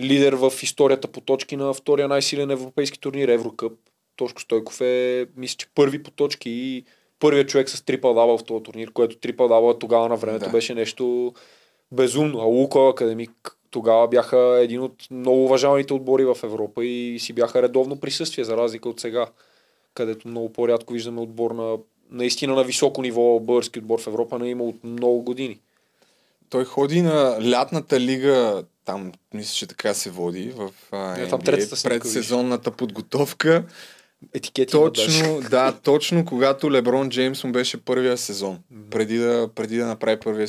лидер 0.00 0.32
в 0.32 0.52
историята 0.62 1.08
по 1.08 1.20
точки 1.20 1.56
на 1.56 1.72
втория 1.72 2.08
най-силен 2.08 2.50
европейски 2.50 3.00
турнир 3.00 3.28
Еврокъп. 3.28 3.72
Тошко 4.16 4.40
Стойков 4.40 4.80
е, 4.80 5.26
мисля, 5.36 5.56
че 5.56 5.66
първи 5.74 6.02
по 6.02 6.10
точки 6.10 6.50
и 6.50 6.84
първият 7.18 7.48
човек 7.48 7.68
с 7.68 7.82
трипл 7.82 8.08
дабъл 8.08 8.38
в 8.38 8.44
този 8.44 8.62
турнир, 8.62 8.92
което 8.92 9.16
трипл 9.16 9.42
дабъл 9.42 9.74
тогава 9.74 10.08
на 10.08 10.16
времето 10.16 10.44
Да. 10.44 10.50
беше 10.50 10.74
нещо 10.74 11.32
безумно. 11.92 12.40
А 12.40 12.44
Луко 12.44 12.78
Академик 12.78 13.56
тогава 13.70 14.08
бяха 14.08 14.58
един 14.62 14.82
от 14.82 15.10
много 15.10 15.44
уважаваните 15.44 15.94
отбори 15.94 16.24
в 16.24 16.36
Европа 16.42 16.84
и 16.84 17.18
си 17.18 17.32
бяха 17.32 17.62
редовно 17.62 18.00
присъствие, 18.00 18.44
за 18.44 18.56
разлика 18.56 18.88
от 18.88 19.00
сега, 19.00 19.26
където 19.94 20.28
много 20.28 20.52
по-рядко 20.52 20.92
виждаме 20.92 21.20
отбор 21.20 21.50
на 21.50 21.76
наистина 22.10 22.54
на 22.54 22.64
високо 22.64 23.02
ниво 23.02 23.40
български 23.40 23.78
отбор 23.78 24.00
в 24.00 24.06
Европа 24.06 24.38
не 24.38 24.50
има 24.50 24.64
от 24.64 24.84
много 24.84 25.22
години. 25.22 25.58
Той 26.50 26.64
ходи 26.64 27.02
на 27.02 27.38
лятната 27.50 28.00
лига, 28.00 28.64
там 28.84 29.12
мисля, 29.34 29.54
че 29.54 29.66
така 29.66 29.94
се 29.94 30.10
води, 30.10 30.52
в 30.56 30.70
а, 30.92 31.28
там 31.28 31.40
NBA, 31.40 31.76
снимка, 31.76 31.98
предсезонната 31.98 32.70
подготовка. 32.70 33.64
Етикети. 34.34 34.72
Точно, 34.72 35.40
да, 35.50 35.72
точно 35.72 36.24
когато 36.24 36.72
Леброн 36.72 37.10
Джеймс 37.10 37.44
му 37.44 37.52
беше 37.52 37.84
първия 37.84 38.18
сезон. 38.18 38.58
Преди 38.90 39.18
да, 39.18 39.48
преди 39.54 39.76
да 39.76 39.86
направи 39.86 40.20
първия 40.20 40.48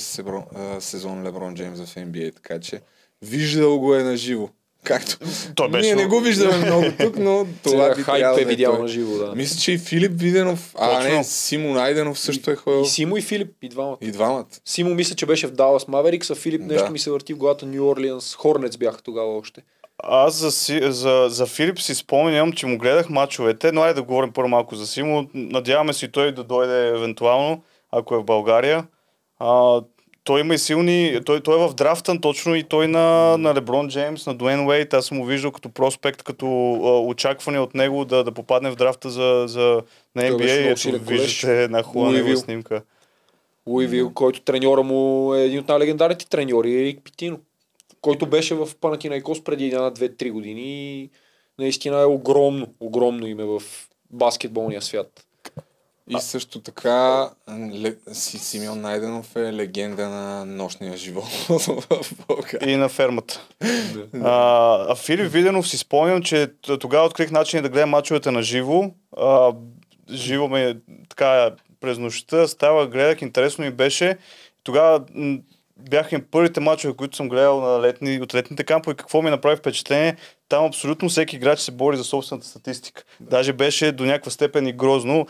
а, 0.55 0.81
сезон 0.81 1.23
Леброн 1.23 1.55
Джеймс 1.55 1.79
в 1.79 1.95
NBA. 1.95 2.35
Така 2.35 2.59
че 2.59 2.81
виждал 3.21 3.79
го 3.79 3.95
е 3.95 4.03
на 4.03 4.17
живо. 4.17 4.49
Както. 4.87 5.17
Той 5.55 5.69
беше- 5.69 5.85
Ние 5.85 5.95
не 5.95 6.05
го 6.05 6.19
виждаме 6.19 6.57
много 6.57 6.85
тук, 6.99 7.17
но 7.17 7.47
това 7.63 7.95
би 7.95 8.01
хайп 8.01 8.25
е 8.37 8.39
да 8.39 8.45
видял 8.45 8.71
той. 8.71 8.81
на 8.81 8.87
живо, 8.87 9.17
да. 9.17 9.35
Мисля, 9.35 9.59
че 9.59 9.71
и 9.71 9.77
Филип 9.77 10.11
Виденов, 10.15 10.73
а 10.75 10.95
Точно. 10.95 11.09
не, 11.09 11.23
Симо 11.23 11.73
Найденов 11.73 12.19
също 12.19 12.51
е 12.51 12.55
ходил. 12.55 12.81
И 12.81 12.85
Симо 12.85 13.17
и 13.17 13.21
Филип, 13.21 13.51
и 13.61 13.69
двамата. 13.69 13.97
И 14.01 14.11
двамата. 14.11 14.45
Симо 14.65 14.89
мисля, 14.89 15.15
че 15.15 15.25
беше 15.25 15.47
в 15.47 15.51
Далас 15.51 15.87
Маверикс, 15.87 16.29
а 16.29 16.35
Филип 16.35 16.61
Да. 16.61 16.73
нещо 16.73 16.91
ми 16.91 16.99
се 16.99 17.11
върти 17.11 17.33
в 17.33 17.37
главата 17.37 17.65
Нью 17.65 17.87
Орлианс. 17.87 18.35
Хорнец 18.35 18.77
бяха 18.77 19.01
тогава 19.01 19.37
още. 19.37 19.61
Аз 19.99 20.35
за, 20.35 20.49
за, 20.81 21.25
за 21.29 21.45
Филип 21.45 21.79
си 21.79 21.95
спомням, 21.95 22.53
че 22.53 22.65
му 22.65 22.77
гледах 22.77 23.09
мачовете, 23.09 23.71
но 23.71 23.81
айде 23.81 23.93
да 23.93 24.03
говорим 24.03 24.31
първо 24.31 24.49
малко 24.49 24.75
за 24.75 24.87
Симо. 24.87 25.27
Надяваме 25.33 25.93
се 25.93 26.05
и 26.05 26.11
той 26.11 26.31
да 26.31 26.43
дойде 26.43 26.87
евентуално, 26.87 27.63
ако 27.91 28.15
е 28.15 28.19
в 28.19 28.23
България. 28.23 28.87
А, 29.39 29.81
той 30.27 30.39
има 30.39 30.53
и 30.53 30.57
силни, 30.57 31.19
той, 31.25 31.41
той 31.41 31.55
е 31.55 31.67
в 31.67 31.73
драфтън 31.73 32.21
точно 32.21 32.55
и 32.55 32.63
той 32.63 32.87
на, 32.87 33.37
на 33.37 33.55
Леброн 33.55 33.87
Джеймс, 33.87 34.25
на 34.25 34.35
Дуен 34.35 34.67
Уейт, 34.67 34.93
аз 34.93 35.05
съм 35.05 35.19
го 35.19 35.25
виждал 35.25 35.51
като 35.51 35.69
проспект, 35.69 36.23
като 36.23 36.45
а, 36.83 36.99
очакване 36.99 37.59
от 37.59 37.75
него 37.75 38.05
да, 38.05 38.23
да 38.23 38.31
попадне 38.31 38.71
в 38.71 38.75
драфта 38.75 39.09
за, 39.09 39.45
за 39.47 39.81
на 40.15 40.21
NBA. 40.21 40.59
много 40.59 40.97
Ето, 40.97 41.05
виждате 41.05 41.63
една 41.63 41.83
хубава 41.83 42.11
негова 42.11 42.37
снимка. 42.37 42.81
Луивил, 43.67 44.13
който 44.13 44.41
треньора 44.41 44.83
му 44.83 45.33
е 45.35 45.41
един 45.41 45.59
от 45.59 45.67
най-легендарните 45.67 46.29
треньори, 46.29 46.75
е 46.75 46.81
Ерик 46.81 47.03
Питино, 47.03 47.39
който 48.01 48.25
беше 48.25 48.55
в 48.55 48.69
Панатинайкос 48.81 49.43
преди 49.43 49.65
една, 49.65 49.89
две, 49.89 50.09
три 50.09 50.31
години 50.31 51.01
и 51.01 51.09
наистина 51.59 52.01
е 52.01 52.05
огромно, 52.05 52.67
огромно 52.79 53.27
име 53.27 53.43
в 53.43 53.61
баскетболния 54.09 54.81
свят. 54.81 55.26
И 56.09 56.19
също 56.19 56.61
така 56.61 57.29
Симеон 58.13 58.81
Найденов 58.81 59.35
е 59.35 59.53
легенда 59.53 60.09
на 60.09 60.45
нощния 60.45 60.97
живот 60.97 61.25
в 61.49 62.25
България. 62.27 62.73
И 62.73 62.75
на 62.75 62.89
фермата. 62.89 63.41
А, 64.13 64.91
а 64.91 64.95
Филип 64.95 65.31
Виденов 65.31 65.67
си 65.67 65.77
спомням, 65.77 66.23
че 66.23 66.47
тогава 66.61 67.05
открих 67.05 67.31
начин 67.31 67.61
да 67.61 67.69
гледам 67.69 67.89
мачовете 67.89 68.31
на 68.31 68.41
живо. 68.41 68.91
А, 69.17 69.53
живо 70.11 70.47
ме 70.47 70.77
така 71.09 71.51
през 71.81 71.97
нощта 71.97 72.47
става, 72.47 72.87
гледах, 72.87 73.21
интересно 73.21 73.65
ми 73.65 73.71
беше. 73.71 74.17
Тогава 74.63 75.05
бяха 75.77 76.15
им 76.15 76.25
първите 76.31 76.59
мачове, 76.59 76.93
които 76.95 77.15
съм 77.15 77.29
гледал 77.29 77.61
на 77.61 77.81
летни, 77.81 78.21
от 78.21 78.35
летните 78.35 78.63
кампове. 78.63 78.95
Какво 78.95 79.21
ми 79.21 79.29
направи 79.29 79.57
впечатление? 79.57 80.15
Там 80.49 80.65
абсолютно 80.65 81.09
всеки 81.09 81.35
играч 81.35 81.59
се 81.59 81.71
бори 81.71 81.97
за 81.97 82.03
собствената 82.03 82.47
статистика. 82.47 83.03
Даже 83.19 83.53
беше 83.53 83.91
до 83.91 84.05
някаква 84.05 84.31
степен 84.31 84.67
и 84.67 84.73
грозно. 84.73 85.27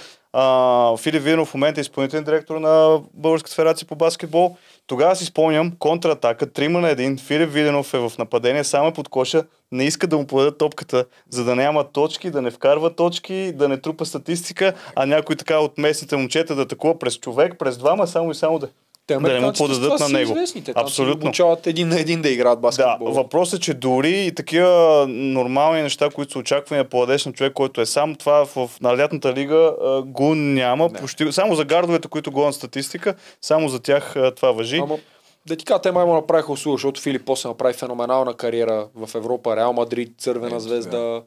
Филип 0.98 1.24
Виденов 1.24 1.48
в 1.48 1.54
момента 1.54 1.80
е 1.80 1.82
изпълнителен 1.82 2.24
директор 2.24 2.58
на 2.58 3.02
Българската 3.14 3.56
федерация 3.56 3.88
по 3.88 3.96
баскетбол. 3.96 4.58
Тогава 4.88 5.16
си 5.16 5.26
спомням 5.26 5.72
контратака, 5.80 6.54
трима 6.54 6.80
на 6.80 6.90
един, 6.90 7.18
Филип 7.18 7.50
Виденов 7.50 7.94
е 7.94 7.98
в 7.98 8.12
нападение, 8.20 8.64
само 8.64 8.88
е 8.88 8.94
под 8.94 9.10
коша, 9.10 9.44
не 9.72 9.84
иска 9.84 10.08
да 10.08 10.18
му 10.18 10.28
подадат 10.28 10.58
топката, 10.58 11.06
за 11.30 11.44
да 11.44 11.56
няма 11.56 11.84
точки, 11.84 12.32
да 12.32 12.42
не 12.42 12.52
вкарва 12.52 12.96
точки, 12.96 13.54
да 13.56 13.70
не 13.70 13.82
трупа 13.82 14.06
статистика, 14.06 14.74
а 14.96 15.06
някой 15.06 15.36
така 15.36 15.60
от 15.60 15.78
местните 15.78 16.18
момчета 16.18 16.56
да 16.56 16.62
атакува 16.62 17.00
през 17.00 17.20
човек, 17.20 17.56
през 17.60 17.78
двама, 17.78 18.08
само 18.08 18.32
и 18.32 18.36
само 18.36 18.60
да, 18.60 18.70
Те 19.08 19.14
да 19.14 19.20
не 19.20 19.40
му 19.40 19.54
подадат 19.54 20.00
на 20.00 20.10
него. 20.10 20.32
Известни. 20.32 20.64
Те 20.64 20.74
там 20.74 20.82
се 20.82 20.84
Абсолютно. 20.84 21.26
обучават 21.26 21.68
един 21.68 21.88
на 21.88 22.00
един 22.00 22.22
да 22.22 22.30
играят 22.30 22.58
Да, 22.58 22.62
баскетбол. 22.62 23.08
въпросът 23.08 23.60
е, 23.60 23.64
че 23.64 23.74
дори 23.74 24.26
и 24.26 24.32
такива 24.32 25.06
нормални 25.08 25.82
неща, 25.82 26.10
които 26.10 26.32
са 26.32 26.40
очаквани 26.40 26.84
да 26.84 26.90
подадеш 26.90 27.26
на 27.26 27.34
човек, 27.34 27.54
който 27.54 27.82
е 27.82 27.86
сам, 27.86 28.16
това 28.16 28.46
в, 28.46 28.70
на 28.82 28.98
лятната 28.98 29.34
лига 29.34 29.56
а, 29.84 30.02
го 30.02 30.36
няма. 30.36 30.90
Да. 30.90 31.00
Почти, 31.00 31.32
само 31.32 31.56
за 31.56 31.66
гардовете, 31.66 32.08
които 32.08 32.32
гонят 32.32 32.56
статистика, 32.56 33.16
само 33.42 33.70
за 33.70 33.80
тях 33.80 34.16
а, 34.16 34.32
това 34.32 34.52
въжи. 34.52 34.78
Ама, 34.78 34.98
да 35.46 35.56
ти 35.56 35.66
кажа, 35.66 35.82
те 35.82 35.92
май 35.92 36.06
му 36.06 36.14
направиха 36.14 36.52
услуга, 36.52 36.76
защото 36.76 37.02
Филип 37.02 37.22
после 37.26 37.50
направи 37.50 37.74
феноменална 37.74 38.34
кариера 38.34 38.88
в 38.96 39.16
Европа, 39.16 39.56
Реал 39.56 39.74
Мадрид, 39.74 40.12
Цървена 40.18 40.48
Ето, 40.48 40.60
звезда, 40.60 41.22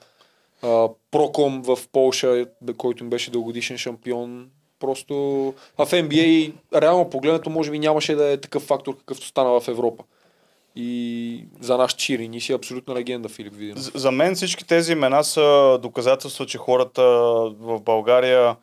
а, 0.62 0.88
Проком 1.10 1.62
в 1.62 1.78
Полша, 1.92 2.46
да- 2.60 2.74
който 2.74 3.04
им 3.04 3.10
беше 3.10 3.30
дългодишен 3.30 3.78
шампион. 3.78 4.46
Просто 4.80 5.14
в 5.78 5.86
NBA 5.86 6.52
реално 6.74 7.10
погледнато 7.10 7.50
може 7.50 7.70
би 7.70 7.78
нямаше 7.78 8.14
да 8.14 8.32
е 8.32 8.36
такъв 8.36 8.62
фактор, 8.62 8.96
какъвто 8.96 9.26
стана 9.26 9.60
в 9.60 9.68
Европа. 9.68 10.04
И 10.76 11.44
за 11.60 11.76
наш 11.76 11.94
чири, 11.94 12.28
ни 12.28 12.40
си 12.40 12.52
абсолютна 12.52 12.94
легенда 12.94 13.28
Филип. 13.28 13.52
За- 13.76 13.90
За 13.94 14.10
мен 14.10 14.34
всички 14.34 14.66
тези 14.66 14.92
имена 14.92 15.24
са 15.24 15.78
доказателства, 15.82 16.46
че 16.46 16.58
хората 16.58 17.02
в 17.52 17.80
България, 17.80 18.56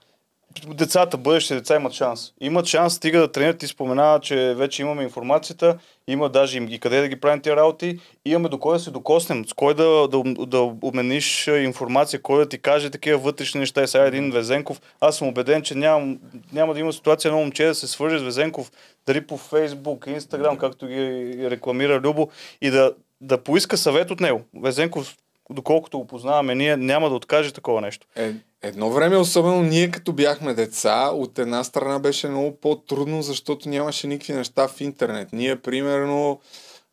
децата, 0.66 1.18
бъдещите 1.18 1.56
деца 1.56 1.76
имат 1.76 1.94
шанс. 1.94 2.34
Имат 2.42 2.66
шанс, 2.66 2.94
стига 2.94 3.20
да 3.20 3.32
тренират 3.32 3.64
и 3.64 3.68
спомена, 3.68 4.20
че 4.22 4.54
вече 4.58 4.82
имаме 4.82 5.04
информацията, 5.04 5.78
има 6.08 6.30
даже 6.30 6.58
и 6.58 6.80
къде 6.80 7.02
да 7.02 7.08
ги 7.08 7.20
правим 7.20 7.42
тези 7.42 7.56
работи, 7.56 8.00
имаме 8.26 8.50
до 8.50 8.60
кой 8.60 8.76
да 8.76 8.80
се 8.80 8.92
докоснем, 8.92 9.46
с 9.46 9.54
кой 9.54 9.74
да, 9.74 10.08
да, 10.08 10.24
да 10.46 10.60
обмениш 10.62 11.48
информация, 11.48 12.22
кой 12.22 12.44
да 12.44 12.50
ти 12.50 12.58
каже 12.58 12.90
такива 12.90 13.18
вътрешни 13.18 13.60
неща. 13.60 13.84
И 13.84 13.88
сега 13.88 14.06
един 14.06 14.32
Везенков, 14.32 14.82
аз 15.02 15.18
съм 15.18 15.28
убеден, 15.28 15.62
че 15.62 15.76
няма, 15.76 16.16
няма 16.54 16.74
да 16.74 16.80
има 16.80 16.94
ситуация 16.94 17.30
едно 17.30 17.40
момче 17.40 17.66
да 17.66 17.76
се 17.76 17.88
свържи 17.88 18.20
с 18.20 18.24
Везенков, 18.24 18.72
дали 19.08 19.28
по 19.28 19.38
Фейсбук, 19.38 20.08
Инстаграм, 20.08 20.58
както 20.58 20.88
ги 20.88 21.34
рекламира 21.50 22.00
Любо, 22.00 22.30
и 22.62 22.70
да, 22.70 22.94
да 23.22 23.38
поиска 23.38 23.78
съвет 23.78 24.12
от 24.12 24.20
него. 24.20 24.42
Везенков, 24.62 25.16
доколкото 25.50 26.00
го 26.00 26.08
познаваме, 26.08 26.56
ние 26.56 26.78
няма 26.78 27.10
да 27.10 27.16
откаже 27.16 27.54
такова 27.54 27.82
нещо. 27.82 28.08
Е, 28.16 28.34
едно 28.62 28.90
време, 28.90 29.18
особено 29.18 29.62
ние 29.62 29.92
като 29.92 30.14
бяхме 30.14 30.54
деца, 30.54 31.10
от 31.14 31.40
една 31.40 31.64
страна 31.64 32.00
беше 32.00 32.28
много 32.28 32.58
по-трудно, 32.58 33.22
защото 33.22 33.70
нямаше 33.70 34.08
никакви 34.08 34.34
неща 34.34 34.68
в 34.68 34.82
интернет. 34.82 35.34
Ние, 35.34 35.56
примерно, 35.56 36.40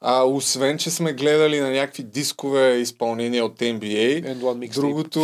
а, 0.07 0.23
освен, 0.23 0.79
че 0.79 0.91
сме 0.91 1.13
гледали 1.13 1.61
на 1.61 1.71
някакви 1.71 2.03
дискове 2.03 2.71
изпълнения 2.71 3.45
от 3.45 3.59
NBA, 3.59 3.81
End 4.25 4.37
One 4.37 4.59
Mixtape. 4.61 4.73
другото, 4.73 5.19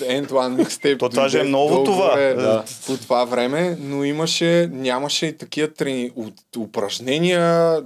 End 0.00 0.26
One 0.26 0.64
Mixtape, 0.64 0.98
То 0.98 1.08
това 1.08 1.28
е 1.34 1.44
ново 1.44 1.84
това. 1.84 2.14
Да. 2.16 2.64
По 2.86 2.96
това 2.96 3.24
време, 3.24 3.76
но 3.80 4.04
имаше, 4.04 4.68
нямаше 4.72 5.26
и 5.26 5.36
такива 5.36 5.68
трени... 5.68 6.10
от- 6.16 6.56
упражнения. 6.58 7.76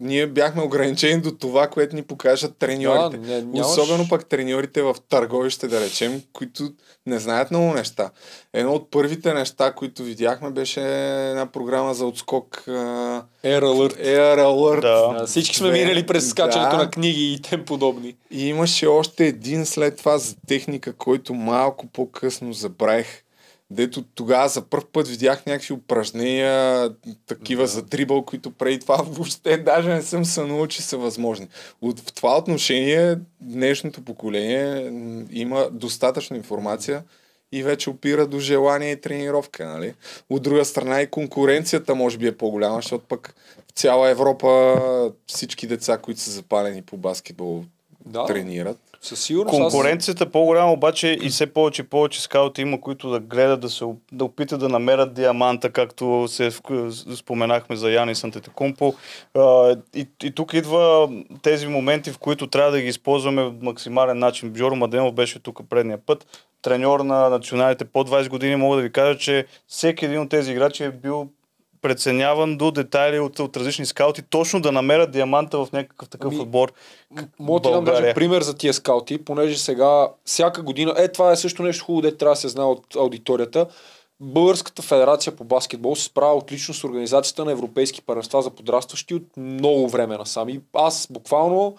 Ние 0.00 0.26
бяхме 0.26 0.62
ограничени 0.62 1.20
до 1.20 1.30
това, 1.32 1.66
което 1.66 1.96
ни 1.96 2.02
покажат 2.02 2.56
треньорите. 2.58 3.16
Да, 3.18 3.26
не, 3.28 3.42
нямаш- 3.42 3.66
Особено 3.68 4.08
пък 4.08 4.26
треньорите 4.26 4.82
в 4.82 4.96
търговище, 5.08 5.68
да 5.68 5.80
речем, 5.80 6.22
които 6.32 6.72
не 7.06 7.18
знаят 7.18 7.50
много 7.50 7.72
неща. 7.72 8.10
Едно 8.52 8.72
от 8.72 8.90
първите 8.90 9.34
неща, 9.34 9.72
които 9.72 10.02
видяхме, 10.02 10.50
беше 10.50 10.80
една 11.30 11.46
програма 11.52 11.94
за 11.94 12.06
отскок 12.06 12.62
Air 12.66 13.24
Alert. 13.44 13.96
Air 14.04 14.38
Alert. 14.38 14.80
Да. 14.80 15.18
Да, 15.18 15.26
всички 15.26 15.56
сме 15.56 15.70
минали 15.70 16.06
през 16.06 16.30
скачането 16.30 16.76
Да. 16.76 16.82
на 16.82 16.90
книги 16.90 17.32
и 17.32 17.42
тем 17.42 17.64
подобни. 17.64 18.14
И 18.30 18.48
имаше 18.48 18.86
още 18.86 19.26
един 19.26 19.66
след 19.66 19.96
това 19.96 20.18
за 20.18 20.36
техника, 20.48 20.92
който 20.92 21.34
малко 21.34 21.86
по-късно 21.86 22.52
забравих. 22.52 23.22
Дето 23.72 24.02
тогава 24.02 24.48
за 24.48 24.62
първ 24.62 24.84
път 24.92 25.08
видях 25.08 25.46
някакви 25.46 25.74
упражнения, 25.74 26.90
такива 27.26 27.62
да. 27.62 27.66
за 27.66 27.82
дрибъл, 27.82 28.22
които 28.22 28.50
преди 28.50 28.78
това 28.78 28.96
въобще 28.96 29.56
даже 29.56 29.88
не 29.88 30.02
съм 30.02 30.24
сънувал, 30.24 30.66
че 30.66 30.82
са 30.82 30.96
възможни. 30.96 31.48
От, 31.80 32.00
в 32.00 32.12
това 32.12 32.38
отношение 32.38 33.18
днешното 33.40 34.04
поколение 34.04 34.92
има 35.30 35.68
достатъчно 35.72 36.36
информация 36.36 37.02
и 37.52 37.62
вече 37.62 37.90
опира 37.90 38.26
до 38.26 38.38
желание 38.38 38.92
и 38.92 39.00
тренировка. 39.00 39.66
Нали? 39.66 39.94
От 40.30 40.42
друга 40.42 40.64
страна 40.64 41.02
и 41.02 41.10
конкуренцията 41.10 41.94
може 41.94 42.18
би 42.18 42.26
е 42.26 42.36
по-голяма, 42.36 42.76
защото 42.76 43.04
пък 43.08 43.34
в 43.68 43.72
цяла 43.72 44.10
Европа 44.10 44.80
всички 45.26 45.66
деца, 45.66 45.98
които 45.98 46.20
са 46.20 46.30
запалени 46.30 46.82
по 46.82 46.96
баскетбол, 46.96 47.64
Да, 48.06 48.24
тренират. 48.26 48.78
със 49.00 49.20
сигурност. 49.20 49.54
аз- 49.54 49.72
Конкуренцията 49.72 50.24
е 50.24 50.30
по-голяма, 50.30 50.72
обаче 50.72 51.18
и 51.22 51.28
все 51.28 51.46
повече 51.46 51.82
и 51.82 51.86
повече 51.86 52.22
скаути 52.22 52.62
има, 52.62 52.80
които 52.80 53.10
да 53.10 53.20
гледат, 53.20 53.60
да, 53.60 53.70
се, 53.70 53.84
да 54.12 54.24
опитат 54.24 54.60
да 54.60 54.68
намерят 54.68 55.14
диаманта, 55.14 55.70
както 55.70 56.26
се 56.28 56.50
споменахме 57.16 57.76
за 57.76 57.90
Яни 57.90 58.14
Сантетекумпо. 58.14 58.94
И, 59.94 60.06
и 60.22 60.30
тук 60.30 60.52
идва 60.54 61.10
тези 61.42 61.66
моменти, 61.66 62.10
в 62.12 62.18
които 62.18 62.46
трябва 62.46 62.70
да 62.70 62.80
ги 62.80 62.88
използваме 62.88 63.42
в 63.42 63.52
максимален 63.62 64.18
начин. 64.18 64.52
Жоро 64.56 64.76
Маденов 64.76 65.12
беше 65.14 65.38
тук 65.38 65.60
предния 65.70 65.98
път. 65.98 66.26
Треньор 66.62 67.00
на 67.00 67.28
националите 67.28 67.84
по 67.84 68.04
20 68.04 68.28
години, 68.28 68.56
мога 68.56 68.76
да 68.76 68.82
ви 68.82 68.92
кажа, 68.92 69.18
че 69.18 69.46
всеки 69.68 70.04
един 70.04 70.20
от 70.20 70.28
тези 70.28 70.52
играчи 70.52 70.84
е 70.84 70.90
бил 70.90 71.28
преценяван 71.82 72.56
до 72.56 72.70
детайли 72.70 73.18
от, 73.18 73.38
от 73.38 73.56
различни 73.56 73.86
скаути, 73.86 74.22
точно 74.22 74.60
да 74.60 74.72
намерят 74.72 75.10
диаманта 75.10 75.58
в 75.58 75.68
някакъв 75.72 76.08
такъв 76.08 76.32
Ами, 76.32 76.42
отбор. 76.42 76.72
Мога 77.38 77.60
да 77.60 77.68
ти 77.68 77.74
дам 77.74 77.84
даже 77.84 78.14
пример 78.14 78.42
за 78.42 78.56
тия 78.56 78.74
скаути, 78.74 79.24
понеже 79.24 79.58
сега 79.58 80.08
всяка 80.24 80.62
година, 80.62 80.94
е 80.98 81.08
това 81.08 81.32
е 81.32 81.36
също 81.36 81.62
нещо 81.62 81.84
хубаво, 81.84 82.02
де 82.02 82.16
трябва 82.16 82.32
да 82.32 82.40
се 82.40 82.48
знае 82.48 82.66
от 82.66 82.96
аудиторията. 82.96 83.66
Българската 84.20 84.82
федерация 84.82 85.36
по 85.36 85.44
баскетбол 85.44 85.96
се 85.96 86.04
справя 86.04 86.34
отлично 86.34 86.74
с 86.74 86.84
организацията 86.84 87.44
на 87.44 87.52
европейски 87.52 88.02
първенства 88.02 88.42
за 88.42 88.50
подрастващи 88.50 89.14
от 89.14 89.36
много 89.36 89.88
време 89.88 90.16
насам. 90.16 90.48
И 90.48 90.60
аз 90.72 91.08
буквално 91.10 91.76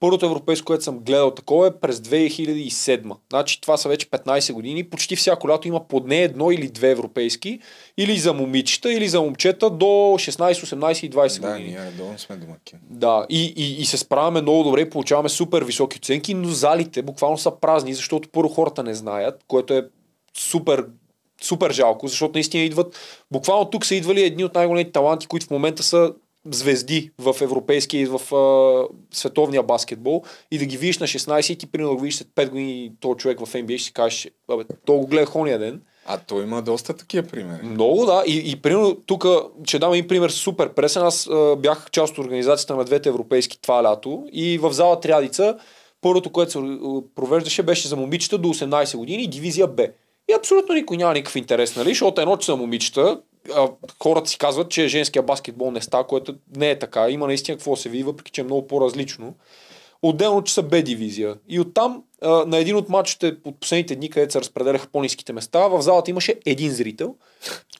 първото 0.00 0.26
европейско, 0.26 0.64
което 0.64 0.84
съм 0.84 0.98
гледал 0.98 1.30
такова 1.30 1.66
е 1.66 1.70
през 1.70 1.98
2007. 1.98 3.16
Значи 3.30 3.60
това 3.60 3.76
са 3.76 3.88
вече 3.88 4.06
15 4.06 4.52
години. 4.52 4.84
Почти 4.84 5.16
всяко 5.16 5.48
лято 5.48 5.68
има 5.68 5.88
поне 5.88 6.22
едно 6.22 6.50
или 6.50 6.68
две 6.68 6.90
европейски. 6.90 7.58
Или 7.98 8.18
за 8.18 8.32
момичета, 8.32 8.92
или 8.92 9.08
за 9.08 9.20
момчета 9.20 9.70
до 9.70 9.84
16, 9.84 10.52
18 10.52 11.06
и 11.06 11.10
20 11.10 11.40
Да, 11.40 11.48
години. 11.48 11.68
ние 11.68 11.86
редовно 11.86 12.18
сме 12.18 12.36
домакин. 12.36 12.78
Да, 12.90 13.26
и, 13.28 13.54
и, 13.56 13.80
и 13.80 13.84
се 13.84 13.96
справяме 13.96 14.42
много 14.42 14.62
добре 14.64 14.90
получаваме 14.90 15.28
супер 15.28 15.62
високи 15.62 15.96
оценки, 15.96 16.34
но 16.34 16.48
залите 16.48 17.02
буквално 17.02 17.38
са 17.38 17.50
празни, 17.50 17.94
защото 17.94 18.28
първо 18.28 18.48
хората 18.48 18.82
не 18.82 18.94
знаят, 18.94 19.44
което 19.48 19.74
е 19.74 19.88
супер, 20.38 20.86
супер 21.42 21.72
жалко, 21.72 22.08
защото 22.08 22.32
наистина 22.34 22.64
идват, 22.64 22.98
буквално 23.30 23.64
тук 23.64 23.86
са 23.86 23.94
идвали 23.94 24.22
едни 24.22 24.44
от 24.44 24.54
най-големите 24.54 24.92
таланти, 24.92 25.26
които 25.26 25.46
в 25.46 25.50
момента 25.50 25.82
са 25.82 26.12
звезди 26.50 27.10
в 27.18 27.36
европейския 27.40 28.00
и 28.00 28.06
в 28.06 28.34
а, 28.34 28.88
световния 29.16 29.62
баскетбол 29.62 30.22
и 30.50 30.58
да 30.58 30.64
ги 30.64 30.76
видиш 30.76 30.98
на 30.98 31.06
16 31.06 31.52
и 31.52 31.56
ти 31.56 31.66
примерно 31.66 31.90
да 31.90 31.96
го 31.96 32.02
видиш 32.02 32.16
след 32.16 32.28
5 32.28 32.48
години 32.48 32.92
този 33.00 33.16
човек 33.16 33.38
в 33.38 33.52
NBA 33.52 33.76
ще 33.76 33.84
си 33.84 33.92
кажеш, 33.92 34.28
абе, 34.48 34.64
то 34.84 34.92
го 34.92 35.06
гледах 35.06 35.36
ония 35.36 35.58
ден. 35.58 35.80
А 36.06 36.18
той 36.18 36.42
има 36.42 36.62
доста 36.62 36.96
такива 36.96 37.28
примери. 37.28 37.62
Много, 37.62 38.06
да. 38.06 38.22
И, 38.26 38.50
и 38.50 38.56
примерно 38.56 38.94
тук, 39.06 39.26
ще 39.64 39.78
дам 39.78 39.92
един 39.92 40.08
пример 40.08 40.30
супер 40.30 40.74
пресен. 40.74 41.02
Аз 41.02 41.26
а, 41.26 41.56
бях 41.56 41.90
част 41.90 42.18
от 42.18 42.24
организацията 42.24 42.76
на 42.76 42.84
двете 42.84 43.08
европейски 43.08 43.60
това 43.60 43.82
лято 43.82 44.24
и 44.32 44.58
в 44.58 44.72
зала 44.72 45.00
Трядица 45.00 45.58
първото, 46.00 46.30
което 46.30 46.52
се 46.52 46.58
провеждаше, 47.14 47.62
беше 47.62 47.88
за 47.88 47.96
момичета 47.96 48.38
до 48.38 48.48
18 48.48 48.96
години 48.96 49.26
дивизия 49.26 49.66
Б. 49.66 49.86
И 50.30 50.34
абсолютно 50.38 50.74
никой 50.74 50.96
няма 50.96 51.14
никакъв 51.14 51.36
интерес, 51.36 51.76
нали? 51.76 51.88
Защото 51.88 52.20
едно, 52.20 52.36
че 52.36 52.46
са 52.46 52.56
момичета, 52.56 53.20
хората 54.02 54.30
си 54.30 54.38
казват, 54.38 54.70
че 54.70 54.88
женския 54.88 55.22
баскетбол 55.22 55.70
не 55.70 55.80
става, 55.80 56.06
което 56.06 56.34
не 56.56 56.70
е 56.70 56.78
така. 56.78 57.10
Има 57.10 57.26
наистина 57.26 57.56
какво 57.56 57.76
се 57.76 57.88
види, 57.88 58.02
въпреки 58.02 58.32
че 58.32 58.40
е 58.40 58.44
много 58.44 58.66
по-различно. 58.66 59.34
Отделно, 60.02 60.42
че 60.42 60.54
са 60.54 60.62
Б 60.62 60.82
дивизия. 60.82 61.36
И 61.48 61.60
оттам 61.60 62.02
а, 62.22 62.28
на 62.28 62.58
един 62.58 62.76
от 62.76 62.88
матчите 62.88 63.36
от 63.44 63.60
последните 63.60 63.96
дни, 63.96 64.10
където 64.10 64.32
се 64.32 64.40
разпределяха 64.40 64.88
по-низките 64.92 65.32
места, 65.32 65.68
в 65.68 65.82
залата 65.82 66.10
имаше 66.10 66.34
един 66.46 66.70
зрител, 66.70 67.14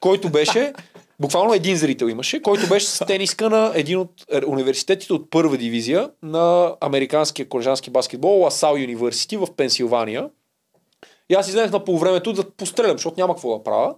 който 0.01 0.29
беше, 0.29 0.73
буквално 1.21 1.55
един 1.55 1.77
зрител 1.77 2.07
имаше, 2.07 2.43
който 2.43 2.69
беше 2.69 2.87
с 2.87 3.07
тениска 3.07 3.51
на 3.51 3.73
един 3.75 3.99
от 3.99 4.11
е, 4.33 4.41
университетите 4.47 5.13
от 5.13 5.31
първа 5.31 5.57
дивизия 5.57 6.11
на 6.23 6.75
американския 6.81 7.49
колежански 7.49 7.91
баскетбол, 7.91 8.41
Ласал 8.41 8.77
Юниверсити 8.77 9.37
в 9.37 9.47
Пенсилвания. 9.57 10.29
И 11.29 11.35
аз 11.35 11.49
излезнах 11.49 11.73
на 11.73 11.85
полувремето 11.85 12.33
да 12.33 12.51
пострелям, 12.51 12.97
защото 12.97 13.21
няма 13.21 13.35
какво 13.35 13.59
да 13.59 13.65
правя. 13.65 13.95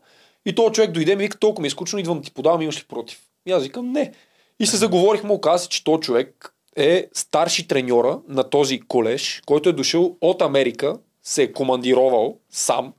И 0.48 0.54
този 0.54 0.72
човек 0.72 0.90
дойде 0.90 1.16
ми 1.16 1.22
вика, 1.22 1.38
толкова 1.38 1.62
ми 1.62 1.66
е 1.66 1.70
скучно, 1.70 1.98
идвам 1.98 2.18
да 2.18 2.24
ти 2.24 2.30
подавам, 2.30 2.62
имаш 2.62 2.80
ли 2.80 2.84
против? 2.88 3.20
И 3.46 3.52
аз 3.52 3.62
викам, 3.62 3.92
не. 3.92 4.12
И 4.60 4.66
се 4.66 4.76
заговорихме, 4.76 5.32
оказа 5.32 5.64
се, 5.64 5.68
че 5.68 5.84
този 5.84 6.00
човек 6.00 6.54
е 6.76 7.06
старши 7.12 7.68
треньора 7.68 8.18
на 8.28 8.44
този 8.44 8.80
колеж, 8.80 9.42
който 9.46 9.68
е 9.68 9.72
дошъл 9.72 10.16
от 10.20 10.42
Америка, 10.42 10.98
се 11.22 11.42
е 11.42 11.52
командировал 11.52 12.38
сам 12.50 12.92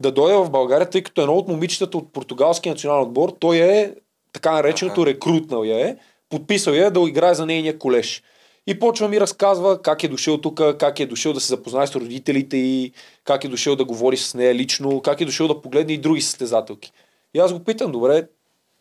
да 0.00 0.12
дойде 0.12 0.36
в 0.36 0.50
България, 0.50 0.90
тъй 0.90 1.02
като 1.02 1.20
едно 1.20 1.34
от 1.34 1.48
момичетата 1.48 1.98
от 1.98 2.12
португалския 2.12 2.72
национален 2.72 3.02
отбор, 3.02 3.36
той 3.40 3.56
е 3.56 3.94
така 4.32 4.52
нареченото 4.52 5.06
рекрутнал 5.06 5.64
я 5.64 5.88
е, 5.88 5.96
подписал 6.28 6.72
я 6.72 6.90
да 6.90 7.00
играе 7.00 7.34
за 7.34 7.46
нейния 7.46 7.78
колеж. 7.78 8.22
И 8.68 8.78
почва 8.78 9.08
ми 9.08 9.20
разказва 9.20 9.82
как 9.82 10.04
е 10.04 10.08
дошъл 10.08 10.38
тук, 10.38 10.60
как 10.78 11.00
е 11.00 11.06
дошъл 11.06 11.32
да 11.32 11.40
се 11.40 11.46
запознае 11.46 11.86
с 11.86 11.96
родителите 11.96 12.56
и 12.56 12.92
как 13.24 13.44
е 13.44 13.48
дошъл 13.48 13.76
да 13.76 13.84
говори 13.84 14.16
с 14.16 14.34
нея 14.34 14.54
лично, 14.54 15.00
как 15.02 15.20
е 15.20 15.24
дошъл 15.24 15.48
да 15.48 15.62
погледне 15.62 15.92
и 15.92 15.98
други 15.98 16.20
състезателки. 16.20 16.92
И 17.34 17.38
аз 17.38 17.52
го 17.52 17.64
питам, 17.64 17.92
добре, 17.92 18.26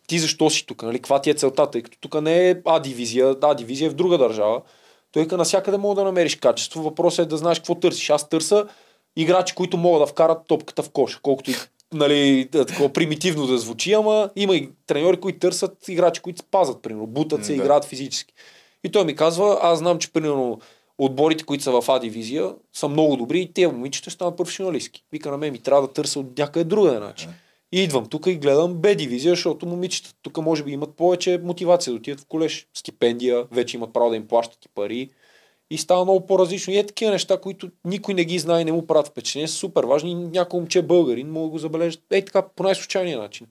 ти 0.08 0.20
защо 0.20 0.50
си 0.50 0.66
тук, 0.66 0.84
нали? 0.84 0.98
Каква 0.98 1.22
ти 1.22 1.30
е 1.30 1.34
целта, 1.34 1.72
тъй 1.72 1.82
като 1.82 1.98
тук 2.00 2.22
не 2.22 2.50
е 2.50 2.56
А 2.66 2.80
дивизия, 2.80 3.36
А 3.42 3.54
дивизия 3.54 3.88
е 3.88 3.90
в 3.90 3.96
друга 3.96 4.18
държава. 4.18 4.62
Той 5.12 5.24
вика, 5.24 5.38
навсякъде 5.38 5.78
мога 5.78 5.96
да 5.96 6.04
намериш 6.04 6.36
качество. 6.36 6.84
Въпросът 6.84 7.26
е 7.26 7.30
да 7.30 7.38
знаеш 7.38 7.60
какво 7.60 7.76
търсиш. 7.76 8.10
Аз 8.10 8.30
търса 8.30 8.66
играчи, 9.16 9.56
които 9.56 9.78
могат 9.78 10.02
да 10.02 10.08
вкарат 10.08 10.48
топката 10.48 10.84
в 10.84 10.90
коша, 10.90 11.20
колкото 11.22 11.52
и 11.52 11.56
нали, 11.94 12.50
да, 12.52 12.66
такова 12.66 12.94
примитивно 12.94 13.48
да 13.48 13.58
звучи, 13.58 13.94
ама 13.94 14.30
има 14.36 14.56
и 14.56 14.70
треньори, 14.88 15.20
които 15.20 15.40
търсят 15.40 15.88
играчи, 15.88 16.22
които 16.22 16.40
спазват, 16.40 16.82
примерно, 16.82 17.08
бутат 17.08 17.46
се, 17.46 17.56
Да. 17.56 17.62
играят 17.62 17.86
физически. 17.86 18.34
И 18.84 18.92
той 18.92 19.06
ми 19.06 19.16
казва, 19.16 19.60
аз 19.62 19.80
знам, 19.80 20.00
че 20.00 20.14
примерно 20.14 20.60
отборите, 20.98 21.44
които 21.44 21.64
са 21.64 21.82
в 21.82 21.84
А 21.88 22.00
дивизия, 22.00 22.56
са 22.74 22.88
много 22.88 23.16
добри 23.16 23.42
и 23.42 23.54
тези 23.54 23.68
момичета 23.68 24.10
ще 24.10 24.16
станат 24.16 24.38
професионалистки. 24.38 25.04
Вика 25.12 25.32
на 25.32 25.38
мен 25.38 25.52
ми 25.52 25.60
трябва 25.60 25.88
да 25.88 25.94
търся 25.94 26.20
от 26.20 26.38
някъде 26.38 26.64
друга 26.64 27.00
начин. 27.00 27.30
И 27.72 27.84
идвам 27.84 28.06
тук 28.06 28.28
и 28.28 28.36
гледам 28.36 28.74
Б 28.74 28.96
дивизия, 28.96 29.32
защото 29.32 29.66
момичета 29.66 30.14
тук 30.22 30.38
може 30.38 30.64
би 30.64 30.72
имат 30.72 30.96
повече 30.96 31.40
мотивация 31.44 31.94
да 31.94 31.98
отидат 31.98 32.20
в 32.20 32.26
колеж. 32.26 32.68
Стипендия, 32.74 33.46
вече 33.52 33.78
имат 33.78 33.94
право 33.94 34.10
да 34.10 34.16
им 34.16 34.28
плащат 34.28 34.66
и 34.66 34.70
пари. 34.76 35.10
И 35.70 35.78
става 35.78 36.04
много 36.04 36.26
по-различно. 36.26 36.74
И 36.74 36.78
е 36.78 36.86
такива 36.86 37.12
неща, 37.12 37.42
които 37.42 37.70
никой 37.86 38.14
не 38.14 38.26
ги 38.26 38.40
знае 38.40 38.62
и 38.62 38.66
не 38.66 38.72
му 38.72 38.88
правят 38.88 39.08
впечатление, 39.08 39.48
са 39.48 39.56
супер 39.56 39.84
важни. 39.84 40.16
Някой 40.16 40.60
момче 40.60 40.80
е 40.80 40.82
българин, 40.82 41.32
мога 41.32 41.46
да 41.46 41.52
го 41.52 41.58
забележат. 41.58 42.04
Ей 42.12 42.26
така, 42.26 42.42
по 42.42 42.64
най-случайния 42.64 43.20
начин. 43.20 43.48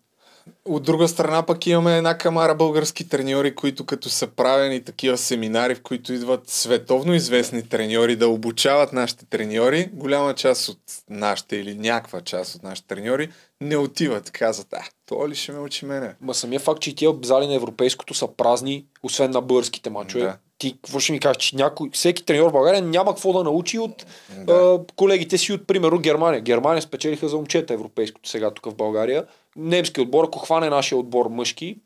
От 0.65 0.83
друга 0.83 1.09
страна 1.09 1.43
пък 1.43 1.67
имаме 1.67 1.97
една 1.97 2.19
камара 2.19 2.55
български 2.55 3.09
треньори, 3.09 3.55
които 3.55 3.87
като 3.87 4.09
са 4.09 4.27
правени 4.27 4.85
такива 4.85 5.19
семинари, 5.19 5.75
в 5.75 5.83
които 5.83 6.13
идват 6.13 6.51
световно 6.51 7.15
известни 7.15 7.69
треньори 7.69 8.17
да 8.17 8.29
обучават 8.29 8.93
нашите 8.93 9.27
треньори, 9.27 9.89
голяма 9.93 10.35
част 10.35 10.69
от 10.69 10.79
нашите 11.11 11.57
или 11.57 11.75
някаква 11.75 12.21
част 12.21 12.55
от 12.55 12.63
нашите 12.63 12.89
треньори 12.89 13.29
не 13.61 13.77
отиват. 13.77 14.31
Казват, 14.31 14.67
а, 14.73 14.83
то 15.07 15.29
ли 15.29 15.35
ще 15.35 15.53
ме 15.53 15.59
учи 15.59 15.85
мене? 15.85 16.15
Ма 16.21 16.35
самия 16.35 16.61
факт, 16.61 16.81
че 16.81 16.91
и 16.91 16.95
тия 16.95 17.11
зали 17.23 17.47
на 17.47 17.55
европейското 17.55 18.15
са 18.15 18.29
празни, 18.29 18.85
освен 19.03 19.31
на 19.31 19.41
българските 19.41 19.91
мачове. 19.91 20.25
Да. 20.25 20.37
Ти 20.59 20.73
какво 20.73 21.01
ще 21.01 21.13
ми 21.13 21.21
кажеш, 21.21 21.43
че 21.43 21.57
някой, 21.57 21.91
всеки 21.93 22.25
треньор 22.25 22.49
в 22.49 22.53
България 22.53 22.83
няма 22.83 23.11
какво 23.11 23.33
да 23.33 23.45
научи 23.45 23.79
от 23.79 24.07
Да. 24.37 24.53
а, 24.53 24.95
колегите 24.97 25.39
си 25.39 25.53
от, 25.53 25.67
примерно, 25.67 25.99
Германия. 25.99 26.41
Германия 26.41 26.83
спечелиха 26.83 27.29
за 27.29 27.37
момчета 27.37 27.75
европейското 27.75 28.29
сега 28.29 28.51
тук 28.51 28.67
в 28.67 28.75
България. 28.75 29.25
Немски 29.57 30.01
отбор, 30.01 30.25
ако 30.25 30.39
хване 30.39 30.71
нашия 30.71 30.99
отбор 30.99 31.27
мъжки, 31.27 31.79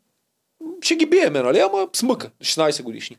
ще 0.81 0.95
ги 0.95 1.05
биеме, 1.05 1.41
нали? 1.41 1.59
Ама 1.59 1.87
смъка, 1.93 2.31
16 2.43 2.83
годишни. 2.83 3.17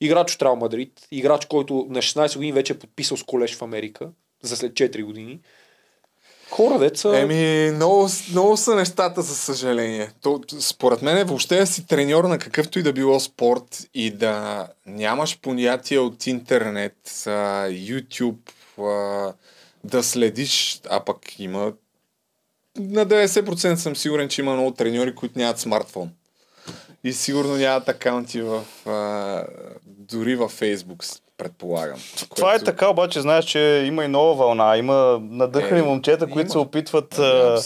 Играч 0.00 0.34
от 0.34 0.42
Реал 0.42 0.56
Мадрид, 0.56 1.06
играч, 1.10 1.46
който 1.46 1.86
на 1.90 1.98
16 1.98 2.34
години 2.36 2.52
вече 2.52 2.72
е 2.72 2.78
подписал 2.78 3.16
с 3.16 3.22
колеж 3.22 3.56
в 3.56 3.62
Америка, 3.62 4.08
за 4.42 4.56
след 4.56 4.72
4 4.72 5.04
години. 5.04 5.40
Хора, 6.50 6.78
деца... 6.78 7.18
Еми, 7.18 7.70
много, 7.74 8.08
много 8.30 8.56
са 8.56 8.74
нещата, 8.74 9.22
за 9.22 9.34
съжаление. 9.34 10.10
То, 10.22 10.40
според 10.60 11.02
мен, 11.02 11.26
въобще 11.26 11.56
да 11.56 11.66
си 11.66 11.86
треньор 11.86 12.24
на 12.24 12.38
какъвто 12.38 12.78
и 12.78 12.82
да 12.82 12.92
било 12.92 13.20
спорт 13.20 13.88
и 13.94 14.10
да 14.10 14.66
нямаш 14.86 15.38
понятие 15.40 15.98
от 15.98 16.26
интернет, 16.26 16.96
YouTube, 17.68 18.52
да 19.84 20.02
следиш, 20.02 20.80
а 20.90 21.04
пък 21.04 21.38
има 21.38 21.72
на 22.78 23.06
90% 23.06 23.74
съм 23.74 23.96
сигурен, 23.96 24.28
че 24.28 24.40
има 24.40 24.54
много 24.54 24.70
треньори, 24.70 25.14
които 25.14 25.38
нямат 25.38 25.58
смартфон. 25.58 26.10
И 27.04 27.12
сигурно 27.12 27.56
нямат 27.56 27.88
акаунти 27.88 28.42
в, 28.42 28.62
а, 28.86 29.44
дори 29.86 30.36
във 30.36 30.60
Facebook, 30.60 31.20
предполагам. 31.36 31.98
Това 32.36 32.54
е 32.54 32.58
така, 32.58 32.88
обаче 32.88 33.20
знаеш, 33.20 33.44
че 33.44 33.84
има 33.86 34.04
и 34.04 34.08
нова 34.08 34.34
вълна. 34.34 34.76
Има 34.76 35.18
надъхани 35.22 35.80
Е, 35.80 35.84
момчета, 35.84 36.26
които 36.26 36.40
има. 36.40 36.50
се 36.50 36.58
опитват... 36.58 37.18
А, 37.18 37.62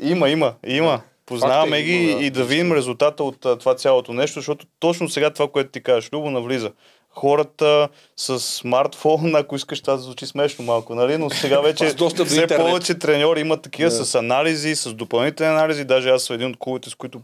има, 0.00 0.28
има, 0.28 0.54
има. 0.66 1.00
Познаваме 1.26 1.78
е, 1.78 1.82
ги 1.82 1.92
има, 1.92 2.18
да. 2.18 2.24
и 2.24 2.30
да 2.30 2.44
видим 2.44 2.72
резултата 2.72 3.24
от 3.24 3.46
а, 3.46 3.58
това 3.58 3.74
цялото 3.74 4.12
нещо, 4.12 4.38
защото 4.38 4.66
точно 4.78 5.08
сега 5.08 5.30
това, 5.30 5.48
което 5.48 5.70
ти 5.70 5.82
кажеш, 5.82 6.12
Любо 6.12 6.30
навлиза. 6.30 6.72
Хората 7.18 7.88
с 8.16 8.40
смартфон, 8.40 9.36
ако 9.36 9.56
искаш, 9.56 9.80
това 9.80 9.96
звучи 9.96 10.26
смешно 10.26 10.64
малко, 10.64 10.94
нали? 10.94 11.18
Но 11.18 11.30
сега 11.30 11.60
вече 11.60 11.84
все 12.24 12.40
интернет. 12.40 12.66
повече 12.66 12.94
треньори 12.98 13.40
имат 13.40 13.62
такива 13.62 13.90
Да. 13.90 14.04
с 14.04 14.14
анализи, 14.14 14.76
с 14.76 14.94
допълнителни 14.94 15.52
анализи. 15.52 15.84
Даже 15.84 16.10
аз 16.10 16.22
съм 16.22 16.34
един 16.34 16.50
от 16.50 16.56
клубите, 16.58 16.90
с 16.90 16.94
които 16.94 17.20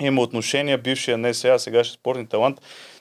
има 0.00 0.22
отношения, 0.22 0.78
бившия 0.78 1.18
не 1.18 1.34
сега, 1.34 1.58
сегашния 1.58 1.94
спортни 1.94 2.26
талант. 2.26 2.60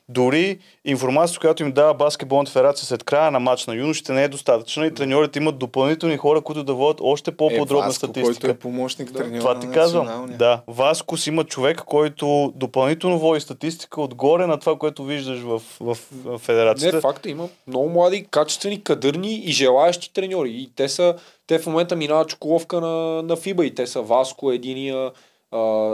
Дори 0.09 0.59
информацията, 0.85 1.39
която 1.39 1.63
им 1.63 1.71
дава 1.71 1.93
баскетболната 1.93 2.51
федерация 2.51 2.85
след 2.85 3.03
края 3.03 3.31
на 3.31 3.39
матч 3.39 3.67
на 3.67 3.75
юношите 3.75 4.13
не 4.13 4.23
е 4.23 4.27
достатъчна 4.27 4.85
и 4.85 4.93
треньорите 4.93 5.39
имат 5.39 5.57
допълнителни 5.57 6.17
хора, 6.17 6.41
които 6.41 6.63
да 6.63 6.73
водят 6.73 7.01
още 7.01 7.31
по-подробна 7.37 7.85
е, 7.85 7.87
Васко, 7.87 8.05
статистика. 8.05 8.25
който 8.25 8.47
е 8.47 8.53
помощник 8.53 9.13
треньор 9.13 9.39
Това 9.39 9.59
ти 9.59 9.67
казвам. 9.71 10.35
Да. 10.39 10.61
Васкос 10.67 11.27
има 11.27 11.43
човек, 11.43 11.81
който 11.85 12.53
допълнително 12.55 13.19
води 13.19 13.41
статистика 13.41 14.01
отгоре 14.01 14.47
на 14.47 14.59
това, 14.59 14.77
което 14.77 15.03
виждаш 15.03 15.39
в, 15.39 15.61
в, 15.79 15.97
в 16.25 16.37
федерацията. 16.37 16.97
Не, 16.97 17.01
факта 17.01 17.29
има 17.29 17.49
много 17.67 17.89
млади, 17.89 18.25
качествени, 18.31 18.83
кадърни 18.83 19.35
и 19.35 19.51
желаящи 19.51 20.13
треньори. 20.13 20.49
И 20.49 20.69
те 20.75 20.89
са, 20.89 21.15
те 21.47 21.59
в 21.59 21.65
момента 21.65 21.95
минават 21.95 22.27
чоколовка 22.27 22.81
на, 22.81 23.23
на 23.23 23.35
ФИБА 23.35 23.65
и 23.65 23.75
те 23.75 23.87
са 23.87 24.01
Васко, 24.01 24.51
единия, 24.51 25.11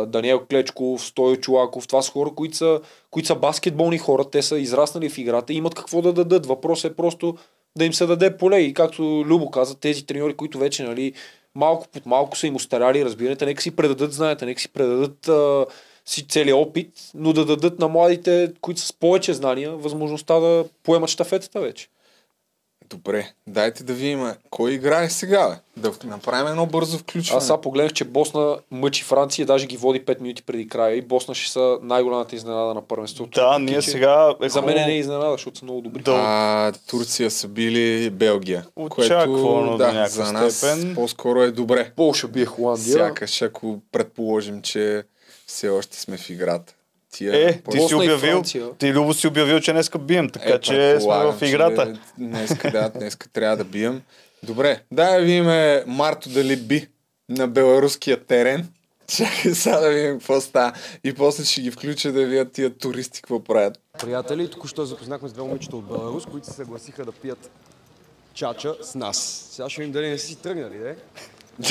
Даниел 0.07 0.45
Клечков, 0.49 1.05
Стойо 1.05 1.36
Чулаков. 1.36 1.88
Това 1.88 2.01
са 2.01 2.12
хора, 2.12 2.30
които 2.36 2.57
са, 2.57 2.82
които 3.12 3.28
са 3.28 3.36
баскетболни 3.36 3.97
хора, 3.97 4.30
те 4.32 4.41
са 4.41 4.59
израснали 4.59 5.09
в 5.09 5.18
играта 5.18 5.53
и 5.53 5.55
имат 5.55 5.76
какво 5.76 6.01
да 6.01 6.14
дадат. 6.14 6.45
Въпросът 6.45 6.91
е 6.91 6.95
просто 6.95 7.36
да 7.78 7.86
им 7.86 7.93
се 7.93 8.05
даде 8.05 8.38
поле. 8.38 8.59
И 8.59 8.74
както 8.74 9.24
Любо 9.26 9.51
каза, 9.51 9.76
тези 9.76 10.05
треньори, 10.05 10.34
които 10.34 10.57
вече 10.57 10.84
нали, 10.84 11.14
малко 11.55 11.88
под 11.93 12.05
малко 12.05 12.38
са 12.38 12.47
им 12.47 12.55
устаряли, 12.55 13.05
разбирате, 13.05 13.45
нека 13.45 13.62
си 13.62 13.76
предадат 13.76 14.14
знаете, 14.14 14.45
нека 14.45 14.62
си 14.62 14.70
предадат 14.70 15.28
а, 15.28 15.66
си 16.05 16.28
целият 16.28 16.57
опит, 16.57 16.93
но 17.16 17.34
да 17.34 17.45
дадат 17.45 17.80
на 17.80 17.88
младите, 17.88 18.53
които 18.62 18.80
са 18.80 18.88
с 18.88 18.93
повече 18.93 19.34
знания, 19.34 19.72
възможността 19.72 20.39
да 20.39 20.66
поемат 20.84 21.09
щафетата 21.09 21.59
вече. 21.59 21.88
Добре, 22.91 23.31
дайте 23.47 23.83
да 23.83 23.93
видим 23.93 24.31
кой 24.49 24.71
играе 24.71 25.09
сега, 25.09 25.49
бе. 25.49 25.55
Да 25.81 25.91
направим 26.03 26.47
едно 26.47 26.65
бързо 26.65 26.97
включване. 26.97 27.37
Аз 27.37 27.45
сега 27.45 27.61
погледнах, 27.61 27.93
че 27.93 28.03
Босна 28.03 28.57
мъчи 28.71 29.03
Франция, 29.03 29.45
даже 29.45 29.65
ги 29.65 29.77
води 29.77 30.05
5 30.05 30.21
минути 30.21 30.43
преди 30.43 30.67
края 30.67 30.95
и 30.95 31.01
Босна 31.01 31.35
ще 31.35 31.51
са 31.51 31.77
най-голямата 31.81 32.35
изненада 32.35 32.73
на 32.73 32.81
първенството. 32.81 33.39
Да, 33.39 33.59
ние 33.59 33.81
че 33.81 33.89
сега... 33.89 34.35
Е 34.41 34.49
За 34.49 34.61
мен 34.61 34.75
не 34.75 34.93
е 34.93 34.97
изненада, 34.97 35.31
защото 35.31 35.57
са 35.57 35.65
много 35.65 35.81
добри. 35.81 36.01
Да. 36.01 36.15
А, 36.15 36.71
Турция 36.87 37.31
са 37.31 37.47
били 37.47 38.09
Белгия. 38.09 38.65
Очаквано 38.75 39.71
до 39.71 39.77
да, 39.77 40.07
за 40.07 40.33
нас 40.33 40.57
степен. 40.57 40.95
по-скоро 40.95 41.41
е 41.41 41.51
добре. 41.51 41.91
Полша 41.95 42.27
бие 42.27 42.45
Холандия. 42.45 42.93
Сякаш 42.93 43.41
ако 43.41 43.79
предположим, 43.91 44.61
че 44.61 45.03
все 45.45 45.69
още 45.69 45.99
сме 45.99 46.17
в 46.17 46.29
играта. 46.29 46.73
Тия... 47.12 47.49
Е, 47.49 47.62
ти 47.72 47.80
си 47.88 47.95
обявил, 47.95 48.18
Франция. 48.18 48.70
ти 48.78 48.93
Любо 48.93 49.14
си 49.14 49.28
обявил, 49.28 49.59
че 49.59 49.74
днеска 49.74 49.97
бием, 49.97 50.30
така 50.30 50.49
Е, 50.49 50.59
че 50.59 50.97
сме 50.99 51.14
в 51.14 51.38
играта. 51.41 51.99
Днеска, 52.18 52.72
да, 52.72 52.89
днеска 52.99 53.30
трябва 53.30 53.57
да 53.57 53.64
бием. 53.64 54.01
Добре, 54.43 54.80
дай 54.91 55.20
да 55.20 55.26
видим 55.26 55.45
Марто 55.88 56.30
дали 56.30 56.55
би 56.55 56.88
на 57.30 57.47
беларуския 57.47 58.26
терен. 58.26 58.68
Чакай 59.07 59.53
сега 59.53 59.80
да 59.80 59.89
видим 59.89 60.12
какво 60.12 60.41
става. 60.41 60.74
И 61.03 61.14
после 61.14 61.45
ще 61.45 61.62
ги 61.62 61.72
включа 61.72 62.12
да 62.12 62.26
видят 62.26 62.51
тия 62.51 62.78
туристи 62.78 63.22
какво 63.22 63.43
правят. 63.43 63.80
Приятели, 63.99 64.47
току-що 64.47 64.86
запознахме 64.86 65.30
с 65.30 65.34
две 65.34 65.43
момичета 65.43 65.76
от 65.78 65.86
Беларус, 65.86 66.26
които 66.26 66.47
се 66.47 66.53
съгласиха 66.53 67.05
да 67.05 67.12
пият 67.12 67.51
чача 68.34 68.76
с 68.82 68.95
нас. 68.95 69.47
Сега 69.51 69.70
ще 69.70 69.82
видим 69.82 69.93
дали 69.93 70.09
не 70.09 70.18
си 70.18 70.36
тръгнали, 70.36 70.78
де? 70.78 70.95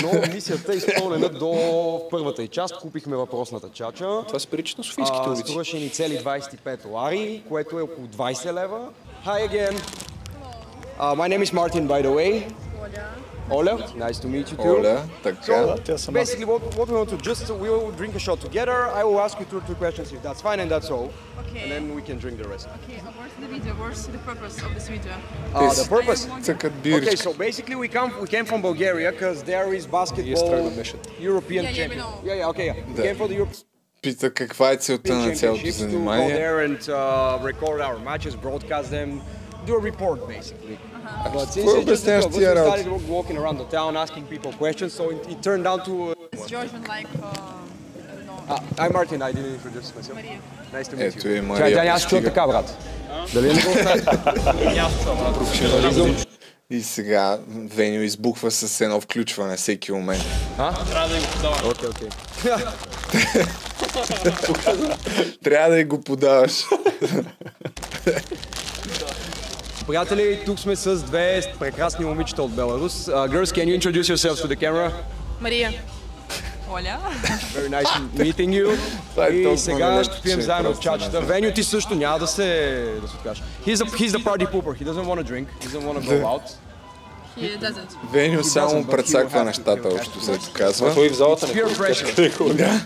Но 0.03 0.35
мисията 0.35 0.73
е 0.73 0.77
изпълнена 0.77 1.29
до 1.29 1.55
първата 2.11 2.43
и 2.43 2.49
част. 2.49 2.79
Купихме 2.79 3.17
въпросната 3.17 3.69
чача. 3.69 4.23
Това 4.27 4.39
се 4.39 4.47
прилича 4.47 4.75
на 4.79 4.85
софийските 4.85 5.29
улици. 5.29 5.43
струваше 5.43 5.79
ни 5.79 5.91
цели 5.91 6.19
25 6.19 6.91
лари, 6.91 7.43
което 7.49 7.79
е 7.79 7.83
около 7.83 8.07
20 8.07 8.53
лева. 8.53 8.89
Hi 9.27 9.49
again. 9.51 9.75
Uh, 11.01 11.15
my 11.15 11.29
name 11.29 11.43
is 11.43 11.53
Martin, 11.53 11.89
by 11.89 12.01
the 12.03 12.13
way. 12.19 12.47
Ola. 13.50 13.74
Nice 13.96 14.18
to 14.24 14.28
meet 14.28 14.48
you 14.52 14.58
too. 14.58 14.76
Оля, 14.80 15.04
така. 15.24 15.56
Да, 15.66 15.76
тя 15.84 15.98
сама. 15.98 16.20
Basically, 16.20 16.46
what, 16.46 16.62
what 16.78 16.88
we 16.90 16.96
want 17.02 17.10
to 17.10 17.18
just 17.30 17.44
we 17.64 17.70
will 17.74 17.92
drink 18.02 18.14
a 18.16 18.20
shot 18.28 18.40
together. 18.48 18.78
I 19.00 19.04
will 19.08 19.20
ask 19.26 19.34
you 19.40 19.46
two 19.52 19.58
or 19.62 19.66
three 19.68 19.80
questions 19.84 20.08
if 20.16 20.22
that's 20.28 20.42
fine, 20.48 20.60
and 20.64 20.70
that's 20.74 20.90
all. 20.96 21.08
Okay. 21.42 21.60
And 21.64 21.70
then 21.74 21.84
we 21.98 22.02
can 22.10 22.18
drink 22.24 22.36
the 22.44 22.48
rest. 22.54 22.66
Okay, 22.80 22.98
uh, 23.00 23.04
where's 23.18 23.36
the 23.44 23.50
video? 23.56 23.72
Where's 23.82 24.02
the 24.16 24.22
purpose 24.30 24.56
of 24.66 24.70
this 24.78 24.88
video? 24.96 25.14
Uh, 25.54 25.74
the 25.82 25.88
purpose. 25.98 26.22
Цъкат 26.48 26.72
Okay, 26.72 26.84
биричка. 26.84 27.18
so 27.28 27.34
basically 27.48 27.76
we 27.84 27.88
come 27.98 28.10
we 28.24 28.28
came 28.36 28.46
from 28.52 28.60
Bulgaria 28.70 29.10
because 29.16 29.38
there 29.52 29.68
is 29.78 29.84
basketball 29.98 30.38
страна 30.46 30.70
беше. 30.80 30.96
European 31.30 31.64
Yeah, 31.64 31.70
yeah, 31.70 31.72
we 31.72 31.78
champion. 31.82 32.00
know. 32.04 32.28
Yeah, 32.30 32.40
yeah, 32.42 32.52
okay, 32.52 32.66
yeah. 32.70 32.76
We 32.90 32.94
Да. 32.98 33.04
came 33.08 33.18
for 33.22 33.28
the 33.32 33.38
European 33.42 33.64
Пита 34.02 34.30
каква 34.34 34.72
е 34.72 34.78
целта 34.78 35.14
на 35.14 35.36
цялото 35.36 35.62
championships 35.62 35.72
to 35.72 35.86
go 35.86 35.90
занимание. 35.90 36.36
there 36.42 36.58
and 36.68 36.80
uh, 36.90 36.96
record 37.52 37.78
our 37.88 37.98
matches, 38.10 38.34
broadcast 38.46 38.88
them, 38.98 39.10
do 39.68 39.74
a 39.80 39.82
report 39.92 40.20
basically. 40.36 40.78
But 41.35 41.49
since 41.53 41.55
Какво 41.55 41.71
it's 41.71 41.77
just 41.77 42.05
the 42.05 42.19
обясняваш 42.19 42.25
тия 42.35 42.51
we 42.51 42.55
работи? 42.55 42.83
started 42.83 43.09
walking 43.09 43.37
around 43.43 43.57
the 43.63 43.69
town 43.77 43.91
asking 44.05 44.25
people 44.35 44.53
questions, 44.63 44.93
so 44.99 45.03
it, 45.15 45.21
it 45.33 45.39
turned 45.47 45.65
down 45.69 45.79
to. 45.89 45.93
Uh, 45.93 46.37
Is 46.37 46.47
George 46.53 46.71
been 46.77 46.87
like, 46.97 47.09
uh, 47.15 47.27
I 47.27 48.15
don't 48.17 48.27
know, 48.31 48.55
uh, 48.55 48.83
I'm 48.83 48.93
Martin. 48.99 49.19
I 49.29 49.33
didn't 49.37 49.55
introduce 49.59 49.89
myself. 49.97 50.17
Nice 50.77 50.89
to 50.91 50.95
meet 50.97 51.07
Ето 51.07 51.29
you. 51.29 51.33
и 51.33 51.37
Чай, 51.37 51.41
Мария 51.41 51.77
тя 51.77 51.85
няма 51.85 52.01
чуя 52.01 52.23
така, 52.25 52.47
брат. 52.47 52.67
Дали 53.35 53.47
не 53.55 53.63
го 53.63 53.71
знаеш? 53.73 54.03
И 56.71 56.83
сега 56.83 57.39
Веню 57.49 58.01
избухва 58.03 58.51
с 58.51 58.81
едно 58.81 59.01
включване 59.01 59.57
всеки 59.57 59.93
момент. 59.93 60.23
Окей, 61.65 61.89
окей. 61.89 62.09
Трябва 65.45 65.71
да 65.71 65.79
й 65.79 65.85
го 65.85 66.01
подаваш. 66.01 66.65
Приятели, 69.91 70.41
тук 70.47 70.59
сме 70.59 70.77
с 70.77 71.03
две 71.03 71.43
прекрасни 71.59 72.05
момичета 72.05 72.43
от 72.43 72.53
Беларус. 72.53 72.93
Uh, 72.93 73.29
girls, 73.29 73.53
can 73.53 73.67
you 73.67 73.75
introduce 73.81 74.09
yourselves 74.09 74.41
to 74.43 74.47
the 74.47 74.57
camera? 74.57 74.93
Maria. 75.41 75.71
Оля. 76.71 76.99
Very 77.55 77.69
nice 77.69 77.93
meeting 78.17 78.51
you. 78.51 78.79
Е 79.31 79.53
И 79.53 79.59
сега 79.59 80.05
ще 80.05 80.23
пием 80.23 80.39
че 80.39 80.45
заедно 80.45 80.75
чачата. 80.81 81.21
Веню, 81.21 81.53
ти 81.55 81.65
също 81.65 81.95
няма 81.95 82.19
да 82.19 82.27
се, 82.27 82.47
да 83.03 83.09
се 83.09 83.17
откажеш. 83.17 83.45
He's, 83.67 83.77
a, 83.77 83.85
he's 83.85 84.09
the 84.09 84.25
party 84.25 84.47
pooper. 84.53 84.75
He 84.81 84.85
doesn't 84.85 85.07
want 85.07 85.19
to 85.21 85.25
drink. 85.33 85.47
He 85.61 85.67
doesn't 85.69 85.85
want 85.89 85.97
to 85.99 86.11
go 86.11 86.27
out. 86.27 86.47
He 87.39 87.59
doesn't. 87.59 88.13
Веню 88.13 88.45
само 88.45 88.85
to, 88.85 89.45
нещата, 89.45 89.89
общо 89.89 90.19
взето 90.19 90.51
казва. 90.53 90.95
Той 90.95 91.09
в 91.09 91.15
залата 91.15 91.47
не 91.47 92.81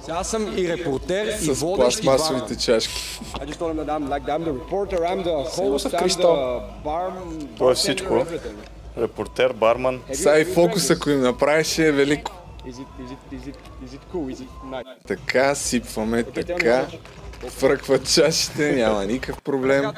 Сега 0.00 0.16
аз 0.16 0.30
съм 0.30 0.58
и 0.58 0.68
репортер, 0.68 1.26
и 1.26 1.32
с 1.34 1.60
водещ, 1.60 1.98
и 1.98 2.02
бармен. 2.02 2.18
пластмасовите 2.18 2.56
чашки. 2.56 3.20
I 3.34 3.46
just 3.46 3.58
told 3.58 3.70
him 3.70 3.76
that 3.76 3.88
I'm 3.88 4.08
like 4.08 4.24
I'm 4.26 4.44
the 4.44 4.52
reporter, 4.54 4.98
I'm 5.00 5.22
the 5.22 5.36
host, 5.50 5.88
в 5.88 5.92
I'm 5.92 5.98
кристал. 5.98 6.34
the 6.34 6.84
bar, 6.84 7.10
Това 7.56 7.70
е 7.70 7.74
всичко. 7.74 8.14
everything. 8.14 8.54
Репортер, 8.98 9.52
барман. 9.52 10.00
You- 10.00 10.12
Сега 10.14 10.38
и 10.38 10.44
фокус, 10.44 10.90
ако 10.90 11.10
им 11.10 11.20
направиш, 11.20 11.78
е 11.78 11.92
велико. 11.92 12.32
Is 12.66 12.70
it, 12.70 12.72
is 12.72 12.76
it, 13.08 13.34
is 13.34 13.48
it, 13.48 13.54
is 13.84 13.90
it 13.90 14.00
cool? 14.12 14.34
Is 14.34 14.38
it 14.38 14.48
nice? 14.66 14.84
Така, 15.06 15.54
сипваме, 15.54 16.22
така. 16.24 16.86
Фръкват 17.48 18.06
чашите, 18.06 18.72
няма 18.72 19.04
никакъв 19.04 19.42
проблем. 19.42 19.92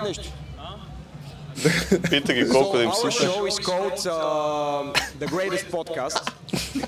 Пита 2.11 2.33
ги 2.35 2.49
колко 2.49 2.77
да 2.77 2.83
им 2.83 2.91
So 2.91 2.95
our 2.95 3.11
show 3.11 3.47
is 3.47 3.59
called 3.69 3.99
uh, 4.07 4.93
the 5.21 5.27
greatest 5.27 5.67
podcast. 5.71 6.23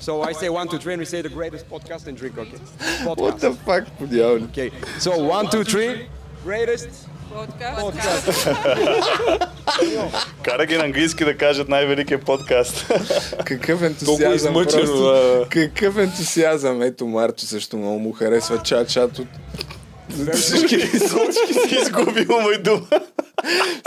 So 0.07 0.11
I 0.29 0.31
say 0.41 0.49
one, 0.49 0.67
two, 0.71 0.79
three, 0.83 0.93
and 0.95 1.01
we 1.05 1.09
say 1.13 1.21
the 1.21 1.35
greatest 1.39 1.65
podcast 1.73 2.03
and 2.07 2.15
drink. 2.21 2.35
Okay. 2.43 2.59
What 3.05 3.17
Podcast. 3.17 3.39
the 3.41 3.51
fuck, 3.67 3.83
подявали? 3.99 4.43
Okay. 4.51 4.69
So 5.05 5.11
one, 5.37 5.45
two, 5.53 5.63
three. 5.63 5.91
Greatest 6.45 6.89
podcast. 7.33 8.25
Кара 10.43 10.65
ги 10.65 10.77
на 10.77 10.83
английски 10.83 11.25
да 11.25 11.37
кажат 11.37 11.69
най-великия 11.69 12.19
подкаст. 12.21 12.85
Какъв 13.45 13.81
ентусиазъм, 13.81 14.33
измъчено. 14.33 14.83
просто. 14.85 15.45
Какъв 15.49 15.97
ентусиазъм. 15.97 16.81
Ето 16.81 17.07
Марчо 17.07 17.45
също 17.45 17.77
много 17.77 17.99
му 17.99 18.11
харесва 18.11 18.57
чат-чат. 18.57 19.25
Всички, 20.33 20.77
Всички 20.77 21.53
си 21.69 21.75
изгубил 21.81 22.41
мой 22.41 22.57
дума. 22.57 22.87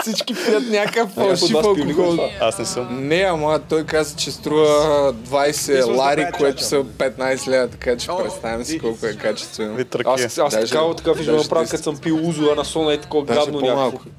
Всички 0.02 0.34
пият 0.34 0.68
някакъв 0.68 1.08
от 1.08 1.14
фалшив 1.14 1.54
алкохол. 1.54 2.18
Аз 2.40 2.58
не 2.58 2.64
съм. 2.64 3.08
Не, 3.08 3.20
ама 3.20 3.60
той 3.68 3.86
каза, 3.86 4.16
че 4.16 4.30
струва 4.30 5.14
20 5.14 5.52
was 5.52 5.96
лари, 5.96 6.26
което 6.38 6.64
са 6.64 6.76
15 6.76 7.48
лева, 7.48 7.68
така 7.68 7.96
че 7.96 8.06
представям 8.06 8.64
си 8.64 8.76
и- 8.76 8.78
колко 8.78 9.06
е 9.06 9.16
качествено. 9.16 9.78
Аз, 10.04 10.38
аз 10.38 10.52
така 10.52 11.12
виждам 11.12 11.14
даже 11.14 11.32
направя, 11.32 11.62
десет. 11.62 11.70
като 11.70 11.82
съм 11.82 11.98
пил 11.98 12.28
узо, 12.28 12.50
а 12.52 12.54
на 12.54 12.64
сона 12.64 12.92
е 12.92 13.00
такова 13.00 13.26
Даже 13.26 13.40
гадно 13.40 13.60
някакво. 13.60 14.10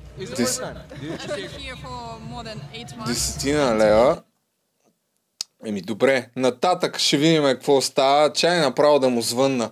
Десетина 3.07 3.77
лева. 3.77 4.21
Еми 5.65 5.81
добре, 5.81 6.29
нататък 6.35 6.99
ще 6.99 7.17
видим 7.17 7.43
какво 7.43 7.81
става. 7.81 8.33
Чай 8.33 8.59
направо 8.59 8.99
да 8.99 9.09
му 9.09 9.21
звънна. 9.21 9.71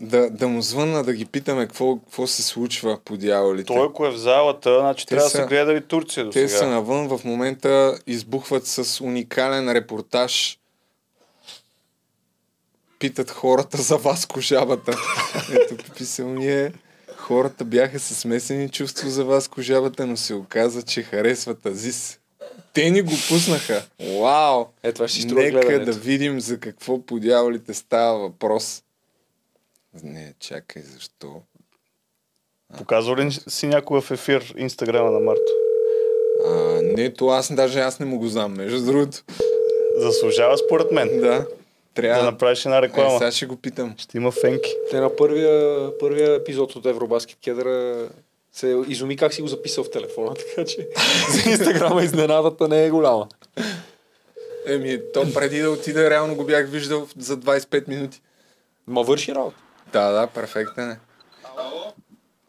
Да, 0.00 0.30
да 0.30 0.48
му 0.48 0.62
звънна, 0.62 1.02
да 1.02 1.12
ги 1.12 1.24
питаме 1.24 1.66
какво, 1.66 1.96
какво 1.96 2.26
се 2.26 2.42
случва 2.42 2.98
по 3.00 3.16
дяволите. 3.16 3.66
Той, 3.66 3.86
ако 3.86 4.06
е 4.06 4.10
в 4.10 4.16
залата, 4.16 4.78
значи 4.80 5.06
трябва 5.06 5.24
да 5.24 5.30
са- 5.30 5.36
са 5.36 5.46
гледали 5.46 5.80
Турция 5.80 6.24
до 6.24 6.30
Те 6.30 6.48
са 6.48 6.58
сега. 6.58 6.68
навън, 6.68 7.08
в 7.08 7.24
момента 7.24 7.98
избухват 8.06 8.66
с 8.66 9.00
уникален 9.00 9.72
репортаж. 9.72 10.58
Питат 12.98 13.30
хората 13.30 13.76
за 13.76 13.96
Васко 13.96 14.40
жабата. 14.40 14.96
Ето, 15.52 15.92
писал 15.92 16.28
ни 16.28 16.52
е. 16.52 16.72
Хората 17.16 17.64
бяха 17.64 17.98
с 17.98 18.14
смесени 18.14 18.68
чувства 18.68 19.10
за 19.10 19.24
Васко 19.24 19.62
жабата, 19.62 20.06
но 20.06 20.16
се 20.16 20.34
оказа, 20.34 20.82
че 20.82 21.02
харесват 21.02 21.66
Азис. 21.66 22.18
Те 22.72 22.90
ни 22.90 23.02
го 23.02 23.12
пуснаха. 23.28 23.84
Вау! 24.20 24.64
Е, 24.82 24.92
това 24.92 25.08
ще 25.08 25.26
Нека 25.26 25.34
да 25.52 25.66
гледането. 25.66 25.98
видим 25.98 26.40
за 26.40 26.58
какво 26.58 27.02
по 27.02 27.20
дяволите 27.20 27.74
става 27.74 28.18
въпрос. 28.18 28.82
Не, 30.02 30.34
чакай, 30.40 30.82
защо? 30.82 31.42
Показва 32.78 33.16
ли 33.16 33.30
си 33.48 33.66
някой 33.66 34.00
в 34.00 34.10
ефир 34.10 34.54
инстаграма 34.56 35.10
на 35.10 35.20
Марто? 35.20 35.52
А, 36.46 36.52
не, 36.82 37.12
то 37.14 37.28
аз 37.28 37.54
даже 37.54 37.80
аз 37.80 38.00
не 38.00 38.06
му 38.06 38.18
го 38.18 38.26
знам, 38.26 38.54
между 38.54 38.84
другото. 38.84 39.18
Заслужава 39.96 40.58
според 40.58 40.90
мен. 40.92 41.20
Да. 41.20 41.46
Трябва 41.94 42.24
Да 42.24 42.30
направиш 42.30 42.64
една 42.64 42.78
Е, 42.78 42.82
реклама. 42.82 43.18
сега 43.18 43.30
ще 43.30 43.46
го 43.46 43.56
питам. 43.56 43.94
Ще 43.98 44.16
има 44.16 44.30
фенки. 44.30 44.74
Те 44.90 45.00
на 45.00 45.16
първия, 45.16 45.90
първия 45.98 46.34
епизод 46.34 46.76
от 46.76 46.86
Евробаскет 46.86 47.38
Кедъра 47.44 48.08
се 48.52 48.82
изуми 48.88 49.16
как 49.16 49.34
си 49.34 49.42
го 49.42 49.48
записал 49.48 49.84
в 49.84 49.90
телефона, 49.90 50.34
така 50.56 50.64
че 50.64 50.88
за 51.30 51.50
Инстаграма 51.50 52.02
изненадата 52.02 52.68
не 52.68 52.84
е 52.86 52.90
голяма. 52.90 53.28
Еми, 54.66 55.00
то 55.14 55.32
преди 55.34 55.58
да 55.60 55.70
отида, 55.70 56.10
реално 56.10 56.36
го 56.36 56.44
бях 56.44 56.68
виждал 56.68 57.08
за 57.18 57.36
25 57.36 57.88
минути. 57.88 58.22
Ма 58.86 59.02
върши 59.02 59.34
работа. 59.34 59.56
Да, 59.94 60.10
да, 60.10 60.26
перфектен 60.26 60.90
е. 60.90 61.00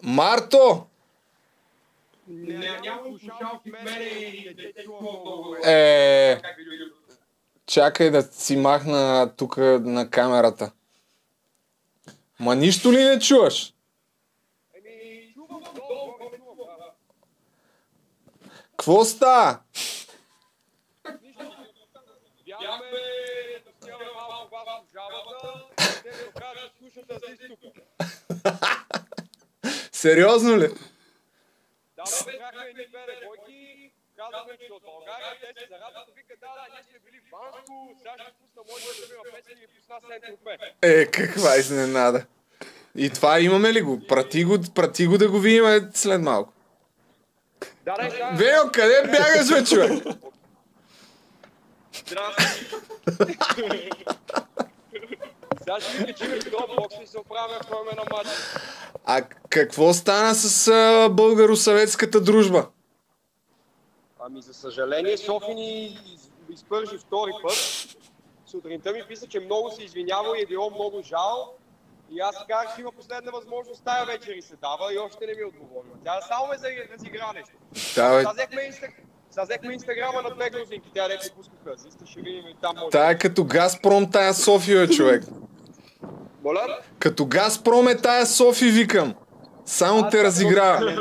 Марто! 0.03 0.85
Е, 5.65 6.41
чакай 7.67 8.09
да 8.11 8.21
си 8.23 8.57
махна 8.57 9.31
тук 9.37 9.57
на 9.57 10.09
камерата. 10.09 10.71
Ма 12.39 12.55
нищо 12.55 12.91
ли 12.91 13.03
не 13.03 13.19
чуваш? 13.19 13.73
Кво 18.77 19.05
става? 19.05 19.59
Сериозно 29.91 30.57
ли? 30.57 30.69
Е, 40.81 41.05
каква 41.05 41.57
изненада. 41.57 42.25
И 42.95 43.09
това 43.09 43.39
имаме 43.39 43.73
ли 43.73 43.81
го? 43.81 44.07
Прати 44.07 44.43
го, 44.43 44.57
прати 44.75 45.07
го 45.07 45.17
да 45.17 45.29
го 45.29 45.39
видим 45.39 45.91
след 45.93 46.21
малко. 46.21 46.53
Да, 47.85 47.95
да, 47.95 48.09
да. 48.09 48.31
Вео, 48.35 48.71
къде 48.71 49.01
бягаш, 49.03 49.49
бе, 49.49 49.65
човек? 49.65 50.03
Здрасти. 51.93 52.65
Сега 55.65 55.79
ще 55.79 55.97
ви 55.97 56.05
качим 56.05 56.31
в 56.51 56.75
бокс 56.75 56.95
и 57.03 57.07
се 57.07 57.19
оправяме 57.19 57.59
в 57.63 57.69
на 57.95 58.03
матч. 58.13 58.27
А 59.05 59.21
какво 59.49 59.93
стана 59.93 60.35
с 60.35 60.67
а, 60.67 61.09
българо-съветската 61.09 62.19
дружба? 62.19 62.67
Ами 64.19 64.41
за 64.41 64.53
съжаление 64.53 65.17
Софи 65.17 65.53
ни 65.53 65.85
из- 65.85 66.31
изпържи 66.49 66.97
втори 66.97 67.31
път. 67.43 67.55
Сутринта 68.45 68.91
ми 68.91 69.03
писа, 69.07 69.27
че 69.27 69.39
много 69.39 69.71
се 69.71 69.83
извинявал 69.83 70.33
и 70.37 70.41
е 70.41 70.45
било 70.45 70.69
много 70.69 71.01
жал. 71.03 71.53
И 72.11 72.19
аз 72.19 72.35
казах, 72.49 72.75
че 72.75 72.81
има 72.81 72.91
последна 72.91 73.31
възможност, 73.31 73.83
тая 73.85 74.05
вечер 74.05 74.31
и 74.31 74.41
се 74.41 74.55
дава 74.55 74.93
и 74.93 74.97
още 74.97 75.25
не 75.25 75.33
ми 75.33 75.41
е 75.41 75.45
отговорила. 75.45 75.95
Тя 76.05 76.21
само 76.21 76.47
ме 76.47 76.57
за- 76.57 76.67
разигра 76.93 77.33
нещо. 77.33 77.51
Да, 77.95 78.09
бе, 78.09 78.19
Сега 78.19 78.31
взехме, 78.33 78.61
инста... 78.61 78.87
Сега 79.31 79.43
взехме 79.43 79.73
инстаграма 79.73 80.21
на 80.21 80.35
две 80.35 80.49
грузинки, 80.49 80.91
тя 80.93 81.07
дете 81.07 81.29
пускаха. 81.29 81.77
Зиста 81.77 82.05
ще 82.05 82.21
видим 82.21 82.47
и 82.47 82.55
там 82.61 82.75
може. 82.75 82.89
тая 82.89 83.11
е 83.11 83.17
като 83.17 83.43
Газпром, 83.43 84.11
тая 84.11 84.33
София, 84.33 84.87
човек. 84.89 85.23
Моля? 86.45 86.79
Като 86.99 87.25
Газпром 87.25 87.87
е 87.87 87.97
тая 87.97 88.25
Софи, 88.25 88.65
викам. 88.65 89.13
Само 89.65 90.09
те 90.09 90.23
разиграва. 90.23 90.85
Не, 90.85 90.95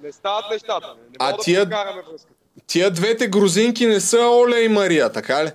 не 0.00 0.12
стават 0.12 0.44
нещата. 0.50 0.86
Не, 0.88 1.02
не 1.02 1.16
А 1.18 1.36
тия- 1.36 1.66
да. 1.66 2.02
Тия 2.66 2.90
двете 2.90 3.28
грузинки 3.28 3.86
не 3.86 4.00
са 4.00 4.18
Оля 4.20 4.60
и 4.60 4.68
Мария, 4.68 5.12
така 5.12 5.44
ли? 5.44 5.50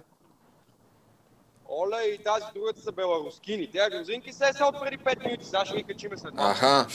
Оля 1.71 2.03
и 2.05 2.17
тази 2.17 2.43
другата 2.55 2.81
са 2.81 2.91
беларускини. 2.91 3.69
Те 3.71 3.79
грузинки 3.91 4.33
се 4.33 4.53
са 4.53 4.65
от 4.65 4.75
преди 4.83 4.97
5 4.97 5.25
минути. 5.25 5.45
Сега 5.45 5.65
ще 5.65 5.77
ги 5.77 5.83
качиме 5.83 6.17
след 6.17 6.33
малко. 6.33 6.51
Аха. 6.51 6.87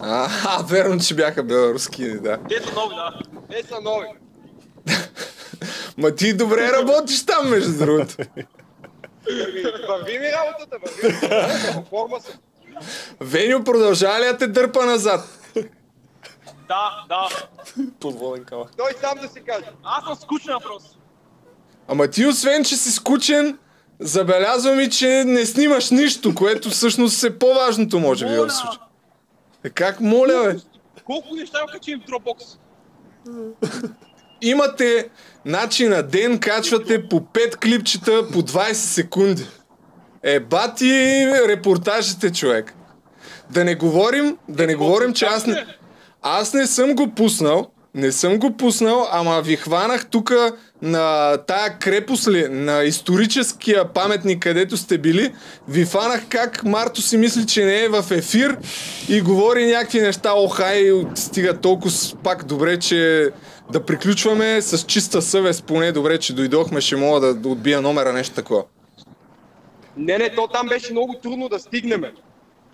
А, 0.00 0.28
верно, 0.62 1.00
че 1.00 1.14
бяха 1.14 1.42
беларуски, 1.42 2.10
да. 2.10 2.38
Те 2.48 2.62
са 2.62 2.72
нови, 2.74 2.94
да. 2.94 3.12
Те 3.50 3.62
са 3.62 3.80
нови. 3.80 4.06
Ма 5.98 6.14
ти 6.14 6.36
добре 6.36 6.72
работиш 6.72 7.26
там, 7.26 7.50
между 7.50 7.78
другото. 7.78 8.14
Върви 9.88 10.18
ми 10.18 10.26
работата, 10.32 10.76
върви 10.84 11.26
ми. 11.26 11.28
Във 11.74 11.86
форма 11.88 12.20
съм. 12.20 12.34
Веню 13.20 13.64
продължава 13.64 14.20
ли 14.20 14.24
да 14.24 14.36
те 14.38 14.46
дърпа 14.46 14.86
назад? 14.86 15.20
Да, 16.68 17.04
да. 17.08 17.28
Подводен 18.00 18.44
камък. 18.44 18.70
Той 18.76 18.92
сам 19.00 19.18
да 19.22 19.28
си 19.28 19.40
каже. 19.40 19.66
Аз 19.84 20.04
съм 20.04 20.14
скучен 20.16 20.54
въпрос. 20.54 20.82
Ама 21.88 22.08
ти 22.08 22.26
освен, 22.26 22.64
че 22.64 22.76
си 22.76 22.92
скучен, 22.92 23.58
забелязвам 24.00 24.80
и, 24.80 24.90
че 24.90 25.24
не 25.26 25.46
снимаш 25.46 25.90
нищо, 25.90 26.34
което 26.34 26.70
всъщност 26.70 27.24
е 27.24 27.38
по-важното, 27.38 28.00
може 28.00 28.26
би, 28.26 28.32
в 28.32 28.36
Моля. 28.36 28.50
случая. 28.50 28.80
Е, 29.64 29.70
как 29.70 30.00
моля, 30.00 30.42
бе? 30.44 30.56
Колко 31.04 31.34
неща 31.34 31.60
го 31.60 31.66
качим 31.72 32.00
в 32.00 32.10
Dropbox? 32.10 32.58
Имате 34.44 35.08
начин 35.44 35.90
на 35.90 36.02
ден, 36.02 36.38
качвате 36.38 37.08
по 37.08 37.20
5 37.20 37.56
клипчета 37.56 38.28
по 38.32 38.42
20 38.42 38.72
секунди. 38.72 39.46
Е, 40.22 40.40
бати 40.40 41.26
репортажите, 41.48 42.32
човек. 42.32 42.74
Да 43.50 43.64
не 43.64 43.74
говорим, 43.74 44.36
да 44.48 44.66
не 44.66 44.74
говорим, 44.74 45.14
че 45.14 45.24
аз 45.24 45.46
не, 45.46 45.66
аз 46.22 46.54
не 46.54 46.66
съм 46.66 46.94
го 46.94 47.10
пуснал, 47.14 47.70
не 47.94 48.12
съм 48.12 48.38
го 48.38 48.56
пуснал, 48.56 49.08
ама 49.10 49.42
ви 49.42 49.56
хванах 49.56 50.06
тук 50.06 50.32
на 50.82 51.36
тая 51.36 51.78
крепост 51.78 52.28
ли, 52.28 52.48
на 52.48 52.82
историческия 52.82 53.92
паметник, 53.92 54.42
където 54.42 54.76
сте 54.76 54.98
били, 54.98 55.34
ви 55.68 55.84
фанах 55.84 56.22
как 56.28 56.64
Марто 56.64 57.02
си 57.02 57.16
мисли, 57.16 57.46
че 57.46 57.64
не 57.64 57.84
е 57.84 57.88
в 57.88 58.04
ефир 58.10 58.58
и 59.08 59.20
говори 59.20 59.66
някакви 59.66 60.00
неща, 60.00 60.32
охай, 60.32 60.90
стига 61.14 61.60
толкова 61.60 61.94
пак 62.22 62.44
добре, 62.44 62.78
че 62.78 63.30
да 63.70 63.86
приключваме 63.86 64.62
с 64.62 64.86
чиста 64.86 65.22
съвест, 65.22 65.64
поне 65.64 65.92
добре, 65.92 66.18
че 66.18 66.34
дойдохме, 66.34 66.80
ще 66.80 66.96
мога 66.96 67.20
да, 67.20 67.34
да 67.34 67.48
отбия 67.48 67.80
номера, 67.80 68.12
нещо 68.12 68.34
такова. 68.34 68.64
Не, 69.96 70.18
не, 70.18 70.34
то 70.34 70.48
там 70.48 70.68
беше 70.68 70.92
много 70.92 71.14
трудно 71.22 71.48
да 71.48 71.58
стигнем. 71.58 72.04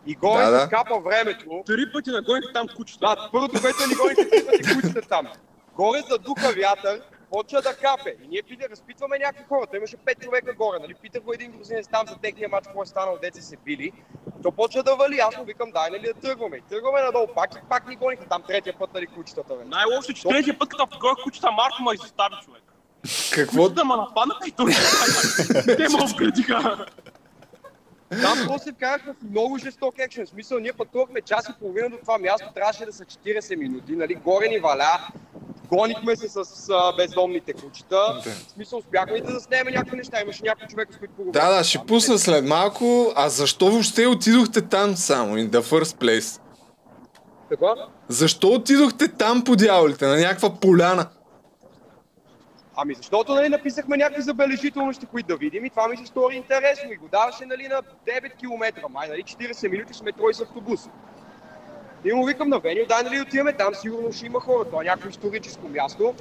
И 0.07 0.15
горе 0.15 0.45
Да, 0.45 0.51
да, 0.51 0.67
скапа 0.67 1.01
времето. 1.01 1.63
Три 1.67 1.93
пъти 1.93 2.11
нагоних 2.11 2.53
там 2.55 2.67
кучета. 2.77 3.01
Да, 3.01 3.29
първото, 3.33 3.61
което 3.61 3.89
ни 3.89 3.95
пъти 3.97 4.75
кучета 4.75 5.09
там. 5.09 5.27
Горе 5.77 6.03
задуха 6.11 6.53
вятър, 6.53 7.01
почва 7.31 7.63
да 7.63 7.77
капе. 7.77 8.17
И 8.25 8.29
ние 8.29 8.43
пита, 8.43 8.69
разпитваме 8.71 9.19
някакви 9.19 9.45
хора. 9.49 9.67
Той 9.67 9.79
имаше 9.79 9.97
пет 9.97 10.21
човека 10.21 10.55
горе, 10.55 10.79
нали? 10.81 10.95
Питах 10.95 11.23
го 11.23 11.33
един 11.33 11.53
грузинец 11.53 11.89
там 11.89 12.07
за 12.07 12.17
техния 12.17 12.49
матч, 12.49 12.67
какво 12.67 12.83
е 12.83 12.87
станало, 12.87 13.19
деца 13.23 13.41
се 13.43 13.57
били. 13.57 13.93
То 14.43 14.53
почва 14.53 14.83
да 14.83 14.97
вали, 14.97 15.19
аз 15.19 15.37
му 15.37 15.45
викам, 15.45 15.71
дай 15.71 15.91
нали 15.91 16.07
да 16.07 16.15
тръгваме. 16.15 16.57
И 16.57 16.63
тръгваме 16.69 17.03
надолу 17.03 17.27
пак 17.35 17.55
и 17.55 17.69
пак 17.69 17.89
ни 17.89 17.97
гониха 17.97 18.25
там 18.25 18.43
третия 18.43 18.79
път, 18.79 18.95
нали, 18.95 19.07
кучетата. 19.07 19.55
Бе. 19.55 19.65
Най-лошо, 19.65 20.13
е, 20.13 20.15
че 20.15 20.29
третия 20.29 20.59
път, 20.59 20.69
като 20.69 20.89
нагоних 20.93 21.25
кучета, 21.25 21.51
Марко 21.51 21.83
ме 21.83 21.95
изостави 21.95 22.35
човек. 22.45 22.63
Какво? 23.35 23.69
Да 23.69 23.85
ме 23.85 23.97
нападнаха 23.97 24.49
и 24.49 24.51
той. 24.51 24.73
Те 25.77 25.89
ме 25.89 26.05
обградиха. 26.05 26.87
Там 28.11 28.39
после 28.47 28.73
вкарахме 28.73 29.13
много 29.31 29.59
жесток 29.59 29.95
екшен. 29.99 30.27
В 30.27 30.29
смисъл, 30.29 30.59
ние 30.59 30.73
пътувахме 30.73 31.21
час 31.21 31.49
и 31.49 31.53
половина 31.61 31.91
до 31.91 31.97
това 31.97 32.19
място, 32.19 32.49
трябваше 32.55 32.85
да 32.85 32.93
са 32.93 33.05
40 33.05 33.57
минути. 33.57 33.93
Нали? 33.93 34.15
Горе 34.15 34.49
ни 34.49 34.59
валя, 34.59 34.99
гонихме 35.69 36.17
се 36.17 36.29
с 36.29 36.69
а, 36.71 36.93
бездомните 36.97 37.53
кучета. 37.53 38.23
В 38.25 38.53
смисъл, 38.53 38.79
успяхме 38.79 39.17
и 39.17 39.21
да 39.21 39.33
заснеме 39.33 39.71
някакви 39.71 39.97
неща. 39.97 40.21
Имаше 40.23 40.43
някои 40.45 40.69
човека, 40.69 40.93
с 40.93 40.97
които 40.97 41.15
поговорихме. 41.15 41.41
Да, 41.41 41.57
да, 41.57 41.65
ще 41.65 41.79
пусна 41.79 42.19
след 42.19 42.45
малко. 42.45 43.13
А 43.17 43.29
защо 43.29 43.71
въобще 43.71 44.07
отидохте 44.07 44.61
там 44.61 44.97
само, 44.97 45.37
in 45.37 45.51
the 45.51 45.63
first 45.63 46.05
place? 46.05 46.41
Така? 47.51 47.67
Защо 48.09 48.49
отидохте 48.49 49.09
там 49.09 49.45
по 49.45 49.57
дяволите, 49.57 50.07
на 50.07 50.17
някаква 50.17 50.55
поляна? 50.61 51.07
Ами 52.83 52.95
защото 52.95 53.35
нали, 53.35 53.49
написахме 53.49 53.97
някакви 53.97 54.23
забележителности, 54.23 55.07
които 55.07 55.27
да 55.27 55.37
видим 55.37 55.65
и 55.65 55.71
това 55.71 55.89
ми 55.89 55.97
се 55.97 56.07
стори 56.07 56.37
интересно 56.37 56.93
и 56.93 56.97
го 56.97 57.09
даваше 57.09 57.47
нали, 57.47 57.69
на 57.69 57.83
9 58.07 58.37
км, 58.37 58.89
май 58.91 59.09
нали, 59.09 59.23
40 59.23 59.71
минути 59.71 59.95
с 59.95 60.03
метро 60.03 60.29
и 60.31 60.35
с 60.35 60.41
автобус. 60.41 60.81
И 62.05 62.13
му 62.13 62.27
викам 62.27 62.49
на 62.49 62.59
Веню, 62.59 62.87
дай 62.89 63.03
нали 63.03 63.21
отиваме 63.21 63.53
там, 63.53 63.75
сигурно 63.75 64.13
ще 64.13 64.27
има 64.27 64.41
хора, 64.41 64.65
това 64.65 64.83
е 64.83 64.85
някакво 64.85 65.09
историческо 65.09 65.69
място. 65.69 66.15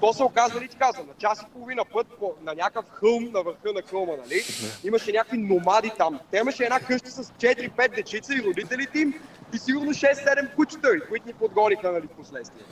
То 0.00 0.12
се 0.12 0.22
оказа, 0.22 0.54
нали 0.54 0.68
ти 0.68 0.76
казвам, 0.76 1.06
на 1.06 1.12
час 1.18 1.42
и 1.42 1.52
половина 1.52 1.84
път 1.92 2.06
по, 2.18 2.34
на 2.42 2.54
някакъв 2.54 2.84
хълм 2.90 3.30
на 3.32 3.42
върха 3.42 3.72
на 3.74 3.82
хълма, 3.82 4.12
нали? 4.24 4.42
Имаше 4.84 5.12
някакви 5.12 5.38
номади 5.38 5.92
там. 5.98 6.20
Те 6.30 6.38
имаше 6.38 6.64
една 6.64 6.80
къща 6.80 7.10
с 7.10 7.24
4-5 7.24 7.94
дечица 7.94 8.34
и 8.34 8.42
родителите 8.42 8.98
им 8.98 9.14
и 9.54 9.58
сигурно 9.58 9.90
6-7 9.90 10.54
кучета, 10.54 10.88
които 11.08 11.26
ни 11.26 11.32
подгониха, 11.32 11.92
нали, 11.92 12.06
в 12.06 12.16
последствие. 12.16 12.62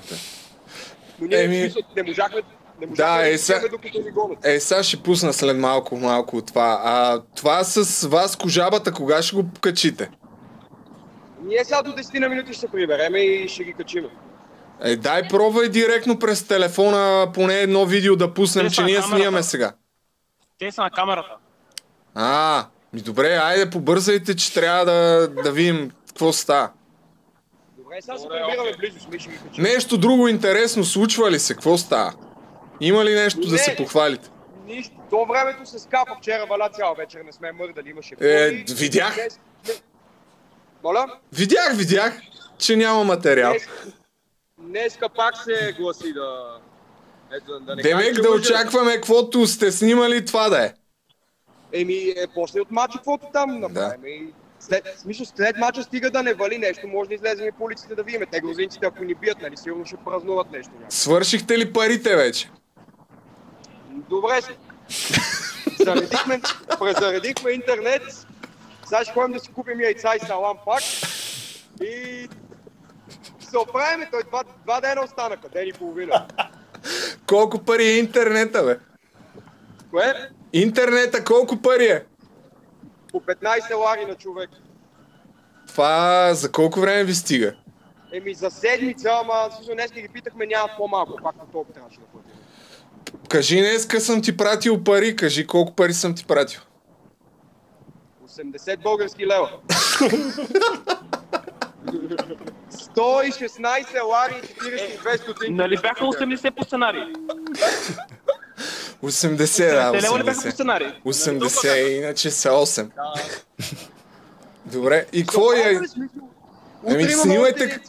Но 1.20 1.26
ние 1.26 1.45
Еми, 1.45 1.74
не 1.97 2.03
можахме, 2.03 2.43
не 2.82 2.86
можахме 2.86 3.04
да, 3.04 3.22
да, 3.22 3.28
е, 3.28 3.38
са... 3.38 3.60
докато 3.70 4.00
ни 4.00 4.10
гонят. 4.10 4.46
Е, 4.46 4.60
сега 4.60 4.82
ще 4.82 4.96
пусна 4.96 5.32
след 5.32 5.56
малко, 5.56 5.96
малко 5.96 6.36
от 6.36 6.46
това. 6.46 6.80
А 6.84 7.22
това 7.36 7.64
с 7.64 8.08
вас 8.08 8.36
кожабата, 8.36 8.92
кога 8.92 9.22
ще 9.22 9.36
го 9.36 9.44
качите? 9.60 10.10
Ние 11.44 11.64
сега 11.64 11.82
до 11.82 11.90
10 11.90 12.18
на 12.18 12.28
минути 12.28 12.52
ще 12.52 12.68
прибереме 12.68 13.18
и 13.18 13.48
ще 13.48 13.64
ги 13.64 13.72
качим. 13.72 14.04
Е, 14.80 14.96
дай 14.96 15.28
пробвай 15.28 15.68
директно 15.68 16.18
през 16.18 16.46
телефона 16.46 17.32
поне 17.34 17.54
едно 17.54 17.86
видео 17.86 18.16
да 18.16 18.34
пуснем, 18.34 18.70
че 18.70 18.82
ние 18.82 19.02
снимаме 19.02 19.42
сега. 19.42 19.72
Те 20.58 20.72
са 20.72 20.82
на 20.82 20.90
камерата. 20.90 21.36
А, 22.14 22.66
ми 22.92 23.00
добре, 23.00 23.40
айде 23.42 23.70
побързайте, 23.70 24.36
че 24.36 24.54
трябва 24.54 24.84
да, 24.84 25.28
да 25.42 25.52
видим 25.52 25.90
какво 26.08 26.32
става. 26.32 26.70
Добре, 27.78 27.96
сега 28.02 28.18
се 28.18 28.28
прибираме 28.28 28.72
близо, 28.78 29.00
сме 29.00 29.18
ще 29.18 29.30
ги 29.30 29.36
качим. 29.36 29.62
Нещо 29.62 29.98
друго 29.98 30.28
интересно 30.28 30.84
случва 30.84 31.30
ли 31.30 31.38
се? 31.38 31.54
Какво 31.54 31.78
става? 31.78 32.12
Има 32.82 33.04
ли 33.04 33.14
нещо 33.14 33.40
да 33.40 33.52
Не. 33.52 33.58
се 33.58 33.76
похвалите? 33.76 34.30
Нищо. 34.66 34.94
То 35.10 35.24
времето 35.24 35.66
се 35.66 35.78
скапа. 35.78 36.16
Вчера 36.18 36.46
валя 36.46 36.70
цяла 36.72 36.94
вечер, 36.94 37.20
не 37.20 37.32
сме 37.32 37.52
мърдали, 37.52 37.90
имаше 37.90 38.14
Е, 38.20 38.50
видях. 38.70 39.14
Днес- 39.14 39.38
Моля? 40.84 41.06
Видях, 41.32 41.76
видях, 41.76 42.20
че 42.58 42.76
няма 42.76 43.04
материал. 43.04 43.50
Днес, 43.50 43.68
днеска 44.58 45.08
пак 45.08 45.36
се 45.36 45.72
гласи 45.72 46.12
да... 46.12 46.58
Е, 47.32 47.40
да, 47.40 47.60
да 47.60 47.76
не 47.76 47.82
Демек 47.82 48.06
кажа, 48.06 48.22
да 48.22 48.30
очакваме 48.30 48.94
каквото 48.94 49.46
сте 49.46 49.72
снимали, 49.72 50.24
това 50.24 50.48
да 50.48 50.64
е. 50.64 50.72
Еми, 51.72 51.94
е, 51.94 52.26
после 52.34 52.60
от 52.60 52.70
мача, 52.70 52.98
каквото 52.98 53.26
там 53.32 53.60
направим. 53.60 54.04
И 54.06 54.32
След, 54.60 54.84
смисъл, 54.96 55.26
след 55.26 55.56
мача 55.56 55.82
стига 55.82 56.10
да 56.10 56.22
не 56.22 56.34
вали 56.34 56.58
нещо, 56.58 56.88
може 56.88 57.08
да 57.08 57.14
излезем 57.14 57.46
и 57.46 57.52
по 57.52 57.64
улиците 57.64 57.94
да 57.94 58.02
видим. 58.02 58.22
Те 58.32 58.40
грузинците, 58.40 58.86
ако 58.86 59.04
ни 59.04 59.14
бият, 59.14 59.42
нали, 59.42 59.56
сигурно 59.56 59.86
ще 59.86 59.96
празнуват 59.96 60.50
нещо. 60.52 60.70
някакво. 60.72 60.90
Свършихте 60.90 61.58
ли 61.58 61.72
парите 61.72 62.16
вече? 62.16 62.50
Добре 63.93 64.43
сме. 64.43 64.57
Заредихме, 65.84 66.40
презаредихме 66.78 67.51
интернет. 67.51 68.03
Сега 68.84 69.05
ще 69.05 69.12
ходим 69.12 69.32
да 69.32 69.40
си 69.40 69.53
купим 69.53 69.80
яйца 69.80 70.16
и 70.16 70.26
салам 70.26 70.57
пак. 70.66 70.82
И 71.82 72.28
се 73.40 73.59
оправим. 73.59 74.07
Той 74.11 74.22
два, 74.22 74.43
два 74.64 74.80
дена 74.80 75.05
останаха, 75.05 75.49
ден 75.49 75.68
и 75.68 75.72
половина. 75.72 76.26
Колко 77.26 77.59
пари 77.59 77.84
е 77.84 77.99
интернета, 77.99 78.64
бе? 78.64 78.78
Кое? 79.90 80.30
Интернета 80.53 81.24
колко 81.24 81.62
пари 81.62 81.84
е? 81.84 82.05
По 83.12 83.20
15 83.20 83.76
лари 83.76 84.05
на 84.05 84.14
човек. 84.14 84.51
Това 85.66 86.30
за 86.34 86.53
колко 86.53 86.80
време 86.80 87.05
ви 87.05 87.14
стига? 87.14 87.55
Еми 88.12 88.34
за 88.34 88.51
седмица, 88.51 89.11
ама 89.22 89.49
всъщност 89.51 89.72
днес 89.72 89.93
ги 89.93 90.09
питахме, 90.12 90.47
нямат 90.47 90.70
по-малко, 90.76 91.16
пак 91.22 91.36
на 91.36 91.47
толкова 91.53 91.74
трябваше 91.74 92.01
да 92.01 92.07
платим. 92.07 92.31
Кажи 93.28 93.57
днеска 93.57 94.00
съм 94.00 94.22
ти 94.22 94.36
пратил 94.36 94.84
пари, 94.84 95.16
кажи 95.16 95.46
колко 95.46 95.74
пари 95.74 95.94
съм 95.94 96.14
ти 96.14 96.24
пратил. 96.24 96.61
80 98.28 98.82
български 98.82 99.26
лева. 99.26 99.50
116 102.96 104.03
лари 104.03 104.34
и 104.44 104.46
42 105.00 105.16
стотинки. 105.16 105.53
Нали 105.53 105.76
бяха 105.82 106.05
80 106.05 106.50
по 106.50 106.64
сценарий? 106.64 107.03
80, 109.03 109.70
да, 109.70 109.92
Те 109.92 110.03
лева 110.03 110.18
ли 110.18 110.22
бяха 110.24 110.42
по 110.42 110.48
80. 110.48 110.50
сценарий? 110.50 110.92
80, 111.05 111.88
иначе 111.88 112.30
са 112.30 112.48
8. 112.48 112.90
Добре, 114.66 115.07
и 115.12 115.20
какво 115.20 115.53
е? 115.53 115.80
Еми, 116.86 117.11
снимайте, 117.11 117.80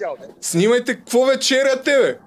снимайте 0.42 0.96
какво 0.96 1.26
вечеря 1.26 1.82
тебе. 1.82 2.18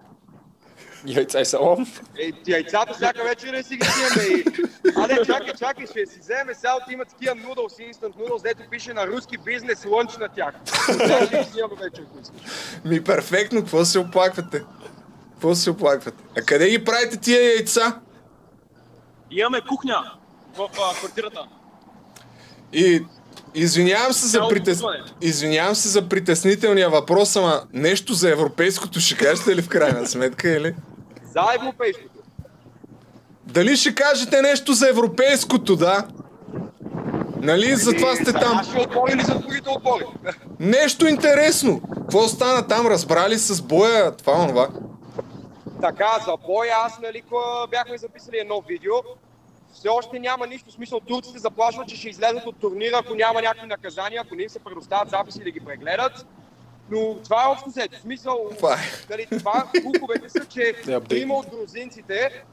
Яйца 1.07 1.41
и 1.41 1.45
салам. 1.45 1.87
Е, 2.19 2.33
яйцата 2.47 2.95
всяка 2.95 3.25
вечер 3.25 3.57
да 3.57 3.63
си 3.63 3.77
ги 3.77 3.87
снимаме 3.87 4.39
и... 4.39 4.45
Аде, 4.97 5.17
чакай, 5.27 5.53
чакай, 5.59 5.87
ще 5.87 6.07
си 6.07 6.19
вземе 6.21 6.55
сега 6.55 6.75
от 6.75 6.93
има 6.93 7.05
такива 7.05 7.35
нудълс, 7.35 7.79
инстант 7.79 8.17
нудълс, 8.19 8.43
дето 8.43 8.63
пише 8.71 8.93
на 8.93 9.07
руски 9.07 9.39
бизнес 9.39 9.85
лънч 9.85 10.17
на 10.17 10.29
тях. 10.29 10.55
Сега 10.87 11.27
ще 11.27 11.39
ги 11.39 11.45
снимаме 11.45 11.75
вечер, 11.83 12.03
ако 12.11 12.19
искаш. 12.23 12.41
Ми 12.85 13.05
перфектно, 13.05 13.61
какво 13.61 13.85
се 13.85 13.99
оплаквате? 13.99 14.65
Какво 15.33 15.55
се 15.55 15.71
оплаквате? 15.71 16.23
А 16.39 16.43
къде 16.43 16.71
ги 16.71 16.85
правите 16.85 17.17
тия 17.17 17.55
яйца? 17.55 18.01
Имаме 19.31 19.61
кухня 19.61 20.13
в 20.57 20.61
а, 20.61 20.95
квартирата. 20.95 21.47
И 22.73 23.05
извинявам 23.55 24.13
се 24.13 24.27
за 24.27 24.49
притес... 24.49 24.83
Извинявам 25.21 25.75
се 25.75 25.89
за 25.89 26.09
притеснителния 26.09 26.91
въпрос, 26.91 27.37
ама 27.37 27.63
нещо 27.73 28.15
за 28.15 28.31
европейското 28.31 29.01
ще 29.01 29.17
кажете 29.17 29.57
ли 29.57 29.63
в 29.63 29.69
крайна 29.69 30.07
сметка, 30.07 30.49
или? 30.49 30.75
За 31.37 31.55
европейското. 31.55 32.19
Дали 33.45 33.77
ще 33.77 33.95
кажете 33.95 34.43
нещо 34.43 34.73
за 34.73 34.89
европейското, 34.89 35.77
да? 35.77 36.07
Нали, 37.41 37.77
затова 37.77 38.15
сте 38.15 38.25
За 38.25 38.33
там. 38.33 38.57
наши 38.57 38.79
отбори 38.79 39.13
или 39.13 39.23
за 39.23 39.35
другите 39.39 39.71
отбори? 39.71 40.05
Нещо 40.61 41.07
интересно. 41.07 41.81
Какво 41.95 42.29
стана 42.29 42.67
там? 42.67 42.87
Разбрали 42.87 43.39
с 43.39 43.63
боя 43.63 44.17
това, 44.17 44.33
онова? 44.33 44.69
Така, 45.81 46.11
за 46.27 46.37
боя 46.47 46.73
аз, 46.85 47.01
нали, 47.01 47.23
бяхме 47.71 47.99
записали 47.99 48.39
едно 48.39 48.63
видео. 48.69 48.95
Все 49.75 49.89
още 49.89 50.19
няма 50.19 50.47
нищо 50.47 50.73
смисъл. 50.73 51.01
Турците 51.01 51.39
заплашват, 51.39 51.89
че 51.89 51.97
ще 51.97 52.09
излезат 52.09 52.47
от 52.47 52.61
турнира, 52.61 53.01
ако 53.05 53.15
няма 53.15 53.43
някакви 53.43 53.67
наказания, 53.67 54.23
ако 54.25 54.35
не 54.35 54.43
им 54.43 54.49
се 54.49 54.59
предоставят 54.59 55.11
записи 55.11 55.45
да 55.45 55.51
ги 55.51 55.61
прегледат. 55.61 56.27
Но 56.91 57.15
това 57.15 57.43
е 57.43 57.47
общо 57.47 57.71
взето. 57.71 57.99
В 57.99 58.03
Смисъл, 58.03 58.51
Това 58.59 58.75
е. 58.75 58.79
нали, 59.11 59.27
това 59.31 59.65
слуховете 59.83 60.29
са, 60.29 60.45
че 60.45 60.73
трима 61.09 61.35
от 61.35 61.47
грузинците 61.49 62.45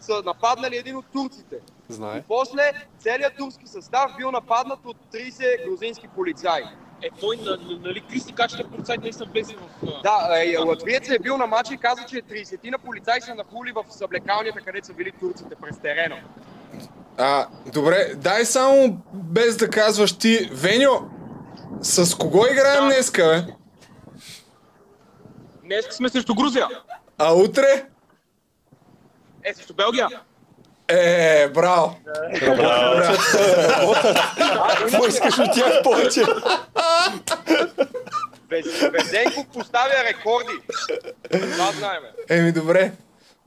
са 0.00 0.22
нападнали 0.24 0.76
един 0.76 0.96
от 0.96 1.06
турците. 1.06 1.56
Знае. 1.88 2.22
После 2.28 2.72
целият 2.98 3.36
турски 3.36 3.66
състав 3.66 4.10
бил 4.18 4.30
нападнат 4.30 4.78
от 4.84 4.96
30 5.12 5.34
грузински 5.66 6.08
полицаи. 6.08 6.62
Е, 7.02 7.08
той, 7.20 7.36
на- 7.36 7.50
на- 7.50 7.78
нали, 7.78 8.00
Кристи 8.02 8.32
Качите 8.32 8.64
полицай 8.64 8.96
не 8.98 9.12
са 9.12 9.24
влезли 9.24 9.56
в... 9.56 9.86
Да, 10.02 10.28
е, 10.36 10.56
латвиец 10.58 11.08
е 11.10 11.18
бил 11.18 11.36
на 11.38 11.46
матч 11.46 11.70
и 11.70 11.76
каза, 11.76 12.02
че 12.04 12.16
30 12.16 12.70
на 12.70 12.78
полицаи 12.78 13.20
са 13.20 13.34
нахули 13.34 13.72
в 13.72 13.84
съблекалнята, 13.90 14.60
където 14.60 14.86
са 14.86 14.92
били 14.92 15.12
турците 15.12 15.54
през 15.56 15.78
терена. 15.78 16.16
А, 17.18 17.46
добре, 17.66 18.12
дай 18.16 18.44
само 18.44 18.98
без 19.12 19.56
да 19.56 19.70
казваш 19.70 20.12
ти, 20.12 20.48
Веньо, 20.52 21.10
с 21.80 22.14
кого 22.14 22.46
играем 22.46 22.80
Да. 22.80 22.86
днеска, 22.86 23.22
бе? 23.46 23.54
Днес 25.64 25.84
сме 25.90 26.08
срещу 26.08 26.34
Грузия. 26.34 26.68
А 27.18 27.34
утре? 27.34 27.86
Е, 29.44 29.54
срещу 29.54 29.74
Белгия. 29.74 30.08
Е, 30.88 31.48
браво! 31.48 31.96
Какво 34.78 35.06
искаш 35.06 35.38
от 35.38 35.54
тях 35.54 35.82
повече? 35.82 36.22
Везенко 38.92 39.46
поставя 39.52 39.94
рекорди. 40.08 40.52
Това 41.30 41.72
знаем. 41.72 42.02
Еми, 42.28 42.52
добре. 42.52 42.92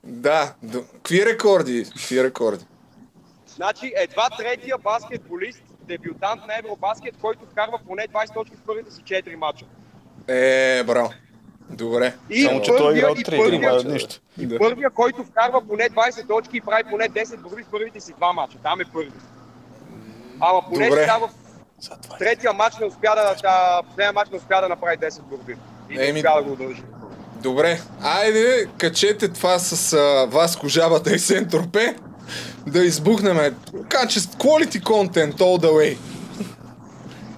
Да, 0.04 0.54
какви 0.94 1.26
рекорди? 1.26 1.86
Какви 1.94 2.24
рекорди? 2.24 2.66
Значи 3.48 3.94
едва 3.96 4.30
третия 4.38 4.78
баскетболист, 4.78 5.64
дебютант 5.82 6.42
на 6.48 6.58
Евробаскет, 6.60 7.16
който 7.22 7.40
вкарва 7.52 7.80
поне 7.88 8.08
20 8.08 8.34
точки 8.34 8.56
в 8.56 8.66
първите 8.66 8.92
си 8.92 9.02
4 9.02 9.36
мача. 9.36 9.66
Е, 10.28 10.84
браво. 10.84 11.14
Добре. 11.70 12.14
И 12.30 12.44
Само, 12.44 12.62
че 12.62 12.72
той 12.78 12.94
е 12.94 12.98
играл 12.98 13.16
и 13.18 13.24
3, 13.24 13.38
първия, 13.38 13.60
няма 13.60 13.84
нищо. 13.84 14.22
Да. 14.38 14.58
първия, 14.58 14.90
който 14.90 15.24
вкарва 15.24 15.62
поне 15.68 15.90
20 15.90 16.28
точки 16.28 16.58
и 16.58 16.62
прави 16.62 16.84
поне 16.90 17.10
10 17.10 17.38
борби 17.38 17.64
в 17.64 17.72
първите 17.72 18.00
си 18.00 18.14
два 18.18 18.34
мача. 18.34 18.58
Там 18.64 18.82
е 18.82 18.86
първи. 18.94 19.12
Ама 20.40 20.62
поне 20.70 20.90
Добре. 20.90 21.02
сега 21.02 21.18
в 21.18 21.30
третия 22.20 22.54
матч 22.54 22.78
не 22.80 22.86
успя 22.86 23.16
да, 23.16 23.36
да 23.42 23.82
последния 23.88 24.14
матч 24.14 24.30
не 24.32 24.38
успя 24.38 24.62
да 24.62 24.70
направи 24.70 24.98
10 24.98 25.22
борби. 25.22 25.56
И 25.90 25.98
не 25.98 26.14
успя 26.14 26.36
да 26.36 26.44
го 26.44 26.52
удължи. 26.52 26.84
Добре. 27.42 27.82
Айде, 28.02 28.68
качете 28.78 29.28
това 29.28 29.60
с 29.60 29.94
а, 29.94 30.26
Васко 30.26 30.68
Жабата 30.68 31.16
и 31.16 31.20
Сентропе. 31.20 31.96
Да 32.68 32.86
избухнем 32.86 33.56
качество, 33.90 34.40
quality 34.40 34.82
content 34.84 35.34
all 35.34 35.62
the 35.62 35.72
way. 35.72 35.98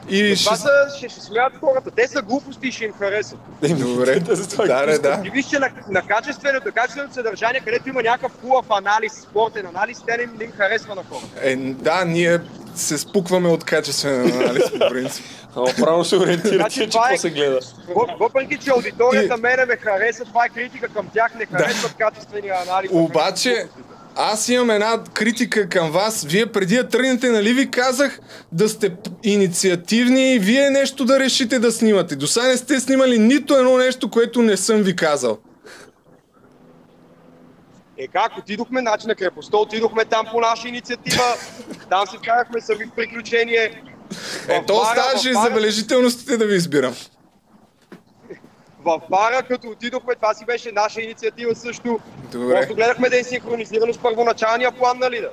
И 0.10 0.36
ще... 0.36 0.46
Това 0.46 0.58
са, 0.58 0.70
ще, 0.98 1.10
ще 1.10 1.22
смеят 1.22 1.54
хората. 1.60 1.92
Те 1.92 2.08
са 2.08 2.22
глупости 2.22 2.68
и 2.68 2.72
ще 2.72 2.86
им 2.86 2.94
харесат. 2.94 3.40
Добре. 3.64 4.20
Да, 4.58 4.86
да, 4.86 5.00
да. 5.00 5.22
И 5.26 5.30
вижте 5.30 5.60
на, 5.60 5.70
на 5.90 6.02
качественото, 6.04 6.72
качественото 6.72 7.14
съдържание, 7.14 7.62
където 7.62 7.90
има 7.90 8.04
някакъв 8.04 8.32
хубав 8.42 8.66
анализ, 8.72 9.14
спортен 9.14 9.66
анализ, 9.68 9.98
те 10.08 10.18
не 10.18 10.24
им, 10.24 10.32
не 10.38 10.44
им 10.44 10.52
харесва 10.52 10.96
на 10.96 11.04
хората. 11.04 11.28
Е, 11.42 11.56
да, 11.56 12.06
ние 12.06 12.40
се 12.76 12.98
спукваме 12.98 13.50
от 13.50 13.64
качествен 13.64 14.22
анализ, 14.34 14.64
по 14.72 14.80
принцип. 14.90 15.26
Ама 15.56 15.68
правилно 15.78 16.06
се 16.06 16.16
ориентирате, 16.18 16.56
Значи 16.56 16.80
че 16.82 16.90
това 16.90 17.02
е- 17.02 17.04
какво 17.06 17.18
се 17.18 17.30
гледа. 17.30 17.60
Въп- 17.88 18.20
Въпреки, 18.20 18.58
че 18.58 18.70
аудиторията 18.70 19.36
И- 19.38 19.42
мене 19.42 19.66
ме 19.66 19.76
хареса, 19.76 20.26
това 20.26 20.46
е 20.46 20.50
критика 20.50 20.88
към 20.88 21.08
тях, 21.08 21.32
не 21.36 21.46
харесват 21.48 21.94
качествения 21.94 22.56
анализ. 22.62 22.92
Обаче, 22.94 23.68
аз 24.16 24.50
имам 24.50 24.70
една 24.70 25.04
критика 25.14 25.70
към 25.70 25.92
вас. 25.92 26.24
Вие 26.24 26.46
преди 26.46 26.76
да 26.76 26.88
тръгнете, 26.88 27.30
нали 27.30 27.54
ви 27.54 27.72
казах 27.72 28.20
да 28.52 28.70
сте 28.70 28.96
инициативни 29.24 30.34
и 30.34 30.40
вие 30.40 30.70
нещо 30.70 31.06
да 31.06 31.20
решите 31.20 31.60
да 31.60 31.72
снимате. 31.72 32.16
До 32.16 32.28
сега 32.28 32.48
не 32.48 32.58
сте 32.58 32.80
снимали 32.80 33.20
нито 33.20 33.58
едно 33.58 33.78
нещо, 33.78 34.10
което 34.10 34.42
не 34.42 34.58
съм 34.58 34.82
ви 34.82 34.96
казал. 34.96 35.38
Е 37.98 38.08
как, 38.08 38.38
отидохме, 38.38 38.82
значи 38.82 39.08
на 39.08 39.16
крепостта, 39.16 39.58
отидохме 39.58 40.06
там 40.06 40.26
по 40.32 40.40
наша 40.42 40.68
инициатива, 40.68 41.24
там 41.90 42.08
си 42.08 42.18
вкарахме 42.18 42.62
сами 42.62 42.86
в 42.86 42.96
приключение. 42.96 43.84
Е, 44.48 44.66
то 44.66 44.86
ставаше 44.86 45.34
забележителностите 45.34 46.38
да 46.38 46.46
ви 46.46 46.56
избирам. 46.56 46.96
В 48.86 49.02
бара, 49.10 49.44
като 49.44 49.68
отидохме, 49.68 50.16
това 50.16 50.34
си 50.34 50.46
беше 50.46 50.72
наша 50.72 51.02
инициатива 51.02 51.56
също. 51.56 52.00
Добре. 52.32 52.54
Просто 52.56 52.76
гледахме 52.76 53.10
да 53.10 53.20
е 53.20 53.24
синхронизирано 53.24 53.94
с 53.94 53.98
първоначалния 53.98 54.72
план, 54.72 54.98
нали 55.00 55.22
да? 55.22 55.30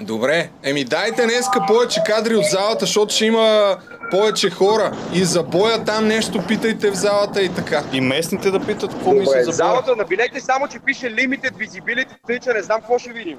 Добре, 0.00 0.50
еми 0.62 0.84
дайте 0.84 1.22
днеска 1.22 1.60
повече 1.66 2.00
кадри 2.06 2.36
от 2.36 2.44
залата, 2.44 2.78
защото 2.80 3.14
ще 3.14 3.26
има 3.26 3.76
повече 4.10 4.50
хора. 4.50 4.96
И 5.14 5.24
за 5.24 5.42
боя 5.42 5.84
там 5.84 6.06
нещо 6.08 6.42
питайте 6.48 6.90
в 6.90 6.94
залата 6.94 7.42
и 7.42 7.54
така. 7.54 7.82
И 7.92 8.00
местните 8.00 8.50
да 8.50 8.60
питат 8.60 8.90
какво 8.90 9.10
Добре, 9.10 9.20
мислят 9.20 9.44
за 9.44 9.50
боя. 9.50 9.52
залата 9.52 9.96
на 9.96 10.04
билете 10.04 10.40
само, 10.40 10.68
че 10.68 10.78
пише 10.78 11.06
Limited 11.06 11.52
Visibility, 11.52 12.08
тъй 12.26 12.38
че 12.38 12.50
не 12.52 12.62
знам 12.62 12.80
какво 12.80 12.98
ще 12.98 13.12
видим. 13.12 13.38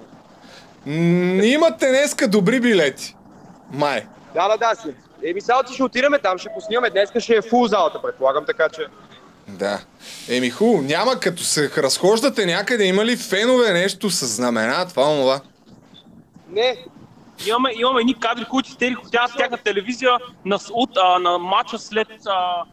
М, 0.86 1.44
имате 1.44 1.90
днеска 1.90 2.28
добри 2.28 2.60
билети. 2.60 3.16
Май. 3.74 4.06
Да, 4.34 4.48
да, 4.48 4.58
да. 4.58 4.76
Си. 4.76 4.88
Еми, 5.26 5.42
сега 5.42 5.60
ще 5.74 5.84
отидеме 5.84 6.20
там, 6.20 6.38
ще 6.38 6.50
поснимаме. 6.56 6.90
Днеска 6.90 7.20
ще 7.20 7.36
е 7.36 7.42
фул 7.42 7.68
залата, 7.68 8.02
предполагам, 8.02 8.46
така 8.46 8.70
че... 8.70 8.82
Да. 9.58 9.82
Еми 10.30 10.50
хубаво, 10.50 10.82
няма 10.82 11.20
като 11.20 11.44
се 11.44 11.72
разхождате 11.78 12.46
някъде, 12.46 12.84
има 12.84 13.06
ли 13.06 13.18
фенове 13.18 13.74
нещо 13.74 14.10
с 14.10 14.28
знамена, 14.28 14.88
това, 14.88 15.12
онова? 15.12 15.42
Не, 16.50 16.78
Имаме, 17.48 17.72
имаме 17.76 18.02
едни 18.02 18.20
кадри, 18.20 18.46
които 18.46 18.76
те 18.76 18.90
рехотяват 18.90 19.32
с 19.32 19.36
тяхна 19.36 19.58
телевизия 19.58 20.12
на, 20.46 20.60
от, 20.72 20.90
а, 20.98 21.20
на 21.20 21.38
матча 21.38 21.80
след 21.80 22.08
а, 22.28 22.64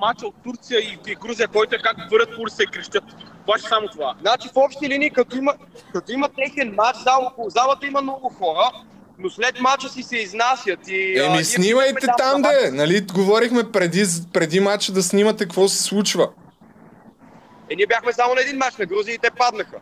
матча 0.00 0.26
от 0.26 0.34
Турция 0.44 0.80
и, 0.80 0.98
и 1.06 1.14
Грузия, 1.14 1.48
който 1.48 1.74
е 1.74 1.78
как 1.78 1.96
върят 2.10 2.38
улица 2.38 2.62
и 2.62 2.66
крещят. 2.66 3.04
Плаща 3.46 3.68
само 3.68 3.88
това. 3.88 4.14
Значи 4.20 4.48
в 4.48 4.56
общи 4.56 4.88
линии, 4.88 5.10
като 5.10 5.36
има, 5.36 5.54
като 5.92 6.12
има 6.12 6.28
техен 6.28 6.74
матч, 6.74 6.98
зал, 6.98 7.26
около 7.26 7.50
залата 7.50 7.86
има 7.86 8.02
много 8.02 8.28
хора, 8.28 8.70
но 9.18 9.30
след 9.30 9.60
матча 9.60 9.88
си 9.88 10.02
се 10.02 10.16
изнасят 10.16 10.78
и... 10.88 11.18
а, 11.18 11.24
Еми 11.24 11.34
ние 11.34 11.44
снимайте 11.44 12.06
там, 12.18 12.42
де! 12.42 12.70
Нали 12.72 13.00
говорихме 13.00 13.72
преди, 13.72 14.04
преди 14.32 14.60
матча 14.60 14.92
да 14.92 15.02
снимате 15.02 15.44
какво 15.44 15.68
се 15.68 15.82
случва. 15.82 16.28
Е, 17.70 17.74
ние 17.74 17.86
бяхме 17.86 18.12
само 18.12 18.34
на 18.34 18.40
един 18.40 18.56
матч 18.56 18.76
на 18.76 18.86
Грузия 18.86 19.14
и 19.14 19.18
те 19.18 19.30
паднаха. 19.30 19.76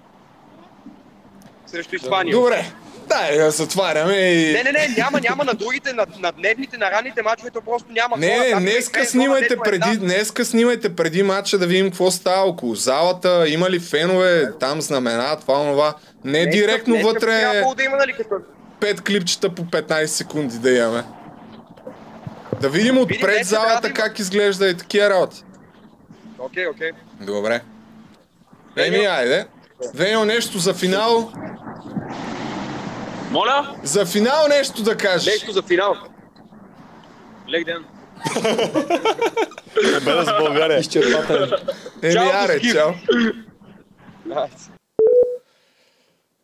Срещу 1.67 1.97
Испания. 1.97 2.33
Добре, 2.33 2.73
да 3.09 3.51
затваряме 3.51 4.17
и... 4.17 4.53
Не, 4.53 4.63
не, 4.63 4.73
не, 4.73 4.95
няма, 4.99 5.21
няма 5.21 5.45
на 5.45 5.55
другите, 5.55 5.93
на, 5.93 6.07
на 6.19 6.33
дневните, 6.33 6.79
на 6.79 6.91
ранните 6.91 7.23
мачове, 7.23 7.51
то 7.51 7.61
просто 7.61 7.93
няма 7.93 8.17
Не, 8.17 8.39
хора. 8.39 8.61
не, 8.61 8.61
днеска 8.61 9.01
две 9.01 9.07
снимайте 9.07 9.55
е 9.55 9.57
преди, 9.57 9.97
днеска 9.97 10.45
снимайте 10.45 10.97
преди 10.97 11.23
матча 11.23 11.59
да 11.59 11.67
видим 11.67 11.87
какво 11.87 12.11
става 12.11 12.43
около 12.43 12.75
залата, 12.75 13.45
има 13.49 13.71
ли 13.71 13.81
фенове, 13.81 14.53
там 14.61 14.81
знамена, 14.81 15.37
това, 15.41 15.61
онова. 15.61 15.95
Не 16.25 16.39
Днеска- 16.39 16.51
директно 16.51 16.95
днеска 16.95 17.09
вътре 17.09 17.21
трябвало 17.27 17.75
да 17.75 17.83
има, 17.85 17.97
нали, 17.97 18.13
като... 18.13 18.35
пет 18.85 19.01
клипчета 19.01 19.55
по 19.55 19.63
15 19.63 20.07
секунди 20.07 20.59
да 20.59 20.71
имаме. 20.71 21.05
Да 22.61 22.69
видим 22.69 22.99
отпред 22.99 23.21
трябва 23.21 23.45
залата 23.45 23.89
да 23.89 23.95
как 23.95 24.19
изглежда 24.19 24.69
и 24.69 24.77
такива 24.77 25.11
работи. 25.11 25.45
Окей, 26.39 26.67
окей. 26.67 26.91
Добре. 27.21 27.61
Еми, 28.77 29.07
айде. 29.07 29.47
Веньо, 29.95 30.25
нещо 30.25 30.59
за 30.59 30.75
финал. 30.75 31.33
Моля? 33.31 33.75
За 33.83 34.07
финал 34.07 34.49
нещо 34.49 34.83
да 34.83 34.97
кажеш. 34.97 35.27
Нещо 35.27 35.53
за 35.53 35.63
финал. 35.63 35.97
Лек 37.51 37.65
ден. 37.65 37.85
Победа 39.75 40.25
с 40.25 40.39
България. 40.39 40.79
Изчерпателен. 40.79 41.51
Еми, 42.03 42.13
Чао, 42.13 42.31
аре, 42.33 42.61
чао. 42.61 42.93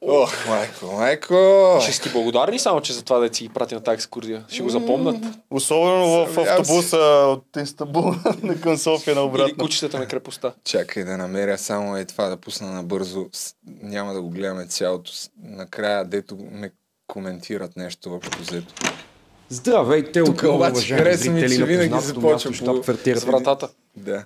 Ох, 0.02 0.48
майко, 0.48 0.86
майко. 0.86 1.34
Ще 1.82 1.92
си 1.92 2.12
благодарни 2.12 2.58
само, 2.58 2.80
че 2.80 2.92
за 2.92 3.02
това 3.02 3.18
да 3.18 3.34
си 3.34 3.42
ги 3.42 3.48
прати 3.48 3.74
на 3.74 3.80
тази 3.80 3.94
екскурзия. 3.94 4.44
Ще 4.48 4.62
го 4.62 4.68
запомнат. 4.68 5.16
Особено 5.50 6.06
в 6.26 6.38
автобуса 6.38 6.96
от 7.28 7.56
Истанбул 7.56 8.02
на 8.42 8.60
към 8.60 8.78
София 8.78 9.14
на 9.14 9.20
Или 9.20 9.28
обратно. 9.28 9.56
кучетата 9.58 9.98
на 9.98 10.06
крепостта. 10.06 10.52
Чакай 10.64 11.04
да 11.04 11.16
намеря 11.16 11.58
само 11.58 11.96
е 11.96 12.04
това 12.04 12.28
да 12.28 12.36
пусна 12.36 12.72
набързо. 12.72 13.26
Няма 13.82 14.14
да 14.14 14.22
го 14.22 14.30
гледаме 14.30 14.66
цялото. 14.66 15.10
Накрая, 15.42 16.04
дето 16.04 16.36
не 16.50 16.70
коментират 17.06 17.76
нещо 17.76 18.14
общо 18.14 18.38
взето. 18.42 18.74
Здравейте, 19.48 20.24
Тук 20.24 20.34
отново, 20.34 20.56
обаче 20.56 20.96
хареса 20.96 21.30
ми, 21.30 21.48
че 21.48 21.58
на 21.58 21.66
винаги 21.66 21.90
познатото 21.90 22.20
започва 22.20 22.50
място, 22.50 22.82
по-. 22.82 23.20
С 23.20 23.24
вратата. 23.24 23.68
Да. 23.96 24.24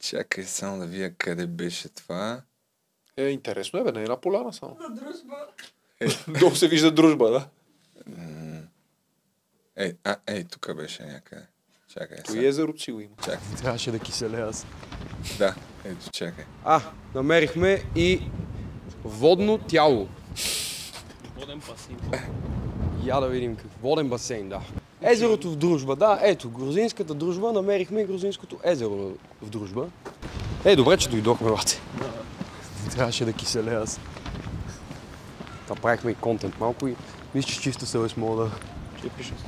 Чакай 0.00 0.44
само 0.44 0.78
да 0.78 0.86
видя 0.86 1.10
къде 1.18 1.46
беше 1.46 1.88
това. 1.88 2.40
Е, 3.16 3.28
интересно 3.28 3.78
е, 3.78 3.84
бе, 3.84 3.92
не 3.92 4.02
е 4.02 4.06
на 4.06 4.20
поляна 4.20 4.52
само. 4.52 4.76
На 4.80 4.94
дружба. 4.94 5.36
Долу 6.40 6.54
се 6.54 6.68
вижда 6.68 6.90
дружба, 6.90 7.30
да. 7.30 7.48
Ей, 9.76 9.92
а, 10.04 10.16
ей, 10.26 10.44
тук 10.44 10.76
беше 10.76 11.02
някъде. 11.02 11.42
Чакай. 11.88 12.18
То 12.24 12.30
сега. 12.32 12.42
и 12.42 12.46
езерото 12.46 12.82
си 12.82 12.92
го 12.92 13.00
има. 13.00 13.16
Чакай. 13.24 13.56
Трябваше 13.58 13.90
да 13.90 13.98
киселя 13.98 14.46
аз. 14.50 14.66
Да, 15.38 15.54
ето, 15.84 16.10
чакай. 16.12 16.44
А, 16.64 16.80
намерихме 17.14 17.82
и 17.96 18.20
водно 19.04 19.58
тяло. 19.58 20.08
Воден 21.36 21.60
пасин. 21.60 21.98
Я 23.04 23.20
да 23.20 23.28
видим 23.28 23.56
как. 23.56 23.66
Воден 23.82 24.08
басейн, 24.08 24.48
да. 24.48 24.60
Езерото 25.02 25.50
в 25.50 25.56
дружба, 25.56 25.96
да, 25.96 26.18
ето, 26.22 26.50
грузинската 26.50 27.14
дружба, 27.14 27.52
намерихме 27.52 28.00
и 28.00 28.04
грузинското 28.04 28.58
езеро 28.64 29.12
в 29.42 29.50
дружба. 29.50 29.86
Е, 30.64 30.76
добре, 30.76 30.96
че 30.96 31.08
дойдохме, 31.08 31.50
бате. 31.50 31.80
Трябваше 32.90 33.24
да 33.24 33.32
киселя 33.32 33.82
аз. 33.82 34.00
Направихме 35.70 36.10
и 36.10 36.14
контент 36.14 36.60
малко 36.60 36.88
и 36.88 36.96
мисля, 37.34 37.50
че 37.50 37.60
чиста 37.60 37.86
съвест 37.86 38.16
мога 38.16 38.44
да... 38.44 38.50
Ще 38.98 39.08
пиша 39.08 39.34
с. 39.38 39.42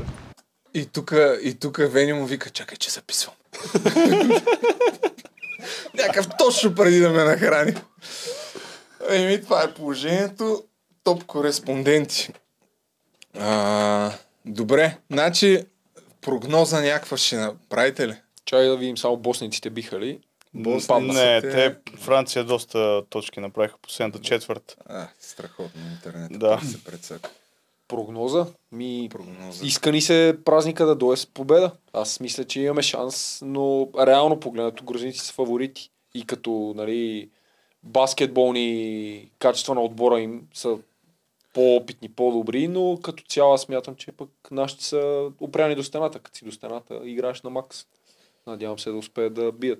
И 0.74 0.86
тук, 0.86 1.12
и 1.42 1.54
тук 1.54 1.78
Вени 1.80 2.12
му 2.12 2.26
вика, 2.26 2.50
чакай, 2.50 2.76
че 2.78 2.90
записвам. 2.90 3.34
Някакъв 5.94 6.28
точно 6.38 6.74
преди 6.74 7.00
да 7.00 7.10
ме 7.10 7.24
нахрани. 7.24 7.74
Еми, 9.10 9.42
това 9.42 9.62
е 9.62 9.74
положението. 9.74 10.64
Топ 11.04 11.24
кореспонденти. 11.24 12.32
А, 13.38 14.12
добре, 14.44 14.98
значи 15.12 15.64
прогноза 16.20 16.80
някаква 16.80 17.16
ще 17.16 17.36
направите 17.36 18.08
ли? 18.08 18.16
Чай 18.44 18.66
да 18.66 18.76
видим 18.76 18.98
само 18.98 19.16
босниците 19.16 19.70
биха 19.70 20.00
ли. 20.00 20.20
Босни-. 20.62 21.00
Не, 21.14 21.40
Те- 21.40 21.50
те 21.50 21.96
Франция 21.96 22.44
доста 22.44 23.02
точки 23.10 23.40
направиха 23.40 23.78
последната 23.82 24.20
четвърт. 24.20 24.76
А, 24.86 25.08
страхотно 25.20 25.82
интернет. 25.92 26.38
Да. 26.38 26.60
се 26.64 26.84
прецака. 26.84 27.30
Прогноза? 27.88 28.46
Ми, 28.72 29.08
Прогноза. 29.10 29.66
иска 29.66 29.92
ни 29.92 30.00
се 30.00 30.38
празника 30.44 30.86
да 30.86 30.94
дойде 30.94 31.16
с 31.16 31.26
победа. 31.26 31.70
Аз 31.92 32.20
мисля, 32.20 32.44
че 32.44 32.60
имаме 32.60 32.82
шанс, 32.82 33.38
но 33.44 33.88
реално 33.98 34.40
погледнато 34.40 34.84
грузинци 34.84 35.18
са 35.18 35.32
фаворити. 35.32 35.90
И 36.14 36.26
като, 36.26 36.72
нали, 36.76 37.30
баскетболни 37.82 39.30
качества 39.38 39.74
на 39.74 39.82
отбора 39.82 40.20
им 40.20 40.42
са 40.54 40.78
по-опитни, 41.54 42.08
по-добри, 42.08 42.68
но 42.68 42.98
като 43.02 43.24
цяло 43.28 43.54
аз 43.54 43.60
смятам, 43.60 43.96
че 43.96 44.12
пък 44.12 44.28
нашите 44.50 44.84
са 44.84 45.30
опряни 45.40 45.74
до 45.74 45.82
стената. 45.82 46.18
Като 46.18 46.38
си 46.38 46.44
до 46.44 46.52
стената, 46.52 47.00
играеш 47.04 47.42
на 47.42 47.50
макс. 47.50 47.86
Надявам 48.46 48.78
се 48.78 48.90
да 48.90 48.96
успеят 48.96 49.34
да 49.34 49.52
бият. 49.52 49.78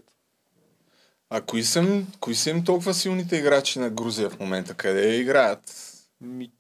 А 1.31 1.41
кои 1.41 1.63
са, 1.63 1.79
им- 1.79 2.07
кои 2.21 2.35
са 2.35 2.51
им 2.51 2.65
толкова 2.65 2.95
силните 2.95 3.37
играчи 3.37 3.79
на 3.79 3.91
Грузия 3.91 4.31
в 4.31 4.41
момента? 4.41 4.75
Къде 4.75 5.17
играят? 5.17 5.61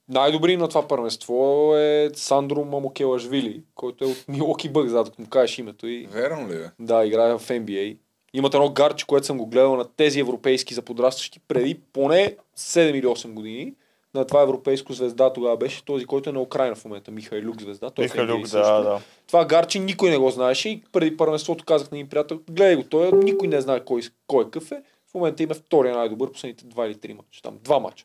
Най-добри 0.08 0.56
на 0.56 0.68
това 0.68 0.88
първенство 0.88 1.72
е 1.76 2.10
Сандро 2.14 2.64
Мамокелашвили, 2.64 3.62
който 3.74 4.04
е 4.04 4.08
от 4.08 4.24
Милоки 4.28 4.68
Бък, 4.68 4.88
за 4.88 5.04
да 5.04 5.10
му 5.18 5.26
кажеш 5.28 5.58
името. 5.58 5.86
И... 5.86 6.06
Верно 6.10 6.48
ли 6.48 6.52
бе? 6.54 6.70
Да, 6.80 7.06
играе 7.06 7.38
в 7.38 7.48
NBA. 7.48 7.96
Имат 8.34 8.54
едно 8.54 8.70
гарче, 8.72 9.06
което 9.06 9.26
съм 9.26 9.38
го 9.38 9.46
гледал 9.46 9.76
на 9.76 9.84
тези 9.96 10.20
европейски 10.20 10.74
за 10.74 10.82
подрастващи 10.82 11.40
преди 11.48 11.80
поне 11.92 12.36
7 12.58 12.80
или 12.90 13.06
8 13.06 13.32
години. 13.32 13.74
На 14.16 14.24
това 14.24 14.42
европейско 14.42 14.92
звезда 14.92 15.32
тогава 15.32 15.56
беше 15.56 15.84
този, 15.84 16.04
който 16.04 16.30
е 16.30 16.32
на 16.32 16.40
Украина 16.40 16.74
в 16.74 16.84
момента, 16.84 17.10
Михайлюк 17.10 17.60
звезда. 17.60 17.90
Той 17.90 18.04
е 18.04 18.08
в 18.08 18.12
NBA 18.12 18.20
Михалюк, 18.22 18.48
също. 18.48 18.72
да, 18.72 18.82
да. 18.82 19.00
Това 19.26 19.44
гарче 19.44 19.78
никой 19.78 20.10
не 20.10 20.18
го 20.18 20.30
знаеше 20.30 20.68
и 20.68 20.82
преди 20.92 21.16
първенството 21.16 21.64
казах 21.64 21.90
на 21.90 21.96
един 21.96 22.08
приятел, 22.08 22.40
гледай 22.50 22.76
го, 22.76 22.82
той 22.82 23.08
е- 23.08 23.12
никой 23.12 23.48
не 23.48 23.60
знае 23.60 23.80
кой, 23.80 24.02
кой 24.26 24.42
е 24.42 24.44
какъв 24.44 24.72
е. 24.72 24.82
В 25.06 25.14
момента 25.14 25.42
има 25.42 25.54
втория 25.54 25.94
най-добър, 25.94 26.32
последните 26.32 26.64
два 26.64 26.86
или 26.86 26.94
три 26.94 27.14
мача. 27.14 27.42
Там 27.42 27.58
два 27.64 27.78
мача. 27.78 28.04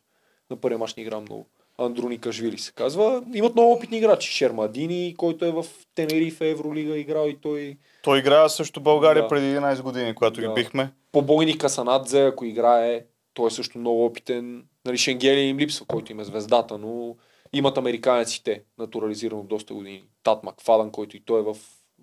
На 0.50 0.58
първия 0.58 0.78
мач 0.78 0.96
не 0.96 1.04
игра 1.04 1.20
много. 1.20 1.46
Андроника 1.78 2.32
Жвили 2.32 2.58
се 2.58 2.72
казва. 2.72 3.24
Имат 3.34 3.56
много 3.56 3.72
опитни 3.72 3.98
играчи. 3.98 4.32
Шермадини, 4.32 5.16
който 5.18 5.46
е 5.46 5.52
в 5.52 5.66
Тенерифе 5.96 6.50
Евролига 6.50 6.98
играл 6.98 7.28
и 7.28 7.38
той 7.38 7.78
Той 8.04 8.20
играе 8.20 8.50
също 8.50 8.82
България 8.82 9.24
Да. 9.24 9.28
преди 9.30 9.46
11 9.48 9.82
години, 9.82 10.16
когато 10.16 10.42
Да. 10.42 10.48
ги 10.48 10.54
бихме. 10.54 10.92
Побойни 11.12 11.58
Касанадзе, 11.58 12.22
ако 12.22 12.46
играе, 12.46 13.02
той 13.34 13.48
е 13.48 13.52
също 13.52 13.78
много 13.78 14.06
опитен. 14.06 14.64
Нали, 14.86 14.98
Шенгели 14.98 15.40
им 15.40 15.60
липсва, 15.60 15.86
който 15.86 16.12
им 16.12 16.20
е 16.20 16.24
звездата, 16.24 16.78
но 16.78 17.16
имат 17.53 17.78
американеците, 17.78 18.62
натурализирано 18.80 19.44
доста 19.44 19.74
години. 19.74 20.03
Тат 20.24 20.44
Макфадън, 20.44 20.91
който 20.91 21.18
и 21.18 21.20
той 21.26 21.40
е 21.40 21.44
в, 21.44 21.56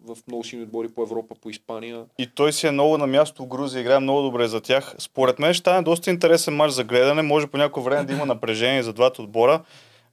в 0.04 0.16
много 0.28 0.44
силни 0.44 0.64
отбори 0.64 0.88
по 0.88 1.02
Европа, 1.02 1.34
по 1.42 1.50
Испания. 1.50 2.04
И 2.18 2.26
той 2.34 2.52
си 2.52 2.66
е 2.66 2.70
много 2.70 2.98
на 2.98 3.06
място 3.06 3.42
в 3.42 3.46
Грузия, 3.46 3.80
играе 3.80 4.00
много 4.00 4.22
добре 4.22 4.48
за 4.48 4.60
тях. 4.60 4.94
Според 4.98 5.38
мен 5.38 5.54
ще 5.54 5.60
стане 5.60 5.82
доста 5.82 6.10
интересен 6.10 6.56
матч 6.56 6.72
за 6.72 6.84
гледане. 6.84 7.22
Може 7.22 7.46
по 7.46 7.56
някое 7.56 7.82
време 7.82 8.04
да 8.04 8.12
има 8.12 8.26
напрежение 8.26 8.82
за 8.82 8.92
двата 8.92 9.22
отбора. 9.22 9.62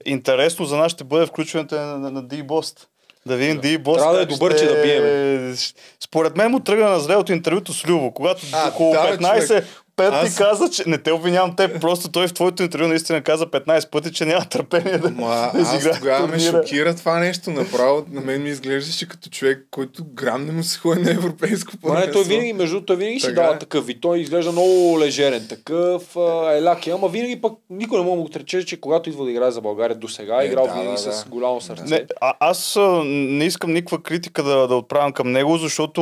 Интересно 0.05 0.65
за 0.65 0.77
нас 0.77 0.91
ще 0.91 1.03
бъде 1.03 1.25
включването 1.25 1.75
на, 1.75 1.97
на, 1.97 2.11
на 2.11 2.23
D-Bost. 2.23 2.87
Да 3.25 3.35
видим 3.35 3.55
да. 3.55 3.67
D-Bost. 3.67 3.97
Трябва 3.97 4.15
да 4.15 4.21
е 4.21 4.25
добър, 4.25 4.59
че 4.59 4.65
да 4.65 4.81
биеме. 4.81 5.55
Според 5.99 6.37
мен 6.37 6.51
му 6.51 6.59
тръгна 6.59 6.89
на 6.89 6.99
зле 6.99 7.15
от 7.15 7.29
интервюто 7.29 7.73
с 7.73 7.87
Любо, 7.87 8.11
когато 8.11 8.41
А, 8.53 8.69
около 8.69 8.93
да, 8.93 9.11
бе, 9.11 9.17
15 9.17 9.47
човек. 9.47 9.84
Пет 9.97 10.13
Аз- 10.13 10.29
ти 10.29 10.37
каза, 10.37 10.69
че 10.69 10.83
не 10.87 10.97
те 10.97 11.11
обвинявам 11.11 11.55
теб, 11.55 11.81
просто 11.81 12.11
той 12.11 12.27
в 12.27 12.33
твоето 12.33 12.63
интервю 12.63 12.87
наистина 12.87 13.21
каза 13.21 13.45
15 13.45 13.89
пъти, 13.89 14.13
че 14.13 14.25
няма 14.25 14.45
търпение 14.45 14.97
да, 14.97 15.09
Ма, 15.09 15.51
да 15.53 15.59
аз 15.61 15.99
тогава 15.99 16.27
ме 16.27 16.39
шокира 16.39 16.95
това 16.95 17.19
нещо. 17.19 17.49
Направо 17.51 18.05
на 18.11 18.21
мен 18.21 18.43
ми 18.43 18.49
изглеждаше 18.49 19.07
като 19.07 19.29
човек, 19.29 19.67
който 19.71 20.03
грам 20.13 20.45
не 20.45 20.51
му 20.51 20.63
се 20.63 20.79
ходи 20.79 21.01
на 21.01 21.11
европейско 21.11 21.73
Ма 21.83 21.89
не, 21.89 21.95
той 21.95 22.05
първенство. 22.05 22.29
винаги, 22.29 22.53
между 22.53 22.81
той 22.81 22.95
винаги 22.95 23.19
си 23.19 23.27
Така 23.27 23.41
дава 23.41 23.55
е. 23.55 23.59
такъв 23.59 23.85
вид. 23.85 23.97
Той 24.01 24.19
изглежда 24.19 24.51
много 24.51 24.99
лежерен 24.99 25.47
такъв, 25.49 26.15
еляки, 26.51 26.89
ама 26.89 27.07
винаги 27.07 27.41
пък 27.41 27.53
никой 27.69 27.97
не 27.99 28.05
мога 28.05 28.15
да 28.15 28.19
му 28.19 28.25
отрече, 28.25 28.65
че 28.65 28.81
когато 28.81 29.09
идва 29.09 29.25
да 29.25 29.31
играе 29.31 29.51
за 29.51 29.61
България 29.61 29.97
до 29.97 30.07
сега, 30.07 30.41
е 30.41 30.45
Е, 30.45 30.47
играл 30.47 30.67
да, 30.67 30.73
винаги 30.73 30.91
да, 30.91 30.97
с 31.13 31.25
голямо 31.29 31.61
сърце. 31.61 31.83
Не, 31.83 32.05
а, 32.21 32.33
аз 32.39 32.77
не 33.05 33.45
искам 33.45 33.73
никаква 33.73 34.03
критика 34.03 34.43
да, 34.43 34.67
да 34.67 34.75
отправям 34.75 35.11
към 35.11 35.31
него, 35.31 35.57
защото 35.57 36.01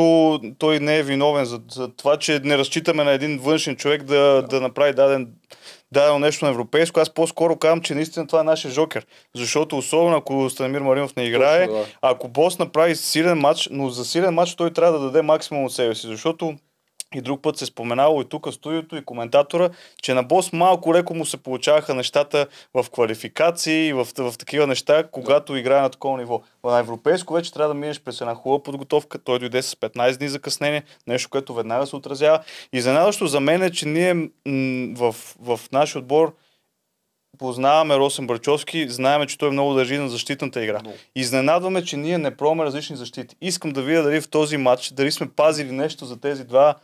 той 0.58 0.80
не 0.80 0.98
е 0.98 1.04
виновен 1.04 1.46
за, 1.46 1.60
за 1.72 1.88
това, 1.88 2.18
че 2.18 2.42
не 2.44 2.58
разчитаме 2.58 3.04
на 3.04 3.12
един 3.12 3.40
външен 3.40 3.76
човек 3.84 4.04
да, 4.04 4.46
да 4.50 4.62
направи 4.62 4.94
даден, 4.94 5.28
дадено 5.92 6.20
нещо 6.20 6.46
на 6.46 6.52
европейско. 6.52 7.00
Аз 7.00 7.10
по-скоро 7.10 7.56
казвам, 7.56 7.82
че 7.82 7.96
наистина 7.96 8.28
това 8.28 8.40
е 8.40 8.44
нашия 8.44 8.72
жокер. 8.72 9.06
Защото 9.36 9.78
особено 9.78 10.18
ако 10.18 10.50
Станимир 10.50 10.82
Маринов 10.82 11.16
не 11.16 11.24
играе, 11.24 11.68
Точно, 11.68 11.80
да. 11.80 11.86
ако 12.02 12.28
Бос 12.28 12.60
направи 12.60 12.96
силен 12.96 13.38
матч, 13.38 13.70
но 13.72 13.90
за 13.90 14.06
силен 14.06 14.34
матч 14.34 14.56
той 14.56 14.74
трябва 14.74 15.00
да 15.00 15.06
даде 15.06 15.22
максимум 15.22 15.66
от 15.66 15.74
себе 15.74 15.96
си, 15.96 16.08
защото 16.08 16.56
и 17.16 17.22
друг 17.22 17.42
път 17.42 17.58
се 17.58 17.66
споменало 17.66 18.22
и 18.22 18.26
тук 18.26 18.48
студиото 18.54 18.96
и 18.96 19.06
коментатора, 19.06 19.70
че 20.02 20.14
на 20.14 20.24
Бос 20.24 20.54
малко 20.54 20.94
леко 20.94 21.16
му 21.16 21.26
се 21.26 21.38
получаваха 21.38 21.94
нещата 21.94 22.48
в 22.74 22.86
квалификации 22.92 23.88
и 23.88 23.94
в, 23.94 24.08
в 24.18 24.34
такива 24.40 24.68
неща, 24.68 25.04
когато 25.12 25.56
играе 25.56 25.82
на 25.82 25.90
такова 25.90 26.18
ниво. 26.18 26.42
На 26.64 26.80
европейско 26.80 27.34
вече 27.34 27.54
трябва 27.54 27.74
да 27.74 27.80
минеш 27.80 28.02
през 28.02 28.22
една 28.22 28.36
хубава 28.36 28.64
подготовка. 28.64 29.20
Той 29.20 29.40
дойде 29.40 29.62
с 29.62 29.76
15 29.76 30.18
дни 30.18 30.30
закъснение, 30.30 30.84
нещо, 31.08 31.30
което 31.30 31.54
веднага 31.54 31.88
се 31.88 31.96
отразява. 31.96 32.40
И 32.74 32.78
изненадващо 32.78 33.28
за 33.28 33.40
мен 33.40 33.64
е, 33.64 33.72
че 33.72 33.88
ние 33.88 34.14
м- 34.14 34.30
в, 34.96 35.16
в 35.40 35.60
нашия 35.72 36.00
отбор 36.00 36.36
познаваме 37.38 37.98
Росен 37.98 38.28
Брачовски, 38.28 38.90
знаеме, 38.90 39.28
че 39.28 39.38
той 39.38 39.52
много 39.52 39.74
държи 39.74 39.98
на 39.98 40.10
защитната 40.10 40.64
игра. 40.64 40.82
Изненадваме, 41.16 41.84
че 41.84 41.98
ние 41.98 42.18
не 42.18 42.38
пробваме 42.38 42.64
различни 42.64 42.96
защити. 42.96 43.36
Искам 43.42 43.72
да 43.72 43.82
видя 43.82 44.04
дали 44.04 44.22
в 44.22 44.30
този 44.30 44.58
матч, 44.58 44.92
дали 44.92 45.12
сме 45.12 45.30
пазили 45.30 45.72
нещо 45.72 46.06
за 46.06 46.20
тези 46.20 46.44
два 46.44 46.76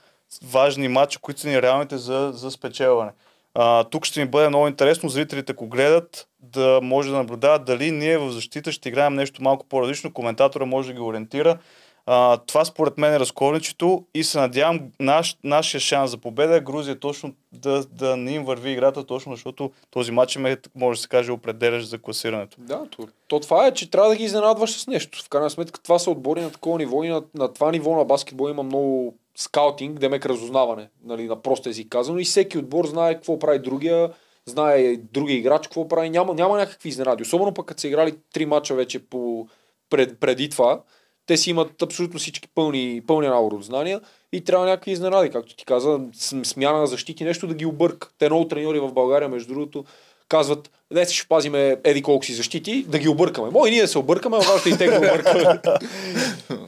важни 0.43 0.87
матча, 0.87 1.19
които 1.19 1.39
са 1.39 1.47
ни 1.47 1.61
реалните 1.61 1.97
за, 1.97 2.31
за 2.33 2.51
спечелване. 2.51 3.11
А, 3.53 3.83
тук 3.83 4.05
ще 4.05 4.19
ми 4.19 4.29
бъде 4.29 4.49
много 4.49 4.67
интересно 4.67 5.09
зрителите, 5.09 5.51
ако 5.51 5.67
гледат, 5.67 6.27
да 6.39 6.79
може 6.83 7.09
да 7.09 7.17
наблюдават 7.17 7.65
дали 7.65 7.91
ние 7.91 8.17
в 8.17 8.31
защита 8.31 8.71
ще 8.71 8.89
играем 8.89 9.13
нещо 9.13 9.43
малко 9.43 9.65
по-различно. 9.65 10.13
Коментатора 10.13 10.65
може 10.65 10.87
да 10.87 10.93
ги 10.93 10.99
ориентира. 10.99 11.57
А, 12.05 12.37
това 12.37 12.65
според 12.65 12.97
мен 12.97 13.13
е 13.13 13.19
разковничето 13.19 14.05
и 14.13 14.23
се 14.23 14.39
надявам 14.39 14.81
наш, 14.99 15.37
нашия 15.43 15.81
шанс 15.81 16.11
за 16.11 16.17
победа 16.17 16.55
е 16.55 16.61
Грузия 16.61 16.99
точно 16.99 17.33
да, 17.51 17.83
да 17.83 18.17
не 18.17 18.31
им 18.31 18.45
върви 18.45 18.71
играта, 18.71 19.05
точно 19.05 19.33
защото 19.33 19.71
този 19.91 20.11
матч 20.11 20.35
е, 20.35 20.57
може 20.75 20.97
да 20.97 21.01
се 21.01 21.07
каже, 21.07 21.31
определящ 21.31 21.87
за 21.87 21.97
класирането. 21.97 22.57
Да, 22.59 22.81
то, 22.89 23.07
то 23.27 23.39
това 23.39 23.67
е, 23.67 23.73
че 23.73 23.91
трябва 23.91 24.09
да 24.09 24.15
ги 24.15 24.23
изненадваш 24.23 24.71
с 24.71 24.87
нещо. 24.87 25.23
В 25.25 25.29
крайна 25.29 25.49
сметка 25.49 25.79
това 25.83 25.99
са 25.99 26.11
отбори 26.11 26.41
на 26.41 26.51
такова 26.51 26.77
ниво 26.77 27.03
и 27.03 27.07
на, 27.07 27.23
на 27.35 27.53
това 27.53 27.71
ниво 27.71 27.95
на 27.95 28.05
баскетбол 28.05 28.49
има 28.49 28.63
много 28.63 29.15
скаутинг, 29.39 29.99
демек 29.99 30.25
разузнаване, 30.25 30.89
нали, 31.05 31.27
на 31.27 31.41
прост 31.41 31.65
език 31.67 31.89
казано 31.89 32.19
и 32.19 32.23
всеки 32.23 32.57
отбор 32.57 32.87
знае 32.87 33.15
какво 33.15 33.39
прави 33.39 33.59
другия, 33.59 34.09
знае 34.45 34.95
другия 34.97 35.37
играч 35.37 35.67
какво 35.67 35.87
прави, 35.87 36.09
няма, 36.09 36.33
няма 36.33 36.57
някакви 36.57 36.89
изненади. 36.89 37.23
Особено 37.23 37.53
пък 37.53 37.65
като 37.65 37.81
са 37.81 37.87
играли 37.87 38.13
три 38.33 38.45
мача 38.45 38.75
вече 38.75 38.99
по, 38.99 39.47
пред, 39.89 40.19
преди 40.19 40.49
това, 40.49 40.81
те 41.25 41.37
си 41.37 41.49
имат 41.49 41.81
абсолютно 41.81 42.19
всички 42.19 42.47
пълни, 42.55 43.01
пълни 43.07 43.27
набор 43.27 43.51
от 43.51 43.63
знания 43.63 44.01
и 44.33 44.43
трябва 44.43 44.65
някакви 44.65 44.91
изненади, 44.91 45.29
както 45.29 45.55
ти 45.55 45.65
каза, 45.65 45.89
см- 45.89 46.43
смяна 46.43 46.79
на 46.79 46.87
защити, 46.87 47.23
нещо 47.23 47.47
да 47.47 47.53
ги 47.53 47.65
обърка. 47.65 48.09
Те 48.17 48.29
много 48.29 48.47
треньори 48.47 48.79
в 48.79 48.93
България, 48.93 49.29
между 49.29 49.53
другото, 49.53 49.85
казват, 50.29 50.71
днес 50.91 51.11
ще 51.11 51.27
пазиме 51.27 51.77
еди 51.83 52.01
колко 52.01 52.25
си 52.25 52.33
защити, 52.33 52.85
да 52.87 52.99
ги 52.99 53.07
объркаме. 53.09 53.49
И 53.67 53.71
ние 53.71 53.81
да 53.81 53.87
се 53.87 53.97
объркаме, 53.97 54.37
а 54.37 54.53
още 54.55 54.69
и 54.69 54.77
те 54.77 54.87
го 54.87 54.97
объркаме. 54.97 55.61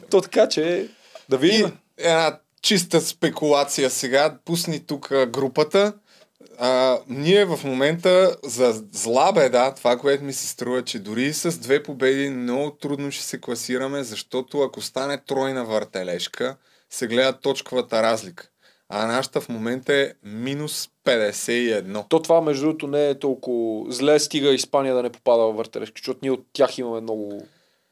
То 0.11 0.21
така, 0.21 0.49
че 0.49 0.87
да 1.29 1.35
И 1.35 1.39
видим. 1.39 1.77
една 1.97 2.39
чиста 2.61 3.01
спекулация 3.01 3.89
сега. 3.89 4.37
Пусни 4.45 4.79
тук 4.79 5.09
групата. 5.27 5.93
А, 6.59 6.99
ние 7.07 7.45
в 7.45 7.59
момента 7.63 8.35
за 8.43 8.83
зла 8.91 9.31
беда, 9.33 9.73
това, 9.73 9.97
което 9.97 10.23
ми 10.23 10.33
се 10.33 10.47
струва, 10.47 10.83
че 10.83 10.99
дори 10.99 11.33
с 11.33 11.59
две 11.59 11.83
победи 11.83 12.29
много 12.29 12.71
трудно 12.71 13.11
ще 13.11 13.23
се 13.23 13.41
класираме, 13.41 14.03
защото 14.03 14.61
ако 14.61 14.81
стане 14.81 15.17
тройна 15.17 15.65
въртележка, 15.65 16.57
се 16.89 17.07
гледа 17.07 17.33
точковата 17.33 18.03
разлика. 18.03 18.47
А 18.89 19.07
нашата 19.07 19.41
в 19.41 19.49
момента 19.49 19.93
е 19.93 20.13
минус 20.23 20.89
51. 21.05 22.09
То 22.09 22.21
това, 22.21 22.41
между 22.41 22.65
другото, 22.65 22.87
не 22.87 23.09
е 23.09 23.19
толкова 23.19 23.91
зле, 23.91 24.19
стига 24.19 24.53
Испания 24.53 24.95
да 24.95 25.03
не 25.03 25.09
попада 25.09 25.43
във 25.43 25.55
въртележки, 25.55 26.01
защото 26.01 26.19
ние 26.21 26.31
от 26.31 26.45
тях 26.53 26.77
имаме 26.77 27.01
много... 27.01 27.43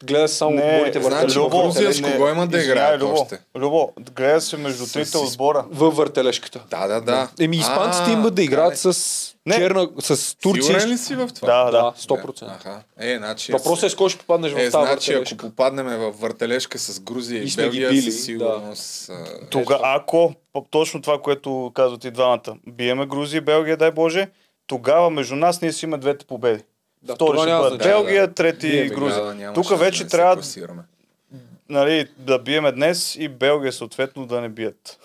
Гледа 0.04 0.28
само 0.28 0.52
Не, 0.52 0.62
отборите 0.64 1.00
значи, 1.00 1.04
въртележки. 1.06 1.40
Любо, 1.40 1.62
Грузия 1.64 1.94
с 1.94 2.02
кого 2.04 2.30
има 2.30 2.48
да 2.48 2.60
играят 2.60 3.02
Любо, 3.02 3.14
още? 3.14 3.40
Любо, 3.56 3.92
гледа 4.12 4.42
се 4.42 4.58
между 4.58 4.86
С- 4.86 4.92
трите 4.94 5.06
с- 5.08 5.16
отбора. 5.18 5.66
Във 5.70 5.96
въртележката. 5.96 6.64
Да, 6.70 6.88
да, 6.88 7.02
да. 7.02 7.30
Еми, 7.40 7.58
испанците 7.58 8.12
имат 8.12 8.36
да 8.36 8.44
играят 8.44 8.78
с 8.78 8.96
Не. 9.46 9.56
черна, 9.56 9.90
с 10.00 10.38
Турция. 10.38 10.64
Сигурен 10.66 10.90
ли 10.90 10.98
си 10.98 11.16
в 11.16 11.30
това? 11.30 11.48
Да, 11.56 11.64
да. 11.64 11.72
Да, 11.74 11.94
100%. 11.98 12.44
Аха. 12.46 12.82
Е, 13.00 13.18
значи... 13.18 13.52
Въпросът 13.52 13.84
е 13.84 13.90
с 13.90 13.96
кой 13.96 14.10
ще 14.10 14.20
попаднеш 14.20 14.52
в 14.52 14.56
Е, 14.56 14.62
тази 14.62 14.70
значи, 14.72 15.12
ако 15.12 15.20
въртележка. 15.20 15.38
попаднем 15.40 15.88
в 15.88 16.12
въртележка 16.12 16.80
с 16.80 17.00
Грузия 17.00 17.40
и, 17.40 17.48
И 17.48 17.56
Белгия, 17.56 17.90
били, 17.90 18.02
със 18.02 18.24
сигурност... 18.24 19.10
а, 19.10 19.26
Тога, 19.48 19.80
ако, 19.84 20.34
точно 20.70 21.02
това, 21.02 21.22
което 21.22 21.72
казват 21.74 22.04
и 22.04 22.12
двамата, 22.12 22.40
биеме 22.68 23.06
Грузия 23.06 23.38
и 23.38 23.42
Белгия, 23.42 23.78
дай 23.78 23.92
Боже, 23.92 24.28
тогава 24.68 25.10
между 25.10 25.36
нас 25.36 25.62
ние 25.62 25.72
си 25.74 25.86
имаме 25.86 25.98
двете 25.98 26.26
победи. 26.26 26.64
Да, 27.02 27.16
Втори 27.16 27.38
ще 27.38 27.50
бъде. 27.50 27.78
Белгия, 27.78 28.28
Да, 28.28 28.34
трети 28.34 28.70
Биеме 28.70 28.90
Грузия. 28.90 29.54
Тук 29.54 29.80
вече 29.80 30.04
да 30.04 30.10
трябва 30.10 30.44
нали, 31.70 32.08
да 32.18 32.40
биеме 32.40 32.72
днес 32.72 33.16
и 33.16 33.28
Белгия 33.28 33.74
съответно 33.74 34.26
да 34.26 34.42
не 34.42 34.50
бият. 34.50 35.00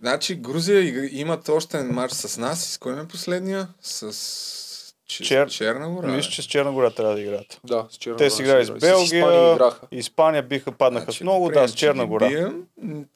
Значи 0.00 0.34
Грузия 0.34 1.08
имат 1.12 1.48
още 1.48 1.82
матч 1.82 2.12
с 2.12 2.38
нас. 2.38 2.64
С 2.64 2.78
кой 2.78 3.00
е 3.00 3.08
последния? 3.08 3.68
С. 3.80 4.67
Чер- 5.08 5.48
Черна 5.48 5.88
гора. 5.88 6.06
Мисля, 6.08 6.30
че 6.30 6.42
с 6.42 6.46
Черна 6.46 6.72
гора 6.72 6.90
трябва 6.90 7.14
да 7.14 7.20
играят. 7.20 7.60
Да, 7.64 7.84
с 7.90 7.96
Черна 7.96 8.16
Те 8.16 8.30
си 8.30 8.42
играли 8.42 8.64
с. 8.64 8.68
Испания 8.68 8.94
Белгия, 8.96 9.52
играха. 9.54 9.86
Испания 9.92 10.42
биха, 10.42 10.72
паднаха 10.72 11.04
Значи, 11.04 11.18
с 11.18 11.22
много, 11.22 11.50
да, 11.50 11.68
с 11.68 11.72
че 11.72 11.76
Черна 11.76 12.06
гора. 12.06 12.28
бием, 12.28 12.62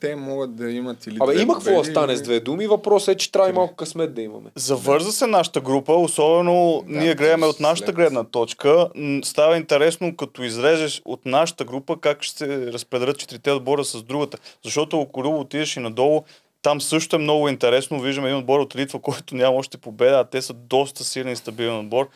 те 0.01 0.17
могат 0.17 0.57
да 0.57 0.71
имат 0.71 1.07
или 1.07 1.19
Абе, 1.21 1.41
има 1.41 1.55
какво 1.55 1.79
да 1.79 1.85
стане 1.85 2.17
с 2.17 2.23
две 2.23 2.41
думи. 2.41 2.67
Въпросът 2.67 3.09
е, 3.09 3.19
че 3.19 3.33
трябва 3.33 3.51
и 3.51 3.53
малко 3.53 3.77
късмет 3.77 4.15
да 4.15 4.23
имаме. 4.23 4.51
Завърза 4.55 5.13
се 5.13 5.27
нашата 5.27 5.61
група, 5.61 5.93
особено 5.95 6.85
Да, 6.89 6.99
ние 6.99 7.15
гледаме 7.15 7.47
от 7.47 7.61
нашата 7.61 7.93
гледна 7.93 8.25
точка. 8.25 8.89
Става 9.25 9.57
интересно, 9.57 10.17
като 10.17 10.43
изрежеш 10.43 11.03
от 11.05 11.27
нашата 11.27 11.65
група, 11.65 11.97
как 12.01 12.23
ще 12.23 12.39
се 12.39 12.73
разпределят 12.73 13.19
четирите 13.19 13.51
отбора 13.51 13.85
с 13.85 14.03
другата. 14.03 14.39
Защото 14.65 15.01
ако 15.01 15.25
Любо 15.25 15.41
отидеш 15.41 15.77
и 15.77 15.81
надолу, 15.81 16.23
там 16.63 16.81
също 16.81 17.17
е 17.17 17.19
много 17.19 17.49
интересно. 17.49 18.01
Виждаме 18.01 18.29
един 18.29 18.39
отбор 18.39 18.61
от 18.61 18.77
Литва, 18.77 18.99
който 19.01 19.35
няма 19.35 19.57
още 19.57 19.79
победа, 19.79 20.19
а 20.19 20.25
те 20.25 20.43
са 20.43 20.53
доста 20.53 21.05
силен 21.05 21.33
и 21.33 21.37
стабилен 21.37 21.79
отбор. 21.79 22.09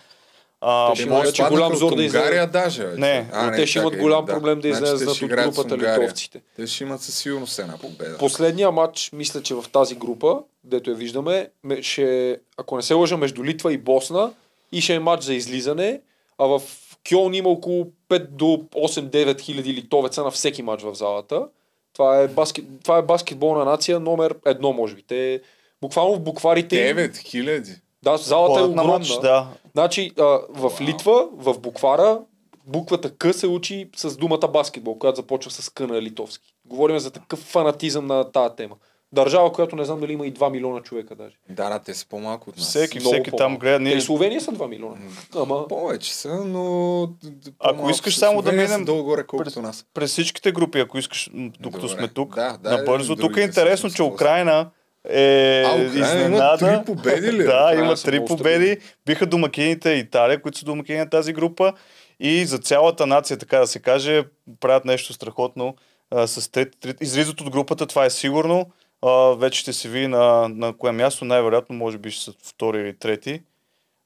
А, 0.61 0.91
Те 0.91 0.97
ще 0.97 1.09
имат 1.09 1.19
може 1.19 1.33
да 1.33 1.49
голям 1.51 1.75
зор 1.77 1.97
да 1.97 2.03
излезе. 2.03 2.19
Унгария 2.19 2.47
даже. 2.47 2.85
бе. 2.85 2.97
Не, 2.97 3.29
А, 3.33 3.47
Но 3.47 3.57
те 3.57 3.67
ще 3.67 3.79
имат 3.79 3.93
чакай, 3.93 4.03
голям 4.03 4.27
проблем 4.27 4.61
да 4.61 4.75
Значи 4.75 4.95
излезат 4.95 5.17
ще 5.17 5.25
от 5.25 5.31
групата 5.31 5.79
литовците. 5.79 6.41
Те 6.57 6.67
ще 6.67 6.85
имат 6.85 7.01
със 7.01 7.19
сигурност 7.19 7.59
една 7.59 7.79
победа. 7.79 8.19
Последния 8.19 8.71
матч, 8.71 9.11
мисля, 9.13 9.43
че 9.43 9.55
в 9.55 9.65
тази 9.73 9.95
група, 9.95 10.39
дето 10.65 10.91
я 10.91 10.97
виждаме, 10.97 11.49
ме- 11.65 11.83
ще, 11.83 12.39
ако 12.57 12.77
не 12.77 12.83
се 12.83 12.95
лъжа, 12.95 13.17
между 13.17 13.45
Литва 13.45 13.73
и 13.73 13.79
Босна 13.79 14.33
и 14.73 14.81
ще 14.81 14.95
е 14.95 14.99
матч 14.99 15.25
за 15.25 15.35
излизане, 15.35 16.01
а 16.39 16.47
в 16.47 16.63
Кьолн 17.09 17.35
има 17.35 17.49
около 17.49 17.87
5 18.09 18.27
до 18.27 18.45
8-9 18.75 19.41
хиляди 19.41 19.75
литовеца 19.75 20.23
на 20.23 20.31
всеки 20.31 20.63
матч 20.63 20.83
в 20.83 20.95
залата. 20.95 21.47
Това 21.97 22.21
е, 22.21 22.29
баскет, 22.29 22.65
това 22.83 22.99
е 22.99 23.03
баскетболна 23.03 23.65
нация 23.65 24.01
номер 24.01 24.35
едно, 24.47 24.73
може 24.73 24.95
би. 24.95 25.03
Те 25.03 25.41
буквално 25.83 26.15
в 26.15 26.21
букварите... 26.21 26.77
им- 26.77 26.97
9 26.97 27.17
хиляди. 27.17 27.73
Да, 28.03 28.17
залата 28.17 28.61
е 28.61 28.65
огромна. 28.65 28.93
матч, 28.93 29.09
да. 29.09 29.47
Значи, 29.73 30.11
а, 30.19 30.23
в 30.49 30.73
Литва, 30.81 31.29
в 31.33 31.59
буквара, 31.59 32.21
буквата 32.67 33.11
К 33.11 33.33
се 33.33 33.47
учи 33.47 33.91
с 33.97 34.17
думата 34.17 34.49
баскетбол, 34.49 34.99
която 34.99 35.17
започва 35.17 35.51
с 35.51 35.69
К 35.71 35.81
на 35.81 36.03
литовски. 36.03 36.55
Говорим 36.65 36.99
за 36.99 37.11
такъв 37.11 37.39
фанатизъм 37.39 38.07
на 38.07 38.33
тази 38.33 38.55
тема. 38.57 38.75
Държава, 39.13 39.53
която 39.53 39.77
не 39.77 39.85
знам 39.85 40.01
дали 40.01 40.13
има 40.13 40.27
и 40.27 40.35
2 40.35 40.51
милиона 40.51 40.81
човека 40.81 41.15
даже. 41.15 41.35
Да, 41.49 41.69
да, 41.69 41.79
те 41.79 41.95
са 41.95 42.07
по-малко 42.09 42.51
от 42.51 42.57
нас. 42.57 42.67
Всеки, 42.67 42.99
Много 42.99 43.15
всеки 43.15 43.31
там 43.33 43.59
гледа. 43.59 43.77
Те 43.77 43.83
Ние... 43.83 43.95
и 43.95 44.01
Словения 44.01 44.41
са 44.41 44.53
2 44.53 44.69
милиона. 44.69 44.97
Ама, 45.37 45.69
Повече 45.69 46.15
са, 46.15 46.45
но... 46.45 47.03
Ако 47.61 47.91
искаш 47.91 48.15
са. 48.15 48.21
само 48.21 48.43
да 48.43 48.49
Словения 48.49 48.69
минем 48.69 48.85
Долу-горе, 48.85 49.27
колкото 49.27 49.45
през- 49.45 49.57
нас. 49.57 49.87
През 49.95 50.11
всичките 50.11 50.53
групи, 50.53 50.79
ако 50.79 50.99
искаш, 50.99 51.31
докато 51.61 51.81
Добре. 51.81 51.97
сме 51.99 52.09
тук, 52.09 52.35
Да, 52.35 52.59
да, 52.63 52.77
набързо. 52.77 53.17
Тук 53.17 53.37
е 53.37 53.41
интересно, 53.41 53.91
че. 53.91 54.03
Украина 54.03 54.71
е 55.09 55.63
А, 55.63 55.69
Украина 55.69 55.83
има 55.89 56.07
изненада. 56.07 56.59
три 56.79 56.85
победи 56.87 57.33
ли? 57.33 57.37
да, 57.45 57.45
Украина 57.45 57.85
има 57.85 57.95
три 57.95 58.25
победи. 58.25 58.77
Биха 59.07 59.27
домакините 59.27 59.91
Италия, 59.91 60.43
които 60.43 60.59
са 60.59 60.65
домакини 60.65 60.99
на 60.99 61.11
тази 61.11 61.33
група. 61.33 61.73
И 62.21 62.47
за 62.47 62.59
цялата 62.59 63.07
нация, 63.07 63.37
така 63.37 63.59
да 63.59 63.67
се 63.67 63.79
каже, 63.79 64.25
правят 64.61 64.85
нещо 64.85 65.13
страхотно. 65.13 65.75
А, 66.11 66.27
с 66.27 66.51
трети, 66.51 66.79
трети, 66.79 67.05
излизат 67.05 67.41
от 67.41 67.51
групата, 67.51 67.87
това 67.87 68.05
е 68.05 68.11
сигурно. 68.11 68.67
А, 69.07 69.35
вече 69.35 69.61
ще 69.61 69.73
се 69.73 69.89
види 69.89 70.07
на, 70.07 70.49
на 70.49 70.73
кое 70.73 70.93
място. 70.93 71.25
Най-вероятно, 71.25 71.77
може 71.77 71.99
би 71.99 72.11
ще 72.11 72.25
са 72.25 72.33
втори 72.43 72.81
или 72.81 72.99
трети. 72.99 73.41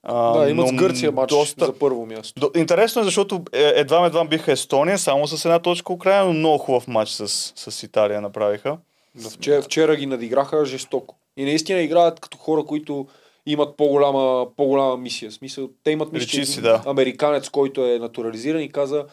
А, 0.02 0.38
да, 0.38 0.50
имат 0.50 0.68
с 0.68 0.72
Гърция 0.72 1.12
матч 1.12 1.30
доста- 1.30 1.66
за 1.66 1.78
първо 1.78 2.06
място. 2.06 2.40
до, 2.40 2.50
интересно 2.60 3.02
е, 3.02 3.04
защото 3.04 3.44
едва 3.52 4.06
едва 4.06 4.24
биха 4.24 4.52
Естония, 4.52 4.98
само 4.98 5.26
с 5.26 5.44
една 5.44 5.58
точка 5.58 5.92
Украина, 5.92 6.24
но 6.24 6.32
много 6.32 6.58
хубав 6.58 6.88
матч 6.88 7.10
с, 7.10 7.28
с 7.70 7.82
Италия 7.82 8.20
направиха. 8.20 8.78
Да, 9.14 9.30
вчера, 9.30 9.62
вчера 9.62 9.96
ги 9.96 10.06
надиграха 10.06 10.64
жестоко. 10.64 11.16
И 11.36 11.44
наистина 11.44 11.80
играят 11.80 12.20
като 12.20 12.38
хора, 12.38 12.64
които 12.64 13.06
имат 13.46 13.76
по-голяма, 13.76 14.46
по-голяма 14.56 14.96
мисия. 14.96 15.30
В 15.30 15.34
Смисъл, 15.34 15.68
те 15.84 15.90
имат 15.90 16.14
Речи 16.14 16.44
си, 16.44 16.58
един 16.58 16.62
да. 16.62 16.82
американец, 16.86 17.48
който 17.48 17.86
е 17.86 17.98
натурализиран 17.98 18.62
и 18.62 18.68
каза 18.68 19.04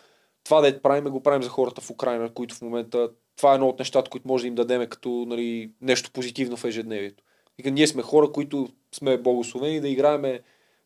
това 0.48 0.61
да 0.61 0.82
правим, 0.82 1.03
го 1.03 1.24
правим 1.24 1.44
за 1.44 1.49
хората 1.49 1.82
в 1.82 1.90
Украина, 1.90 2.30
които 2.34 2.56
в 2.56 2.61
момента 2.61 3.10
това 3.38 3.52
е 3.52 3.56
едно 3.56 3.69
от 3.69 3.80
нещата, 3.80 4.10
които 4.10 4.28
може 4.28 4.44
да 4.44 4.48
им 4.48 4.56
дадеме 4.56 4.88
като 4.88 5.10
нали, 5.10 5.72
нещо 5.82 6.11
позитивно 6.11 6.57
в 6.57 6.64
ежедневието. 6.64 7.24
И 7.65 7.72
ние 7.72 7.88
сме 7.88 8.02
хора, 8.02 8.32
които 8.32 8.69
сме 8.91 9.18
благословени 9.18 9.82
да 9.82 9.90
играеме 9.90 10.40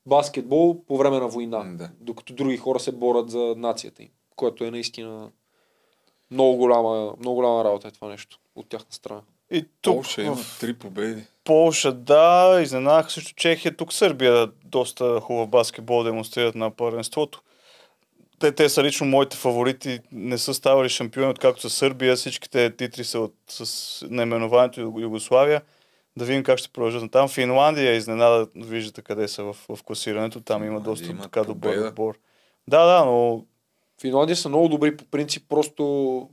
баскетбол 0.06 0.84
по 0.88 0.98
време 0.98 1.20
на 1.20 1.28
война, 1.28 1.64
Да. 1.74 1.90
докато 2.00 2.34
други 2.34 2.58
хора 2.58 2.80
се 2.80 2.92
борят 2.92 3.30
за 3.30 3.54
нацията 3.58 4.04
им, 4.04 4.10
което 4.36 4.64
е 4.64 4.72
наистина 4.72 5.32
много 6.32 6.58
голяма, 6.58 7.14
много 7.20 7.36
голяма 7.36 7.64
работа 7.64 7.88
е 7.88 7.92
това 7.92 8.08
нещо 8.08 8.40
от 8.56 8.70
тяхна 8.70 8.92
страна. 8.92 9.22
И 9.52 9.66
тук 9.82 9.94
Полша 9.94 10.22
има 10.22 10.38
три 10.60 10.74
победи. 10.74 11.24
Полша, 11.44 11.92
да, 11.92 12.60
изненадаха 12.64 13.10
също 13.10 13.36
Чехия. 13.36 13.76
Тук 13.76 13.94
Сърбия 13.94 14.48
доста 14.66 15.20
хубав 15.20 15.50
баскетбол 15.50 16.04
демонстрират 16.04 16.56
на 16.56 16.72
първенството. 16.72 17.42
Те, 18.42 18.52
те 18.52 18.70
са 18.70 18.84
лично 18.84 19.08
моите 19.08 19.38
фаворити. 19.38 20.00
Не 20.12 20.38
са 20.38 20.54
ставали 20.54 20.90
шампиони, 20.90 21.32
откакто 21.32 21.62
са 21.62 21.70
Сърбия. 21.70 22.16
Всичките 22.16 22.76
титри 22.76 23.04
са 23.04 23.20
от, 23.20 23.36
с 23.48 24.06
наименованието 24.10 24.80
Юго- 24.82 25.02
Югославия. 25.02 25.62
Да 26.18 26.26
видим 26.26 26.44
как 26.44 26.58
ще 26.60 26.70
продължат. 26.70 27.12
Там 27.12 27.30
Финландия 27.30 27.92
е 27.92 27.96
изненада, 27.96 28.48
виждате 28.56 29.02
къде 29.02 29.28
са 29.28 29.44
в, 29.44 29.54
в 29.54 29.84
класирането. 29.84 30.42
Там 30.42 30.64
има 30.64 30.80
доста 30.80 31.10
имат 31.10 31.24
така 31.24 31.44
добър 31.44 31.88
отбор. 31.88 32.18
Да, 32.68 32.86
да, 32.86 33.06
но 33.06 33.46
Финландия 34.02 34.36
са 34.36 34.50
много 34.50 34.68
добри 34.68 34.98
по 34.98 35.06
принцип, 35.06 35.46
просто 35.50 35.84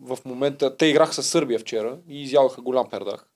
в 0.00 0.18
момента 0.24 0.76
те 0.76 0.86
играха 0.86 1.12
с 1.12 1.22
Сърбия 1.22 1.58
вчера 1.58 1.96
и 2.08 2.22
изядоха 2.22 2.62
голям 2.62 2.90
пердах. 2.90 3.26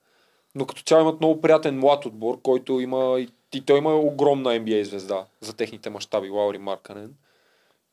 Но 0.54 0.66
като 0.66 0.82
цяло 0.82 1.00
имат 1.02 1.20
много 1.20 1.40
приятен 1.40 1.78
млад 1.78 2.06
отбор, 2.06 2.42
който 2.42 2.80
има 2.80 3.20
и, 3.20 3.28
и 3.54 3.60
той 3.60 3.78
има 3.78 3.94
огромна 3.94 4.50
NBA 4.50 4.82
звезда 4.82 5.26
за 5.40 5.52
техните 5.52 5.90
мащаби, 5.90 6.30
Лаури 6.30 6.58
Марканен. 6.58 7.14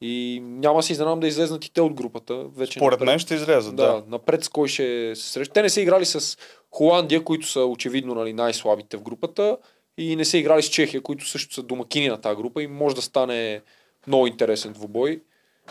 И 0.02 0.40
няма 0.44 0.84
се 0.84 0.92
изненадам 0.94 1.20
да 1.20 1.28
излезнат 1.28 1.66
и 1.66 1.74
те 1.74 1.82
от 1.82 1.94
групата. 1.94 2.46
Вече 2.56 2.80
според 2.80 3.00
напред. 3.00 3.12
мен 3.12 3.20
ще 3.20 3.36
излязат. 3.36 3.76
Да, 3.76 3.86
Да. 3.88 4.04
напред 4.08 4.44
с 4.44 4.50
кой 4.50 4.68
ще 4.68 5.16
се 5.16 5.30
среща. 5.30 5.54
Те 5.54 5.62
не 5.62 5.70
са 5.70 5.82
играли 5.82 6.06
с 6.06 6.38
Холандия, 6.72 7.24
които 7.24 7.48
са 7.48 7.66
очевидно 7.66 8.16
нали, 8.16 8.34
най-слабите 8.34 8.98
в 8.98 9.04
групата 9.04 9.58
и 9.98 10.16
не 10.16 10.26
са 10.26 10.38
играли 10.38 10.64
с 10.64 10.70
Чехия, 10.70 11.02
които 11.02 11.28
също 11.28 11.54
са 11.54 11.64
домакини 11.64 12.08
на 12.08 12.22
тази 12.22 12.36
група 12.36 12.64
и 12.64 12.68
може 12.68 12.96
да 12.96 13.02
стане 13.02 13.62
много 14.08 14.28
интересен 14.28 14.74
двубой. 14.74 15.22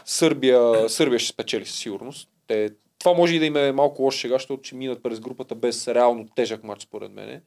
Сърбия, 0.05 0.89
Сърбия 0.89 1.19
ще 1.19 1.29
спечели 1.33 1.67
със 1.67 1.79
сигурност. 1.79 2.29
Те, 2.47 2.71
това 2.99 3.13
може 3.13 3.35
и 3.35 3.39
да 3.39 3.47
им 3.47 3.57
е 3.57 3.73
малко 3.73 4.03
лоша 4.03 4.19
шега, 4.19 4.35
защото 4.35 4.65
ще 4.65 4.77
минат 4.77 5.03
през 5.03 5.21
групата 5.21 5.55
без 5.55 5.89
реално 5.89 6.27
тежък 6.37 6.65
матч 6.65 6.83
според 6.83 7.13
мене. 7.13 7.41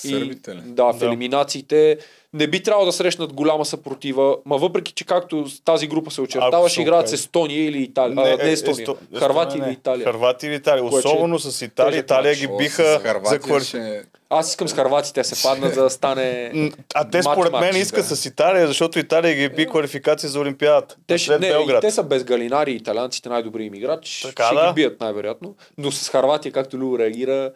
Сърбите 0.00 0.54
ли? 0.54 0.58
И, 0.58 0.62
да, 0.62 0.84
в 0.84 0.98
Да. 0.98 1.06
елиминациите 1.06 1.98
не 2.32 2.46
би 2.46 2.62
трябвало 2.62 2.86
да 2.86 2.92
срещнат 2.92 3.32
голяма 3.32 3.64
съпротива, 3.64 4.36
ма 4.46 4.58
въпреки, 4.58 4.92
че 4.92 5.04
както 5.06 5.46
тази 5.64 5.86
група 5.86 6.10
се 6.10 6.20
очертава, 6.20 6.56
Ако 6.56 6.68
ще 6.68 6.74
се 6.74 6.82
играят 6.82 7.08
с. 7.08 7.12
Естония 7.12 7.64
или 7.64 7.78
Италия. 7.78 8.14
Не, 8.14 8.36
а, 8.40 8.44
не 8.44 8.50
Естония. 8.52 8.86
Есто- 8.86 8.96
Естония 9.14 9.66
или. 9.66 9.72
Италия. 9.72 10.04
Харватия 10.04 10.48
или 10.48 10.54
Италия. 10.54 10.84
Особено 10.84 11.38
с 11.38 11.62
Италия. 11.62 11.98
Италия 11.98 12.34
ги 12.34 12.48
биха 12.58 12.84
с 12.84 12.92
за 12.92 12.98
Харватия 12.98 13.38
кварти. 13.38 13.66
ще... 13.66 14.02
Аз 14.30 14.50
искам 14.50 14.68
с 14.68 14.72
харватите 14.72 15.20
да 15.20 15.24
се 15.24 15.42
паднат, 15.42 15.74
за 15.74 15.82
да 15.82 15.90
стане... 15.90 16.52
А 16.94 17.10
те 17.10 17.22
според 17.22 17.52
мен 17.52 17.72
да. 17.72 17.78
искат 17.78 18.06
с 18.06 18.26
Италия, 18.26 18.66
защото 18.66 18.98
Италия 18.98 19.34
ги 19.34 19.48
би 19.48 19.66
квалификация 19.66 20.30
за 20.30 20.40
Олимпиадата. 20.40 20.96
Те, 21.06 21.18
ще, 21.18 21.32
не, 21.32 21.48
Белград. 21.48 21.80
те 21.80 21.90
са 21.90 22.02
без 22.02 22.24
галинари, 22.24 22.72
италианците 22.72 23.28
най-добри 23.28 23.64
им 23.64 23.74
играч. 23.74 24.20
Така, 24.22 24.46
ще 24.46 24.54
да. 24.54 24.68
ги 24.68 24.74
бият 24.74 25.00
най-вероятно. 25.00 25.54
Но 25.78 25.92
с 25.92 26.08
Харватия, 26.08 26.52
както 26.52 26.78
Лю 26.78 26.98
реагира, 26.98 27.50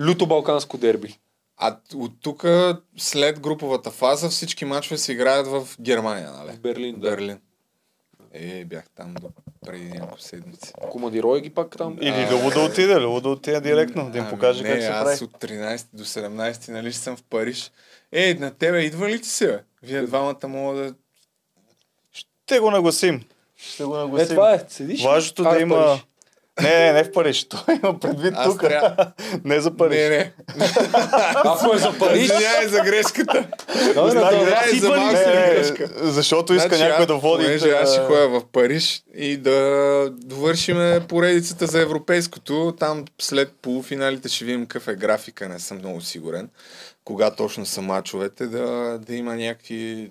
люто 0.00 0.26
балканско 0.26 0.76
дерби. 0.78 1.18
А 1.56 1.76
от 1.94 2.12
тук, 2.22 2.44
след 2.96 3.40
груповата 3.40 3.90
фаза, 3.90 4.28
всички 4.28 4.64
мачове 4.64 4.98
се 4.98 5.12
играят 5.12 5.46
в 5.46 5.68
Германия, 5.80 6.32
нали? 6.32 6.52
В 6.52 6.60
Берлин, 6.60 6.94
да. 6.94 7.10
Берлин. 7.10 7.38
Е, 8.32 8.64
бях 8.64 8.84
там 8.90 9.14
до 9.14 9.28
преди 9.66 9.84
няколко 9.84 10.20
седмици. 10.20 10.72
Командирой 10.90 11.40
ги 11.40 11.50
пак 11.50 11.76
там. 11.76 11.98
Или 12.00 12.28
Любо 12.32 12.50
да 12.50 12.60
отиде, 12.60 13.00
Любо 13.00 13.20
да 13.20 13.28
отиде 13.28 13.60
директно, 13.60 14.10
да 14.10 14.18
им 14.18 14.24
Ами 14.24 14.32
покаже 14.32 14.62
не, 14.62 14.68
как 14.68 14.80
се 14.80 14.88
аз 14.88 15.04
прави. 15.04 15.24
от 15.24 15.30
13 15.32 15.86
до 15.92 16.04
17 16.04 16.68
нали 16.68 16.92
съм 16.92 17.16
в 17.16 17.22
Париж. 17.22 17.70
Е, 18.12 18.34
на 18.34 18.50
тебе 18.50 18.80
идва 18.80 19.08
ли 19.08 19.20
ти 19.20 19.28
се, 19.28 19.46
бе? 19.46 19.62
Вие 19.82 20.02
двамата 20.02 20.48
мога 20.48 20.74
да... 20.76 20.94
Ще 22.12 22.58
го 22.60 22.70
нагласим. 22.70 23.24
Ще 23.56 23.84
го 23.84 23.96
Е, 23.96 23.98
нагласим. 23.98 24.28
това 24.28 24.54
е. 24.54 24.64
Седиш. 24.68 25.04
Важното 25.04 25.42
А, 25.42 25.54
да 25.54 25.60
има... 25.60 25.76
Париж. 25.76 26.04
Не, 26.62 26.68
не, 26.76 26.92
не 26.92 27.04
в 27.04 27.12
Париж. 27.12 27.44
Той 27.48 27.74
има 27.74 27.98
предвид 28.00 28.34
тук. 28.44 28.60
трябва- 28.60 29.12
не 29.44 29.60
за 29.60 29.70
Париж. 29.72 29.98
Не, 29.98 30.08
не. 30.10 30.32
Ако 31.34 31.74
е 31.74 31.78
за 31.78 31.98
Париж, 31.98 32.22
Извинявай 32.24 32.68
за 32.68 32.80
грешката. 32.80 33.46
да, 33.94 34.06
Извинявай 34.06 34.78
за 34.80 34.90
Не, 34.90 34.96
малка 34.96 35.18
не, 35.20 35.54
грешка. 35.54 35.88
защото 35.94 36.54
иска 36.54 36.68
Значи, 36.68 36.82
някой 36.82 37.02
аз- 37.02 37.06
да 37.06 37.14
води. 37.16 37.44
Понеже 37.44 37.70
аз 37.70 37.92
ще 37.92 38.00
ходя 38.00 38.28
в 38.30 38.42
Париж 38.44 39.02
и 39.14 39.36
да 39.36 39.60
довършиме 40.12 41.00
поредицата 41.00 41.66
за 41.66 41.80
европейското. 41.80 42.74
Там 42.78 43.04
след 43.20 43.52
полуфиналите 43.52 44.28
ще 44.28 44.44
видим 44.44 44.66
какъв 44.66 44.88
е 44.88 44.96
графика, 44.96 45.48
не 45.48 45.58
съм 45.58 45.78
много 45.78 46.00
сигурен. 46.00 46.48
Кога 47.04 47.30
точно 47.30 47.66
са 47.66 47.82
мачовете, 47.82 48.46
да, 48.46 48.66
да 48.98 49.14
има 49.14 49.34
някакви 49.34 50.10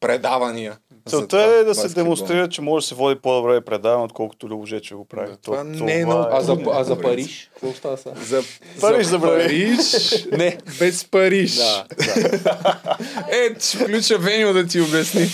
предавания. 0.00 0.76
Целта 1.08 1.28
това 1.28 1.44
е 1.44 1.64
да 1.64 1.74
се 1.74 1.88
демонстрира, 1.88 2.48
че 2.48 2.62
може 2.62 2.84
да 2.84 2.88
се 2.88 2.94
води 2.94 3.20
по-добре 3.20 3.60
предаване, 3.60 4.04
отколкото 4.04 4.48
Любожече 4.48 4.94
го 4.94 5.04
прави. 5.04 5.28
Да, 5.30 5.36
То- 5.36 5.40
това 5.42 5.64
не 5.64 6.00
е 6.00 6.04
много 6.04 6.26
а 6.30 6.40
за, 6.40 6.56
а 6.72 6.84
за. 6.84 7.00
Париж? 7.00 7.50
Какво 7.52 7.72
става 7.72 7.96
сега? 7.96 8.14
За, 8.20 8.42
Париж 8.80 9.06
за. 9.06 9.20
Париж, 9.20 9.78
Не. 10.32 10.58
без 10.78 11.04
Париж. 11.04 11.54
Да, 11.54 11.86
да. 11.96 12.98
Е, 13.30 13.60
ще 13.60 13.78
включа 13.78 14.18
Венио 14.18 14.52
да 14.52 14.66
ти 14.66 14.80
обясни 14.80 15.28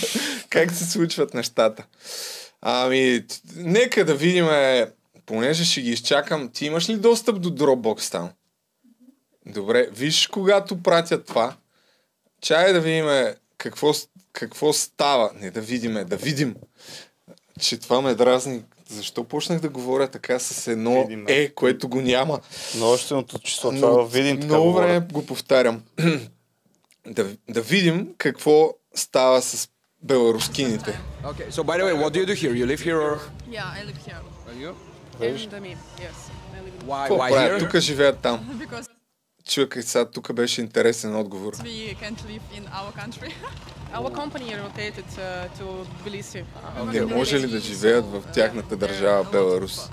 как 0.49 0.71
се 0.71 0.91
случват 0.91 1.33
нещата. 1.33 1.85
Ами, 2.61 3.25
нека 3.55 4.05
да 4.05 4.15
видим, 4.15 4.47
понеже 5.25 5.65
ще 5.65 5.81
ги 5.81 5.91
изчакам. 5.91 6.49
Ти 6.53 6.65
имаш 6.65 6.89
ли 6.89 6.95
достъп 6.95 7.41
до 7.41 7.49
Dropbox 7.49 8.11
там? 8.11 8.29
Добре, 9.45 9.87
виж 9.91 10.27
когато 10.27 10.83
пратят 10.83 11.25
това. 11.25 11.53
Чай 12.41 12.73
да 12.73 12.79
видим 12.79 13.05
какво, 13.61 13.93
какво 14.33 14.73
става. 14.73 15.31
Не 15.41 15.51
да 15.51 15.61
видиме, 15.61 16.05
да 16.05 16.17
видим. 16.17 16.55
Че 17.59 17.77
това 17.77 18.01
ме 18.01 18.15
дразни. 18.15 18.63
Защо 18.89 19.23
почнах 19.23 19.59
да 19.59 19.69
говоря 19.69 20.07
така 20.07 20.39
с 20.39 20.67
едно 20.67 21.01
Видим, 21.07 21.25
е, 21.27 21.49
което 21.49 21.89
го 21.89 22.01
няма? 22.01 22.39
Множественото 22.75 23.39
число, 23.39 23.71
Но 23.71 23.79
това 23.79 23.91
във 23.91 24.13
Видин 24.13 24.35
така 24.35 24.45
много 24.45 24.73
време 24.73 24.99
го 24.99 25.25
повтарям. 25.25 25.81
да, 27.07 27.35
да 27.49 27.61
видим 27.61 28.13
какво 28.17 28.73
става 28.95 29.41
с 29.41 29.69
беларускините. 30.03 30.99
Okay, 31.23 31.49
so 31.51 31.63
by 31.63 31.77
the 31.77 31.83
way, 31.85 31.93
what 31.93 32.09
do 32.13 32.17
you 32.21 32.25
do 32.25 32.35
here? 32.35 32.53
You 32.53 32.65
live 32.65 32.81
here 32.87 32.99
or? 33.07 33.19
Yeah, 33.49 33.77
I 33.77 33.83
live 33.89 33.99
here. 34.07 34.21
And 34.49 34.57
you? 34.63 34.71
And 35.21 35.61
me, 35.61 35.75
yes. 36.05 36.17
I 36.55 36.59
live 36.65 36.73
in 36.79 36.87
Why, 36.87 37.09
why 37.09 37.31
here? 37.31 37.59
Тук 37.59 37.79
живеят 37.79 38.19
там. 38.19 38.59
Because 38.67 38.87
Чуя 39.51 39.69
как 39.69 39.83
сега 39.83 40.05
тук 40.05 40.33
беше 40.33 40.61
интересен 40.61 41.15
отговор. 41.15 41.53
we 41.55 41.95
can't 42.01 42.21
live 42.27 42.41
in 42.57 42.63
our 42.79 42.91
country. 43.01 43.31
Our 43.93 44.09
company 44.09 44.55
rotated 44.55 45.09
uh, 45.17 45.59
to 45.59 45.65
Tbilisi. 46.05 46.43
Не 46.93 47.15
може 47.15 47.39
ли 47.39 47.47
да 47.47 47.59
живеят 47.59 48.05
в 48.05 48.23
тяхната 48.33 48.77
държава 48.77 49.23
Беларус? 49.31 49.89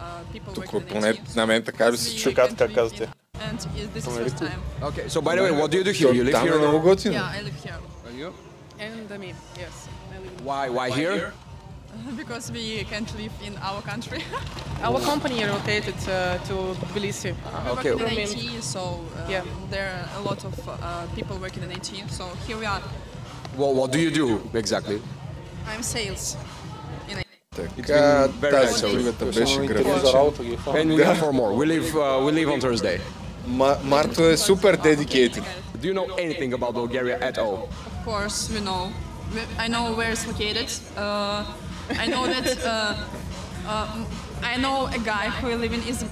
Тук 0.54 0.86
поне 0.88 1.14
на 1.36 1.46
мен 1.46 1.62
така 1.62 1.92
ли 1.92 1.96
се 1.96 2.16
чу. 2.16 2.28
Така, 2.28 2.48
така 2.48 2.74
казвате. 2.74 3.08
And 3.38 3.58
is- 3.58 3.88
this 3.96 4.04
is 4.06 4.18
first 4.18 4.36
time. 4.38 4.60
Okay, 4.82 5.08
so 5.08 5.20
by 5.20 5.32
the 5.36 5.42
way, 5.44 5.52
what 5.60 5.68
do 5.72 5.76
you 5.80 5.84
do 5.84 5.92
here? 5.92 6.12
You 6.18 6.24
live 6.24 6.32
Там 6.32 6.46
е 6.46 6.50
here 6.50 6.58
много 6.58 6.78
or? 6.78 6.82
готино. 6.82 7.14
Yeah, 7.14 7.38
I 7.38 7.42
live 7.48 7.66
here. 7.66 7.80
And 8.06 8.14
you? 8.22 8.30
And 8.84 9.20
me, 9.22 9.30
yes. 9.62 9.76
Why, 10.48 10.64
why 10.76 10.88
here? 11.00 11.32
Because 12.17 12.51
we 12.51 12.83
can't 12.89 13.09
live 13.17 13.31
in 13.45 13.53
our 13.61 13.81
country. 13.81 14.19
our 14.83 14.99
company 14.99 15.43
rotated 15.45 15.95
uh, 16.09 16.37
to 16.47 16.53
Tbilisi. 16.89 17.33
We 17.33 17.71
okay. 17.71 17.91
work 17.93 18.11
in 18.11 18.17
IT, 18.19 18.63
so 18.63 18.79
uh, 18.79 19.29
Yeah. 19.29 19.43
there 19.69 19.87
are 19.93 20.19
a 20.19 20.21
lot 20.29 20.43
of 20.43 20.53
uh, 20.67 21.05
people 21.15 21.37
working 21.37 21.63
in 21.63 21.71
IT. 21.71 21.89
So 22.09 22.25
here 22.47 22.57
we 22.57 22.65
are. 22.65 22.81
Well, 23.57 23.73
what 23.73 23.91
do 23.91 23.99
you 23.99 24.11
do 24.11 24.41
exactly? 24.53 25.01
I'm 25.71 25.83
sales. 25.83 26.35
In 27.09 27.17
IT. 27.19 27.27
Така, 27.75 28.27
very 28.41 28.51
тази 28.51 28.73
nice 28.73 28.83
of 28.83 28.93
you. 28.93 28.99
съпругата 29.01 29.25
беше 29.25 29.53
Само 29.53 29.63
интервю 29.63 29.83
графична. 29.83 30.09
за 30.11 30.13
работа 30.17 30.43
ги 30.43 30.53
е 30.53 30.57
фана. 30.57 30.77
And 30.79 30.87
we 30.95 31.03
have 31.05 31.17
four 31.19 31.31
more. 31.33 31.51
We 31.59 31.65
leave, 31.65 31.93
uh, 31.95 32.25
we 32.25 32.31
leave 32.31 32.49
on 32.49 32.61
Thursday. 32.61 32.99
Ма- 33.47 33.77
Марто 33.83 34.23
е 34.23 34.37
супер 34.37 34.77
dedicated. 34.77 35.43
Do 35.81 35.85
you 35.87 35.93
know 35.93 36.07
anything 36.17 36.51
about 36.53 36.73
Bulgaria 36.73 37.17
at 37.29 37.37
all? 37.37 37.57
Of 37.57 38.05
course, 38.09 38.37
we 38.53 38.59
know. 38.69 38.83
We- 39.35 39.49
I 39.65 39.67
know 39.73 39.83
where 39.97 40.11
it's 40.15 40.25
located. 40.31 40.69
Uh, 40.97 41.43
I 41.90 42.06
know 42.06 42.26
that. 42.26 42.46
Uh, 42.64 42.94
uh, 43.66 44.04
I 44.42 44.56
know 44.56 44.86
a 44.86 44.98
guy 44.98 45.28
who 45.40 45.54
living 45.56 45.82
is 45.88 46.04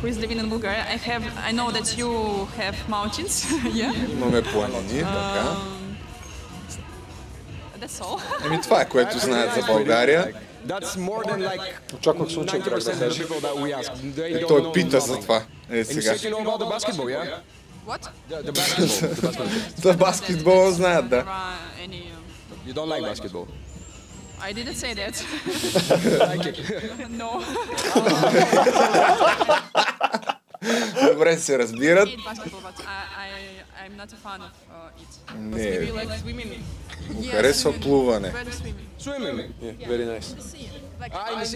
who 0.00 0.06
is 0.06 0.18
living 0.18 0.38
in 0.38 0.48
Bulgaria. 0.48 0.82
I 0.82 0.96
have. 0.96 1.24
I 1.48 1.52
know 1.52 1.70
that 1.70 1.96
you 1.98 2.10
have 2.56 2.76
mountains. 2.88 3.34
yeah. 3.74 3.92
Имаме 4.12 4.42
планини, 4.42 5.00
така. 5.00 5.56
That's 7.80 8.00
all. 8.00 8.20
Еми 8.46 8.60
това 8.62 8.80
е, 8.80 8.88
което 8.88 9.18
знаят 9.18 9.54
за 9.54 9.62
България. 9.66 10.32
That's 10.66 10.96
more 10.96 11.24
than 11.24 11.38
like 11.48 11.94
Очаквах 11.94 12.30
случай 12.30 12.60
90% 12.60 12.64
как 12.64 12.84
да 12.84 12.98
кажеш. 12.98 13.20
Е, 13.20 14.42
don't 14.42 14.48
той 14.48 14.72
пита 14.72 15.00
за 15.00 15.20
това. 15.20 15.42
Е, 15.70 15.84
сега. 15.84 16.12
said 16.12 16.30
you 16.30 16.34
know 16.34 16.44
about 16.44 16.58
the 16.58 16.70
basketball, 16.78 17.08
yeah? 17.10 17.40
What? 17.86 18.02
The, 18.30 18.52
basketball. 18.52 19.38
the 19.80 19.96
basketball. 19.96 20.70
Знаят, 20.70 21.08
да. 21.08 21.24
Uh, 21.24 21.56
You 22.66 22.74
don't 22.74 22.88
like 22.88 23.02
basketball. 23.14 23.46
I 24.40 24.52
didn't 24.52 24.74
say 24.74 24.94
that. 24.94 25.24
no. 27.10 27.42
Добре 31.12 31.36
се 31.36 31.58
разбират. 31.58 32.08
hate 32.08 32.24
basketball, 32.24 32.62
but 32.68 32.80
I, 32.80 32.98
I 33.24 33.28
I'm 33.82 33.96
not 33.96 34.12
a 34.12 34.16
fan 34.16 34.40
of 34.46 34.52
uh, 34.70 35.02
it. 35.02 35.12
Не, 35.36 35.70
Maybe 35.70 35.92
like 35.92 36.10
swimming. 36.22 36.62
му 37.14 37.30
харесва 37.30 37.80
плуване. 37.80 38.32
Ah. 38.32 38.44
Ah. 41.12 41.50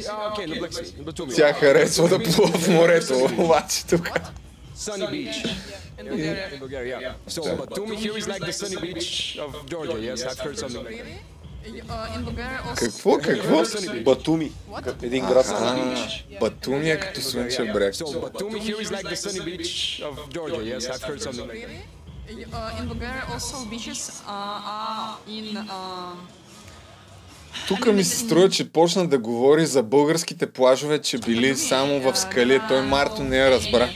Тя 1.36 1.52
харесва 1.52 2.08
да 2.08 2.18
плува 2.22 2.58
в 2.58 2.68
морето, 2.68 3.28
обаче 3.38 3.86
тук. 3.86 4.10
Sunny 4.76 5.08
beach. 5.10 5.38
in 6.00 6.06
Bulgaria. 6.08 6.48
In 6.54 6.58
Bulgaria, 6.58 6.96
yeah. 7.00 7.14
So 7.26 7.40
Batumi 7.60 7.96
here 7.96 8.16
is 8.16 8.26
like 8.32 8.40
the 8.40 8.52
sunny 8.52 8.78
beach 8.80 9.38
of 9.44 9.50
Georgia. 9.66 9.98
Yes, 10.08 10.24
I've 10.28 10.38
heard 10.38 10.58
something 10.58 10.84
like 10.84 10.98
that. 10.98 11.39
Uh. 11.60 12.74
Какво, 12.76 13.18
какво? 13.18 13.62
Батуми. 14.04 14.52
Един 15.02 15.26
град. 15.26 15.46
А, 15.48 15.96
Батуми 16.40 16.90
е 16.90 17.00
като 17.00 17.20
слънчев 17.20 17.72
бряг. 17.72 17.94
Batumi 17.94 18.60
here 18.60 18.78
is 18.82 18.90
like 18.90 19.08
the 19.08 19.16
sunny 19.16 19.42
beach 19.48 20.02
of 20.08 20.14
Georgia. 20.34 20.62
Yes, 20.72 20.82
I've 20.92 21.02
heard 21.08 21.20
something 21.26 21.48
like 21.50 21.60
that. 21.66 22.00
Really? 22.28 22.44
Uh, 22.52 22.78
in 22.78 22.84
Bulgaria 22.92 23.24
also 23.32 23.56
beaches 23.72 24.22
uh, 24.26 24.74
are 24.76 25.18
in 25.36 25.46
uh, 25.56 26.14
Тук 27.68 27.86
ми 27.86 28.04
се 28.04 28.18
струва, 28.18 28.50
че 28.50 28.72
почна 28.72 29.08
да 29.08 29.18
говори 29.18 29.66
за 29.66 29.82
българските 29.82 30.52
плажове, 30.52 30.98
че 30.98 31.18
били 31.18 31.56
само 31.56 32.00
в 32.00 32.16
скали. 32.16 32.60
Той 32.68 32.82
Марто 32.82 33.24
не 33.24 33.36
я 33.36 33.50
разбра. 33.50 33.88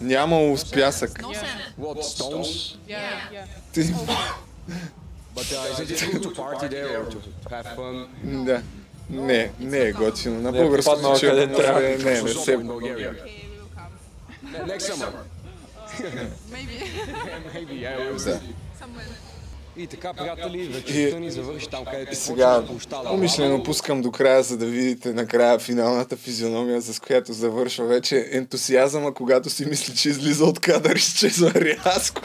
Нямало 0.00 0.56
с 0.56 0.72
пясък. 0.72 1.24
Ти... 3.72 3.94
But 5.36 5.48
uh, 5.52 5.72
is 5.72 5.78
it 5.80 5.88
just 5.88 6.04
good 6.12 6.22
to 6.22 6.30
party 6.30 6.68
there 6.68 7.00
or 7.00 7.06
to 7.14 7.18
have 7.50 7.68
fun? 7.76 8.08
Да. 8.44 8.62
Не, 9.10 9.50
не 9.60 9.78
е 9.78 9.92
готино. 9.92 10.40
На 10.40 10.52
Не 10.52 10.58
е 10.58 10.62
български 10.62 10.90
попаднал 10.90 11.18
че 11.18 11.26
къде 11.26 11.52
трябва. 11.52 11.80
не, 11.80 11.96
не, 11.96 12.22
не 12.22 12.28
се... 12.28 12.56
will 12.56 13.14
Next 14.66 14.92
summer. 14.92 15.12
Maybe 16.54 16.76
Maybe, 17.54 17.74
yeah, 17.84 17.98
we'll 17.98 18.24
Да. 18.24 18.40
И 19.76 19.86
така, 19.86 20.12
приятели, 20.12 20.66
вечерта 20.66 21.18
ни 21.18 21.30
завърши 21.30 21.68
там, 21.68 21.84
където 21.84 22.12
И 22.12 22.16
сега, 22.16 22.62
умишлено 23.12 23.62
пускам 23.62 24.02
до 24.02 24.12
края, 24.12 24.42
за 24.42 24.56
да 24.56 24.66
видите 24.66 25.12
накрая 25.12 25.58
финалната 25.58 26.16
физиономия, 26.16 26.82
с 26.82 27.00
която 27.00 27.32
завършва 27.32 27.86
вече 27.86 28.28
ентусиазъма, 28.32 29.14
когато 29.14 29.50
си 29.50 29.66
мисли, 29.66 29.96
че 29.96 30.08
излиза 30.08 30.44
от 30.44 30.60
кадър, 30.60 30.96
изчезва 30.96 31.52
рязко. 31.54 32.22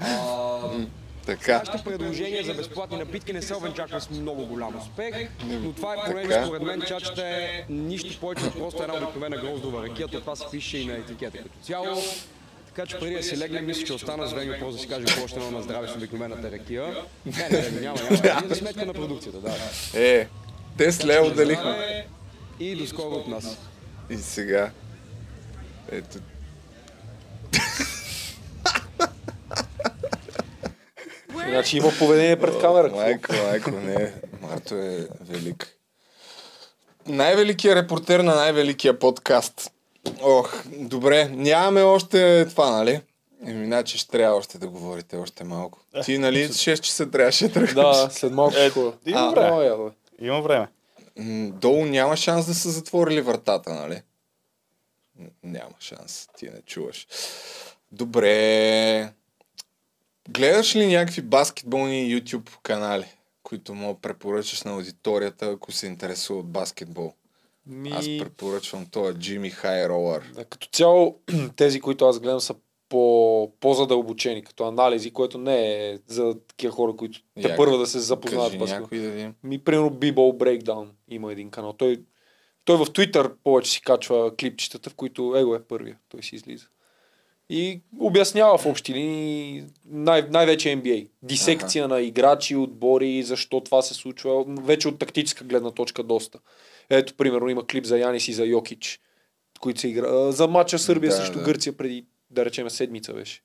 М, 0.00 0.86
Така. 1.26 1.58
Нашите 1.58 1.84
предложения 1.84 2.44
за 2.44 2.54
безплатни 2.54 2.96
напитки 2.96 3.32
не 3.32 3.42
се 3.42 3.54
обенчаха 3.54 4.00
с 4.00 4.10
много 4.10 4.46
голям 4.46 4.76
успех, 4.76 5.28
но 5.46 5.72
това 5.72 5.94
е 5.94 5.96
понеже 6.06 6.28
Така. 6.28 6.44
според 6.44 6.62
мен 6.62 6.80
чачата 6.80 7.22
е 7.26 7.64
нищо 7.68 8.20
повече 8.20 8.44
от 8.44 8.58
просто 8.58 8.82
една 8.82 8.96
обикновена 8.96 9.36
гроздова 9.36 9.88
ракия, 9.88 10.08
то 10.08 10.20
това 10.20 10.36
се 10.36 10.44
пише 10.50 10.78
и 10.78 10.86
на 10.86 10.92
етикета 10.92 11.38
като 11.38 11.58
цяло. 11.62 12.02
Така 12.66 12.86
че 12.86 12.98
преди 12.98 13.14
да 13.14 13.22
си 13.22 13.38
легнем, 13.38 13.66
мисля, 13.66 13.84
че 13.84 13.92
остана 13.92 14.28
с 14.28 14.32
Веню 14.32 14.52
просто 14.58 14.72
да 14.72 14.78
си 14.78 14.88
кажем 14.88 15.06
какво 15.06 15.36
едно 15.36 15.50
на 15.50 15.62
здраве 15.62 15.88
с 15.88 15.96
обикновената 15.96 16.50
ракия. 16.50 16.96
Не, 17.26 17.48
не, 17.50 17.70
не, 17.70 17.80
няма, 17.80 17.98
няма. 18.24 18.40
Ние 18.40 18.48
за 18.48 18.54
сметка 18.54 18.86
на 18.86 18.94
продукцията, 18.94 19.38
да. 19.38 19.54
Е, 19.94 20.28
те 20.78 20.92
с 20.92 21.04
Лео. 21.04 21.24
Здраве 21.24 22.06
И 22.60 22.74
до 22.74 22.86
скоро 22.86 23.14
от 23.14 23.28
нас. 23.28 23.58
И 24.10 24.16
сега. 24.16 24.70
Ето. 25.92 26.18
Значи 31.52 31.76
има 31.76 31.92
поведение 31.98 32.36
пред 32.36 32.60
камера. 32.60 32.90
Майко, 32.90 33.32
майко, 33.32 33.70
не. 33.70 34.14
Марто 34.42 34.74
е 34.74 35.08
велик. 35.20 35.76
Най-великият 37.06 37.76
репортер 37.76 38.20
на 38.20 38.34
най-великия 38.34 38.98
подкаст. 38.98 39.72
Ох, 40.22 40.62
добре. 40.66 41.28
Нямаме 41.28 41.82
още 41.82 42.46
това, 42.48 42.70
нали? 42.70 43.00
Еми, 43.46 43.66
значи 43.66 43.98
ще 43.98 44.10
трябва 44.10 44.36
още 44.36 44.58
да 44.58 44.68
говорите 44.68 45.16
още 45.16 45.44
малко. 45.44 45.80
Ти, 46.04 46.18
нали, 46.18 46.48
6 46.48 46.80
часа 46.80 47.10
трябваше 47.10 47.48
да 47.48 47.52
тръгнеш. 47.52 47.74
Да, 47.74 48.08
след 48.10 48.32
малко 48.32 48.56
Е, 48.56 48.70
има 49.06 49.30
време. 49.30 49.90
Има 50.20 50.40
време. 50.40 50.68
Долу 51.50 51.84
няма 51.84 52.16
шанс 52.16 52.46
да 52.46 52.54
са 52.54 52.70
затворили 52.70 53.20
вратата, 53.20 53.72
нали? 53.74 54.02
Няма 55.42 55.74
шанс. 55.80 56.28
Ти 56.36 56.44
не 56.44 56.62
чуваш. 56.66 57.06
Добре. 57.92 59.12
Гледаш 60.28 60.76
ли 60.76 60.86
някакви 60.86 61.22
баскетболни 61.22 62.14
YouTube 62.14 62.50
канали, 62.62 63.04
които 63.42 63.74
мога 63.74 63.94
да 63.94 64.00
препоръчаш 64.00 64.62
на 64.62 64.72
аудиторията, 64.72 65.46
ако 65.46 65.72
се 65.72 65.86
интересува 65.86 66.40
от 66.40 66.50
баскетбол? 66.50 67.12
Ми... 67.66 67.90
Аз 67.90 68.06
препоръчвам 68.06 68.86
този 68.86 69.18
Джимми 69.18 69.50
Хай 69.50 69.88
Ролър. 69.88 70.32
Да, 70.34 70.44
като 70.44 70.68
цяло, 70.72 71.18
тези, 71.56 71.80
които 71.80 72.04
аз 72.04 72.20
гледам, 72.20 72.40
са 72.40 72.54
по, 72.88 73.52
по-задълбочени, 73.60 74.44
като 74.44 74.64
анализи, 74.64 75.10
което 75.10 75.38
не 75.38 75.88
е 75.90 75.98
за 76.06 76.34
такива 76.48 76.72
хора, 76.72 76.96
които 76.96 77.20
те 77.42 77.48
Як? 77.48 77.56
първа 77.56 77.78
да 77.78 77.86
се 77.86 77.98
запознаят 77.98 78.58
Кажи 78.58 78.72
някой 78.72 78.98
да 78.98 79.10
видим. 79.10 79.34
Ми, 79.42 79.58
примерно, 79.58 79.90
B-Ball 79.90 80.14
Breakdown 80.14 80.88
има 81.08 81.32
един 81.32 81.50
канал. 81.50 81.72
Той, 81.72 82.00
той 82.64 82.76
в 82.76 82.86
Twitter 82.86 83.32
повече 83.44 83.70
си 83.70 83.80
качва 83.80 84.36
клипчетата, 84.36 84.90
в 84.90 84.94
които 84.94 85.34
его 85.36 85.54
е 85.54 85.62
първия. 85.62 85.98
Той 86.08 86.22
си 86.22 86.34
излиза. 86.36 86.66
И 87.54 87.80
обяснява 88.00 88.58
в 88.58 88.66
общи 88.66 88.94
линии 88.94 89.64
най- 89.84 90.28
най-вече 90.30 90.68
NBA. 90.68 91.08
Дисекция 91.22 91.88
на 91.88 92.00
играчи, 92.00 92.56
отбори, 92.56 93.22
защо 93.22 93.60
това 93.60 93.82
се 93.82 93.94
случва. 93.94 94.44
Вече 94.48 94.88
от 94.88 94.98
тактическа 94.98 95.44
гледна 95.44 95.70
точка 95.70 96.02
доста. 96.02 96.38
Ето, 96.90 97.14
примерно, 97.14 97.48
има 97.48 97.66
клип 97.66 97.84
за 97.84 97.98
Янис 97.98 98.28
и 98.28 98.32
за 98.32 98.44
Йокич, 98.44 99.00
които 99.60 99.80
се 99.80 99.88
игра... 99.88 100.32
за 100.32 100.48
матча 100.48 100.78
Сърбия 100.78 101.10
Да, 101.10 101.16
срещу 101.16 101.38
да. 101.38 101.44
Гърция 101.44 101.72
преди, 101.76 102.06
да 102.30 102.44
речем, 102.44 102.70
седмица 102.70 103.12
беше. 103.12 103.40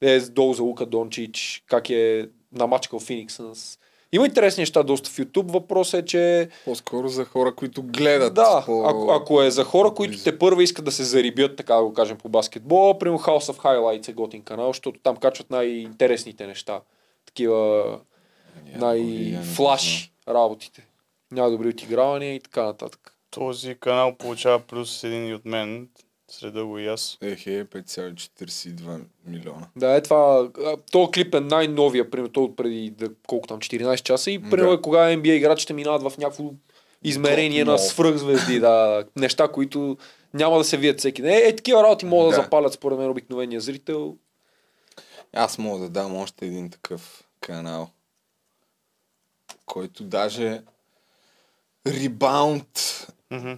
Е, 0.00 0.20
долу 0.20 0.54
за 0.54 0.62
Лука 0.62 0.86
Дончич, 0.86 1.64
как 1.66 1.90
е 1.90 2.28
намачкал 2.52 3.00
Феникс 3.00 3.34
Сънс. 3.34 3.78
Има 4.12 4.26
интересни 4.26 4.62
неща 4.62 4.82
доста 4.82 5.10
в 5.10 5.16
YouTube. 5.16 5.52
Въпросът 5.52 6.02
е, 6.02 6.04
че 6.04 6.48
По-скоро 6.64 7.08
за 7.08 7.24
хора, 7.24 7.54
които 7.54 7.82
гледат. 7.82 8.34
да, 8.34 8.62
по... 8.66 8.84
ако, 8.84 9.10
ако 9.10 9.42
е 9.42 9.50
за 9.50 9.64
хора, 9.64 9.94
които 9.94 10.22
те 10.24 10.38
първа 10.38 10.62
искат 10.62 10.84
да 10.84 10.92
се 10.92 11.04
зарибят, 11.04 11.56
така 11.56 11.74
да 11.74 11.82
го 11.82 11.94
кажем, 11.94 12.16
по 12.16 12.28
баскетбол, 12.28 12.98
примерно 12.98 13.18
House 13.18 13.52
of 13.52 13.56
Highlights 13.56 14.08
е 14.08 14.12
готин 14.12 14.42
канал, 14.42 14.68
защото 14.68 15.00
там 15.00 15.16
качват 15.16 15.50
най-интересните 15.50 16.46
неща. 16.46 16.80
Такива 17.26 17.84
най-флаш 18.74 20.12
работите. 20.28 20.86
Най-добри 21.30 21.68
отигравания 21.68 22.34
и 22.34 22.40
така 22.40 22.62
нататък. 22.62 23.14
Този 23.30 23.74
канал 23.74 24.14
получава 24.18 24.58
плюс 24.58 25.04
един 25.04 25.28
и 25.28 25.34
от 25.34 25.44
мен. 25.44 25.88
Среда 26.30 26.64
го 26.64 26.78
и 26.78 26.86
аз. 26.86 27.18
Ехе, 27.20 27.64
5,42 27.64 29.00
милиона. 29.26 29.66
Да, 29.76 29.96
е 29.96 30.02
това. 30.02 30.50
То 30.92 31.10
клип 31.10 31.34
е 31.34 31.40
най-новия, 31.40 32.10
примерно, 32.10 32.42
от 32.42 32.56
преди 32.56 32.90
да, 32.90 33.10
колко 33.26 33.46
там, 33.46 33.58
14 33.58 34.02
часа 34.02 34.30
и 34.30 34.42
примерно 34.42 34.76
Да. 34.76 34.82
кога 34.82 34.98
NBA 34.98 35.32
играчите 35.32 35.72
минават 35.72 36.02
в 36.02 36.18
някакво 36.18 36.50
измерение 37.02 37.64
Топ 37.64 37.72
на 37.72 37.78
свръхзвезди, 37.78 38.60
да, 38.60 39.04
неща, 39.16 39.48
които 39.48 39.96
няма 40.34 40.58
да 40.58 40.64
се 40.64 40.76
видят 40.76 40.98
всеки 40.98 41.22
ден. 41.22 41.30
Е, 41.30 41.36
е 41.38 41.56
такива 41.56 41.82
работи 41.82 42.06
могат 42.06 42.30
да. 42.30 42.36
Да. 42.36 42.42
запалят 42.42 42.72
според 42.72 42.98
мен 42.98 43.10
обикновения 43.10 43.60
зрител. 43.60 44.16
Аз 45.32 45.58
мога 45.58 45.80
да 45.80 45.88
дам 45.88 46.16
още 46.16 46.46
един 46.46 46.70
такъв 46.70 47.24
канал, 47.40 47.90
който 49.66 50.04
даже 50.04 50.62
Rebound, 51.86 53.08
Мгм. 53.30 53.52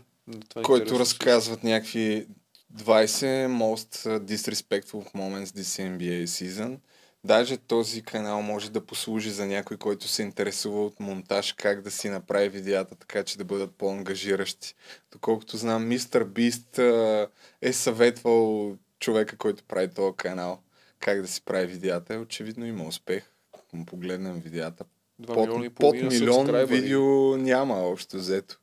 Това 0.49 0.61
е 0.61 0.63
който 0.63 0.99
разказват 0.99 1.65
някакви 1.65 2.27
20 2.75 3.47
most 3.47 4.07
disrespectful 4.27 5.05
moments 5.15 5.51
this 5.51 5.79
NBA 5.79 6.25
season. 6.25 6.79
Даже 7.25 7.57
този 7.57 8.03
канал 8.03 8.43
може 8.43 8.71
да 8.71 8.87
послужи 8.87 9.31
за 9.31 9.47
някой, 9.47 9.77
който 9.77 10.09
се 10.09 10.23
интересува 10.23 10.85
от 10.85 11.01
монтаж, 11.01 11.53
как 11.53 11.83
да 11.83 11.91
си 11.91 12.09
направи 12.09 12.49
видеята, 12.49 12.95
така 12.95 13.23
че 13.23 13.39
да 13.39 13.45
бъдат 13.45 13.75
по-ангажиращи. 13.75 14.75
Доколкото 15.13 15.57
знам, 15.57 15.89
мистер 15.89 16.25
Бист 16.25 16.79
е 17.63 17.73
съветвал 17.73 18.77
човека, 19.01 19.37
който 19.37 19.65
прави 19.65 19.89
този 19.89 20.17
канал, 20.17 20.61
как 21.01 21.23
да 21.23 21.29
си 21.29 21.43
прави 21.45 21.67
видеята. 21.67 22.15
Е, 22.15 22.19
очевидно 22.19 22.67
има 22.67 22.85
успех. 22.85 23.25
Ако 23.55 23.77
му 23.77 23.87
погледнем 23.87 24.41
видеята, 24.41 24.85
под, 25.27 25.75
под 25.75 25.95
милион 25.95 26.67
видео 26.67 27.37
няма 27.37 27.75
общо 27.75 28.17
взето. 28.17 28.59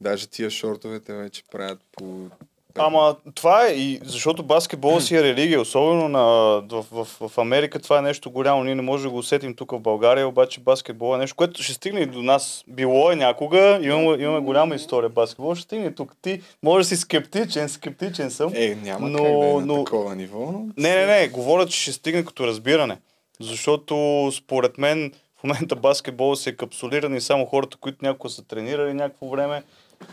Даже 0.00 0.26
тия 0.26 0.50
шортовете 0.50 1.14
вече 1.14 1.42
правят 1.50 1.80
по... 1.92 2.30
Ама 2.78 3.16
това 3.34 3.66
е 3.66 3.72
и 3.72 4.00
защото 4.04 4.42
баскетбол 4.42 5.00
си 5.00 5.16
е 5.16 5.22
религия, 5.22 5.60
особено 5.60 6.08
на, 6.08 6.22
в, 6.62 6.84
в, 6.92 7.28
в 7.28 7.38
Америка 7.38 7.78
това 7.78 7.98
е 7.98 8.02
нещо 8.02 8.30
голямо. 8.30 8.64
Ние 8.64 8.74
не 8.74 8.82
можем 8.82 9.04
да 9.04 9.10
го 9.10 9.18
усетим 9.18 9.54
тук 9.54 9.72
в 9.72 9.80
България, 9.80 10.28
обаче 10.28 10.60
баскетбол 10.60 11.14
е 11.14 11.18
нещо, 11.18 11.36
което 11.36 11.62
ще 11.62 11.72
стигне 11.72 12.00
и 12.00 12.06
до 12.06 12.22
нас. 12.22 12.64
Било 12.68 13.10
е 13.10 13.16
някога, 13.16 13.78
имаме, 13.82 14.22
имаме 14.22 14.40
голяма 14.40 14.74
история 14.74 15.08
баскетбол, 15.08 15.54
ще 15.54 15.62
стигне 15.62 15.94
тук. 15.94 16.12
Ти 16.22 16.40
може 16.62 16.82
да 16.82 16.88
си 16.88 16.96
скептичен, 16.96 17.68
скептичен 17.68 18.30
съм. 18.30 18.52
Е, 18.54 18.74
няма 18.74 19.08
Но- 19.08 19.18
как 19.18 19.26
да 19.32 19.46
е 19.48 19.52
на 19.52 19.60
но- 19.66 19.84
такова 19.84 20.14
ниво, 20.14 20.38
но... 20.38 20.66
Не, 20.76 20.96
не, 20.96 21.06
не, 21.06 21.28
говоря, 21.28 21.66
че 21.66 21.82
ще 21.82 21.92
стигне 21.92 22.24
като 22.24 22.46
разбиране. 22.46 22.98
Защото 23.40 23.96
според 24.36 24.78
мен 24.78 25.12
в 25.40 25.44
момента 25.44 25.76
баскетбол 25.76 26.36
се 26.36 26.50
е 26.50 26.56
капсулиран 26.56 27.14
и 27.16 27.20
само 27.20 27.46
хората, 27.46 27.76
които 27.76 27.98
някога 28.02 28.30
са 28.30 28.42
тренирали 28.44 28.94
някакво 28.94 29.28
време, 29.28 29.62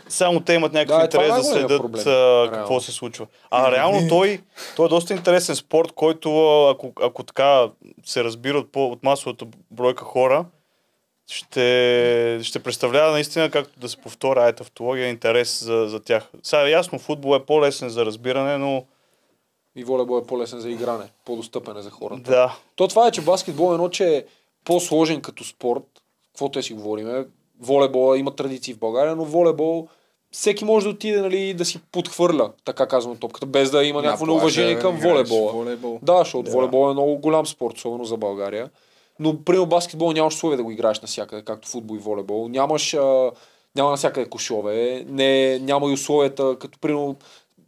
само 0.08 0.40
те 0.40 0.52
имат 0.54 0.72
някакъв 0.72 0.96
Да, 0.96 1.00
е, 1.00 1.02
е 1.02 1.04
интерес 1.04 1.26
да 1.28 1.32
най-големият 1.32 1.68
следят 1.68 1.82
проблем, 1.82 2.00
а, 2.06 2.44
какво 2.52 2.56
реално. 2.68 2.80
се 2.80 2.92
случва. 2.92 3.26
А 3.50 3.72
реално 3.72 4.08
той, 4.08 4.40
той 4.76 4.86
е 4.86 4.88
доста 4.88 5.14
интересен 5.14 5.56
спорт, 5.56 5.92
който 5.92 6.28
ако, 6.68 6.92
ако 7.02 7.22
така 7.22 7.68
се 8.04 8.24
разбира 8.24 8.58
от, 8.58 8.72
по- 8.72 8.86
от 8.86 9.02
масовата 9.02 9.46
бройка 9.70 10.04
хора, 10.04 10.44
ще, 11.26 12.40
ще 12.42 12.62
представлява 12.62 13.12
наистина, 13.12 13.50
както 13.50 13.80
да 13.80 13.88
се 13.88 13.96
повторя 13.96 14.42
ай 14.42 14.52
тавтология, 14.52 15.08
интерес 15.08 15.64
за, 15.64 15.86
за 15.88 16.00
тях. 16.00 16.28
Сега 16.42 16.68
ясно, 16.68 16.98
футбол 16.98 17.36
е 17.36 17.44
по-лесен 17.44 17.88
за 17.88 18.06
разбиране, 18.06 18.58
но 18.58 18.84
И 19.76 19.84
волейбол 19.84 20.20
е 20.24 20.26
по-лесен 20.26 20.60
за 20.60 20.70
игране, 20.70 21.04
по-достъпен 21.24 21.76
е 21.76 21.82
за 21.82 21.90
хората. 21.90 22.30
да. 22.30 22.56
То 22.76 22.88
това 22.88 23.06
е, 23.06 23.10
че 23.10 23.20
баскетбол 23.20 23.70
е 23.70 23.74
едно, 23.74 23.88
че 23.88 24.16
е 24.16 24.24
по-сложен 24.64 25.20
като 25.20 25.44
спорт. 25.44 25.82
Каквото 26.32 26.58
е 26.58 26.62
си 26.62 26.72
говорим. 26.74 27.24
Волейбол 27.60 28.16
има 28.16 28.30
традиции 28.30 28.74
в 28.74 28.78
България, 28.78 29.16
но 29.16 29.24
волейбол 29.24 29.88
всеки 30.30 30.64
може 30.64 30.86
да 30.86 30.90
отиде 30.90 31.20
нали, 31.20 31.54
да 31.54 31.64
си 31.64 31.80
подхвърля, 31.92 32.50
така 32.64 32.86
казвам 32.86 33.16
топката, 33.16 33.46
без 33.46 33.70
да 33.70 33.84
има 33.84 34.02
някакво 34.02 34.26
неуважение 34.26 34.78
към 34.78 34.96
волейбола. 34.96 35.52
волейбол. 35.52 35.98
Да, 36.02 36.18
защото 36.18 36.50
волейбол 36.50 36.90
е 36.90 36.92
много 36.92 37.18
голям 37.18 37.46
спорт, 37.46 37.76
особено 37.76 38.04
за 38.04 38.16
България. 38.16 38.70
Но, 39.18 39.44
примерно, 39.44 39.66
баскетбол 39.66 40.12
нямаш 40.12 40.34
условия 40.34 40.56
да 40.56 40.64
го 40.64 40.70
играеш 40.70 41.00
навсякъде, 41.00 41.42
както 41.42 41.68
футбол 41.68 41.96
и 41.96 41.98
волейбол. 41.98 42.48
Нямаш, 42.48 42.94
а, 42.94 43.30
няма 43.76 43.90
навсякъде 43.90 44.30
кошове, 44.30 45.04
не, 45.08 45.58
няма 45.58 45.90
и 45.90 45.92
условията, 45.92 46.56
като, 46.58 46.78
примерно, 46.78 47.16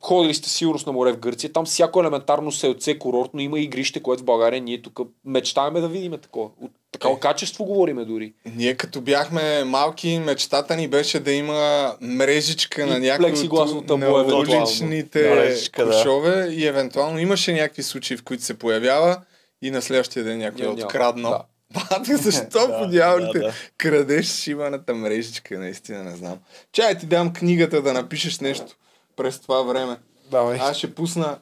ходили 0.01 0.35
сте 0.35 0.49
сигурно 0.49 0.81
на 0.87 0.93
море 0.93 1.13
в 1.13 1.19
Гърция, 1.19 1.53
там 1.53 1.65
всяко 1.65 2.01
елементарно 2.01 2.53
селце, 2.53 2.99
курортно 2.99 3.41
има 3.41 3.61
игрище, 3.61 4.03
което 4.03 4.23
в 4.23 4.27
България 4.27 4.61
ние 4.61 4.83
тук 4.83 5.01
мечтаеме 5.25 5.81
да 5.81 5.89
видим 5.89 6.13
такова. 6.13 6.51
От 6.61 6.71
такова 6.93 7.17
Е. 7.17 7.21
качество 7.21 7.65
говориме 7.65 8.05
дори. 8.05 8.35
Ние 8.57 8.75
като 8.75 9.01
бяхме 9.01 9.65
малки, 9.65 10.19
мечтата 10.19 10.77
ни 10.77 10.89
беше 10.89 11.21
да 11.21 11.33
има 11.33 11.93
мрежичка 12.01 12.83
И 12.83 12.87
на 12.87 12.99
някои 12.99 13.49
от 13.49 13.89
на 13.89 14.37
уличните 14.39 15.23
Да, 15.23 15.35
мрежичка, 15.35 15.87
да. 15.87 16.47
и 16.51 16.67
евентуално 16.67 17.19
имаше 17.19 17.53
някакви 17.53 17.83
случаи, 17.83 18.17
в 18.17 18.25
които 18.25 18.43
се 18.43 18.59
появява 18.59 19.21
и 19.63 19.71
на 19.71 19.83
следващия 19.83 20.25
ден 20.25 20.39
някой 20.39 20.65
е 20.65 20.69
откраднал. 20.69 21.31
Да. 21.31 21.45
Бате, 21.91 22.17
защо 22.17 22.67
Да, 22.69 22.79
по 22.79 22.87
дяволите 22.87 23.39
да, 23.39 23.45
да. 23.45 23.53
крадеш 23.79 24.27
шиваната 24.27 24.95
мрежичка, 24.95 25.59
наистина 25.59 26.05
не 26.05 26.17
знам. 26.17 26.39
Чай 26.73 26.99
ти 26.99 27.07
дам 27.07 27.33
книгата 27.33 27.83
да 27.83 27.93
напишеш 27.93 28.41
нещо 28.41 28.77
през 29.17 29.41
това 29.41 29.63
време. 29.63 29.97
Давай. 30.25 30.59
Аз 30.59 30.77
ще 30.77 30.95
пусна... 30.95 31.39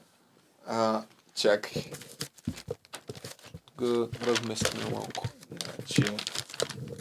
А, 0.66 1.02
чакай. 1.34 1.84
Г- 3.78 4.08
разместим 4.22 4.80
малко. 4.92 5.28
Значи, 5.50 6.02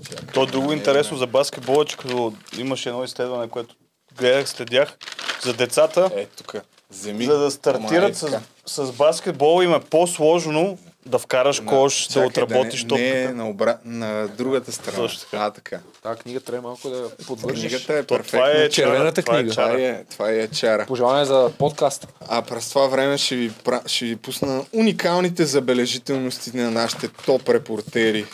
чакай. 0.04 0.28
То 0.34 0.44
е 0.44 0.48
друго 0.48 0.68
Не, 0.68 0.74
интересно 0.74 1.14
не. 1.14 1.20
за 1.20 1.28
баскетбола, 1.28 1.86
че 1.86 1.98
като 1.98 2.34
имаше 2.58 2.90
едно 2.90 3.04
изследване, 3.04 3.50
което 3.50 3.76
гледах, 4.18 4.50
следях, 4.50 4.98
за 5.44 5.54
децата, 5.54 6.10
Е, 6.16 6.26
тук. 6.26 6.56
Вземи. 6.90 7.26
за 7.26 7.32
да 7.32 7.38
Ама 7.38 7.48
е 7.48 7.52
стартират 7.52 8.18
с, 8.18 8.40
с 8.66 8.92
баскетбол 8.92 9.64
им 9.64 9.74
е 9.74 9.80
по-сложно 9.80 10.78
да 11.06 11.20
вкараш 11.20 11.60
На- 11.60 11.66
кош, 11.66 12.08
да 12.08 12.20
отработиш 12.20 12.84
не, 12.84 12.88
топката. 12.90 13.10
Не, 13.10 13.28
на, 13.28 13.50
обра... 13.50 13.78
на 13.86 14.28
другата 14.28 14.72
страна. 14.72 14.98
Точно 14.98 15.20
така. 15.22 15.38
А, 15.38 15.52
така. 15.52 15.80
Тази 16.04 16.20
книга 16.20 16.40
трябва 16.40 16.62
малко 16.62 16.90
да 16.90 16.98
я 16.98 17.10
подвържиш. 17.28 17.72
Книгата 17.72 17.94
е 17.94 18.04
То, 18.04 18.16
перфектна. 18.18 18.40
това 18.40 18.52
е 18.54 18.70
Червената 18.70 19.22
това 19.22 19.36
е 19.36 19.40
книга. 19.40 19.52
Това 19.52 19.64
чара. 19.66 19.82
е, 19.82 20.04
това 20.06 20.30
е 20.30 20.48
чара. 20.48 20.86
Пожелание 20.88 21.26
за 21.26 21.52
подкаст. 21.60 22.08
А 22.22 22.42
през 22.42 22.70
това 22.70 22.88
време 22.88 23.18
ще 23.18 23.36
ви, 23.36 23.52
ще 23.86 24.06
ви 24.06 24.16
пусна 24.16 24.66
уникалните 24.74 25.46
забележителности 25.46 26.58
на 26.58 26.72
нашите 26.72 27.08
топ 27.08 27.50
репортери. 27.50 28.26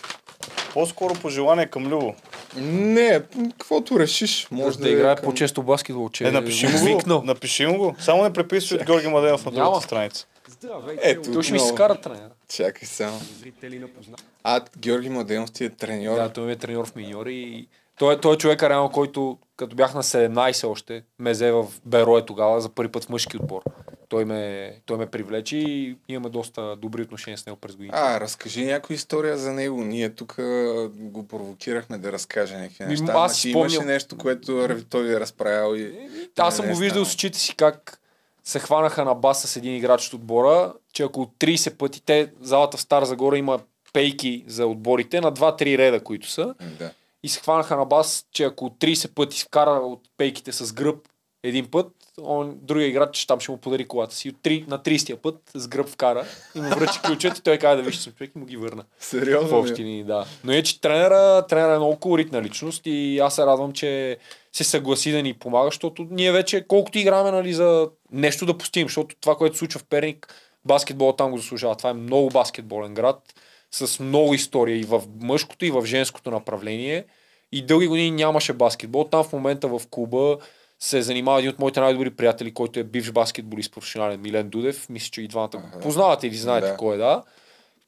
По-скоро 0.74 1.14
пожелание 1.14 1.66
към 1.66 1.88
Любо. 1.88 2.14
Не, 2.58 3.22
каквото 3.52 4.00
решиш. 4.00 4.48
Може 4.52 4.66
Може 4.66 4.78
да, 4.80 4.90
е 4.90 4.92
играе 4.92 5.16
към- 5.16 5.26
по-често 5.26 5.64
баскетбол, 5.64 6.10
че 6.10 6.24
Е, 6.24 6.32
напиши 6.32 6.68
му 6.68 7.00
го. 7.00 7.22
Напиши 7.26 7.66
му 7.66 7.78
го. 7.78 7.96
Само 8.00 8.24
не 8.24 8.34
преписвай 8.34 8.80
от 8.80 8.86
Георги 8.86 9.08
Младенов 9.08 9.46
на 9.46 9.52
другата 9.52 9.82
страница. 9.82 10.26
Здравейте, 10.60 11.02
Ето. 11.06 11.32
Той 11.34 11.44
ще 11.44 11.54
ми 11.54 11.60
се 11.60 11.68
скара 11.68 11.96
тренера. 11.96 12.30
Чакай 12.50 12.88
само. 12.88 13.20
А, 14.44 14.62
Георги 14.78 15.10
Младенов 15.10 15.52
ти 15.52 15.66
е 15.66 15.70
треньор. 15.70 16.16
Да, 16.16 16.30
той 16.30 16.46
ми 16.46 16.52
е 16.52 16.56
треньор 16.56 16.86
в 16.86 16.96
миньори 16.96 17.36
и 17.36 17.68
той, 17.98 18.14
е- 18.14 18.20
той 18.20 18.34
е 18.34 18.38
човека 18.38 18.70
реално, 18.70 18.92
който 18.92 19.38
като 19.58 19.76
бях 19.76 19.94
на 19.94 20.04
17 20.04 20.68
още, 20.68 21.04
ме 21.20 21.32
взе 21.32 21.52
в 21.52 21.66
Берое 21.86 22.26
тогава 22.26 22.62
за 22.62 22.70
първи 22.70 22.92
път 22.92 23.04
в 23.04 23.10
мъжки 23.10 23.38
отбор. 23.38 23.62
Той 24.10 24.26
ме, 24.26 24.74
той 24.86 24.98
ме 24.98 25.06
привлече 25.06 25.58
и 25.58 25.98
имаме 26.08 26.30
доста 26.30 26.76
добри 26.76 27.02
отношения 27.02 27.38
с 27.38 27.46
него 27.46 27.58
през 27.58 27.76
годините. 27.76 27.98
А, 27.98 28.20
разкажи 28.20 28.66
някоя 28.66 28.96
история 28.96 29.38
за 29.38 29.54
него. 29.54 29.84
Ние 29.84 30.10
тук 30.10 30.36
го 30.90 31.28
провокирахме 31.28 31.98
да 31.98 32.12
разкаже 32.12 32.58
някакви 32.58 32.84
неща. 32.86 33.06
аз 33.08 33.32
Аз 33.32 33.38
си 33.38 33.50
имаше 33.50 33.76
спомням- 33.76 33.88
нещо, 33.88 34.18
което 34.18 34.68
той 34.90 35.04
ви 35.04 35.14
е 35.14 35.20
разправял 35.20 35.76
и... 35.76 35.94
Аз 36.38 36.56
съм 36.56 36.66
е 36.66 36.70
го 36.70 36.78
виждал 36.78 37.06
с 37.06 37.14
очите 37.14 37.40
си 37.40 37.56
как 37.56 37.99
се 38.50 38.60
хванаха 38.60 39.06
на 39.06 39.16
бас 39.16 39.42
с 39.42 39.56
един 39.56 39.76
играч 39.76 40.08
от 40.08 40.14
отбора, 40.14 40.74
че 40.94 41.04
ако 41.04 41.22
от 41.22 41.32
30 41.40 41.74
пъти 41.76 42.02
те, 42.06 42.32
залата 42.42 42.78
в 42.78 42.82
Стара 42.82 43.06
Загора 43.06 43.38
има 43.38 43.60
пейки 43.94 44.44
за 44.48 44.68
отборите 44.68 45.22
на 45.22 45.34
2-3 45.34 45.78
реда, 45.78 46.04
които 46.04 46.30
са, 46.30 46.56
Да. 46.80 46.92
и 47.24 47.30
се 47.30 47.40
хванаха 47.40 47.78
на 47.78 47.86
бас, 47.86 48.26
че 48.32 48.44
ако 48.44 48.70
30 48.70 49.14
пъти 49.14 49.42
вкара 49.42 49.72
от 49.72 50.02
пейките 50.18 50.52
с 50.52 50.74
гръб 50.74 51.08
един 51.44 51.72
път, 51.72 51.88
он, 52.22 52.58
другия 52.62 52.88
играч 52.88 53.26
там 53.26 53.40
ще 53.40 53.52
му 53.52 53.58
подари 53.58 53.88
колата 53.88 54.16
си. 54.16 54.30
От 54.30 54.36
три, 54.42 54.66
на 54.68 54.80
30-я 54.80 55.18
път 55.22 55.36
с 55.56 55.68
гръб 55.68 55.88
вкара 55.88 56.26
и 56.56 56.62
му 56.62 56.70
връчи 56.70 57.00
ключът 57.06 57.38
и 57.38 57.42
той 57.44 57.58
каза 57.58 57.78
да 57.78 57.84
виж 57.84 57.98
съм 57.98 58.14
човек 58.14 58.32
и 58.36 58.40
му 58.40 58.46
ги 58.46 58.58
върна. 58.58 58.84
В 59.00 59.06
Сериозно 59.06 59.58
ли? 59.58 59.60
общи 59.62 59.84
линии, 59.84 60.04
да. 60.04 60.26
Но 60.44 60.52
е, 60.54 60.64
че 60.64 60.82
тренера, 60.82 61.46
тренера 61.50 61.74
е 61.74 61.78
много 61.78 61.96
колоритна 62.00 62.42
личност 62.42 62.82
и 62.86 63.20
аз 63.20 63.36
се 63.36 63.46
радвам, 63.46 63.72
че 63.72 64.18
се 64.54 64.64
съгласи 64.64 65.12
да 65.12 65.24
ни 65.24 65.34
помага, 65.34 65.68
защото 65.68 66.08
ние 66.12 66.32
вече 66.32 66.66
колкото 66.68 66.98
играме 66.98 67.32
нали, 67.32 67.54
за 67.54 67.90
нещо 68.12 68.46
да 68.46 68.58
постигнем, 68.58 68.88
защото 68.88 69.16
това, 69.22 69.36
което 69.36 69.56
се 69.56 69.60
случва 69.60 69.80
в 69.80 69.86
Перник, 69.86 70.34
баскетбол 70.66 71.14
там 71.14 71.32
го 71.32 71.38
заслужава. 71.38 71.76
Това 71.76 71.90
е 71.90 71.94
много 71.94 72.30
баскетболен 72.30 72.94
град 72.94 73.34
с 73.72 74.00
много 74.00 74.34
история 74.34 74.80
и 74.80 74.84
в 74.84 75.02
мъжкото 75.22 75.66
и 75.66 75.72
в 75.72 75.86
женското 75.86 76.32
направление. 76.32 77.06
И 77.52 77.66
дълги 77.66 77.88
години 77.88 78.12
нямаше 78.12 78.54
баскетбол. 78.54 79.04
Там 79.04 79.24
в 79.24 79.34
момента 79.34 79.68
в 79.68 79.82
клуба 79.90 80.38
се 80.80 81.02
занимава 81.02 81.40
един 81.40 81.52
от 81.52 81.60
моите 81.60 81.80
най-добри 81.80 82.10
приятели, 82.10 82.54
който 82.54 82.80
е 82.80 82.84
бивш 82.84 83.12
баскетболист 83.12 83.74
професионален, 83.74 84.22
Милен 84.22 84.50
Дудев. 84.50 84.90
Мисля, 84.90 85.10
че 85.12 85.22
и 85.22 85.28
двамата 85.28 85.50
го 85.50 85.80
познавате 85.82 86.28
или 86.28 86.36
знаете 86.36 86.68
Да. 86.68 86.78
кой 86.78 86.96
е, 86.96 86.98
да 86.98 87.24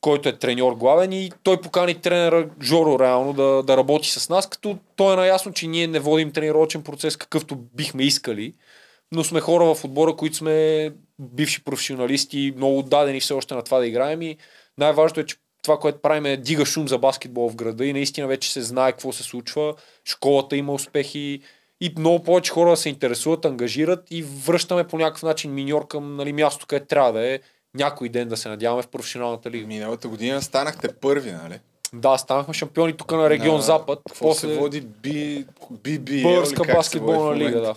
който 0.02 0.30
е 0.30 0.40
треньор 0.40 0.74
главен 0.74 1.12
и 1.14 1.32
той 1.44 1.62
покани 1.62 1.96
тренера 1.96 2.50
Жоро 2.62 3.00
реално 3.00 3.34
да, 3.34 3.64
да 3.64 3.78
работи 3.78 4.10
с 4.10 4.30
нас, 4.30 4.50
като 4.50 4.78
той 4.96 5.14
е 5.14 5.16
наясно, 5.16 5.54
че 5.54 5.68
ние 5.68 5.88
не 5.88 6.00
водим 6.00 6.32
тренировачен 6.32 6.84
процес 6.84 7.18
какъвто 7.18 7.56
бихме 7.56 8.04
искали, 8.04 8.54
но 9.12 9.24
сме 9.24 9.40
хора 9.40 9.76
в 9.76 9.86
отбора, 9.86 10.16
които 10.16 10.36
сме 10.36 10.90
бивши 11.20 11.64
професионалисти, 11.64 12.54
много 12.56 12.80
отдадени 12.80 13.20
все 13.20 13.34
още 13.34 13.56
на 13.56 13.62
това 13.62 13.80
да 13.80 13.88
играем 13.88 14.22
и 14.22 14.38
най-важното 14.78 15.20
е, 15.20 15.26
че 15.26 15.36
това, 15.64 15.80
което 15.80 16.02
правим 16.02 16.26
е 16.26 16.38
дига 16.38 16.66
шум 16.66 16.88
за 16.88 16.98
баскетбол 16.98 17.50
в 17.50 17.56
града 17.56 17.86
и 17.86 17.94
наистина 17.94 18.28
вече 18.28 18.52
се 18.52 18.62
знае 18.62 18.92
какво 18.92 19.12
се 19.12 19.24
случва, 19.24 19.74
школата 20.06 20.58
има 20.58 20.74
успехи 20.74 21.42
и 21.82 21.94
много 21.98 22.24
повече 22.24 22.52
хора 22.52 22.78
се 22.78 22.90
интересуват, 22.90 23.46
ангажират 23.46 24.08
и 24.12 24.24
връщаме 24.24 24.88
по 24.88 24.98
някакъв 24.98 25.24
начин 25.24 25.54
миньор 25.54 25.88
към 25.88 26.16
нали, 26.16 26.34
място, 26.34 26.66
където 26.68 26.88
трябва 26.88 27.14
да 27.14 27.28
е 27.28 27.40
някой 27.76 28.10
ден 28.10 28.28
да 28.28 28.38
се 28.38 28.50
надяваме 28.50 28.84
в 28.84 28.88
професионалната 28.88 29.52
лига. 29.52 29.68
Миналата 29.68 30.08
година 30.08 30.42
станахте 30.42 30.88
първи, 30.90 31.32
нали? 31.34 31.60
Да, 31.94 32.18
станахме 32.18 32.54
шампиони 32.54 32.94
тук 32.94 33.12
на 33.12 33.30
регион 33.30 33.56
На- 33.56 33.62
Запад. 33.62 34.00
Какво 34.08 34.34
се 34.34 34.48
води 34.50 34.82
би, 34.82 35.46
BBL? 35.74 36.22
Българска 36.24 36.64
баскетболна 36.66 37.36
лига, 37.38 37.62
да. 37.62 37.76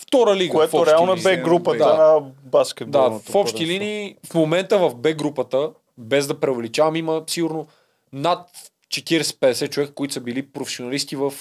Втора 0.00 0.36
лига. 0.36 0.52
Което 0.52 0.86
реално 0.86 1.16
бе 1.16 1.36
групата 1.36 1.78
Да. 1.78 1.94
на 1.94 2.14
Да, 2.14 2.20
баскетболното 2.44 3.32
в 3.32 3.34
общи 3.34 3.66
линии, 3.66 4.16
в 4.26 4.34
момента 4.34 4.78
в 4.78 4.94
Б 4.94 5.12
групата, 5.12 5.70
без 5.98 6.26
да 6.26 6.40
преувеличавам, 6.40 6.96
има 6.96 7.22
сигурно 7.26 7.66
над 8.12 8.48
40-50 8.88 9.68
човека, 9.68 9.94
които 9.94 10.14
са 10.14 10.20
били 10.20 10.42
професионалисти 10.42 11.16
в 11.16 11.32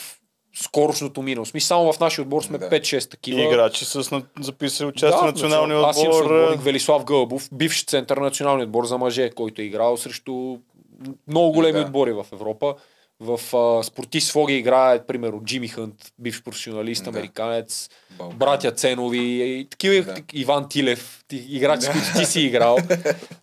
скорошното 0.55 1.21
минало. 1.21 1.45
Смисъл, 1.45 1.67
само 1.67 1.93
в 1.93 1.99
нашия 1.99 2.23
отбор 2.23 2.41
сме 2.43 2.57
Да. 2.57 2.69
5-6 2.69 3.11
такива. 3.11 3.41
И 3.41 3.45
играчи 3.45 3.85
с 3.85 4.21
записали 4.39 4.87
участие 4.87 5.21
в 5.21 5.25
националния 5.25 5.77
Аз 5.79 5.97
имам 5.97 6.07
отбор. 6.09 6.25
съотборник 6.25 6.61
Велислав 6.61 7.03
Гълбов, 7.05 7.49
бивш 7.53 7.85
център 7.85 8.17
на 8.17 8.23
националния 8.23 8.65
отбор 8.65 8.85
за 8.85 8.97
мъже, 8.97 9.29
който 9.29 9.61
е 9.61 9.65
играл 9.65 9.97
срещу 9.97 10.57
много 11.27 11.51
големи 11.51 11.79
Да. 11.79 11.85
отбори 11.85 12.11
в 12.13 12.25
Европа. 12.33 12.75
В 13.21 13.55
а, 13.57 13.83
спортист 13.83 14.27
Своги 14.27 14.53
играе, 14.53 15.05
примерно, 15.05 15.41
Джимми 15.43 15.67
Хънт, 15.67 15.95
бивш 16.19 16.43
професионалист, 16.43 17.03
Да. 17.03 17.09
американец, 17.09 17.89
американец, 18.11 18.37
братя 18.37 18.71
Ценови, 18.71 19.19
и 19.19 19.67
такива, 19.69 20.03
Да. 20.03 20.21
Иван 20.33 20.69
Тилев, 20.69 21.23
ти- 21.27 21.45
играчи, 21.49 21.81
с 21.81 21.91
които 21.91 22.07
ти 22.17 22.25
си 22.25 22.41
играл. 22.45 22.77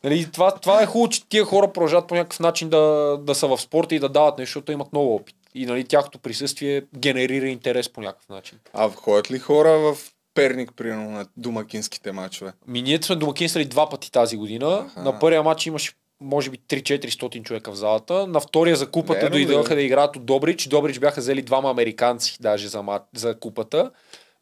нали, 0.04 0.26
това, 0.32 0.50
това 0.52 0.82
е 0.82 0.86
хубаво, 0.86 1.08
че 1.08 1.28
тия 1.28 1.44
хора 1.44 1.72
продължават 1.72 2.08
по 2.08 2.14
някакъв 2.14 2.40
начин 2.40 2.68
да, 2.68 2.78
да 3.20 3.34
са 3.34 3.48
в 3.48 3.58
спорта 3.58 3.94
и 3.94 3.98
да 3.98 4.08
дават 4.08 4.38
нещо, 4.38 4.48
защото 4.50 4.72
имат 4.72 4.92
много 4.92 5.14
опит. 5.14 5.36
И 5.56 5.66
нали, 5.66 5.84
тяхното 5.84 6.18
присъствие 6.18 6.82
генерира 6.98 7.48
интерес 7.48 7.88
по 7.88 8.00
някакъв 8.00 8.28
начин. 8.28 8.58
А 8.72 8.88
входят 8.88 9.30
ли 9.30 9.38
хора 9.38 9.70
в 9.78 9.96
Перник, 10.34 10.72
примерно, 10.76 11.10
на 11.10 11.26
домакинските 11.36 12.12
матчове? 12.12 12.52
Ми 12.66 12.82
ние 12.82 13.02
сме 13.02 13.16
домакинствали 13.16 13.64
два 13.64 13.88
пъти 13.88 14.12
тази 14.12 14.36
година. 14.36 14.86
Аха. 14.86 15.02
На 15.02 15.18
първия 15.18 15.42
матч 15.42 15.66
имаше 15.66 15.92
може 16.20 16.50
би 16.50 16.58
3-400 16.58 17.42
човека 17.42 17.72
в 17.72 17.74
залата. 17.74 18.26
На 18.26 18.40
втория 18.40 18.76
за 18.76 18.90
купата 18.90 19.30
дойдоха 19.30 19.74
да 19.74 19.82
играят 19.82 20.16
от 20.16 20.26
Добрич. 20.26 20.66
Добрич 20.68 20.98
бяха 20.98 21.20
взели 21.20 21.42
двама 21.42 21.70
американци 21.70 22.36
даже 22.40 22.68
за, 22.68 22.82
мат, 22.82 23.02
за 23.14 23.38
купата. 23.38 23.90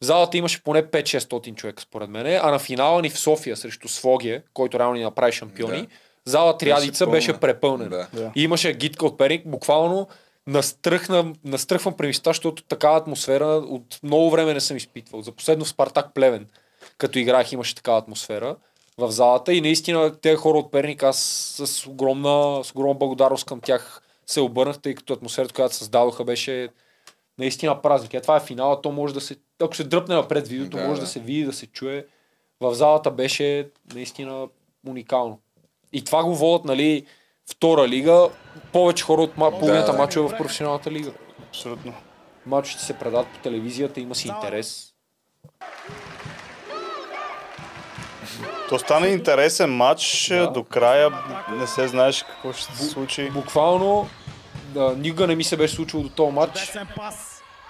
В 0.01 0.05
залата 0.05 0.36
имаше 0.39 0.62
поне 0.65 0.82
5-600 0.82 1.55
човека 1.55 1.82
според 1.82 2.11
мен. 2.11 2.27
А 2.43 2.51
на 2.51 2.59
финала 2.59 3.03
ни 3.03 3.11
в 3.11 3.19
София 3.19 3.57
срещу 3.57 3.89
Свогия, 3.89 4.43
който 4.55 4.78
реално 4.78 4.95
ни 4.95 5.03
направи 5.03 5.32
шампиони, 5.32 5.81
Да. 5.81 5.86
зала 6.24 6.59
Триадица 6.59 7.05
пълна. 7.05 7.16
беше 7.16 7.32
препълнена. 7.32 7.91
Да. 7.91 8.09
Да. 8.12 8.32
И 8.36 8.43
имаше 8.43 8.73
гидка 8.73 9.07
от 9.07 9.19
Перник, 9.19 9.47
буквално 9.47 10.09
настръхна, 10.46 11.32
настръхвам 11.44 11.96
при 11.96 12.06
мисля, 12.06 12.22
защото 12.24 12.62
такава 12.62 12.96
атмосфера 12.96 13.46
от 13.46 14.00
много 14.02 14.30
време 14.30 14.54
не 14.54 14.60
съм 14.60 14.76
изпитвал. 14.76 15.22
За 15.22 15.32
последно 15.32 15.64
в 15.64 15.68
Спартак 15.68 16.14
Плевен, 16.14 16.46
като 16.98 17.18
играх, 17.18 17.52
имаше 17.52 17.74
такава 17.74 17.98
атмосфера 17.98 18.56
в 18.98 19.10
залата 19.10 19.52
и 19.52 19.60
наистина 19.60 20.16
тези 20.16 20.36
хора 20.36 20.58
от 20.58 20.70
Перник, 20.70 21.02
аз 21.02 21.18
с 21.58 21.86
огромна, 21.86 22.64
с 22.64 22.70
огромна 22.70 22.94
благодарност 22.94 23.46
към 23.46 23.60
тях 23.60 24.02
се 24.26 24.40
обърнах, 24.40 24.78
тъй 24.78 24.94
като 24.94 25.12
атмосферата, 25.12 25.54
която 25.54 25.74
създадоха 25.74 26.24
беше 26.24 26.68
наистина 27.38 27.82
празник. 27.82 28.14
Е, 28.14 28.20
това 28.20 28.36
е 28.36 28.40
финала, 28.40 28.82
то 28.82 28.92
може 28.92 29.14
да 29.14 29.20
се, 29.20 29.36
ако 29.62 29.76
се 29.76 29.84
дръпне 29.84 30.14
напред 30.14 30.48
видеото, 30.48 30.76
Да, 30.76 30.88
може 30.88 31.00
да. 31.00 31.06
да 31.06 31.12
се 31.12 31.20
види, 31.20 31.44
да 31.44 31.52
се 31.52 31.66
чуе. 31.66 32.06
В 32.60 32.74
залата 32.74 33.10
беше 33.10 33.68
наистина 33.94 34.48
уникално. 34.88 35.38
И 35.92 36.04
това 36.04 36.24
го 36.24 36.34
водят, 36.34 36.64
нали, 36.64 37.06
втора 37.50 37.88
лига, 37.88 38.28
повече 38.72 39.04
хора 39.04 39.22
от 39.22 39.36
ма- 39.36 39.58
половината 39.58 39.92
да. 39.92 39.98
мачове 39.98 40.28
в 40.28 40.38
професионалната 40.38 40.90
лига. 40.90 41.10
Абсолютно. 41.48 41.94
Мачовете 42.46 42.84
се 42.84 42.92
предават 42.92 43.26
по 43.28 43.38
телевизията, 43.38 44.00
има 44.00 44.14
си 44.14 44.28
интерес. 44.28 44.90
То 48.68 48.78
стана 48.78 49.08
интересен 49.08 49.70
матч 49.70 50.28
Да. 50.28 50.50
до 50.50 50.64
края. 50.64 51.10
Не 51.50 51.66
се 51.66 51.88
знаеш 51.88 52.22
какво 52.22 52.52
ще 52.52 52.76
се 52.76 52.84
случи. 52.84 53.30
Буквално, 53.30 54.08
да, 54.64 54.94
никога 54.98 55.26
не 55.26 55.34
ми 55.34 55.44
се 55.44 55.56
беше 55.56 55.74
случило 55.74 56.02
до 56.02 56.08
този 56.08 56.32
матч. 56.32 56.72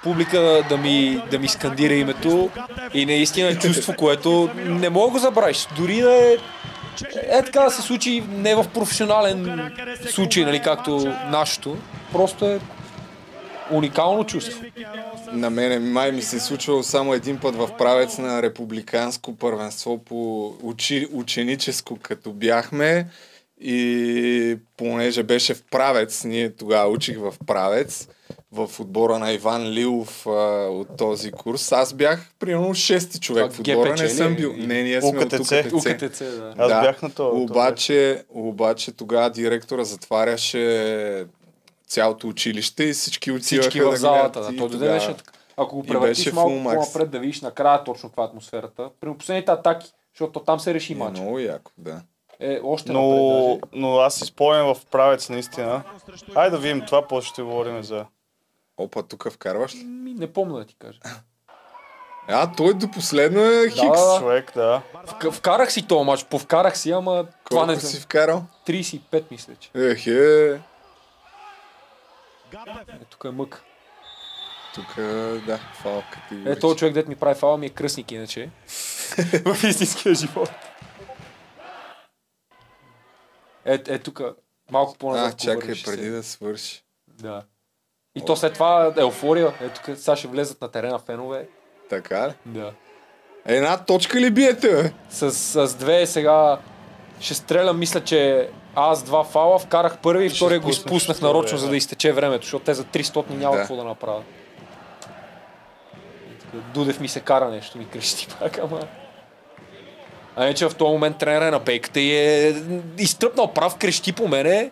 Публика 0.02 0.40
да, 0.40 0.62
да, 0.62 0.76
ми, 0.76 1.22
да 1.30 1.38
ми 1.38 1.48
скандира 1.48 1.94
името 1.94 2.50
и 2.94 3.06
наистина 3.06 3.48
е 3.48 3.58
чувство, 3.58 3.94
което 3.98 4.50
не 4.56 4.90
мога 4.90 5.06
да 5.06 5.12
го 5.12 5.18
забравиш. 5.18 5.66
Дори 5.76 6.00
да 6.00 6.14
е 6.14 6.36
е 7.16 7.42
така 7.44 7.60
да 7.60 7.70
се 7.70 7.82
случи 7.82 8.22
не 8.30 8.54
в 8.54 8.66
професионален 8.74 9.70
случай, 10.10 10.44
нали, 10.44 10.60
както 10.64 11.14
нашето. 11.30 11.76
Просто 12.12 12.46
е 12.46 12.60
уникално 13.70 14.24
чувство. 14.24 14.64
На 15.32 15.50
мене 15.50 15.78
май 15.78 16.12
ми 16.12 16.22
се 16.22 16.36
е 16.36 16.40
случвало 16.40 16.82
само 16.82 17.14
един 17.14 17.38
път 17.38 17.56
в 17.56 17.68
правец 17.78 18.18
на 18.18 18.42
републиканско 18.42 19.36
първенство 19.36 19.98
по 19.98 20.52
учи, 20.62 21.08
ученическо, 21.12 21.98
като 22.02 22.32
бяхме. 22.32 23.06
И 23.60 24.58
понеже 24.76 25.22
беше 25.22 25.54
в 25.54 25.62
правец, 25.70 26.24
ние 26.24 26.50
тогава 26.50 26.90
учих 26.90 27.18
в 27.18 27.34
правец, 27.46 28.08
в 28.54 28.80
отбора 28.80 29.18
на 29.18 29.32
Иван 29.32 29.70
Лилов 29.70 30.26
а, 30.26 30.30
от 30.70 30.96
този 30.96 31.32
курс. 31.32 31.72
Аз 31.72 31.92
бях 31.92 32.30
примерно 32.38 32.74
шести 32.74 33.20
човек 33.20 33.44
Това 33.44 33.56
в 33.56 33.60
отбора, 33.60 33.90
ГПЧ 33.90 34.00
не 34.00 34.08
съм 34.08 34.34
бил. 34.36 34.54
Не, 34.56 34.82
ние 34.82 35.00
сме 35.00 35.18
от 35.18 35.32
УКТЦ. 35.32 35.50
УКТЦ. 35.72 35.72
УКТЦ, 35.72 36.18
да. 36.18 36.54
Аз 36.58 36.68
бях 36.68 37.02
на 37.02 37.10
това. 37.10 37.28
Обаче, 37.30 38.24
обаче 38.30 38.92
тогава 38.92 39.30
директора 39.30 39.84
затваряше 39.84 41.26
цялото 41.86 42.28
училище 42.28 42.84
и 42.84 42.92
всички 42.92 43.30
отиваха 43.32 43.70
Всички 43.70 43.80
в 43.80 43.96
залата. 43.96 44.40
Да, 44.40 44.46
то 44.48 44.68
тогава- 44.68 44.92
беше 44.92 45.14
така. 45.14 45.32
Ако 45.56 45.76
го 45.76 45.82
превъртиш 45.82 46.32
малко 46.32 46.50
по-напред 46.64 47.10
да 47.10 47.18
видиш 47.18 47.40
накрая 47.40 47.84
точно 47.84 48.08
каква 48.08 48.22
е 48.22 48.26
атмосферата. 48.26 48.88
При 49.00 49.14
последните 49.14 49.50
атаки, 49.52 49.92
защото 50.14 50.40
там 50.40 50.60
се 50.60 50.74
реши 50.74 50.92
Е, 50.92 50.96
матч. 50.96 51.18
много 51.18 51.38
яко, 51.38 51.70
да. 51.78 52.00
Е, 52.40 52.60
още 52.64 52.92
Но, 52.92 53.08
напред 53.48 53.68
но 53.72 53.96
аз 53.98 54.14
си 54.14 54.24
спомням 54.24 54.74
в 54.74 54.86
правец 54.90 55.28
наистина. 55.28 55.82
Айде 56.34 56.50
да 56.50 56.58
видим 56.58 56.82
това, 56.86 57.02
после 57.02 57.28
ще 57.28 57.42
говорим 57.42 57.82
за... 57.82 58.04
Опа, 58.76 59.02
тук 59.02 59.30
вкарваш 59.30 59.74
ли? 59.74 59.78
Ми, 59.78 60.14
не 60.14 60.32
помня 60.32 60.58
да 60.58 60.64
ти 60.64 60.74
кажа. 60.74 61.00
А, 62.28 62.52
той 62.52 62.74
до 62.74 62.90
последно 62.90 63.40
е 63.40 63.68
Хикс. 63.68 63.80
Да. 63.82 64.16
Човек, 64.18 64.52
да. 64.54 64.82
Вка- 64.96 65.30
Вкарах 65.30 65.72
си 65.72 65.86
този 65.86 66.04
матч, 66.04 66.24
повкарах 66.24 66.78
си, 66.78 66.90
ама 66.90 67.12
това 67.44 67.60
Колко 67.60 67.66
не 67.66 67.80
си 67.80 68.00
вкарал? 68.00 68.44
35 68.66 69.30
мисля, 69.30 69.54
че. 69.56 69.70
Ехе, 69.74 70.50
Е, 72.90 73.04
тук 73.10 73.24
е 73.24 73.30
мък. 73.30 73.62
тук, 74.74 74.94
да, 75.46 75.58
фал 75.74 75.98
Е, 75.98 76.02
категорично. 76.12 76.60
този 76.60 76.78
човек, 76.78 76.94
дет 76.94 77.08
ми 77.08 77.16
прави 77.16 77.34
фала, 77.34 77.58
ми 77.58 77.66
е 77.66 77.70
кръстник 77.70 78.12
иначе. 78.12 78.50
в 79.44 79.64
истинския 79.64 80.14
живот. 80.14 80.50
Е, 83.64 83.74
е 83.86 83.98
тук, 83.98 84.20
малко 84.70 84.98
по-назад. 84.98 85.34
А, 85.34 85.36
чакай, 85.36 85.60
преди 85.60 86.02
се- 86.02 86.10
да 86.10 86.22
свърши. 86.22 86.84
Да. 87.08 87.42
И 88.14 88.20
то 88.26 88.36
след 88.36 88.52
това 88.52 88.92
е 88.96 89.00
еуфория. 89.00 89.52
Е, 89.60 89.68
тук 89.68 89.96
сега 89.96 90.16
ще 90.16 90.28
влезат 90.28 90.60
на 90.60 90.68
терена 90.68 90.98
фенове. 90.98 91.48
Така 91.90 92.28
ли? 92.28 92.32
Да. 92.46 92.72
Една 93.46 93.78
точка 93.78 94.20
ли 94.20 94.30
биете, 94.30 94.68
бе? 94.68 94.92
С, 95.10 95.30
с 95.32 95.74
две 95.74 96.06
сега 96.06 96.58
ще 97.20 97.34
стрелям, 97.34 97.78
мисля, 97.78 98.00
че 98.00 98.48
аз 98.74 99.02
два 99.02 99.24
фала, 99.24 99.58
вкарах 99.58 99.98
първи 99.98 100.26
и 100.26 100.30
втория 100.30 100.60
го 100.60 100.72
втория, 100.72 101.16
нарочно, 101.22 101.58
за 101.58 101.68
да 101.68 101.76
изтече 101.76 102.12
времето, 102.12 102.44
защото 102.44 102.64
те 102.64 102.74
за 102.74 102.84
300 102.84 103.30
няма 103.30 103.54
Да. 103.54 103.60
какво 103.60 103.76
да 103.76 103.84
направят. 103.84 104.24
Дудев 106.74 107.00
ми 107.00 107.08
се 107.08 107.20
кара 107.20 107.48
нещо, 107.50 107.78
ми 107.78 107.88
крещи 107.88 108.28
пак, 108.40 108.58
ама... 108.58 108.80
А 110.36 110.44
не, 110.44 110.54
че 110.54 110.68
в 110.68 110.74
този 110.74 110.92
момент 110.92 111.18
тренера 111.18 111.46
е 111.46 111.50
на 111.50 111.60
пейката 111.60 112.00
и 112.00 112.16
е 112.16 112.54
изтръпнал 112.98 113.52
прав, 113.52 113.76
крещи 113.76 114.12
по 114.12 114.28
мене, 114.28 114.70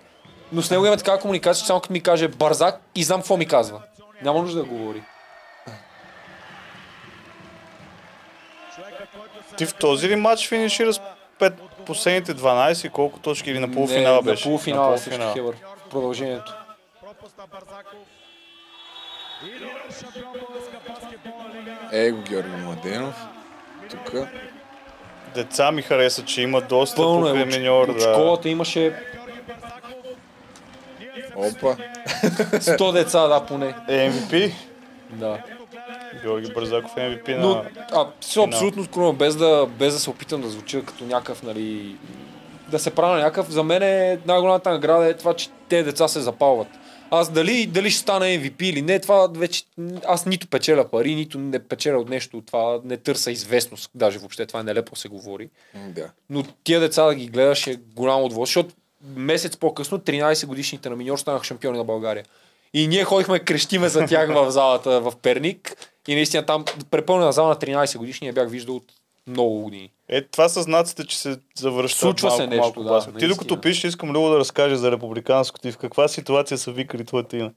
но 0.52 0.62
с 0.62 0.70
него 0.70 0.86
има 0.86 0.96
такава 0.96 1.18
комуникация, 1.18 1.60
че 1.60 1.66
само 1.66 1.80
като 1.80 1.92
ми 1.92 2.02
каже 2.02 2.28
бързак 2.28 2.80
и 2.94 3.04
знам 3.04 3.20
какво 3.20 3.36
ми 3.36 3.46
казва. 3.46 3.82
Няма 4.22 4.42
нужда 4.42 4.58
да 4.58 4.64
говори. 4.64 5.02
Ти 9.56 9.66
в 9.66 9.74
този 9.74 10.08
ли 10.08 10.16
матч 10.16 10.48
финишира 10.48 10.92
с 10.92 11.00
5 11.40 11.52
последните 11.86 12.34
12 12.34 12.90
колко 12.90 13.18
точки 13.18 13.50
или 13.50 13.58
на 13.58 13.72
полуфинала 13.72 14.22
беше? 14.22 14.44
На 14.44 14.50
полуфинала, 14.50 14.90
на 14.90 14.96
полуфинала. 14.96 15.32
Хебър. 15.32 15.54
В 15.86 15.90
продължението. 15.90 16.54
Его 21.92 22.22
Георги 22.22 22.56
Младенов. 22.56 23.26
Тук. 23.90 24.12
Деца 25.34 25.72
ми 25.72 25.82
хареса, 25.82 26.24
че 26.24 26.42
има 26.42 26.60
доста 26.60 26.96
Пълно 26.96 27.28
е. 27.28 27.42
От, 27.42 27.46
миньор, 27.46 27.94
да. 27.94 28.00
школата 28.00 28.48
имаше 28.48 28.94
Опа. 31.36 31.76
100 32.52 32.92
деца, 32.92 33.28
да, 33.28 33.46
поне. 33.46 33.74
Е, 33.88 34.10
MVP. 34.10 34.52
Да. 35.10 35.38
Георги 36.22 36.52
Бързаков 36.52 36.96
е 36.96 37.00
MVP 37.00 37.36
Но, 37.38 37.48
на... 37.48 37.64
а, 37.92 38.06
си 38.20 38.40
абсолютно 38.40 38.84
скромно, 38.84 39.12
без 39.12 39.36
да, 39.36 39.66
без 39.78 39.94
да 39.94 40.00
се 40.00 40.10
опитам 40.10 40.40
да 40.40 40.48
звуча 40.48 40.84
като 40.84 41.04
някакъв, 41.04 41.42
нали, 41.42 41.96
да 42.70 42.78
се 42.78 42.90
правя 42.90 43.16
някакъв, 43.16 43.50
за 43.50 43.62
мен 43.62 43.82
е 43.82 44.18
най-голямата 44.26 44.70
награда 44.70 45.06
е 45.06 45.14
това, 45.14 45.34
че 45.34 45.48
те 45.68 45.82
деца 45.82 46.08
се 46.08 46.20
запалват. 46.20 46.68
Аз 47.10 47.30
дали, 47.30 47.66
дали 47.66 47.90
ще 47.90 48.00
стана 48.00 48.24
MVP 48.24 48.62
или 48.62 48.82
не, 48.82 49.00
това 49.00 49.28
вече, 49.36 49.62
аз 50.06 50.26
нито 50.26 50.48
печеля 50.48 50.88
пари, 50.88 51.14
нито 51.14 51.38
не 51.38 51.58
печеля 51.58 51.98
от 51.98 52.08
нещо, 52.08 52.38
от 52.38 52.46
това 52.46 52.80
не 52.84 52.96
търся 52.96 53.30
известност, 53.30 53.90
даже 53.94 54.18
въобще 54.18 54.46
това 54.46 54.60
е 54.60 54.62
нелепо 54.62 54.96
се 54.96 55.08
говори. 55.08 55.50
Да. 55.88 56.10
Но 56.30 56.44
тия 56.64 56.80
деца 56.80 57.04
да 57.04 57.14
ги 57.14 57.26
гледаш 57.26 57.66
е 57.66 57.76
голямо 57.94 58.24
удоволствие, 58.24 58.62
защото 58.62 58.81
месец 59.16 59.56
по-късно 59.56 59.98
13 59.98 60.46
годишните 60.46 60.90
на 60.90 60.96
миньор 60.96 61.18
станаха 61.18 61.44
шампиони 61.44 61.78
на 61.78 61.84
България. 61.84 62.24
И 62.74 62.88
ние 62.88 63.04
ходихме 63.04 63.38
крещиме 63.38 63.88
за 63.88 64.06
тях 64.06 64.34
в 64.34 64.50
залата 64.50 65.00
в 65.00 65.12
Перник 65.22 65.76
и 66.08 66.14
наистина 66.14 66.46
там 66.46 66.64
препълнена 66.90 67.32
зала 67.32 67.48
на 67.48 67.56
13 67.56 67.98
годишни 67.98 68.26
я 68.26 68.32
бях 68.32 68.50
виждал 68.50 68.76
от 68.76 68.84
много 69.26 69.60
години. 69.60 69.90
Е, 70.08 70.22
това 70.22 70.48
са 70.48 70.62
знаците, 70.62 71.06
че 71.06 71.18
се 71.18 71.36
завръща 71.56 71.98
Случва 72.00 72.30
се 72.30 72.46
малко, 72.46 72.54
нещо, 72.54 72.82
малко 72.82 73.12
да. 73.12 73.18
Ти 73.18 73.28
докато 73.28 73.60
пишеш, 73.60 73.84
искам 73.84 74.08
много 74.08 74.28
да 74.28 74.38
разкажеш 74.38 74.78
за 74.78 74.90
републиканското 74.90 75.68
и 75.68 75.72
в 75.72 75.78
каква 75.78 76.08
ситуация 76.08 76.58
са 76.58 76.72
викали 76.72 77.04
твоята 77.04 77.36
име. 77.36 77.52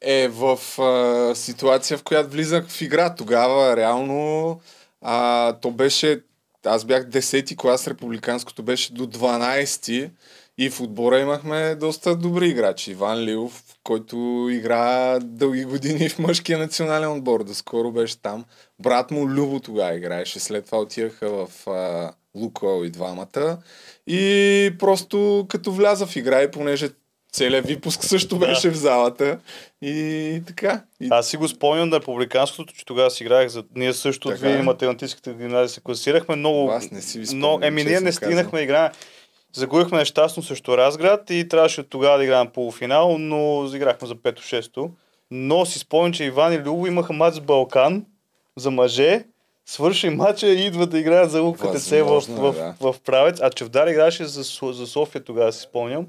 е 0.00 0.28
в 0.28 0.58
а, 0.82 1.34
ситуация, 1.34 1.98
в 1.98 2.02
която 2.02 2.30
влизах 2.30 2.68
в 2.68 2.82
игра. 2.82 3.14
Тогава 3.14 3.76
реално 3.76 4.60
а, 5.02 5.52
то 5.52 5.70
беше, 5.70 6.20
аз 6.64 6.84
бях 6.84 7.04
10-ти 7.04 7.56
клас, 7.56 7.88
републиканското 7.88 8.62
беше 8.62 8.92
до 8.92 9.06
12-ти 9.06 10.10
и 10.58 10.70
в 10.70 10.80
отбора 10.80 11.18
имахме 11.18 11.74
доста 11.74 12.16
добри 12.16 12.48
играчи. 12.48 12.90
Иван 12.90 13.24
Лилов, 13.24 13.62
който 13.84 14.48
игра 14.50 15.18
дълги 15.22 15.64
години 15.64 16.08
в 16.08 16.18
мъжкия 16.18 16.58
национален 16.58 17.12
отбор, 17.12 17.44
да 17.44 17.54
скоро 17.54 17.92
беше 17.92 18.22
там. 18.22 18.44
Брат 18.78 19.10
му 19.10 19.28
Любо 19.28 19.60
тогава 19.60 19.94
играеше, 19.94 20.40
след 20.40 20.66
това 20.66 20.78
отиваха 20.78 21.28
в 21.28 21.68
а, 21.68 22.12
и 22.84 22.90
двамата. 22.90 23.58
И 24.06 24.72
просто 24.78 25.46
като 25.48 25.72
вляза 25.72 26.06
в 26.06 26.16
игра 26.16 26.42
и 26.42 26.50
понеже 26.50 26.90
целият 27.34 27.66
випуск 27.66 28.04
също 28.04 28.38
беше 28.38 28.70
в 28.70 28.76
залата. 28.76 29.38
И 29.82 30.42
така. 30.46 30.82
И... 31.00 31.08
Аз 31.10 31.28
си 31.28 31.36
го 31.36 31.48
спомням 31.48 31.88
на 31.88 32.00
републиканското, 32.00 32.74
че 32.74 32.84
тогава 32.84 33.10
си 33.10 33.22
играех 33.22 33.48
за... 33.48 33.64
Ние 33.76 33.92
също 33.92 34.28
от 34.28 34.38
Видин 34.38 34.60
е. 34.60 34.62
математическата 34.62 35.34
гимназия 35.34 35.68
се 35.68 35.80
класирахме 35.80 36.36
много... 36.36 36.70
Аз 36.70 36.90
не 36.90 37.02
си 37.02 37.18
ви 37.18 37.26
спомням, 37.26 37.62
еми, 37.62 37.84
ние 37.84 38.00
не 38.00 38.12
стигнахме 38.12 38.60
игра. 38.60 38.90
Загубихме 39.52 39.98
нещастно 39.98 40.42
срещу 40.42 40.76
Разград 40.76 41.30
и 41.30 41.48
трябваше 41.48 41.80
от 41.80 41.90
тогава 41.90 42.18
да 42.18 42.24
играем 42.24 42.48
полуфинал, 42.48 43.18
но 43.18 43.64
изиграхме 43.66 44.08
за 44.08 44.14
5-6. 44.14 44.90
Но 45.30 45.66
си 45.66 45.78
спомням, 45.78 46.12
че 46.12 46.24
Иван 46.24 46.52
и 46.52 46.58
Любо 46.58 46.86
имаха 46.86 47.12
матч 47.12 47.36
с 47.36 47.40
Балкан 47.40 48.04
за 48.56 48.70
мъже. 48.70 49.24
Свърши 49.66 50.08
матча 50.08 50.48
и 50.48 50.66
идват 50.66 50.90
да 50.90 50.98
играят 50.98 51.30
за 51.30 51.42
УКТЦ 51.42 51.62
в, 51.62 51.80
в, 51.80 51.92
е, 51.92 52.02
в, 52.02 52.52
да. 52.52 52.74
в, 52.80 52.94
правец. 53.04 53.38
А 53.42 53.50
Чевдар 53.50 53.86
играше 53.86 54.24
за, 54.24 54.72
за 54.72 54.86
София 54.86 55.24
тогава, 55.24 55.52
си 55.52 55.60
спомням. 55.60 56.06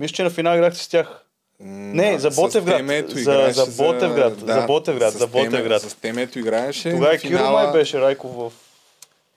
Мисля, 0.00 0.14
че 0.14 0.22
на 0.22 0.30
финал 0.30 0.54
играхте 0.54 0.78
с 0.78 0.88
тях. 0.88 1.06
Не, 1.60 2.18
за 2.18 2.30
Ботевград. 2.30 3.10
За- 3.10 3.50
за 3.52 3.66
Ботевград, 3.78 4.38
за 4.38 4.66
Ботевград, 4.66 5.12
с 5.12 5.18
за 5.18 5.26
Теме- 5.26 5.44
Ботевград. 5.44 5.82
С 5.82 5.94
темето 5.94 6.38
играеше. 6.38 6.90
Тогава 6.90 7.08
на 7.08 7.14
и 7.14 7.18
Киро 7.18 7.30
финала, 7.30 7.62
май 7.62 7.72
беше 7.72 8.00
Райков 8.00 8.32
в... 8.32 8.50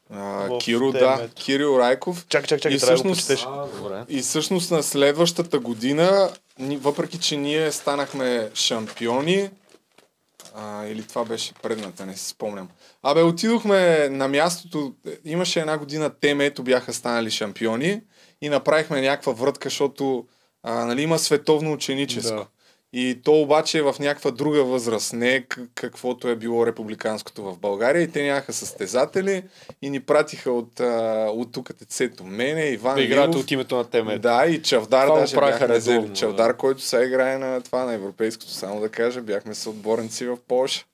А, 0.09 0.19
в 0.19 0.57
Киро, 0.59 0.91
да. 0.91 1.29
Кирил 1.35 1.79
Райков. 1.79 2.25
Чакай, 2.29 2.47
чакай, 2.47 2.59
чакай, 2.59 2.71
И 2.71 2.79
да 2.79 2.85
всъщност- 2.85 3.45
добре. 3.77 4.03
И 4.09 4.21
всъщност 4.21 4.71
на 4.71 4.83
следващата 4.83 5.59
година, 5.59 6.29
въпреки 6.59 7.17
че 7.17 7.37
ние 7.37 7.71
станахме 7.71 8.49
шампиони, 8.53 9.49
А, 10.55 10.85
или 10.85 11.03
това 11.03 11.25
беше 11.25 11.53
предната, 11.53 12.05
не 12.05 12.17
си 12.17 12.25
спомням. 12.25 12.69
Абе, 13.03 13.21
отидохме 13.21 14.09
на 14.09 14.27
мястото, 14.27 14.93
имаше 15.25 15.59
една 15.59 15.77
година 15.77 16.11
те, 16.21 16.37
ето 16.39 16.63
бяха 16.63 16.93
станали 16.93 17.31
шампиони 17.31 18.01
и 18.41 18.49
направихме 18.49 19.01
някаква 19.01 19.33
врътка, 19.33 19.69
защото 19.69 20.25
а, 20.63 20.85
нали, 20.85 21.01
има 21.01 21.19
световно 21.19 21.73
ученическо. 21.73 22.35
Да. 22.35 22.45
И 22.95 23.19
то 23.23 23.41
обаче 23.41 23.77
е 23.77 23.81
в 23.81 23.95
някаква 23.99 24.31
друга 24.31 24.63
възраст, 24.63 25.13
не 25.13 25.35
е 25.35 25.43
каквото 25.75 26.27
е 26.27 26.35
било 26.35 26.65
републиканското 26.67 27.43
в 27.43 27.59
България. 27.59 28.01
И 28.01 28.11
те 28.11 28.23
нямаха 28.23 28.53
състезатели 28.53 29.43
и 29.81 29.89
ни 29.89 29.99
пратиха 29.99 30.51
от, 30.51 30.79
а, 30.79 31.27
от 31.33 31.51
тук 31.51 31.75
тецето. 31.79 32.23
Мене, 32.23 32.65
Иван 32.65 32.95
Да 32.95 33.01
Лилов. 33.01 33.35
от 33.35 33.51
името 33.51 33.75
на 33.75 33.83
темето. 33.83 34.19
Да, 34.19 34.45
и 34.45 34.61
Чавдар 34.61 35.07
Това 35.07 35.19
даже 35.19 35.35
бяхме 35.35 35.77
взели. 35.77 35.95
редовно, 35.95 36.15
Чавдар, 36.15 36.57
който 36.57 36.81
сега 36.81 37.03
играе 37.03 37.37
на 37.37 37.61
това, 37.61 37.83
на 37.85 37.93
европейското, 37.93 38.51
само 38.51 38.79
да 38.79 38.89
кажа, 38.89 39.21
бяхме 39.21 39.55
съотборници 39.55 40.25
в 40.25 40.37
Польша. 40.47 40.85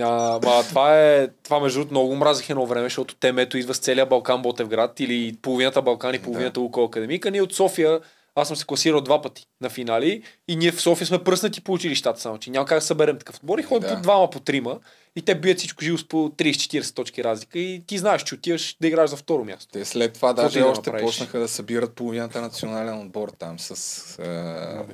А, 0.00 0.40
ма, 0.44 0.62
това 0.68 1.00
е, 1.00 1.28
това 1.42 1.60
между 1.60 1.78
другото 1.78 1.94
много 1.94 2.16
мразих 2.16 2.50
едно 2.50 2.66
време, 2.66 2.86
защото 2.86 3.14
темето 3.14 3.58
идва 3.58 3.74
с 3.74 3.78
целия 3.78 4.06
Балкан 4.06 4.42
Ботевград 4.42 5.00
или 5.00 5.36
половината 5.42 5.82
Балкан 5.82 6.14
и 6.14 6.18
половината 6.18 6.60
Луко 6.60 6.84
Академика. 6.84 7.30
Ние 7.30 7.42
от 7.42 7.54
София, 7.54 8.00
аз 8.40 8.48
съм 8.48 8.56
се 8.56 8.66
класирал 8.66 9.00
два 9.00 9.22
пъти 9.22 9.46
на 9.60 9.70
финали 9.70 10.22
и 10.48 10.56
ние 10.56 10.72
в 10.72 10.80
София 10.80 11.06
сме 11.06 11.24
пръснати 11.24 11.60
по 11.60 11.72
училищата, 11.72 12.20
само 12.20 12.38
че 12.38 12.50
няма 12.50 12.66
как 12.66 12.78
да 12.78 12.82
съберем 12.82 13.18
такъв 13.18 13.36
отбор 13.36 13.58
и 13.58 13.62
ходим 13.62 13.88
Да. 13.88 13.94
по 13.94 14.02
двама, 14.02 14.30
по 14.30 14.40
трима 14.40 14.78
и 15.16 15.22
те 15.22 15.34
бият 15.34 15.58
всичко 15.58 15.84
живо 15.84 15.98
с 15.98 16.08
по 16.08 16.16
30-40 16.16 16.94
точки 16.94 17.24
разлика 17.24 17.58
и 17.58 17.82
ти 17.86 17.98
знаеш, 17.98 18.22
че 18.22 18.34
отиваш 18.34 18.76
да 18.80 18.88
играш 18.88 19.10
за 19.10 19.16
второ 19.16 19.44
място. 19.44 19.68
Те 19.72 19.84
след 19.84 20.12
това 20.12 20.28
Какво 20.28 20.42
даже 20.42 20.58
да 20.58 20.66
още 20.66 20.90
направиш? 20.90 21.06
почнаха 21.06 21.38
да 21.38 21.48
събират 21.48 21.92
половината 21.92 22.40
национален 22.40 23.00
отбор 23.00 23.32
там 23.38 23.58
с 23.58 23.70
а, 24.18 24.84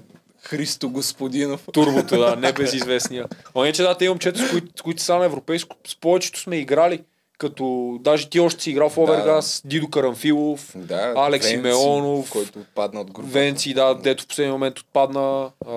Христо 0.40 0.90
Господинов. 0.90 1.68
Турбото, 1.72 2.18
да, 2.18 2.36
небезизвестния. 2.36 3.26
А 3.54 3.60
иначе 3.60 3.82
да, 3.82 3.94
те 3.98 4.08
момчета, 4.08 4.46
с 4.46 4.50
които, 4.50 4.66
с 4.78 4.82
които 4.82 5.02
са 5.02 5.16
на 5.16 5.24
европейско, 5.24 5.76
с 5.86 5.96
повечето 5.96 6.40
сме 6.40 6.56
играли. 6.56 7.04
Като 7.38 7.96
даже 8.00 8.30
ти 8.30 8.40
още 8.40 8.62
си 8.62 8.70
играл 8.70 8.88
в 8.88 8.98
Овергас, 8.98 9.62
Дидо 9.64 9.88
Карамфилов, 9.88 10.72
Да, 10.76 11.12
Алекс 11.16 11.46
Венци, 11.46 11.56
Симеонов, 11.56 12.32
който 12.32 12.58
отпадна 12.58 13.00
от 13.00 13.12
групата. 13.12 13.32
Венци, 13.32 13.74
да, 13.74 13.94
дето 13.94 14.24
в 14.24 14.26
последния 14.26 14.52
момент 14.52 14.78
отпадна. 14.78 15.50
А, 15.66 15.72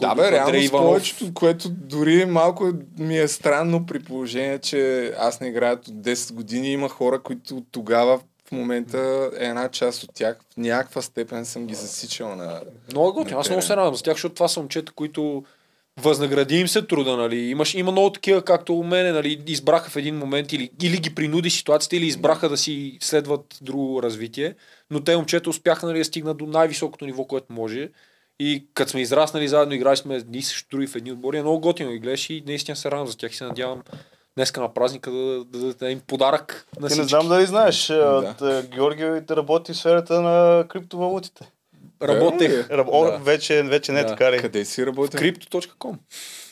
Да, 0.00 0.14
бе, 0.14 0.32
реално 0.32 0.70
повечето, 0.70 1.34
което 1.34 1.68
дори 1.68 2.24
малко 2.24 2.72
ми 2.98 3.18
е 3.18 3.28
странно 3.28 3.86
при 3.86 4.00
положение, 4.00 4.58
че 4.58 5.12
аз 5.18 5.40
не 5.40 5.48
играя 5.48 5.74
от 5.74 5.88
10 5.88 6.32
години. 6.32 6.72
Има 6.72 6.88
хора, 6.88 7.22
които 7.22 7.56
от 7.56 7.64
тогава 7.70 8.20
в 8.50 8.52
момента 8.52 9.30
една 9.36 9.68
част 9.68 10.02
от 10.02 10.10
тях 10.14 10.36
в 10.52 10.56
някаква 10.56 11.02
степен 11.02 11.44
съм 11.44 11.66
ги 11.66 11.74
засичал 11.74 12.36
на... 12.36 12.60
Много 12.92 13.08
е 13.08 13.12
готино. 13.12 13.40
Аз 13.40 13.48
много 13.48 13.62
се 13.62 13.76
радвам 13.76 13.94
за 13.94 14.02
тях, 14.02 14.14
защото 14.14 14.34
това 14.34 14.48
са 14.48 14.60
момчета, 14.60 14.92
които 14.92 15.44
възнагради 16.02 16.56
им 16.56 16.68
се 16.68 16.82
труда, 16.82 17.16
нали. 17.16 17.36
Имаш, 17.36 17.74
има 17.74 17.92
много 17.92 18.10
такива, 18.10 18.42
както 18.42 18.74
у 18.74 18.82
мене, 18.82 19.12
нали, 19.12 19.42
избраха 19.46 19.90
в 19.90 19.96
един 19.96 20.16
момент 20.16 20.52
или, 20.52 20.70
или 20.82 20.96
ги 20.96 21.14
принуди 21.14 21.50
ситуацията, 21.50 21.96
или 21.96 22.06
избраха 22.06 22.48
да 22.48 22.56
си 22.56 22.98
следват 23.00 23.58
друго 23.62 24.02
развитие, 24.02 24.54
но 24.90 25.00
те 25.00 25.16
момчета 25.16 25.50
успяха 25.50 25.86
нали, 25.86 25.98
да 25.98 26.04
стигнат 26.04 26.36
до 26.36 26.46
най-високото 26.46 27.06
ниво, 27.06 27.24
което 27.24 27.52
може. 27.52 27.88
И 28.38 28.66
като 28.74 28.90
сме 28.90 29.00
израснали 29.00 29.48
заедно, 29.48 29.74
играли 29.74 29.96
сме 29.96 30.16
едни 30.16 30.42
срещу 30.42 30.68
други 30.70 30.86
в 30.86 30.96
едни 30.96 31.12
отбори, 31.12 31.38
е 31.38 31.42
много 31.42 31.60
готино 31.60 31.90
ги 31.90 31.98
гледаш 31.98 32.30
и 32.30 32.42
наистина 32.46 32.76
се 32.76 32.90
радвам 32.90 33.06
за 33.06 33.16
тях 33.16 33.32
и 33.32 33.36
се 33.36 33.44
надявам 33.44 33.82
днеска 34.36 34.60
на 34.60 34.74
празника 34.74 35.10
да, 35.10 35.44
да, 35.44 35.58
да, 35.58 35.74
да 35.74 35.90
им 35.90 36.00
подарък 36.06 36.66
на 36.80 36.88
Ти 36.88 36.92
всички. 36.92 37.02
не 37.02 37.08
знам 37.08 37.28
дали 37.28 37.46
знаеш, 37.46 37.86
Да. 37.86 38.62
Георгио 38.74 39.20
да 39.20 39.36
работи 39.36 39.72
в 39.72 39.76
сферата 39.76 40.20
на 40.20 40.64
криптовалутите. 40.68 41.50
Работех. 42.02 42.70
Раб... 42.70 42.86
О, 42.90 43.04
Да. 43.04 43.18
вече, 43.18 43.62
вече 43.62 43.92
не 43.92 44.00
е 44.00 44.04
Да. 44.04 44.08
така 44.08 44.32
ли? 44.32 44.38
Къде 44.38 44.64
си 44.64 44.86
работил? 44.86 45.20
Crypto.com. 45.20 45.94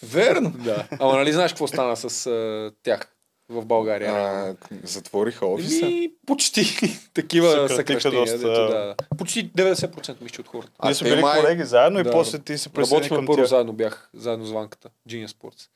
Верно. 0.03 0.51
Да. 0.51 0.87
Ама 1.01 1.13
нали 1.13 1.33
знаеш 1.33 1.53
какво 1.53 1.67
стана 1.67 1.97
с 1.97 2.27
а, 2.27 2.71
тях 2.83 3.09
в 3.49 3.65
България? 3.65 4.13
А, 4.13 4.55
затвориха 4.85 5.47
офиса. 5.47 5.87
Еми, 5.87 6.11
почти 6.27 6.65
такива 7.15 7.69
съкръщения. 7.69 8.21
доста. 8.21 8.39
Дето, 8.39 8.51
да. 8.51 8.95
Почти 9.19 9.51
90% 9.51 10.17
мисля 10.21 10.41
от 10.41 10.49
хората. 10.49 10.73
Ние 10.85 10.95
сме 10.95 11.11
били 11.11 11.21
май- 11.21 11.41
колеги 11.41 11.65
заедно 11.65 12.03
Да. 12.03 12.09
и 12.09 12.13
после 12.13 12.39
ти 12.39 12.59
се 12.59 12.69
присъедини 12.69 12.97
Работихме 12.97 13.17
към 13.17 13.27
първо 13.27 13.37
тях. 13.37 13.49
заедно 13.49 13.73
бях, 13.73 14.11
заедно 14.15 14.45
с 14.47 14.51
Ванката, 14.51 14.89
Genius 15.09 15.27
Sports. 15.29 15.69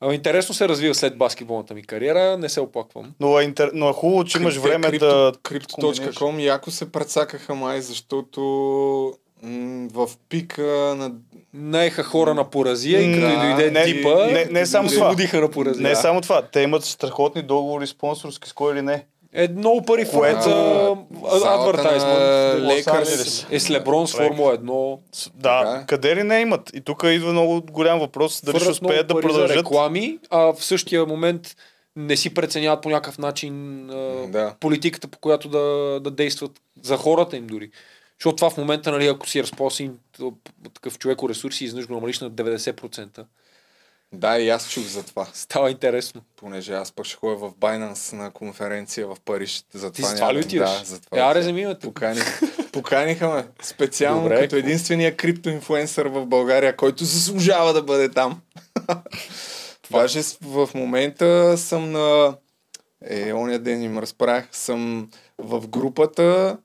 Ама 0.00 0.14
интересно 0.14 0.54
се 0.54 0.68
развива 0.68 0.94
след 0.94 1.18
баскетболната 1.18 1.74
ми 1.74 1.82
кариера, 1.82 2.38
не 2.38 2.48
се 2.48 2.60
оплаквам. 2.60 3.14
Но 3.20 3.40
е, 3.40 3.42
интер... 3.44 3.70
Но 3.74 3.88
е 3.88 3.92
хубаво, 3.92 4.24
че 4.24 4.38
имаш 4.38 4.54
Те 4.54 4.60
време 4.60 4.90
крипто, 4.90 5.06
да... 5.06 5.32
Crypto.com 5.32 6.40
яко 6.40 6.70
се 6.70 6.92
прецакаха 6.92 7.54
май, 7.54 7.80
защото 7.80 8.40
м- 9.42 9.88
в 9.92 10.10
пика 10.28 10.94
на... 10.98 11.12
Наеха 11.54 12.02
хора 12.02 12.34
на 12.34 12.50
поразия 12.50 13.00
и 13.02 13.20
като 13.20 13.40
дойде 13.40 13.70
не- 13.70 13.84
типа, 13.84 14.26
не- 14.26 14.44
не 14.44 14.66
само 14.66 14.88
това. 14.88 15.16
на 15.32 15.50
поразия. 15.50 15.88
Не 15.88 15.96
само 15.96 16.20
това, 16.20 16.42
те 16.42 16.60
имат 16.60 16.84
страхотни 16.84 17.42
договори 17.42 17.86
спонсорски 17.86 18.48
с 18.48 18.52
кой 18.52 18.72
или 18.72 18.82
не. 18.82 19.06
Е 19.32 19.48
много 19.48 19.82
пари 19.82 20.04
в 20.04 20.10
Което- 20.10 20.42
за 20.42 20.50
залата 21.30 21.46
на 21.46 21.54
адвертайзмент. 21.60 22.18
Lakers. 22.84 23.46
Е 23.50 23.60
с 23.60 23.70
Леброн 23.70 24.06
с 24.06 24.12
Формула 24.12 24.54
1. 24.54 24.98
С- 25.12 25.30
Да, 25.30 25.64
Така 25.64 25.80
е. 25.80 25.86
къде 25.86 26.16
ли 26.16 26.22
не 26.22 26.40
имат? 26.40 26.70
И 26.74 26.80
тук 26.80 27.02
идва 27.04 27.32
много 27.32 27.62
голям 27.62 27.98
въпрос, 27.98 28.42
дали 28.42 28.50
ще 28.52 28.64
Хвърлят 28.64 28.82
много 28.82 28.90
успеят 28.90 29.06
да 29.06 29.14
продължат. 29.14 29.56
реклами, 29.56 30.18
а 30.30 30.52
в 30.52 30.56
същия 30.58 31.06
момент 31.06 31.56
не 31.96 32.16
си 32.16 32.34
преценяват 32.34 32.82
по 32.82 32.88
някакъв 32.88 33.18
начин 33.18 33.86
Да. 34.26 34.54
политиката, 34.60 35.08
по 35.08 35.18
която 35.18 35.48
да, 35.48 35.60
да 36.00 36.10
действат 36.10 36.50
за 36.82 36.96
хората 36.96 37.36
им 37.36 37.46
дори. 37.46 37.70
Защото 38.20 38.36
това 38.36 38.50
в 38.50 38.56
момента, 38.56 38.90
нали, 38.92 39.06
ако 39.06 39.28
си 39.28 39.44
разпоsin 39.44 39.90
такъв 40.74 40.98
човек 40.98 41.18
ресурси, 41.24 41.64
изведнъж 41.64 41.86
го 41.86 41.94
намалиш 41.94 42.20
на 42.20 42.30
90%. 42.30 43.24
Да, 44.12 44.38
и 44.38 44.48
аз 44.48 44.70
чух 44.70 44.84
за 44.84 45.02
това. 45.02 45.26
Става 45.32 45.70
интересно. 45.70 46.22
Понеже 46.36 46.72
аз 46.72 46.92
пък 46.92 47.06
ще 47.06 47.16
ходя 47.16 47.36
в 47.36 47.52
Binance 47.52 48.12
на 48.12 48.30
конференция 48.30 49.06
в 49.06 49.16
Париж. 49.24 49.64
За 49.74 49.92
Ти 49.92 50.02
това 50.02 50.14
това 50.14 50.34
ли 50.34 50.38
отиваш? 50.38 50.78
Да, 50.78 50.84
за 50.84 51.00
това. 51.00 51.18
Е, 51.18 51.20
аре, 51.20 51.40
вземи 51.40 51.66
ме 51.66 51.78
поканиха 52.72 53.28
ме 53.28 53.46
специално 53.62 54.22
Добре, 54.22 54.40
като 54.40 54.56
единствения 54.56 55.16
криптоинфлуенсър 55.16 56.06
в 56.06 56.26
България, 56.26 56.76
който 56.76 57.04
заслужава 57.04 57.72
да 57.72 57.82
бъде 57.82 58.08
там. 58.08 58.40
Даже 59.90 60.22
с- 60.22 60.38
в 60.42 60.70
момента 60.74 61.58
съм 61.58 61.92
на... 61.92 62.36
Е, 63.04 63.32
оня 63.32 63.58
ден 63.58 63.82
им 63.82 63.98
разправях, 63.98 64.48
съм 64.52 65.10
в 65.38 65.68
групата 65.68 66.56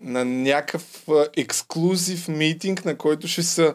на 0.00 0.24
някакъв 0.24 1.06
ексклюзив 1.36 2.28
митинг, 2.28 2.84
на 2.84 2.96
който 2.96 3.28
ще 3.28 3.42
са 3.42 3.74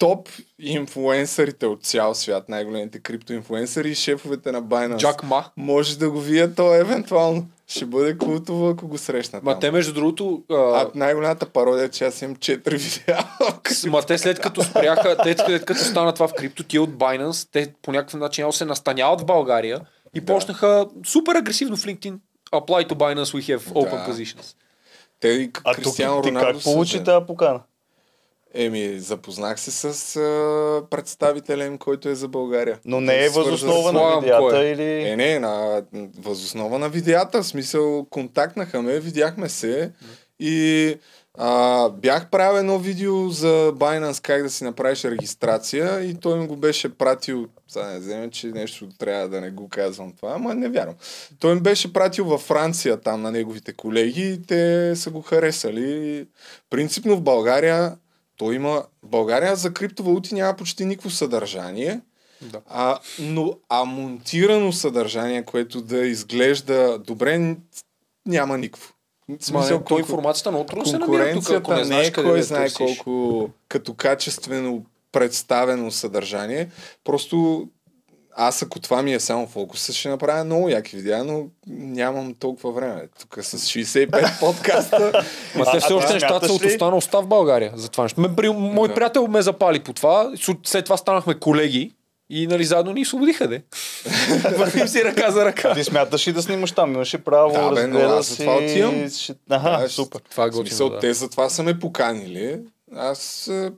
топ 0.00 0.28
инфлуенсърите 0.58 1.66
от 1.66 1.82
цял 1.84 2.14
свят, 2.14 2.48
най-големите 2.48 2.98
криптоинфлуенсъри 2.98 3.90
и 3.90 3.94
шефовете 3.94 4.52
на 4.52 4.62
Binance. 4.62 4.96
Джак 4.96 5.22
Ма. 5.22 5.44
Може 5.56 5.98
да 5.98 6.10
го 6.10 6.20
видя 6.20 6.54
то 6.54 6.74
евентуално. 6.74 7.46
Ще 7.66 7.84
бъде 7.86 8.18
култово, 8.18 8.68
ако 8.68 8.88
го 8.88 8.98
срещна 8.98 9.40
Ма 9.42 9.50
там. 9.52 9.60
те, 9.60 9.70
между 9.70 9.92
другото, 9.94 10.42
а, 10.50 10.54
А 10.54 10.90
най-голямата 10.94 11.46
пародия 11.46 11.84
е, 11.84 11.88
че 11.88 12.04
аз 12.04 12.22
имам 12.22 12.36
4 12.36 12.70
видеа. 12.70 13.24
Ма 13.90 14.02
те 14.02 14.18
след 14.18 14.40
като 14.40 14.62
спряха, 14.62 15.16
те 15.22 15.36
след 15.46 15.64
като 15.64 15.80
стана 15.80 16.12
това 16.14 16.28
в 16.28 16.34
крипто, 16.34 16.64
тия 16.64 16.82
от 16.82 16.90
Binance, 16.90 17.48
те 17.52 17.72
по 17.82 17.92
някакъв 17.92 18.20
начин 18.20 18.52
се 18.52 18.64
настаняват 18.64 19.20
в 19.20 19.24
България 19.24 19.80
и 20.14 20.20
Да. 20.20 20.26
почнаха 20.34 20.86
супер 21.06 21.34
агресивно 21.34 21.76
в 21.76 21.84
LinkedIn. 21.84 22.14
Apply 22.52 22.88
to 22.88 22.94
Binance, 22.94 23.24
we 23.40 23.56
have 23.58 23.72
open 23.72 24.06
Да. 24.06 24.12
positions. 24.12 24.54
Те 25.20 25.28
и 25.28 25.50
Кристиано 25.52 26.22
ти 26.22 26.28
Роналдо 26.28 26.52
как 26.52 26.62
получи 26.62 27.04
тази 27.04 27.26
покана? 27.26 27.60
Еми, 28.54 28.98
запознах 28.98 29.60
се 29.60 29.70
с 29.70 30.16
а, 30.16 30.82
представителя 30.90 31.64
им, 31.64 31.78
който 31.78 32.08
е 32.08 32.14
за 32.14 32.28
България. 32.28 32.78
Но 32.84 33.00
не 33.00 33.24
е 33.24 33.28
възоснова 33.28 33.92
на 33.92 33.98
Слагам 33.98 34.20
видеята 34.20 34.40
кой 34.40 34.64
или... 34.64 35.08
Е, 35.10 35.16
не, 35.16 35.38
на 35.38 35.82
възоснова 36.18 36.78
на 36.78 36.88
видеята. 36.88 37.42
В 37.42 37.46
смисъл, 37.46 38.06
контактнаха 38.10 38.82
ме, 38.82 39.00
видяхме 39.00 39.48
се 39.48 39.92
и 40.40 40.94
а, 41.38 41.88
бях 41.88 42.30
правил 42.30 42.58
едно 42.58 42.78
видео 42.78 43.28
за 43.28 43.72
Binance 43.72 44.22
как 44.22 44.42
да 44.42 44.50
си 44.50 44.64
направиш 44.64 45.04
регистрация 45.04 46.04
и 46.04 46.14
той 46.14 46.38
ми 46.38 46.46
го 46.46 46.56
беше 46.56 46.88
пратил, 46.88 47.46
сега 47.68 47.86
не 47.86 47.98
вземе, 47.98 48.30
че 48.30 48.46
нещо 48.46 48.88
трябва 48.98 49.28
да 49.28 49.40
не 49.40 49.50
го 49.50 49.68
казвам 49.68 50.12
това, 50.16 50.32
ама 50.34 50.54
не 50.54 50.68
вярвам. 50.68 50.94
Той 51.38 51.54
ми 51.54 51.60
беше 51.60 51.92
пратил 51.92 52.24
във 52.24 52.40
Франция 52.40 52.96
там 52.96 53.22
на 53.22 53.30
неговите 53.30 53.72
колеги 53.72 54.32
и 54.32 54.42
те 54.42 54.92
са 54.96 55.10
го 55.10 55.22
харесали. 55.22 56.26
Принципно 56.70 57.16
в 57.16 57.20
България 57.20 57.96
той 58.40 58.54
има... 58.54 58.84
България 59.02 59.56
за 59.56 59.74
криптовалути 59.74 60.34
няма 60.34 60.56
почти 60.56 60.84
никакво 60.84 61.10
съдържание. 61.10 62.00
Да. 62.42 62.60
А, 62.68 62.98
но 63.18 63.54
а 63.68 63.84
монтирано 63.84 64.72
съдържание, 64.72 65.44
което 65.44 65.80
да 65.82 65.98
изглежда 65.98 66.98
добре, 66.98 67.56
няма 68.26 68.58
никакво. 68.58 68.94
Ма, 69.28 69.36
смисъл, 69.40 69.78
не, 69.78 69.84
то 69.84 69.94
конку- 69.94 69.98
информацията 69.98 70.50
много 70.50 70.66
трудно 70.66 70.86
се 70.86 70.98
намира 70.98 71.32
тук, 71.32 71.50
ако 71.50 71.74
не 71.74 71.84
не 71.84 72.00
е 72.00 72.12
кой 72.12 72.36
да 72.36 72.42
знае 72.42 72.68
търсиш. 72.68 72.76
колко 72.76 73.50
като 73.68 73.94
качествено 73.94 74.84
представено 75.12 75.90
съдържание. 75.90 76.70
Просто 77.04 77.68
аз 78.34 78.62
ако 78.62 78.80
това 78.80 79.02
ми 79.02 79.14
е 79.14 79.20
само 79.20 79.46
фокуса, 79.46 79.92
ще 79.92 80.08
направя 80.08 80.44
много 80.44 80.68
яки 80.68 80.96
видеа, 80.96 81.24
но 81.24 81.46
нямам 81.68 82.34
толкова 82.34 82.72
време. 82.72 83.02
Тук 83.20 83.38
с 83.40 83.58
65 83.58 84.40
подкаста. 84.40 85.24
Ма 85.54 85.64
те 85.64 85.80
все 85.80 85.92
още 85.92 86.12
нещата 86.12 86.46
са 86.46 86.52
от 86.52 86.62
ли- 86.62 86.66
останалостта 86.66 87.20
в 87.20 87.26
България. 87.26 87.72
За 87.74 87.88
това 87.88 88.04
нещо. 88.04 88.20
Ме, 88.20 88.36
при, 88.36 88.48
мой 88.48 88.88
Да. 88.88 88.94
приятел 88.94 89.26
ме 89.26 89.42
запали 89.42 89.80
по 89.80 89.92
това. 89.92 90.32
След 90.64 90.84
това 90.84 90.96
станахме 90.96 91.34
колеги. 91.34 91.92
И 92.32 92.46
нали 92.46 92.64
заедно 92.64 92.92
ни 92.92 93.02
освободиха, 93.02 93.48
де. 93.48 93.62
Вървим 94.50 94.88
си 94.88 95.04
ръка 95.04 95.30
за 95.30 95.44
ръка. 95.44 95.74
Ти 95.74 95.84
смяташ 95.84 96.28
ли 96.28 96.32
да 96.32 96.42
снимаш 96.42 96.72
там? 96.72 96.94
Имаше 96.94 97.18
право, 97.18 97.52
Да, 97.54 97.70
бе, 97.72 97.86
но 97.86 97.98
аз 98.00 98.26
за 98.26 98.34
си. 98.34 98.38
това 98.38 98.56
отивам. 98.56 99.08
Ще... 99.10 99.34
Аха, 99.50 99.78
Да, 99.78 99.88
супер. 99.88 100.20
Това 100.30 100.44
е 100.44 100.50
готино, 100.50 100.88
да. 100.88 100.98
те 100.98 101.14
затова 101.14 101.48
са 101.48 101.62
ме 101.62 101.78
поканили. 101.78 102.58
Аз 102.96 103.48
а, 103.48 103.72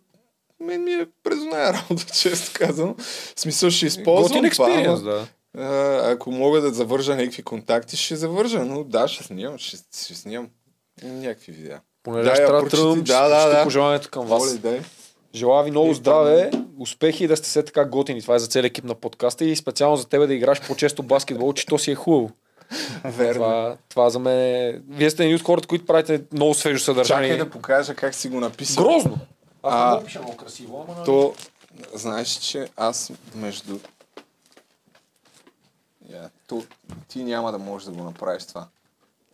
мен 0.62 0.84
ми 0.84 0.93
е 0.93 1.06
през 1.24 1.39
оная 1.39 1.72
работа, 1.72 2.05
често 2.14 2.51
казвам. 2.55 2.94
В 3.36 3.40
смисъл 3.40 3.70
ще 3.70 3.86
използвам 3.86 4.51
това, 4.51 4.84
ама, 4.86 5.01
да. 5.01 5.26
а, 5.59 6.10
ако 6.10 6.30
мога 6.30 6.60
да 6.60 6.70
завържа 6.70 7.16
някакви 7.16 7.43
контакти, 7.43 7.97
ще 7.97 8.16
завържа, 8.16 8.64
но 8.64 8.84
да, 8.84 9.09
ще 9.09 9.24
снимам, 9.24 9.59
ще, 9.59 9.76
ще 9.76 10.14
снимам 10.14 10.48
някакви 11.02 11.52
видеа. 11.52 11.80
Понеже 12.02 12.30
Да, 12.30 12.34
трябва 12.34 12.62
да 12.62 12.68
тръгвам, 12.68 13.02
да, 13.02 13.28
да, 13.28 13.40
ще 13.40 13.56
да. 13.56 13.64
пожеланието 13.64 14.10
към 14.10 14.26
вас. 14.26 14.43
Моля, 14.43 14.59
дай. 14.59 14.80
Желая 15.34 15.64
ви 15.64 15.70
много 15.70 15.90
И 15.90 15.94
здраве, 15.94 16.51
успехи 16.78 17.24
и 17.24 17.26
да 17.26 17.36
сте 17.36 17.48
все 17.48 17.64
така 17.64 17.84
готини. 17.84 18.22
Това 18.22 18.34
е 18.34 18.39
за 18.39 18.47
целия 18.47 18.66
екип 18.66 18.84
на 18.84 18.94
подкаста 18.94 19.44
и 19.44 19.56
специално 19.56 19.97
за 19.97 20.09
тебе 20.09 20.26
да 20.26 20.34
играш 20.34 20.66
по-често 20.66 21.02
баскетбол, 21.02 21.52
че 21.52 21.66
то 21.66 21.78
си 21.78 21.90
е 21.90 21.94
хубаво. 21.94 22.30
Верно. 23.05 23.34
Това, 23.34 23.76
това 23.89 24.10
за 24.10 24.18
мен 24.18 24.39
е... 24.39 24.80
Вие 24.89 25.10
сте 25.10 25.24
един 25.24 25.36
от 25.36 25.43
хората, 25.43 25.68
които 25.68 25.86
правите 25.86 26.22
много 26.32 26.55
свежо 26.55 26.78
съдържание. 26.78 27.30
Чакай 27.30 27.44
да 27.44 27.51
покажа 27.51 27.94
как 27.94 28.14
си 28.14 28.28
го 28.28 28.40
написал. 28.40 28.84
Грозно! 28.84 29.18
Аз 29.62 29.74
А, 29.74 29.98
не 29.98 30.05
пиша 30.05 30.18
много 30.18 30.36
красиво, 30.36 30.86
ама... 30.89 31.05
То, 31.05 31.34
знаеш, 31.94 32.28
че 32.28 32.68
аз 32.76 33.12
между... 33.34 33.78
Я, 36.09 36.30
то, 36.47 36.64
ти 37.09 37.24
няма 37.24 37.52
да 37.52 37.59
можеш 37.59 37.86
да 37.86 37.93
го 37.93 38.02
направиш 38.02 38.44
това. 38.44 38.68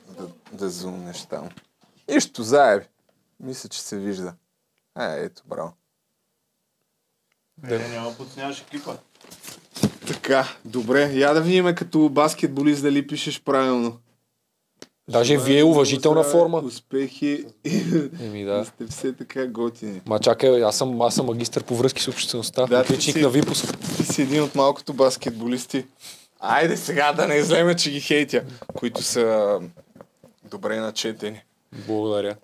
Да, 0.08 0.28
да 0.52 0.70
зумнеш 0.70 1.26
там. 1.26 1.48
Нищо, 2.08 2.42
заеби. 2.42 2.86
Мисля, 3.40 3.68
че 3.68 3.80
се 3.80 3.98
вижда. 3.98 4.34
Е, 4.98 5.24
ето, 5.24 5.42
браво. 5.46 5.72
Не, 7.62 7.88
няма 7.88 8.14
подсняваш 8.14 8.60
екипа. 8.60 8.96
Така, 10.06 10.48
добре. 10.64 11.02
Я 11.12 11.34
да 11.34 11.40
видим 11.40 11.74
като 11.74 12.08
баскетболист 12.08 12.82
дали 12.82 13.06
пишеш 13.06 13.42
правилно. 13.42 13.98
Даже 15.08 15.38
вие 15.38 15.64
уважителна 15.64 16.22
Здраве, 16.22 16.38
форма. 16.38 16.58
Успехи. 16.58 17.44
Еми 18.20 18.44
да. 18.44 18.58
да. 18.58 18.64
сте 18.64 18.86
все 18.86 19.12
така 19.12 19.46
готини. 19.46 20.00
Ма 20.06 20.18
чакай, 20.18 20.64
аз 20.64 20.76
съм, 20.76 21.02
аз 21.02 21.14
съм 21.14 21.26
магистър 21.26 21.64
по 21.64 21.76
връзки 21.76 22.02
с 22.02 22.08
обществеността. 22.08 22.66
Да, 22.66 22.80
отличник 22.80 23.16
на 23.16 23.28
Випус. 23.28 23.72
Ти 23.96 24.04
си 24.04 24.22
един 24.22 24.42
от 24.42 24.54
малкото 24.54 24.92
баскетболисти. 24.92 25.84
Айде 26.40 26.76
сега 26.76 27.12
да 27.12 27.26
не 27.26 27.34
излеме, 27.34 27.76
че 27.76 27.90
ги 27.90 28.00
хейтя, 28.00 28.42
които 28.74 29.02
са 29.02 29.58
добре 30.50 30.80
начетени. 30.80 31.40
Благодаря. 31.86 32.36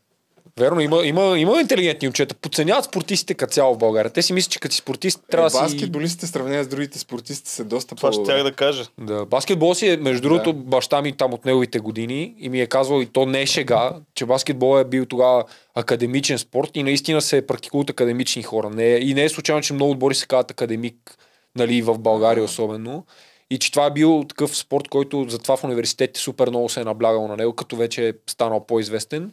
Верно, 0.58 0.80
има, 0.80 1.02
има, 1.04 1.38
има 1.38 1.60
интелигентни 1.60 2.08
момчета. 2.08 2.34
Подценяват 2.34 2.84
спортистите 2.84 3.34
като 3.34 3.52
цяло 3.52 3.74
в 3.74 3.78
България. 3.78 4.10
Те 4.12 4.22
си 4.22 4.32
мислят, 4.32 4.52
че 4.52 4.60
като 4.60 4.74
си 4.74 4.78
спортист 4.78 5.20
трябва 5.30 5.46
Е, 5.46 5.50
да 5.50 5.56
си... 5.58 5.74
баскетболистите 5.74 6.26
сравнение 6.26 6.64
с 6.64 6.68
другите 6.68 6.98
спортисти 6.98 7.50
са 7.50 7.64
доста 7.64 7.94
Това 7.94 8.08
по... 8.08 8.12
ще 8.14 8.22
тях 8.24 8.42
да 8.42 8.52
кажа. 8.52 8.84
Да, 8.98 9.24
баскетбол 9.26 9.74
си 9.74 9.88
е, 9.88 9.96
между 9.96 10.22
Да. 10.22 10.28
другото, 10.28 10.52
баща 10.54 11.02
ми 11.02 11.12
там 11.12 11.32
от 11.34 11.44
неговите 11.44 11.78
години 11.78 12.34
и 12.38 12.48
ми 12.48 12.60
е 12.60 12.66
казвал, 12.66 13.00
и 13.00 13.06
то 13.06 13.26
не 13.26 13.42
е 13.42 13.46
шега, 13.46 13.92
че 14.14 14.26
баскетбол 14.26 14.80
е 14.80 14.84
бил 14.84 15.06
тогава 15.06 15.44
академичен 15.74 16.38
спорт 16.38 16.70
и 16.74 16.82
наистина 16.82 17.22
се 17.22 17.46
практикуват 17.46 17.90
академични 17.90 18.42
хора. 18.42 18.70
Не, 18.70 18.84
е- 18.84 18.98
и 18.98 19.14
не 19.14 19.24
е 19.24 19.28
случайно, 19.28 19.62
че 19.62 19.72
много 19.72 19.90
отбори 19.90 20.14
се 20.14 20.26
казват 20.26 20.50
академик, 20.50 21.16
нали, 21.56 21.82
в 21.82 21.98
България 21.98 22.44
особено. 22.44 23.04
И 23.50 23.58
че 23.58 23.72
това 23.72 23.86
е 23.86 23.90
бил 23.90 24.24
такъв 24.28 24.56
спорт, 24.56 24.88
който 24.88 25.26
затова 25.28 25.56
в 25.56 25.64
университетите 25.64 26.20
супер 26.20 26.48
много 26.48 26.68
се 26.68 26.80
е 26.80 26.84
наблягал 26.84 27.28
на 27.28 27.36
него, 27.36 27.52
като 27.52 27.76
вече 27.76 28.08
е 28.08 28.12
станал 28.26 28.66
по-известен. 28.66 29.32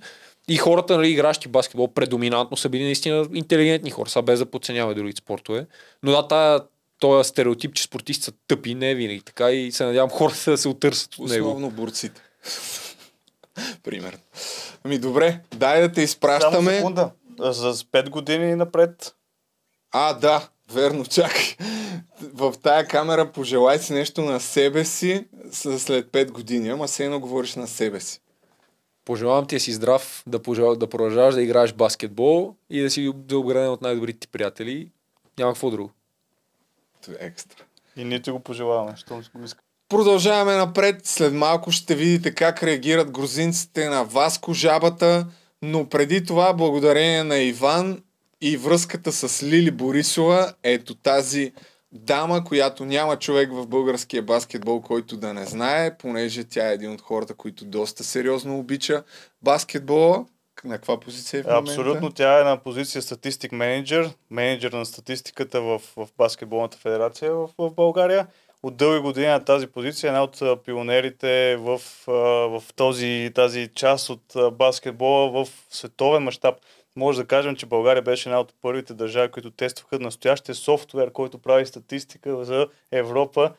И 0.50 0.58
хората, 0.58 0.98
нали, 0.98 1.10
игращи 1.10 1.48
баскетбол, 1.48 1.94
предоминантно 1.94 2.58
са 2.58 2.70
били 2.70 2.84
наистина 2.84 3.28
интелигентни 3.34 3.92
хора, 3.92 4.10
сега 4.10 4.22
без 4.22 4.40
да 4.40 4.46
подценяваме 4.46 4.96
другите 4.96 5.18
спортове. 5.18 5.68
Но 6.04 6.12
да, 6.12 6.28
тая, 6.28 6.62
този 7.00 7.30
стереотип, 7.30 7.74
че 7.74 7.84
спортисти 7.84 8.24
са 8.24 8.32
тъпи, 8.48 8.76
не 8.76 8.92
е 8.92 8.96
винаги 8.96 9.22
така 9.22 9.52
и 9.52 9.72
се 9.72 9.86
надявам 9.86 10.10
хората 10.18 10.52
да 10.52 10.58
се 10.58 10.68
отърсят 10.68 11.16
от 11.20 11.30
него. 11.30 11.48
Основно 11.48 11.70
борците. 11.70 12.22
Примерно. 13.84 14.20
Ами 14.84 14.98
добре, 14.98 15.40
дай 15.56 15.82
да 15.82 15.88
те 15.88 15.94
Само 15.96 16.06
изпращаме. 16.06 16.72
секунда. 16.72 17.12
За 17.40 17.74
5 17.74 18.10
години 18.10 18.56
напред. 18.56 19.16
А, 19.92 20.14
да, 20.14 20.50
верно, 20.74 21.06
чакай. 21.06 21.56
В 22.34 22.54
тая 22.64 22.88
камера 22.88 23.32
пожелай 23.32 23.80
си 23.80 23.94
нещо 23.94 24.22
на 24.22 24.40
себе 24.40 24.86
си 24.86 25.26
след 25.52 26.08
5 26.08 26.32
години, 26.32 26.70
ама 26.70 26.88
все 26.88 27.06
едно 27.06 27.20
говориш 27.20 27.56
на 27.56 27.68
себе 27.68 28.00
си. 28.00 28.22
Пожелавам 29.12 29.48
ти 29.48 29.56
да 29.56 29.60
си 29.60 29.72
здрав, 29.72 30.24
да, 30.28 30.42
пожел... 30.42 30.76
да 30.76 30.88
продължаваш 30.88 31.36
да 31.36 31.42
играеш 31.42 31.74
баскетбол 31.74 32.56
и 32.70 32.82
да 32.82 32.90
си 32.90 33.12
да 33.16 33.38
обграден 33.38 33.70
от 33.70 33.82
най-добрите 33.82 34.20
ти 34.20 34.28
приятели. 34.28 34.90
Няма 35.38 35.54
какво 35.54 35.72
друго. 35.72 35.92
Това 37.02 37.18
е 37.20 37.26
екстра. 37.26 37.64
И 37.96 38.04
ние 38.04 38.22
ти 38.22 38.32
го 38.32 38.40
пожелаваме, 38.40 38.98
щом 38.98 39.24
си 39.24 39.30
го 39.36 39.44
иска. 39.44 39.64
Продължаваме 39.90 40.56
напред. 40.58 41.06
След 41.06 41.34
малко 41.34 41.72
ще 41.72 41.96
видите 41.96 42.36
как 42.36 42.64
реагират 42.64 43.12
грузинците 43.12 43.90
на 43.90 44.04
Васко 44.04 44.54
жабата, 44.54 45.28
но 45.62 45.90
преди 45.90 46.26
това, 46.26 46.54
благодарение 46.54 47.24
на 47.24 47.38
Иван 47.38 48.04
и 48.42 48.58
връзката 48.58 49.12
с 49.12 49.44
Лили 49.44 49.72
Борисова, 49.72 50.54
ето 50.64 50.96
тази 50.96 51.54
дама, 51.92 52.44
която 52.44 52.86
няма 52.86 53.20
човек 53.20 53.50
в 53.54 53.68
българския 53.68 54.24
баскетбол, 54.24 54.82
който 54.82 55.18
да 55.18 55.34
не 55.34 55.46
знае, 55.46 55.98
понеже 55.98 56.44
тя 56.44 56.70
е 56.70 56.74
един 56.74 56.92
от 56.92 57.02
хората, 57.02 57.34
които 57.34 57.66
доста 57.66 58.04
сериозно 58.04 58.60
обича 58.60 59.04
баскетбола. 59.42 60.26
На 60.64 60.76
каква 60.76 61.00
позиция 61.00 61.40
е 61.40 61.44
в 61.44 61.46
момента? 61.46 61.72
Абсолютно, 61.72 62.12
тя 62.12 62.42
е 62.42 62.44
на 62.44 62.58
позиция 62.58 63.02
статистик 63.02 63.52
менеджер, 63.52 64.10
менеджер 64.30 64.72
на 64.72 64.86
статистиката 64.86 65.62
в, 65.62 65.82
в 65.98 66.08
баскетболната 66.18 66.78
федерация 66.78 67.34
в, 67.34 67.50
в 67.58 67.72
България. 67.72 68.28
От 68.64 68.78
дълги 68.78 69.00
години 69.00 69.28
на 69.28 69.46
тази 69.46 69.68
позиция 69.68 70.08
е 70.08 70.10
една 70.10 70.24
от 70.24 70.66
пионерите 70.66 71.56
в, 71.56 71.82
в 72.08 72.64
този, 72.76 73.32
тази 73.36 73.70
част 73.76 74.10
от 74.10 74.36
баскетбола 74.54 75.32
в 75.32 75.50
световен 75.70 76.24
мащаб. 76.24 76.56
Може 76.96 77.22
да 77.22 77.28
кажем, 77.28 77.56
че 77.56 77.66
България 77.66 78.02
беше 78.02 78.30
една 78.30 78.40
от 78.40 78.54
първите 78.62 78.94
държави, 78.94 79.32
които 79.32 79.52
тестваха 79.52 80.00
настоящия 80.00 80.56
софтуер, 80.56 81.12
който 81.12 81.38
прави 81.38 81.66
статистика 81.66 82.46
за 82.46 82.68
Европа. 82.92 83.52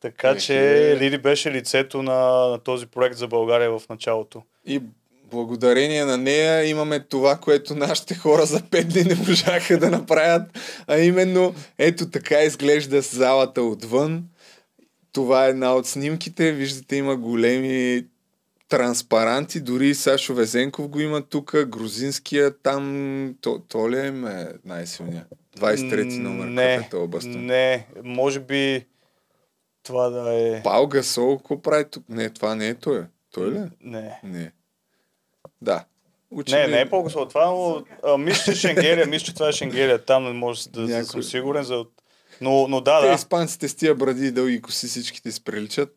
Така 0.00 0.36
че 0.36 0.54
Ехе. 0.54 1.04
Лили 1.04 1.18
беше 1.18 1.50
лицето 1.50 2.02
на, 2.02 2.48
на 2.48 2.58
този 2.58 2.86
проект 2.86 3.16
за 3.16 3.28
България 3.28 3.78
в 3.78 3.82
началото. 3.88 4.42
И 4.66 4.82
благодарение 5.30 6.04
на 6.04 6.18
нея 6.18 6.64
имаме 6.64 7.00
това, 7.00 7.36
което 7.36 7.74
нашите 7.74 8.14
хора 8.14 8.46
за 8.46 8.60
5 8.60 8.84
дни 8.84 9.02
не 9.02 9.14
можаха 9.14 9.78
да 9.78 9.90
направят, 9.90 10.42
а 10.86 10.98
именно 10.98 11.54
ето 11.78 12.10
така 12.10 12.42
изглежда 12.42 13.00
залата 13.00 13.62
отвън. 13.62 14.24
Това 15.12 15.46
е 15.46 15.50
една 15.50 15.74
от 15.74 15.86
снимките. 15.86 16.52
Виждате, 16.52 16.96
има 16.96 17.16
големи 17.16 18.04
транспаранти. 18.70 19.60
Дори 19.60 19.94
Сашо 19.94 20.34
Везенков 20.34 20.88
го 20.88 21.00
има 21.00 21.22
тук. 21.22 21.64
Грузинския 21.66 22.58
там. 22.58 23.34
То, 23.40 23.62
то 23.68 23.90
ли 23.90 23.98
е 23.98 24.10
ме 24.10 24.48
най-силният? 24.64 25.26
23-ти 25.58 26.18
номер. 26.18 26.46
Не, 26.46 26.74
е 26.74 27.28
не, 27.36 27.86
може 28.02 28.40
би 28.40 28.86
това 29.82 30.08
да 30.10 30.34
е... 30.34 30.62
Пал 30.62 30.86
Гасол, 30.86 31.38
какво 31.38 31.62
прави 31.62 31.84
тук? 31.90 32.04
Не, 32.08 32.30
това 32.30 32.54
не 32.54 32.68
е 32.68 32.74
той. 32.74 33.04
Той 33.32 33.50
ли? 33.50 33.56
е? 33.58 33.68
Не. 33.80 34.20
Не. 34.24 34.52
Да. 35.62 35.84
Не, 36.32 36.38
Очевидно. 36.38 36.70
не 36.70 36.80
е 36.80 36.90
по-гасол. 36.90 37.26
Това, 37.28 37.46
но, 37.46 37.84
а, 38.04 38.18
мисля, 38.18 38.52
че 38.52 38.58
Шенгелия, 38.60 39.06
мисля, 39.06 39.24
че 39.26 39.34
това 39.34 39.48
е 39.48 39.52
Шенгелия. 39.52 40.04
Там 40.04 40.24
не 40.24 40.32
може 40.32 40.70
да, 40.70 40.80
да 40.80 40.88
Някой- 40.88 41.04
съм 41.04 41.22
сигурен 41.22 41.64
за... 41.64 41.84
Но, 42.40 42.68
но 42.68 42.80
да, 42.80 43.00
Те 43.00 43.08
да. 43.08 43.14
испанците 43.14 43.68
с 43.68 43.74
тия 43.74 43.94
бради 43.94 44.26
и 44.26 44.30
дълги 44.30 44.62
коси 44.62 44.86
всичките 44.86 45.32
се 45.32 45.44
приличат. 45.44 45.96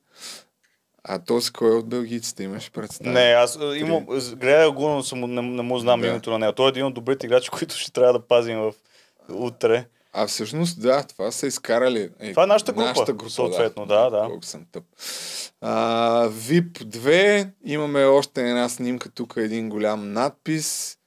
А 1.03 1.19
този 1.19 1.51
кой 1.51 1.69
е 1.69 1.75
от 1.75 1.89
белгийците 1.89 2.43
имаш 2.43 2.71
представа? 2.71 3.11
Не, 3.11 3.19
аз 3.19 3.59
имам, 3.75 4.05
гледах 4.35 4.71
го, 4.71 4.89
но 4.89 5.03
съм, 5.03 5.19
не, 5.19 5.41
не 5.41 5.61
му 5.61 5.79
знам 5.79 6.01
Да. 6.01 6.07
името 6.07 6.31
на 6.31 6.39
него. 6.39 6.53
Той 6.53 6.67
е 6.67 6.69
един 6.69 6.85
от 6.85 6.93
добрите 6.93 7.25
играчи, 7.25 7.49
които 7.57 7.75
ще 7.75 7.91
трябва 7.91 8.13
да 8.13 8.27
пазим 8.27 8.57
в 8.59 8.73
утре. 9.29 9.85
А 10.13 10.27
всъщност, 10.27 10.81
да, 10.81 11.03
това 11.03 11.31
са 11.31 11.47
изкарали. 11.47 12.09
Е, 12.19 12.31
Това 12.31 12.43
е 12.43 12.47
нашата 12.47 12.73
група, 12.73 12.85
Нашата 12.85 13.13
група, 13.13 13.31
съответно, 13.31 13.85
да, 13.85 14.09
да. 14.09 14.25
Колко 14.27 14.45
съм 14.45 14.65
тъп. 14.71 14.83
А, 15.61 16.27
VIP 16.29 16.71
2, 16.71 17.49
имаме 17.65 18.03
още 18.03 18.49
една 18.49 18.69
снимка, 18.69 19.09
тук 19.09 19.33
е 19.37 19.41
един 19.41 19.69
голям 19.69 20.13
надпис. 20.13 20.97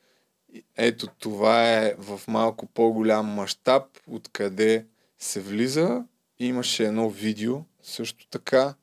Ето 0.76 1.06
това 1.18 1.72
е 1.72 1.94
в 1.98 2.20
малко 2.28 2.66
по-голям 2.66 3.26
мащаб, 3.26 3.82
откъде 4.10 4.86
се 5.18 5.40
влиза. 5.40 6.04
Имаше 6.38 6.84
едно 6.84 7.10
видео, 7.10 7.56
също 7.82 8.26
така. 8.30 8.74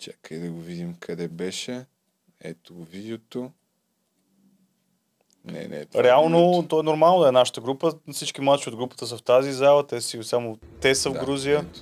Чакай 0.00 0.38
да 0.38 0.50
го 0.50 0.60
видим 0.60 0.94
къде 0.94 1.28
беше. 1.28 1.84
Ето 2.40 2.74
го 2.74 2.84
видеото. 2.84 3.50
Не, 5.44 5.66
не, 5.66 5.84
това 5.84 6.00
е 6.00 6.04
Реално, 6.04 6.38
видеото. 6.38 6.68
то 6.68 6.80
е 6.80 6.84
нормално 6.84 7.22
да 7.22 7.28
е 7.28 7.32
нашата 7.32 7.60
група. 7.60 7.92
Всички 8.12 8.40
младши 8.40 8.68
от 8.68 8.76
групата 8.76 9.06
са 9.06 9.16
в 9.16 9.22
тази 9.22 9.52
зала. 9.52 9.86
Те, 9.86 10.00
си, 10.00 10.22
само 10.22 10.58
те 10.80 10.94
са 10.94 11.10
в 11.10 11.12
Да, 11.12 11.18
Грузия. 11.18 11.58
ето. 11.60 11.80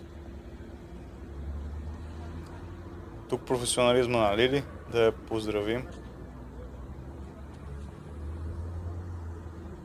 Тук 3.28 3.42
професионализма 3.42 4.18
на 4.20 4.36
Лили. 4.36 4.62
Да 4.92 5.00
я 5.00 5.12
поздравим. 5.12 5.86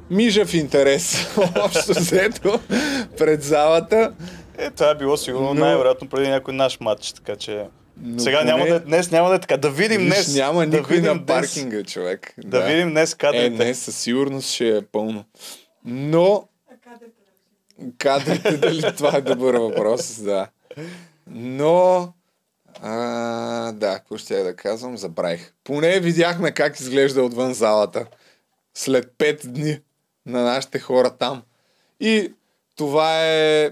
мижав 0.10 0.54
интерес, 0.54 1.38
общо 1.66 1.92
взето, 1.92 2.60
пред 3.18 3.44
залата. 3.44 4.14
Е, 4.58 4.72
това 4.72 4.90
е 4.90 4.96
било 4.96 5.18
сигурно 5.18 5.54
Но- 5.54 5.66
най-вероятно 5.66 6.10
преди 6.10 6.30
някой 6.30 6.54
наш 6.54 6.80
матч, 6.80 7.14
така 7.14 7.36
че... 7.36 7.68
Но 7.98 8.20
Сега 8.20 8.40
поне- 8.40 8.52
няма 8.52 8.66
да, 8.66 8.80
днес 8.80 9.12
няма 9.12 9.30
да 9.30 9.36
е 9.36 9.40
така. 9.40 9.58
Да 9.58 9.70
видим 9.72 10.02
Виж, 10.02 10.08
днес. 10.08 10.36
няма 10.36 10.60
да 10.62 10.78
никой 10.78 10.98
на 10.98 11.14
днес- 11.14 11.26
паркинга, 11.28 11.84
човек. 11.84 12.34
Да, 12.38 12.62
видим 12.62 12.90
днес 12.90 13.14
Е, 13.14 13.18
кадрите. 13.18 13.50
днес 13.50 13.80
със 13.80 13.96
сигурност 13.98 14.50
ще 14.50 14.70
е 14.70 14.82
пълно. 14.82 15.26
Но... 15.86 16.48
Кадрите, 17.98 18.58
дали 18.58 18.94
това 18.98 19.18
е 19.18 19.22
добър 19.22 19.56
въпрос, 19.56 20.20
да. 20.20 20.48
Но... 21.28 22.14
А, 22.82 22.92
да, 23.72 23.96
какво 23.96 24.18
ще 24.18 24.38
я 24.38 24.44
да 24.44 24.56
казвам, 24.56 24.98
забравих. 24.98 25.54
Поне 25.64 26.00
видяхме 26.00 26.52
как 26.52 26.80
изглежда 26.80 27.24
отвън 27.24 27.54
залата. 27.54 28.06
След 28.74 29.06
5 29.10 29.48
дни 29.48 29.80
на 30.26 30.44
нашите 30.44 30.80
хора 30.80 31.10
там. 31.12 31.44
И 32.00 32.34
това 32.76 33.26
е 33.26 33.70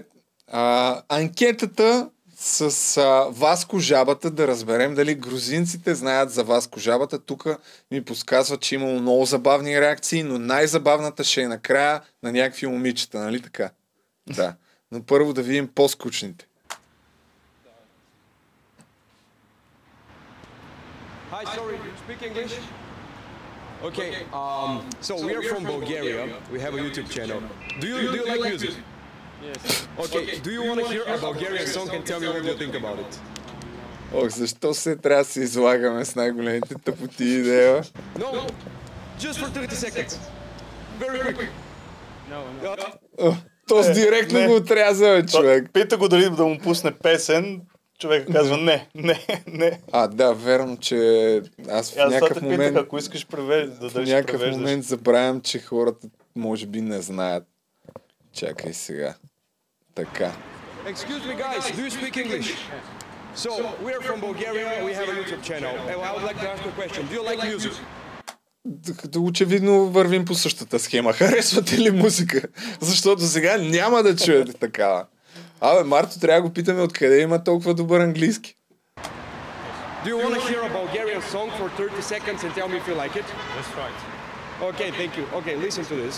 а, 0.48 1.02
анкетата 1.08 2.10
с 2.44 2.96
а, 2.96 3.28
Васко 3.30 3.78
Жабата, 3.78 4.30
да 4.30 4.48
разберем 4.48 4.94
дали 4.94 5.14
грузинците 5.14 5.94
знаят 5.94 6.30
за 6.30 6.44
Васко 6.44 6.80
Жабата. 6.80 7.18
Тук 7.18 7.46
ми 7.90 8.04
подсказва, 8.04 8.56
че 8.56 8.74
имало 8.74 9.00
много 9.00 9.24
забавни 9.24 9.80
реакции, 9.80 10.22
но 10.22 10.38
най-забавната 10.38 11.24
ще 11.24 11.42
е 11.42 11.48
накрая 11.48 12.00
на 12.22 12.32
някакви 12.32 12.66
момичета, 12.66 13.18
нали 13.18 13.42
така? 13.42 13.70
Да. 14.26 14.54
Но 14.92 15.02
първо 15.02 15.32
да 15.32 15.42
видим 15.42 15.68
по-скучните. 15.68 16.46
Hi, 21.32 21.44
sorry, 21.44 21.76
you 21.86 21.92
speak 22.04 22.20
English? 22.30 22.54
Okay, 23.88 24.10
um, 24.42 24.70
so 25.00 25.12
we 25.26 25.32
are 25.38 25.44
from 25.52 25.64
Bulgaria. 25.74 26.22
We 26.54 26.58
have 26.64 26.74
a 26.78 26.80
YouTube 26.84 27.08
channel. 27.16 27.40
Do 27.80 27.86
you 27.92 27.98
do 28.14 28.18
you 28.20 28.26
like 28.32 28.42
music? 28.52 28.74
Yes. 29.42 29.88
Okay, 29.98 30.24
do 30.46 30.50
you 30.56 30.62
want 30.68 30.78
to 30.80 30.86
hear 30.86 31.04
a 31.06 31.18
Bulgarian 31.18 31.66
song 31.66 31.88
and 31.94 32.02
tell 32.06 32.20
me 32.20 32.28
what 32.28 32.44
you 32.44 32.56
think 32.62 32.74
about 32.74 32.98
it? 32.98 33.18
Ох, 34.14 34.28
защо 34.28 34.74
се 34.74 34.96
трябва 34.96 35.24
да 35.24 35.30
се 35.30 35.40
излагаме 35.40 36.04
с 36.04 36.14
най-големите 36.14 36.74
тъпоти 36.74 37.24
идея? 37.24 37.82
No, 38.18 38.50
just 39.18 39.32
for 39.32 39.48
30 39.48 39.68
seconds. 39.68 40.18
Very 41.00 41.36
quick. 41.36 41.48
О, 43.18 43.34
То 43.68 43.82
с 43.82 43.92
директно 43.92 44.38
не. 44.38 44.46
го 44.46 44.54
отряза, 44.54 45.24
човек. 45.26 45.70
Пита 45.72 45.96
го 45.96 46.08
дали 46.08 46.30
да 46.30 46.44
му 46.44 46.58
пусне 46.58 46.92
песен. 46.92 47.60
Човек 47.98 48.28
казва 48.32 48.56
не, 48.56 48.88
не, 48.94 49.44
не. 49.46 49.80
А, 49.92 50.08
да, 50.08 50.32
верно, 50.34 50.76
че 50.76 50.96
аз 51.70 51.90
в 51.90 51.98
Аз 51.98 52.12
някакъв 52.12 52.28
питах, 52.28 52.42
момент, 52.42 52.76
ако 52.76 52.98
искаш 52.98 53.26
превежда, 53.26 53.74
да 53.74 53.88
в 53.88 53.92
дали 53.92 54.12
някакъв 54.12 54.50
момент 54.50 54.84
забравям, 54.84 55.40
че 55.40 55.58
хората 55.58 56.08
може 56.36 56.66
би 56.66 56.80
не 56.80 57.02
знаят. 57.02 57.44
Чакай 58.32 58.72
сега. 58.72 59.14
Така. 59.94 60.32
Excuse 60.86 61.22
me, 61.28 61.34
guys, 61.44 61.70
do 61.76 61.82
you 61.86 61.90
speak 61.90 62.16
English? 62.16 62.48
So, 63.34 63.50
we 63.84 63.90
are 63.96 64.02
from 64.08 64.18
Bulgaria. 64.20 64.66
We 64.88 64.92
have 65.00 65.08
a 65.08 65.16
YouTube 65.20 65.42
channel. 65.48 65.74
And 65.90 65.98
I 66.08 66.10
would 66.14 66.24
like 66.30 66.38
to 66.44 66.48
ask 66.54 66.62
a 66.72 66.74
question. 66.80 67.00
Do 67.10 67.14
you 67.18 67.24
like 67.30 67.40
music? 67.52 67.72
Д- 68.64 69.18
Очевидно 69.18 69.86
вървим 69.90 70.24
по 70.24 70.34
същата 70.34 70.78
схема. 70.78 71.12
Харесвате 71.12 71.78
ли 71.78 71.90
музика? 71.90 72.40
Защото 72.80 73.22
сега 73.22 73.56
няма 73.58 74.02
да 74.02 74.16
чуете 74.16 74.52
такава. 74.52 75.06
Абе, 75.60 75.82
Марто, 75.84 76.20
трябва 76.20 76.42
да 76.42 76.48
го 76.48 76.54
питаме 76.54 76.82
откъде 76.82 77.20
има 77.20 77.44
толкова 77.44 77.74
добър 77.74 78.00
английски. 78.00 78.54
Do 80.04 80.08
you 80.12 80.16
want 80.24 80.34
to 80.34 80.40
hear 80.50 80.60
a 80.70 80.72
Bulgarian 80.80 81.22
song 81.34 81.48
for 81.58 81.66
30 81.78 82.02
seconds 82.14 82.40
and 82.44 82.50
tell 82.58 82.68
me 82.72 82.76
if 82.82 82.86
you 82.90 82.96
like 83.04 83.14
it? 83.20 83.26
That's 83.56 83.72
right. 83.82 83.98
Okay, 84.70 84.90
thank 85.00 85.12
you. 85.18 85.24
Okay, 85.38 85.54
listen 85.66 85.84
to 85.92 85.96
this. 86.04 86.16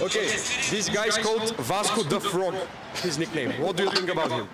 Okay, 0.00 0.26
this 0.70 0.88
guy 0.88 1.06
is 1.06 1.18
called 1.18 1.56
Vasco 1.56 2.02
the 2.04 2.20
Frog, 2.20 2.54
his 3.02 3.18
nickname. 3.18 3.50
What 3.60 3.76
do 3.76 3.82
you 3.84 3.90
think 3.90 4.08
about 4.08 4.30
him? 4.30 4.48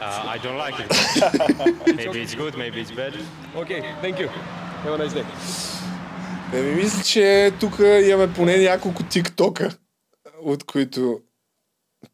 Uh, 0.00 0.34
I 0.34 0.38
don't 0.38 0.58
like 0.58 0.74
it. 0.80 1.96
maybe 1.96 2.20
it's 2.22 2.34
good, 2.34 2.58
maybe 2.58 2.80
it's 2.80 2.90
bad. 2.90 3.14
Okay, 3.54 3.80
thank 4.02 4.18
you. 4.18 4.28
Have 4.82 4.94
a 4.94 4.98
nice 4.98 5.14
day. 5.14 5.24
Еми, 6.52 6.74
мисля, 6.74 7.02
че 7.04 7.52
тук 7.60 7.78
имаме 7.78 8.32
поне 8.32 8.56
няколко 8.56 9.02
тиктока, 9.02 9.70
от 10.42 10.64
които 10.64 11.20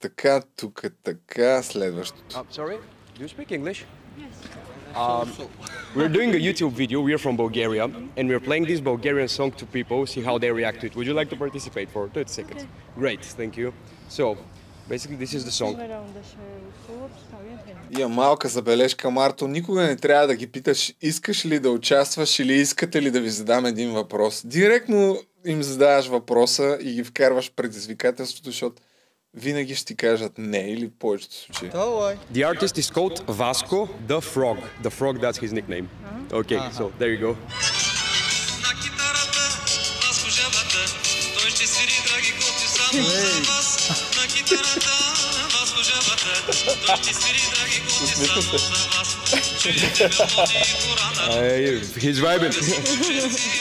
така, 0.01 0.43
тук, 0.57 0.83
така, 1.03 1.63
следващото. 1.63 2.37
Uh, 2.37 2.45
sorry, 2.53 2.79
do 3.19 3.25
you 3.25 3.29
speak 3.29 3.51
English? 3.51 3.85
Um, 4.95 5.33
we're 5.95 6.09
doing 6.09 6.35
a 6.35 6.39
YouTube 6.39 6.73
video. 6.73 7.01
We're 7.01 7.19
from 7.19 7.37
Bulgaria, 7.37 7.85
and 8.17 8.29
we're 8.29 8.41
playing 8.41 8.65
this 8.67 8.81
Bulgarian 8.81 9.29
song 9.29 9.53
to 9.53 9.67
people, 9.67 10.07
see 10.07 10.23
how 10.23 10.39
they 10.39 10.51
react 10.51 10.81
to 10.81 10.87
it. 10.87 10.97
Would 10.97 11.07
you 11.07 11.15
like 11.15 11.31
to 11.31 11.37
participate 11.37 11.91
for 11.91 12.09
30 12.09 12.29
seconds? 12.29 12.67
Great, 12.97 13.25
thank 13.25 13.57
you. 13.57 13.73
So, 14.09 14.37
basically, 14.89 15.17
this 15.17 15.35
is 15.35 15.45
the 15.45 15.51
song. 15.51 15.77
Има 17.99 18.09
малка 18.09 18.49
забележка, 18.49 19.11
Марто. 19.11 19.49
Никога 19.49 19.83
не 19.83 19.97
трябва 19.97 20.27
да 20.27 20.35
ги 20.35 20.47
питаш, 20.47 20.95
искаш 21.03 21.45
ли 21.45 21.59
да 21.59 21.71
участваш 21.71 22.39
или 22.39 22.53
искате 22.53 23.03
ли 23.03 23.11
да 23.11 23.21
ви 23.21 23.31
задам 23.31 23.67
един 23.67 23.93
въпрос. 23.93 24.43
Директно 24.47 25.19
им 25.47 25.63
задаваш 25.63 26.07
въпроса 26.07 26.79
и 26.81 26.93
ги 26.93 27.05
вкарваш 27.05 27.53
предизвикателството, 27.57 28.51
защото 28.51 28.83
винаги 29.35 29.75
ще 29.75 29.85
ти 29.85 29.97
кажат 29.97 30.33
не 30.39 30.59
или 30.59 30.87
в 30.87 30.99
повечето 30.99 31.35
случаи. 31.35 31.71
The 31.71 32.55
artist 32.55 32.79
is 32.79 32.91
called 32.97 33.17
Vasco 33.27 33.89
the 34.09 34.21
Frog. 34.35 34.59
The 34.83 34.91
Frog, 34.99 35.15
that's 35.21 35.39
his 35.45 35.53
nickname. 35.59 35.87
Okay, 36.43 36.61
so 36.79 36.85
there 37.01 37.13
you 37.15 37.21
go. 37.27 37.33
На 38.65 38.73
китарата, 38.83 39.43
Васко 40.03 40.29
жабата, 40.39 40.81
той 41.41 41.51
ще 41.51 41.67
свири 41.67 41.97
драги 42.07 42.33
коти 42.41 42.67
само 42.77 43.03
за 43.05 43.41
вас. 43.51 43.69
На 44.17 44.25
китарата, 44.35 44.95
Васко 45.55 45.81
жабата, 45.91 46.33
той 46.87 46.97
ще 46.97 47.15
свири 47.15 47.43
драги 47.55 47.79
коти 47.87 48.07
само 48.07 48.41
за 48.43 48.89
вас. 48.95 49.11
Чуете 49.63 50.05
мелодии 50.09 50.65
Корана, 50.83 51.23
Hey, 51.33 51.81
he's 52.05 52.19
vibing. 52.27 52.53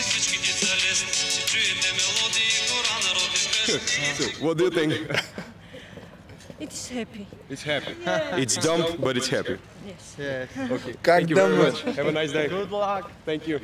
всичките 0.10 0.52
са 0.66 0.76
лесни. 0.84 1.14
Ще 1.32 1.42
чуете 1.52 1.90
мелодии 2.00 2.52
Корана, 2.70 3.10
роди 3.16 3.42
песни. 3.54 4.28
what 4.46 4.56
do 4.60 4.64
you 4.68 4.74
think? 4.80 4.92
It's 6.60 6.90
happy. 6.90 7.26
It's 7.50 7.64
happy. 7.64 7.94
It's 8.44 8.56
dumb, 8.58 8.84
but 9.00 9.16
it's 9.18 9.30
happy. 9.30 9.58
Okay, 10.76 10.94
Как 11.02 11.22
thank 11.22 11.30
you 11.30 11.36
very 11.36 11.58
much. 11.58 11.82
Have 11.98 12.08
a 12.08 12.12
nice 12.12 12.32
day. 12.34 12.48
Good 12.48 12.72
luck. 12.72 13.04
Thank 13.26 13.48
you. 13.48 13.60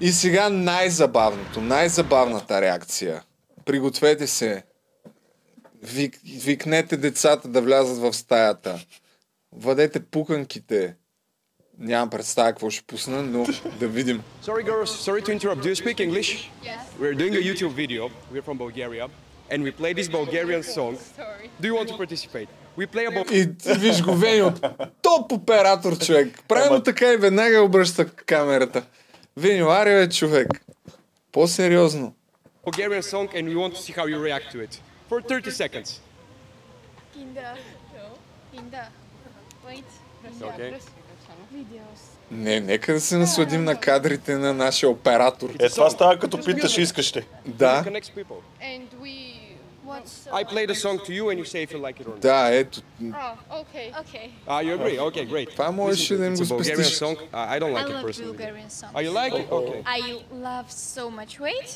И 0.00 0.12
сега 0.12 0.48
най-забавното, 0.48 1.60
най-забавната 1.60 2.60
реакция. 2.60 3.22
Пригответе 3.64 4.26
се. 4.26 4.62
Вик, 5.82 6.18
викнете 6.24 6.96
децата 6.96 7.48
да 7.48 7.60
влязат 7.60 7.98
в 7.98 8.12
стаята. 8.12 8.80
Вадете 9.52 10.00
пуканките. 10.00 10.94
Нямам 11.78 12.10
представа 12.10 12.48
какво 12.48 12.70
ще 12.70 12.82
пусна, 12.86 13.22
но 13.22 13.46
да 13.80 13.88
видим. 13.88 14.22
Sorry, 14.44 14.64
girls. 14.66 14.84
Sorry 14.84 15.22
to 15.22 15.38
interrupt. 15.38 15.62
Do 15.62 15.68
you 15.68 15.84
speak 15.84 16.00
English? 16.00 16.50
Yes. 16.62 16.80
We're 17.00 17.14
doing 17.14 17.34
a 17.34 17.42
YouTube 17.48 17.72
video. 17.72 18.10
We're 18.32 18.46
from 18.48 18.58
Bulgaria. 18.58 19.08
And 19.54 19.62
we 19.62 19.70
play 19.70 19.92
this 19.94 20.08
Bulgarian 20.08 20.62
song. 20.64 20.98
Do 21.60 21.68
you 21.68 21.74
want 21.78 21.88
to 21.88 21.96
participate? 21.96 22.48
We 22.76 22.86
play 22.86 23.04
a 23.06 23.10
Bul- 23.10 23.32
И 23.32 23.78
виж 23.78 24.02
го 24.02 24.14
Веню, 24.14 24.52
топ 25.02 25.32
оператор 25.32 25.98
човек. 25.98 26.42
Правилно 26.48 26.82
така 26.82 27.12
и 27.12 27.16
веднага 27.16 27.62
обръща 27.62 28.06
камерата. 28.06 28.82
Веню, 29.36 29.70
аре 29.70 30.06
бе, 30.06 30.08
човек. 30.12 30.48
По-сериозно. 31.32 32.14
Bulgarian 32.66 33.02
song 33.02 33.26
and 33.34 33.44
we 33.48 33.54
want 33.54 33.72
to 33.74 33.80
see 33.84 33.92
how 33.92 34.06
you 34.06 34.18
react 34.28 34.46
to 34.54 34.58
it. 34.66 34.72
For 35.10 35.20
30 35.20 35.50
seconds. 35.50 36.00
Kinda. 37.14 37.48
Kinda. 38.54 38.84
Wait. 39.66 39.84
Okay. 40.40 40.74
Не, 42.30 42.60
нека 42.60 42.92
да 42.92 43.00
се 43.00 43.16
насладим 43.16 43.64
на 43.64 43.80
кадрите 43.80 44.34
на 44.34 44.54
нашия 44.54 44.88
оператор. 44.90 45.50
Е, 45.58 45.68
това 45.68 45.90
става 45.90 46.18
като 46.18 46.44
питаш, 46.44 46.78
искаш 46.78 47.16
ли. 47.16 47.24
Да. 47.46 47.84
And 47.84 48.82
we. 49.02 49.23
What's. 49.85 50.27
I 50.31 50.43
play 50.43 50.65
the 50.67 50.75
song 50.75 50.99
to 51.07 51.11
you 51.17 51.29
and 51.29 51.37
you 51.39 51.45
say 51.45 51.61
if 51.63 51.71
you 51.73 51.79
like 51.87 51.97
it 52.01 52.07
or 52.07 52.15
not. 52.15 52.21
да, 52.21 52.49
ето. 52.53 52.81
Oh, 53.01 53.61
okay. 53.61 53.87
Okay. 54.01 54.25
Ah, 54.47 54.59
you 54.61 54.73
agree? 54.79 54.97
Okay, 55.07 55.25
great. 55.25 55.49
Това 55.55 55.71
можеш 55.71 56.09
Listen 56.09 56.15
to 56.15 56.17
да 56.17 56.23
it. 56.23 56.27
им 56.27 56.33
It's 56.35 56.47
го 56.49 56.55
a 56.55 56.57
Bulgarian 56.57 56.75
спестиш. 56.75 56.97
song. 56.97 57.15
Uh, 57.17 57.55
I 57.55 57.59
don't 57.59 57.73
like 57.77 57.87
I 57.87 57.89
it 57.89 57.93
love 57.95 58.05
personally. 58.05 58.31
Bulgarian 58.37 58.69
songs. 58.69 58.93
Ah, 58.95 59.01
you 59.05 59.11
like 59.21 59.33
it? 59.41 59.47
Okay. 59.59 59.79
I 59.99 60.01
love 60.49 60.67
so 60.95 61.03
much. 61.19 61.31
Wait. 61.39 61.69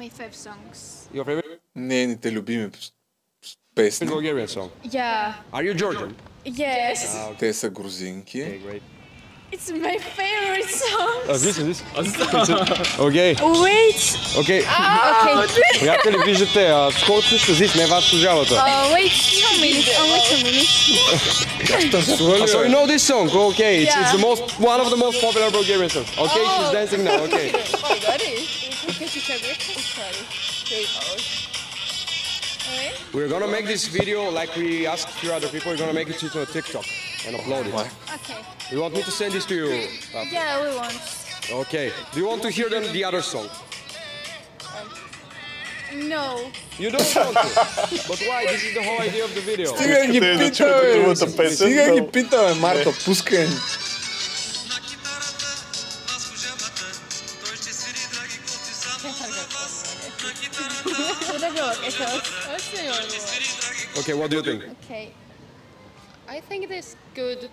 My 0.00 0.08
five 0.18 0.34
songs. 0.46 0.76
Your 1.16 1.24
favorite 1.24 1.60
Нейните 1.76 2.30
любими 2.32 2.70
песни. 3.74 4.06
Bulgarian 4.06 4.48
song? 4.48 4.70
Yeah. 4.84 5.34
Are 5.52 5.62
you 5.68 5.74
Georgian? 5.74 6.14
Yes. 6.44 6.98
Те 7.38 7.52
са 7.52 7.70
грузинки. 7.70 8.38
Okay, 8.42 8.58
great. 8.66 8.82
It's 9.52 9.70
my 9.70 9.96
favorite 9.96 10.68
song. 10.68 11.20
Uh, 11.24 11.32
this 11.32 11.56
is 11.58 11.64
this. 11.66 11.82
Окей, 13.00 13.34
Wait. 13.40 14.18
окей. 14.36 14.60
Okay. 14.62 15.78
Приятели, 15.80 16.18
виждате, 16.26 16.66
а, 16.68 16.90
скоро 16.92 17.22
срещу 17.22 17.54
Зис, 17.54 17.74
не 17.74 17.86
вас 17.86 18.04
служавата. 18.04 18.54
Uh, 18.54 18.92
wait 18.92 19.10
a 19.10 19.60
minute. 19.60 19.88
Oh, 19.98 20.12
wait 20.12 20.32
a 20.32 20.44
minute. 20.44 21.94
Uh, 21.94 22.46
so 22.46 22.62
you 22.62 22.68
know 22.68 22.86
this 22.86 23.02
song? 23.02 23.30
Okay, 23.30 23.84
it's, 23.84 23.96
it's 23.96 24.12
the 24.12 24.18
Yeah. 24.18 24.22
most 24.28 24.42
one 24.60 24.80
of 24.80 24.90
the 24.90 24.96
most 24.96 25.18
popular 25.20 25.50
Bulgarian 25.50 25.88
songs. 25.88 26.08
Okay, 26.18 26.44
she's 26.44 26.70
dancing 26.70 27.04
now. 27.04 27.18
Okay. 27.26 27.48
We're 33.14 33.28
gonna 33.28 33.48
make 33.48 33.66
this 33.66 33.86
video 33.88 34.30
like 34.30 34.54
we 34.56 34.86
asked 34.86 35.08
a 35.08 35.18
few 35.20 35.32
other 35.32 35.48
people. 35.48 35.72
We're 35.72 35.78
gonna 35.78 35.94
make 35.94 36.10
it 36.10 36.18
to 36.18 36.28
TikTok 36.44 36.84
and 37.26 37.36
upload 37.36 37.66
it. 37.66 37.74
Okay. 37.74 38.40
You 38.70 38.80
want 38.82 38.94
me 38.94 39.02
to 39.02 39.10
send 39.10 39.32
this 39.32 39.44
to 39.46 39.54
you? 39.54 39.66
Uh, 39.66 40.24
Yeah, 40.32 40.62
we 40.62 40.68
want. 40.76 40.94
Okay. 41.62 41.86
Do 42.12 42.20
you 42.20 42.26
want 42.26 42.42
to 42.42 42.50
hear 42.50 42.68
them, 42.68 42.84
the 42.92 43.04
other 43.04 43.22
song? 43.22 43.48
No. 46.14 46.26
You 46.78 46.90
don't 46.90 47.10
want 47.16 47.34
to. 47.36 47.48
But 48.10 48.20
why? 48.28 48.40
This 48.52 48.62
is 48.68 48.74
the 48.74 48.82
whole 48.82 49.00
idea 49.00 49.24
of 49.24 49.32
the 49.34 49.40
video. 49.40 49.68
Стига 49.74 50.06
ги 50.06 50.18
Искате 50.18 50.32
да 50.34 50.38
пита, 50.38 50.56
чуете 50.56 50.86
бе. 50.86 50.92
другата 50.94 51.36
песен, 51.36 51.56
Стига 51.56 51.86
но- 51.88 51.94
ги 51.94 52.02
пита, 52.12 52.38
бе, 52.46 52.54
Марто, 52.54 52.92
пускай 53.04 53.38
ни. 53.38 53.46
На 53.46 53.54
китарата, 54.88 55.48
на 56.08 56.16
служебата, 56.20 56.84
той 57.44 57.56
ще 57.56 57.72
свири, 57.72 58.02
драги 58.12 58.38
гости, 58.44 58.72
само 58.74 59.14
за 59.14 59.24
вас. 59.54 59.84
На 60.24 60.30
китарата, 60.34 60.84
той 60.84 61.00
ще 61.00 62.76
свири, 62.76 63.48
драги 63.60 63.88
Okay, 63.98 64.14
what 64.14 64.28
do 64.30 64.36
you 64.38 64.42
think? 64.42 64.60
Okay. 64.88 65.06
I 66.32 66.40
think 66.40 66.68
this 66.68 66.96
good 67.14 67.48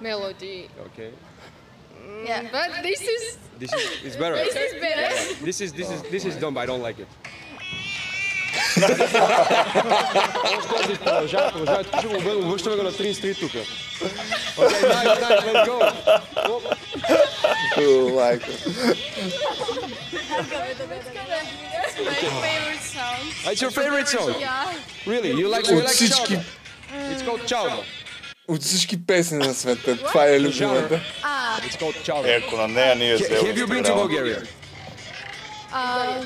melody, 0.00 0.68
Okay. 0.86 1.10
Yeah. 2.24 2.42
but 2.52 2.82
this 2.82 3.00
is 3.00 3.38
This 3.58 3.72
is 3.72 3.82
it's 4.06 4.16
better. 4.16 4.36
this 4.36 4.56
is 4.56 4.72
better. 4.80 5.08
This 5.44 5.60
is 5.60 5.72
this 5.72 5.90
is 5.90 6.00
this 6.14 6.24
is 6.24 6.34
dumb. 6.36 6.56
I 6.58 6.66
don't 6.66 6.82
like 6.88 6.98
it. 7.04 7.08
Продължавай, 11.04 11.50
продължавай. 11.52 11.84
Тук 11.84 11.98
ще 11.98 12.08
го 12.08 12.16
обърнем, 12.16 12.48
обръщаме 12.48 12.76
го 12.76 12.82
на 12.82 12.92
33 12.92 13.40
тук. 13.40 13.52
Okay, 13.52 14.82
nice, 14.92 15.20
nice, 15.22 15.42
let's 15.46 15.66
go. 15.68 15.76
Лайка. 18.16 18.52
My 22.08 22.14
favorite 22.46 22.84
song. 22.96 23.20
It's 23.52 23.62
your 23.64 23.70
favorite 23.80 24.08
song? 24.08 24.30
Yeah. 24.40 25.10
Really? 25.12 25.30
You 25.40 25.46
like, 25.54 25.66
you 25.70 25.76
От 25.78 25.84
like 25.84 25.88
всички, 25.92 26.34
Chowder? 26.34 26.44
It's 27.12 27.22
called 27.26 27.42
Chowder. 27.50 27.82
От 28.47 28.61
всички 28.63 29.05
песни 29.05 29.37
на 29.37 29.53
света. 29.53 29.97
Това 29.97 30.27
е 30.27 30.39
любимата. 30.39 31.01
Ah. 31.23 31.69
It's 31.69 31.79
called 31.81 32.11
Chowder. 32.11 32.27
Е, 32.27 32.41
ако 32.47 32.57
на 32.57 32.67
нея 32.67 32.95
ние 32.95 33.17
Have 33.17 33.25
взел 33.25 33.43
you 33.43 33.67
been 33.67 33.85
to 33.85 33.95
Bulgaria? 33.95 34.43
Uh, 35.73 36.25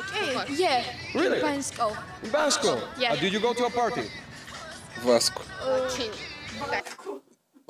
okay. 0.00 0.28
Yeah. 0.64 0.82
Really? 1.14 1.40
Bansko. 1.42 1.86
In 2.24 2.30
Bansko? 2.30 2.72
Yeah. 2.98 3.12
Uh, 3.12 3.20
did 3.22 3.32
you 3.34 3.40
go 3.40 3.52
to 3.58 3.64
a 3.66 3.70
party? 3.70 4.04
Васко. 5.04 5.42
Okay. 5.66 6.10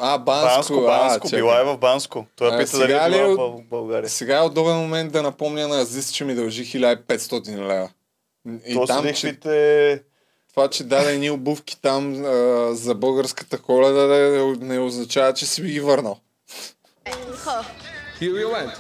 А, 0.01 0.19
Банско. 0.19 0.55
Банско, 0.57 0.75
а, 0.75 0.87
Банско, 0.87 1.27
чакай. 1.27 1.39
била 1.39 1.61
е 1.61 1.65
в 1.65 1.77
Банско. 1.79 2.27
Той 2.37 2.49
А, 2.55 2.59
пита 2.59 2.79
дали 2.79 2.93
е 2.93 3.23
била 3.23 3.49
в 3.49 3.63
България. 3.71 4.11
Сега 4.11 4.39
е 4.39 4.43
удобен 4.43 4.77
момент 4.77 5.13
да 5.13 5.23
напомня 5.23 5.69
на 5.69 5.81
Азис, 5.81 6.13
че 6.13 6.25
ми 6.25 6.35
дължи 6.35 6.65
1500 6.65 7.57
лева. 7.59 7.91
И 8.67 8.75
То 8.75 8.87
са 8.87 8.93
там, 8.93 9.05
че, 9.05 9.11
лихвите... 9.11 10.03
това, 10.59 10.69
че 10.69 10.85
даде 10.85 11.13
едни 11.13 11.31
обувки 11.31 11.81
там 11.83 12.25
а, 12.25 12.69
за 12.75 12.95
българската 12.95 13.59
коледа, 13.59 14.07
да, 14.07 14.55
не 14.61 14.79
означава, 14.79 15.35
че 15.35 15.47
си 15.47 15.63
би 15.63 15.73
ги 15.73 15.81
върнал. 15.81 16.21
Huh. 17.45 17.65
You, 18.21 18.47
went? 18.57 18.75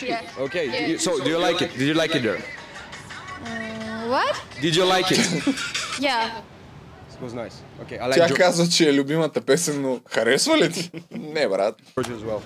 Yeah. 0.00 0.44
Okay, 0.46 0.64
you- 0.88 0.98
so 1.06 1.10
do 1.24 1.28
you 1.34 1.40
like 1.46 1.60
it? 1.64 1.70
Did 1.80 1.86
you 1.92 1.96
like 2.02 2.14
it 2.18 2.22
there? 2.28 2.40
What? 4.14 4.34
Did 4.64 4.74
you 4.78 4.84
like 4.94 5.08
it? 5.16 5.20
Yeah. 6.08 6.40
It 7.14 7.20
was 7.26 7.32
nice. 7.42 7.56
Okay, 7.82 7.98
I 8.02 8.06
like 8.08 8.28
Тя 8.28 8.34
казва, 8.34 8.68
че 8.68 8.88
е 8.88 8.94
любимата 8.94 9.40
песен, 9.40 9.82
но 9.82 10.00
харесва 10.10 10.58
ли 10.58 10.72
ти? 10.72 10.90
Не, 11.10 11.48
брат. 11.48 11.74
as 11.98 12.22
well. 12.28 12.40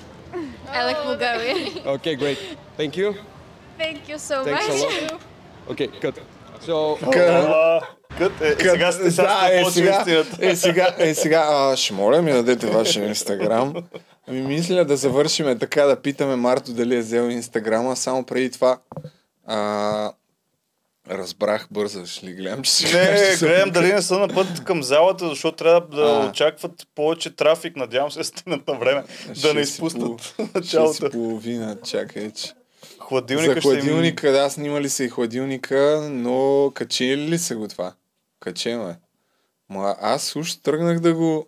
I 0.76 0.80
like 0.88 1.00
Bulgaria. 1.10 1.54
Okay, 1.96 2.14
great. 2.22 2.38
Thank 2.78 2.92
you. 3.00 3.08
Thank 3.82 4.00
you 4.10 4.18
so 4.30 4.34
Thanks 4.44 4.68
a 4.68 4.72
much. 4.72 5.12
lot. 5.12 5.20
Okay, 5.72 5.88
cut. 6.02 6.16
So, 6.66 6.98
А, 7.16 7.80
Кът, 8.18 8.40
е, 8.40 8.56
сега 8.60 8.92
сте 8.92 9.10
сега 9.10 9.22
да, 9.48 9.60
е, 9.60 9.64
сега, 9.70 10.04
е, 10.40 10.56
сега, 10.56 10.94
е, 10.98 11.14
сега, 11.14 11.46
а, 11.50 11.76
ще 11.76 11.94
моля 11.94 12.22
ми 12.22 12.32
дадете 12.32 12.66
вашия 12.66 13.08
инстаграм. 13.08 13.74
Ами 14.28 14.40
мисля 14.40 14.84
да 14.84 14.96
завършиме 14.96 15.58
така, 15.58 15.84
да 15.84 16.02
питаме 16.02 16.36
Марто 16.36 16.72
дали 16.72 16.96
е 16.96 17.00
взел 17.00 17.30
инстаграма, 17.30 17.96
само 17.96 18.24
преди 18.24 18.50
това 18.50 18.78
а, 19.46 20.12
разбрах, 21.10 21.66
бързаш 21.70 22.24
ли, 22.24 22.32
гледам, 22.32 22.62
че 22.62 22.70
сега 22.72 22.98
Не, 22.98 23.36
ще 23.36 23.46
гледам 23.46 23.70
дали 23.70 23.92
не 23.92 24.02
са 24.02 24.18
на 24.18 24.28
път 24.28 24.64
към 24.64 24.82
залата, 24.82 25.28
защото 25.28 25.56
трябва 25.56 25.80
да 25.96 26.02
А. 26.02 26.28
очакват 26.28 26.86
повече 26.94 27.36
трафик. 27.36 27.76
Надявам 27.76 28.10
се 28.10 28.24
стигнат 28.24 28.68
на 28.68 28.74
време, 28.74 29.04
да 29.42 29.54
не 29.54 29.60
изпуснат 29.60 30.34
началото. 30.54 31.10
половина, 31.10 31.76
чакай, 31.84 32.30
че. 32.30 32.52
Хладилника 33.08 33.54
За 33.54 33.60
ще 33.60 33.68
им... 33.68 33.74
хладилника, 33.74 34.32
да, 34.32 34.50
снимали 34.50 34.88
се 34.88 35.04
и 35.04 35.08
хладилника, 35.08 36.08
но 36.10 36.70
качили 36.74 37.28
ли 37.28 37.38
се 37.38 37.54
го 37.54 37.68
това? 37.68 37.94
Качено 38.40 38.88
е. 38.88 38.96
Ма 39.68 39.96
аз 40.00 40.36
уж 40.36 40.56
тръгнах 40.56 41.00
да 41.00 41.14
го 41.14 41.46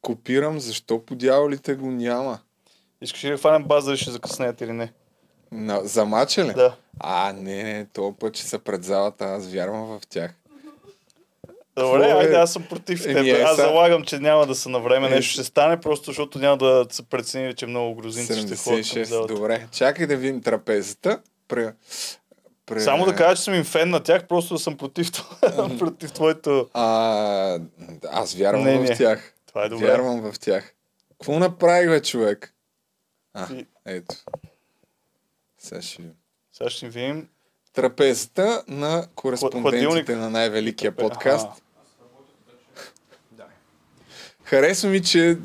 копирам, 0.00 0.60
защо 0.60 1.04
по 1.04 1.14
дяволите 1.14 1.74
го 1.74 1.90
няма? 1.90 2.38
Искаш 3.00 3.24
ли 3.24 3.30
да 3.30 3.36
хванем 3.36 3.64
база, 3.64 3.96
ще 3.96 4.10
закъснеят 4.10 4.60
или 4.60 4.72
не? 4.72 4.92
На, 5.52 5.80
за 5.84 6.04
мача 6.04 6.44
ли? 6.44 6.52
Да. 6.52 6.76
А, 7.00 7.32
не, 7.32 7.62
не, 7.62 7.86
този 7.92 8.16
път, 8.16 8.34
че 8.34 8.42
са 8.42 8.58
пред 8.58 8.84
залата, 8.84 9.24
аз 9.24 9.48
вярвам 9.48 9.86
в 9.86 10.00
тях. 10.08 10.34
Добре, 11.76 12.04
е? 12.04 12.12
айде, 12.12 12.34
аз 12.34 12.52
съм 12.52 12.62
против 12.62 13.06
Еми, 13.06 13.14
теб. 13.14 13.26
е, 13.28 13.42
Аз 13.42 13.56
залагам, 13.56 14.04
че 14.04 14.18
няма 14.18 14.46
да 14.46 14.54
са 14.54 14.68
на 14.68 14.80
време. 14.80 15.06
Е, 15.06 15.10
Нещо 15.10 15.32
ще 15.32 15.44
стане, 15.44 15.80
просто 15.80 16.04
защото 16.04 16.38
няма 16.38 16.56
да 16.56 16.86
се 16.90 17.02
прецени, 17.02 17.54
че 17.54 17.66
много 17.66 17.94
грузинци 17.94 18.32
ще 18.32 18.56
ходят 18.56 18.64
към 18.64 18.74
76, 18.74 19.02
залата. 19.02 19.34
добре. 19.34 19.66
Чакай 19.72 20.06
да 20.06 20.16
видим 20.16 20.42
трапезата. 20.42 21.20
Пре... 21.48 21.72
Пре... 22.66 22.80
Само 22.80 23.04
да 23.04 23.14
кажа, 23.14 23.36
че 23.36 23.42
съм 23.42 23.54
им 23.54 23.64
фен 23.64 23.90
на 23.90 24.00
тях, 24.00 24.26
просто 24.26 24.54
да 24.54 24.60
съм 24.60 24.76
против, 24.76 25.12
това- 25.12 25.68
против 25.78 26.12
твоето... 26.12 26.68
А, 26.72 27.58
аз 28.04 28.34
вярвам 28.34 28.62
мнение. 28.62 28.94
в 28.94 28.98
тях. 28.98 29.34
Това 29.46 29.64
е 29.64 29.68
добре. 29.68 29.86
Вярвам 29.86 30.32
в 30.32 30.38
тях. 30.38 30.74
Какво 31.10 31.38
направих, 31.38 31.88
бе, 31.88 32.02
човек? 32.02 32.54
А, 33.34 33.46
И- 33.52 33.66
ето. 33.86 34.14
Сега 35.58 35.82
ще 35.82 35.96
видим. 35.96 36.14
Сега 36.52 36.70
ще 36.70 36.88
видим. 36.88 37.28
Трапезата 37.72 38.64
на 38.68 39.06
кореспондентите 39.14 39.84
Хладилник. 39.84 40.08
на 40.10 40.30
най-великия 40.30 40.92
подкаст. 40.92 41.46
Аха. 41.46 41.60
Харесва 44.54 44.88
ми, 44.88 45.02
че 45.02 45.38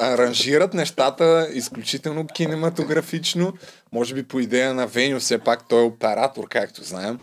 аранжират 0.00 0.74
нещата 0.74 1.48
изключително 1.52 2.26
кинематографично. 2.26 3.52
Може 3.92 4.14
би 4.14 4.22
по 4.22 4.40
идея 4.40 4.74
на 4.74 4.86
Веню, 4.86 5.18
все 5.18 5.38
пак 5.38 5.68
той 5.68 5.80
е 5.80 5.84
оператор, 5.84 6.44
както 6.48 6.84
знаем. 6.84 7.18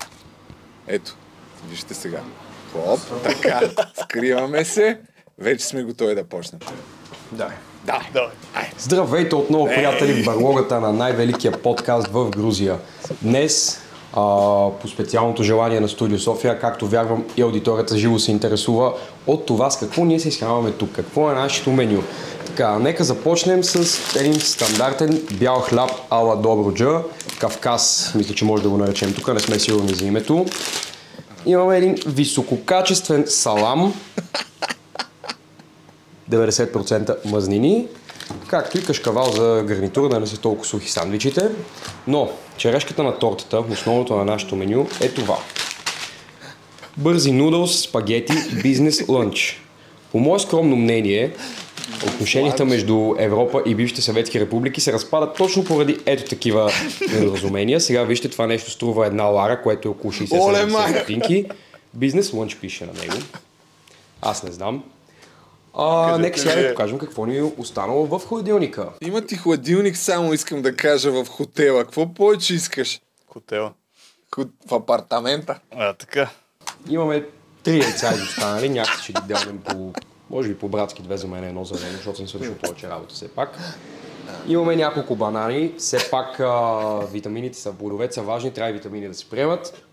Ето, 0.87 1.15
вижте 1.69 1.93
сега. 1.93 2.19
Хоп, 2.71 2.99
така, 3.23 3.61
скриваме 4.03 4.65
се. 4.65 4.99
Вече 5.37 5.65
сме 5.65 5.83
готови 5.83 6.15
да 6.15 6.23
почнем. 6.23 6.59
да. 7.31 7.51
Да. 7.85 8.01
Давай. 8.13 8.31
Здравейте 8.79 9.35
отново, 9.35 9.65
приятели, 9.65 10.21
в 10.21 10.25
барлогата 10.25 10.79
на 10.79 10.93
най-великия 10.93 11.51
подкаст 11.51 12.07
в 12.07 12.29
Грузия. 12.29 12.77
Днес, 13.21 13.81
а, 14.15 14.69
по 14.81 14.87
специалното 14.87 15.43
желание 15.43 15.79
на 15.79 15.89
Студио 15.89 16.19
София, 16.19 16.59
както 16.59 16.87
вярвам 16.87 17.23
и 17.37 17.41
аудиторията 17.41 17.97
живо 17.97 18.19
се 18.19 18.31
интересува 18.31 18.93
от 19.27 19.45
това 19.45 19.69
с 19.71 19.79
какво 19.79 20.05
ние 20.05 20.19
се 20.19 20.27
изхранваме 20.27 20.71
тук, 20.71 20.91
какво 20.91 21.31
е 21.31 21.33
нашето 21.33 21.71
меню. 21.71 22.03
Така, 22.45 22.79
нека 22.79 23.03
започнем 23.03 23.63
с 23.63 23.99
един 24.19 24.39
стандартен 24.39 25.21
бял 25.33 25.59
хляб 25.59 25.91
ала 26.09 26.35
Добруджа, 26.35 27.01
Кавказ, 27.39 28.11
мисля, 28.15 28.35
че 28.35 28.45
може 28.45 28.63
да 28.63 28.69
го 28.69 28.77
наречем 28.77 29.13
тук, 29.13 29.33
не 29.33 29.39
сме 29.39 29.59
сигурни 29.59 29.93
за 29.93 30.05
името. 30.05 30.45
Имаме 31.45 31.77
един 31.77 31.95
висококачествен 32.07 33.23
салам, 33.27 33.93
90% 36.31 37.25
мазнини, 37.25 37.87
както 38.47 38.77
и 38.77 38.83
кашкавал 38.83 39.31
за 39.31 39.63
гарнитура, 39.67 40.09
да 40.09 40.19
не 40.19 40.27
са 40.27 40.37
толкова 40.37 40.65
сухи 40.65 40.91
сандвичите. 40.91 41.49
Но 42.07 42.29
черешката 42.57 43.03
на 43.03 43.19
тортата, 43.19 43.59
основното 43.59 44.15
на 44.15 44.25
нашето 44.25 44.55
меню 44.55 44.87
е 45.01 45.09
това. 45.09 45.37
Бързи 46.97 47.31
нудълс, 47.31 47.79
спагети, 47.79 48.33
бизнес 48.63 49.09
лънч. 49.09 49.61
По 50.11 50.19
мое 50.19 50.39
скромно 50.39 50.75
мнение, 50.75 51.33
отношенията 52.07 52.65
между 52.65 53.15
Европа 53.19 53.63
и 53.65 53.75
бившите 53.75 54.01
съветски 54.01 54.39
републики 54.39 54.81
се 54.81 54.93
разпадат 54.93 55.37
точно 55.37 55.63
поради 55.63 55.97
ето 56.05 56.23
такива 56.23 56.71
недоразумения. 57.13 57.81
Сега 57.81 58.03
вижте, 58.03 58.29
това 58.29 58.47
нещо 58.47 58.71
струва 58.71 59.07
една 59.07 59.23
лара, 59.23 59.61
което 59.61 59.87
е 59.87 59.91
около 59.91 60.13
Оле, 60.31 60.65
60-70 60.65 60.71
майка! 60.71 60.99
стотинки. 60.99 61.45
Бизнес 61.93 62.33
лънч 62.33 62.55
пише 62.55 62.85
на 62.85 62.93
него. 62.93 63.15
Аз 64.21 64.43
не 64.43 64.51
знам. 64.51 64.83
А, 65.77 66.05
Кажете 66.05 66.21
нека 66.21 66.39
сега 66.39 66.55
ви 66.55 66.69
покажем 66.69 66.97
какво 66.97 67.25
ни 67.25 67.37
е 67.37 67.43
останало 67.43 68.05
в 68.07 68.19
хладилника. 68.19 68.89
Има 69.01 69.21
ти 69.21 69.35
хладилник, 69.35 69.97
само 69.97 70.33
искам 70.33 70.61
да 70.61 70.75
кажа 70.75 71.11
в 71.13 71.27
хотела. 71.27 71.83
Какво 71.83 72.13
повече 72.13 72.53
искаш? 72.55 73.01
Хотела. 73.27 73.73
Хот- 74.31 74.51
В 74.67 74.73
апартамента. 74.73 75.59
А, 75.71 75.93
така. 75.93 76.29
Имаме 76.89 77.25
три 77.63 77.79
яйца 77.79 78.13
изостанали, 78.13 78.69
някак 78.69 78.99
ще 78.99 79.13
ги 79.13 79.21
делим 79.23 79.57
по, 79.59 79.93
може 80.29 80.49
би 80.49 80.57
по-братски 80.57 81.01
две 81.01 81.17
за 81.17 81.27
мен, 81.27 81.43
едно 81.43 81.65
за 81.65 81.85
мен, 81.85 81.93
защото 81.93 82.17
съм 82.17 82.27
свършил 82.27 82.55
повече 82.55 82.89
работа 82.89 83.13
все 83.13 83.27
пак. 83.27 83.57
Имаме 84.47 84.75
няколко 84.75 85.15
банани, 85.15 85.73
все 85.77 86.09
пак 86.11 86.39
а, 86.39 86.71
витамините 87.11 87.57
са, 87.57 87.73
плодовете 87.73 88.13
са 88.13 88.21
важни, 88.21 88.51
трябва 88.51 88.69
и 88.69 88.73
витамини 88.73 89.07
да 89.07 89.13
се 89.13 89.29
приемат. 89.29 89.83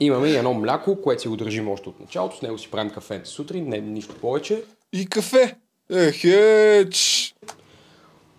Имаме 0.00 0.28
и 0.28 0.36
едно 0.36 0.54
мляко, 0.54 1.02
което 1.02 1.22
си 1.22 1.28
го 1.28 1.36
държим 1.36 1.68
още 1.68 1.88
от 1.88 2.00
началото, 2.00 2.36
с 2.36 2.42
него 2.42 2.58
си 2.58 2.70
правим 2.70 2.90
кафето 2.90 3.28
сутрин, 3.28 3.68
не 3.68 3.78
нищо 3.78 4.14
повече. 4.14 4.62
И 4.92 5.06
кафе. 5.06 5.56
Ехеч. 5.90 7.34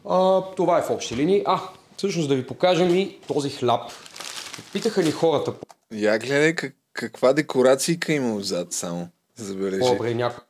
А, 0.10 0.42
това 0.42 0.78
е 0.78 0.82
в 0.82 0.90
общи 0.90 1.16
линии. 1.16 1.44
А, 1.46 1.62
всъщност 1.98 2.30
да 2.30 2.36
ви 2.36 2.48
покажем 2.48 2.96
и 2.96 3.18
този 3.28 3.50
хляб. 3.50 3.82
Питаха 4.74 5.04
ни 5.04 5.12
хората 5.12 5.54
Я 5.94 6.20
гледай 6.20 6.56
как, 6.56 6.76
каква 6.94 7.34
декорацийка 7.34 8.14
има 8.14 8.36
отзад 8.36 8.74
само. 8.74 9.08
Забележи. 9.36 9.80
по-добре 9.80 10.14
някой. 10.14 10.44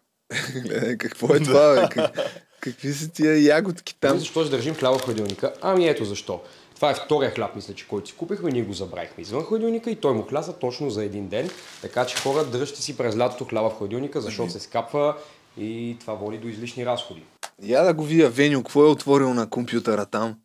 гледай 0.62 0.98
какво 0.98 1.36
е 1.36 1.40
това, 1.40 1.76
бе. 1.76 1.88
Как, 1.92 2.12
какви 2.60 2.94
са 2.94 3.12
тия 3.12 3.44
ягодки 3.44 3.96
там? 4.00 4.12
Ами 4.12 4.20
защо 4.20 4.42
ще 4.42 4.52
държим 4.52 4.76
хляба 4.76 4.98
в 4.98 5.02
хладилника? 5.02 5.54
Ами 5.62 5.88
ето 5.88 6.06
защо. 6.06 6.42
Това 6.76 6.92
е 6.92 6.96
втория 6.96 7.32
хляб, 7.32 7.56
мисля, 7.56 7.74
че 7.74 7.88
който 7.88 8.10
си 8.10 8.16
купихме, 8.16 8.52
ние 8.52 8.62
го 8.62 8.74
забравихме 8.74 9.22
извън 9.22 9.44
хладилника 9.44 9.92
и 9.92 9.96
той 9.96 10.14
му 10.14 10.24
хляса 10.24 10.54
точно 10.54 10.90
за 10.90 11.04
един 11.04 11.28
ден. 11.28 11.50
Така 11.82 12.06
че 12.06 12.18
хора, 12.18 12.46
дръжте 12.46 12.82
си 12.82 12.98
през 12.98 13.18
лятото 13.18 13.46
хляба 13.46 13.70
в 13.70 13.78
хладилника, 13.78 14.22
защото 14.22 14.52
се 14.52 14.60
скапва 14.60 15.16
и 15.58 15.98
това 16.00 16.14
води 16.14 16.38
до 16.38 16.48
излишни 16.48 16.86
разходи. 16.86 17.24
Я 17.62 17.84
да 17.84 17.94
го 17.94 18.04
вия 18.04 18.30
Веню, 18.30 18.64
какво 18.64 18.82
е 18.82 18.90
отворил 18.90 19.34
на 19.34 19.50
компютъра 19.50 20.06
там? 20.06 20.36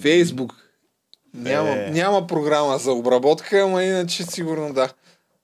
Фейсбук. 0.00 0.52
Няма, 1.34 1.70
Е. 1.70 1.90
няма 1.90 2.26
програма 2.26 2.78
за 2.78 2.92
обработка, 2.92 3.60
ама 3.60 3.84
иначе 3.84 4.22
сигурно 4.22 4.72
да. 4.72 4.88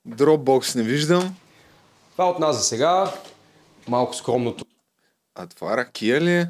Dropbox 0.08 0.76
не 0.76 0.82
виждам. 0.82 1.34
Това 2.12 2.24
от 2.24 2.38
нас 2.38 2.56
за 2.56 2.62
сега. 2.62 3.12
Малко 3.88 4.14
скромното. 4.14 4.64
А 5.34 5.46
това 5.46 5.76
ракия 5.76 6.20
ли 6.20 6.32
е? 6.32 6.48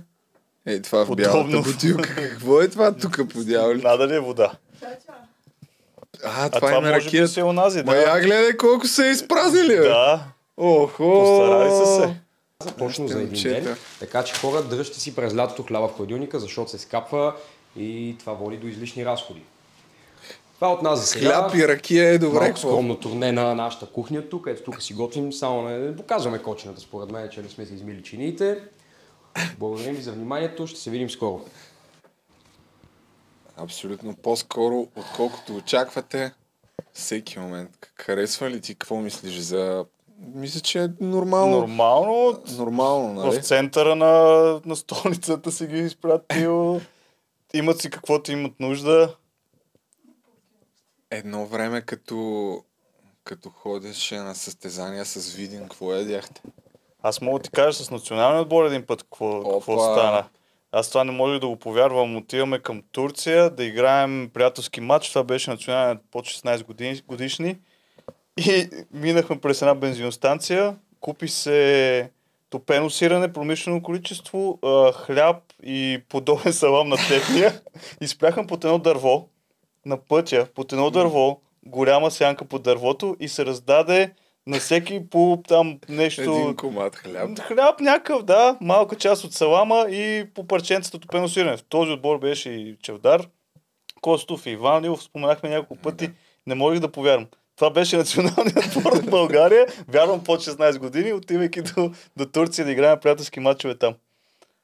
Ей, 0.66 0.82
това 0.82 1.04
в 1.04 1.16
бялата 1.16 1.60
бутилка. 1.62 2.14
Какво 2.14 2.60
е 2.60 2.68
това 2.68 2.92
тук 2.92 3.20
по 3.28 3.44
дяволи? 3.44 3.82
Надали 3.82 4.14
е 4.14 4.20
вода. 4.20 4.52
А, 6.24 6.44
А 6.44 6.48
това, 6.48 6.60
това 6.60 6.70
е 6.70 6.80
може 6.80 6.92
би 6.92 7.04
ракия. 7.06 7.28
си 7.28 7.40
е 7.40 7.44
онази, 7.44 7.78
да. 7.78 8.20
гледай 8.20 8.56
колко 8.56 8.86
се 8.86 9.08
е 9.08 9.10
изпразнили, 9.10 9.68
бе. 9.68 9.76
Да. 9.78 10.24
Охо! 10.56 11.10
Постарали 11.20 11.70
са 11.70 11.86
се. 11.86 12.16
Точно 12.78 13.08
за 13.08 13.22
един 13.22 13.42
ден. 13.42 13.76
Така 14.00 14.24
че 14.24 14.34
хора, 14.34 14.62
дръжте 14.62 15.00
си 15.00 15.14
през 15.14 15.36
лятото 15.36 15.62
хляба 15.62 15.88
в 15.88 15.96
хладилника, 15.96 16.40
защото 16.40 16.70
се 16.70 16.78
скапва 16.78 17.36
и 17.76 18.16
това 18.18 18.32
води 18.32 18.56
до 18.56 18.66
излишни 18.66 19.06
разходи. 19.06 19.42
Това 20.54 20.72
от 20.72 20.82
нас 20.82 21.00
за 21.00 21.06
сега. 21.06 21.28
Хляб 21.28 21.54
и 21.54 21.68
ракия 21.68 22.08
е 22.08 22.18
добре. 22.18 22.40
Малко 22.40 22.58
скромно 22.58 23.00
турне 23.00 23.32
на 23.32 23.54
нашата 23.54 23.86
кухня 23.86 24.28
тук. 24.28 24.46
Ето 24.46 24.62
тук 24.62 24.82
си 24.82 24.94
готвим, 24.94 25.32
само 25.32 25.62
не 25.62 25.96
показваме 25.96 26.42
кочината, 26.42 26.80
според 26.80 27.10
мен, 27.10 27.28
че 27.30 27.42
не 27.42 27.48
сме 27.48 27.66
се 27.66 27.74
измили 27.74 28.02
чиниите. 28.02 28.58
Благодарим 29.58 29.94
ви 29.94 30.02
за 30.02 30.12
вниманието, 30.12 30.66
ще 30.66 30.80
се 30.80 30.90
видим 30.90 31.10
скоро. 31.10 31.44
Абсолютно 33.56 34.16
по-скоро, 34.16 34.88
отколкото 34.96 35.56
очаквате. 35.56 36.32
Всеки 36.92 37.38
момент. 37.38 37.90
Харесва 38.00 38.50
ли 38.50 38.60
ти? 38.60 38.74
Какво 38.74 38.96
мислиш 38.96 39.34
за... 39.34 39.84
Мисля, 40.18 40.60
че 40.60 40.84
е 40.84 40.88
нормално. 41.00 41.56
Нормално. 41.56 42.42
Нормално, 42.56 43.12
нали? 43.12 43.40
В 43.40 43.44
центъра 43.44 43.96
на, 43.96 44.10
на 44.64 44.76
столицата 44.76 45.52
си 45.52 45.66
ги 45.66 45.78
изпратил. 45.78 46.80
Имат 47.54 47.80
си 47.80 47.90
каквото 47.90 48.32
имат 48.32 48.60
нужда. 48.60 49.14
Едно 51.10 51.46
време, 51.46 51.82
като, 51.82 52.60
като 53.24 53.50
ходеше 53.50 54.18
на 54.18 54.34
състезания 54.34 55.04
с 55.04 55.34
Видин, 55.34 55.62
какво 55.62 55.92
ядяхте? 55.92 56.42
Аз 57.02 57.20
мога 57.20 57.38
да 57.38 57.42
ти 57.42 57.50
кажа 57.50 57.84
с 57.84 57.90
националния 57.90 58.42
отбор 58.42 58.64
един 58.64 58.86
път 58.86 59.02
какво, 59.02 59.52
какво 59.52 59.78
стана. 59.78 60.24
Аз 60.72 60.88
това 60.88 61.04
не 61.04 61.12
можех 61.12 61.40
да 61.40 61.48
го 61.48 61.56
повярвам. 61.56 62.16
Отиваме 62.16 62.58
към 62.58 62.82
Турция 62.92 63.50
да 63.50 63.64
играем 63.64 64.30
приятелски 64.34 64.80
матч. 64.80 65.08
Това 65.08 65.24
беше 65.24 65.50
националният 65.50 65.98
по 66.10 66.18
16 66.18 66.64
години, 66.64 67.02
годишни. 67.08 67.58
И 68.36 68.68
минахме 68.92 69.40
през 69.40 69.62
една 69.62 69.74
бензиностанция. 69.74 70.76
Купи 71.00 71.28
се 71.28 72.10
топено 72.50 72.90
сирене, 72.90 73.32
промишлено 73.32 73.82
количество, 73.82 74.58
а, 74.62 74.92
хляб 74.92 75.36
и 75.62 76.02
подобен 76.08 76.52
салам 76.52 76.88
на 76.88 76.96
техния. 76.96 77.60
И 78.00 78.08
спряхме 78.08 78.46
под 78.46 78.64
едно 78.64 78.78
дърво 78.78 79.28
на 79.86 79.96
пътя, 79.96 80.46
под 80.54 80.72
едно 80.72 80.90
дърво, 80.90 81.40
голяма 81.66 82.10
сянка 82.10 82.44
под 82.44 82.62
дървото 82.62 83.16
и 83.20 83.28
се 83.28 83.46
раздаде 83.46 84.14
на 84.46 84.58
всеки 84.58 85.08
по 85.10 85.42
там 85.48 85.78
нещо... 85.88 86.20
Един 86.20 86.56
комат 86.56 86.96
хляб. 86.96 87.38
Хляб 87.40 87.80
някакъв, 87.80 88.22
да, 88.22 88.56
малка 88.60 88.96
част 88.96 89.24
от 89.24 89.32
салама 89.32 89.86
и 89.90 90.26
по 90.34 90.46
парченцата 90.46 90.98
топено 90.98 91.28
сирене. 91.28 91.56
В 91.56 91.62
този 91.62 91.92
отбор 91.92 92.18
беше 92.18 92.50
и 92.50 92.76
Чевдар, 92.82 93.28
Костов 94.00 94.46
и 94.46 94.50
Иванов, 94.50 95.02
споменахме 95.02 95.48
няколко 95.48 95.82
пъти, 95.82 96.10
не 96.46 96.54
можех 96.54 96.80
да 96.80 96.92
повярвам. 96.92 97.26
Това 97.56 97.70
беше 97.70 97.96
националният 97.96 98.76
отбор 98.76 98.92
на 98.92 99.10
България, 99.10 99.66
вярвам 99.88 100.24
под 100.24 100.40
16 100.40 100.78
години, 100.78 101.12
отивайки 101.12 101.62
до, 101.62 101.92
до 102.16 102.26
Турция 102.26 102.64
да 102.64 102.72
играем 102.72 102.98
приятелски 103.00 103.40
матчове 103.40 103.74
там. 103.74 103.94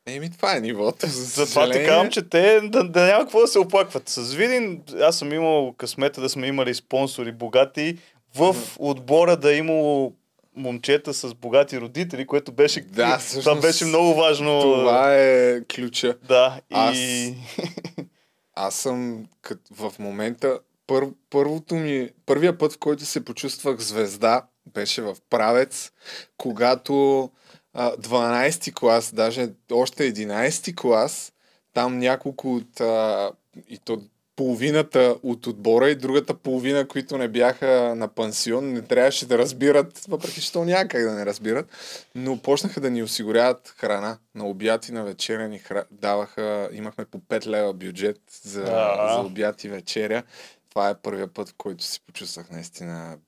Еми, 0.07 0.31
това 0.31 0.57
е 0.57 0.61
нивото. 0.61 1.07
За 1.07 1.25
Затова 1.25 1.71
ти 1.71 1.85
казвам, 1.85 2.11
че 2.11 2.23
те 2.23 2.61
да, 2.61 2.85
да 2.85 3.07
няма 3.07 3.25
какво 3.25 3.41
да 3.41 3.47
се 3.47 3.59
оплакват. 3.59 4.09
С 4.09 4.35
Видин, 4.35 4.83
аз 5.01 5.19
съм 5.19 5.33
имал 5.33 5.75
късмета 5.79 6.21
да 6.21 6.29
сме 6.29 6.47
имали 6.47 6.75
спонсори 6.75 7.33
богати, 7.33 7.99
в 8.35 8.57
отбора 8.79 9.37
да 9.37 9.55
е 9.55 9.57
имало 9.57 10.13
момчета 10.57 11.15
с 11.15 11.35
богати 11.35 11.81
родители, 11.81 12.27
което 12.27 12.53
беше, 12.53 12.81
Да, 12.81 13.05
това 13.05 13.19
всъщност, 13.19 13.61
беше 13.61 13.85
много 13.85 14.15
важно. 14.15 14.61
Това 14.63 15.15
е 15.15 15.61
ключа. 15.75 16.17
Да, 16.29 16.61
Аз, 16.71 16.97
и... 16.99 17.35
аз 18.55 18.75
съм 18.75 19.27
кът, 19.43 19.61
в 19.77 19.93
момента, 19.99 20.59
пър, 20.87 21.09
първото 21.31 21.75
ми, 21.75 22.11
първия 22.27 22.59
път, 22.59 22.73
в 22.73 22.79
който 22.79 23.05
се 23.05 23.25
почувствах 23.25 23.81
звезда, 23.81 24.43
беше 24.75 25.03
в 25.03 25.17
Правец, 25.31 25.93
когато 26.37 27.31
а, 27.75 27.97
12-ти 27.97 28.75
клас, 28.75 29.15
даже 29.15 29.49
още 29.73 30.13
11-ти 30.13 30.77
клас, 30.77 31.33
там 31.75 31.99
няколко 31.99 32.55
от, 32.55 32.81
а, 32.81 33.31
и 33.69 33.79
то 33.79 34.03
половината 34.37 35.17
от 35.23 35.47
отбора 35.47 35.91
и 35.91 35.95
другата 35.95 36.35
половина, 36.35 36.89
които 36.89 37.19
не 37.19 37.29
бяха 37.29 37.95
на 37.97 38.09
пансион, 38.09 38.73
не 38.73 38.83
трябваше 38.83 39.27
да 39.27 39.39
разбират, 39.39 40.05
въпреки 40.09 40.43
че 40.43 40.53
то 40.53 40.65
някак 40.65 41.03
да 41.03 41.13
не 41.13 41.27
разбират, 41.27 41.67
но 42.15 42.39
почнаха 42.39 42.81
да 42.81 42.91
ни 42.91 43.03
осигуряват 43.03 43.75
храна. 43.77 44.19
На 44.35 44.47
обяд 44.47 44.89
и 44.89 44.93
на 44.93 45.05
вечеря 45.05 45.49
ни 45.49 45.59
хра... 45.59 45.85
даваха, 45.91 46.69
имахме 46.73 47.05
по 47.05 47.19
5 47.19 47.47
лева 47.47 47.73
бюджет 47.73 48.21
за, 48.43 48.65
А. 48.69 49.15
за 49.15 49.27
обяд 49.27 49.65
и 49.65 49.69
вечеря. 49.69 50.23
Това 50.73 50.91
е 50.91 51.01
първият 51.03 51.35
път, 51.35 51.49
в 51.49 51.55
който 51.59 51.85
си 51.85 52.01
почувствах 52.07 52.51
наистина 52.51 53.19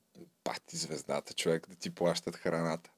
пати 0.43 0.77
звездата, 0.77 1.33
човек, 1.33 1.69
да 1.69 1.75
ти 1.75 1.89
плащат 1.89 2.35
храната. 2.35 2.89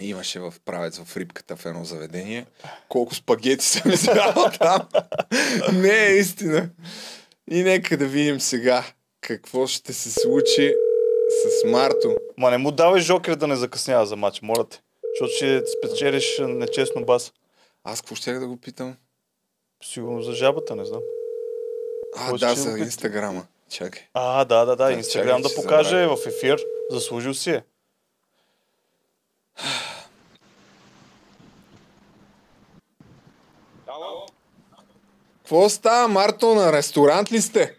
И 0.00 0.08
Имаше 0.08 0.40
в 0.40 0.54
правец 0.64 0.98
в 0.98 1.16
рибката 1.16 1.56
в 1.56 1.66
едно 1.66 1.84
заведение. 1.84 2.46
Колко 2.88 3.14
спагети 3.14 3.64
съм 3.64 3.90
изял 3.92 4.50
там. 4.58 4.88
Не 5.72 6.06
е 6.06 6.16
истина. 6.16 6.70
И 7.50 7.62
нека 7.62 7.96
да 7.96 8.06
видим 8.06 8.40
сега 8.40 8.84
какво 9.20 9.66
ще 9.66 9.92
се 9.92 10.10
случи 10.10 10.74
с 11.28 11.68
Марто. 11.68 12.16
Ма 12.38 12.50
не 12.50 12.58
му 12.58 12.72
давай 12.72 13.00
жокер 13.00 13.36
да 13.36 13.46
не 13.46 13.56
закъснява 13.56 14.06
за 14.06 14.16
матч, 14.16 14.42
моля 14.42 14.68
те. 14.68 14.82
Защото 15.14 15.36
ще 15.36 15.62
спечелиш 15.78 16.40
нечестно 16.40 17.04
бас. 17.04 17.32
Аз 17.84 18.00
какво 18.00 18.14
ще 18.14 18.32
да 18.32 18.46
го 18.46 18.56
питам? 18.56 18.96
Сигурно 19.82 20.22
за 20.22 20.32
жабата, 20.32 20.76
не 20.76 20.84
знам. 20.84 21.00
А, 22.16 22.38
да, 22.38 22.54
за? 22.54 22.78
Инстаграма. 22.78 23.46
Чакай. 23.70 24.02
А, 24.14 24.44
да, 24.44 24.64
да, 24.64 24.76
да, 24.76 24.92
Инстаграм 24.92 25.42
да 25.42 25.54
покаже 25.54 26.06
в 26.06 26.16
ефир. 26.26 26.60
Заслужил 26.90 27.34
си 27.34 27.50
е. 27.50 27.62
Какво 35.38 35.68
става, 35.68 36.08
Марто? 36.08 36.54
На 36.54 36.72
ресторант 36.72 37.32
ли 37.32 37.40
сте? 37.40 37.76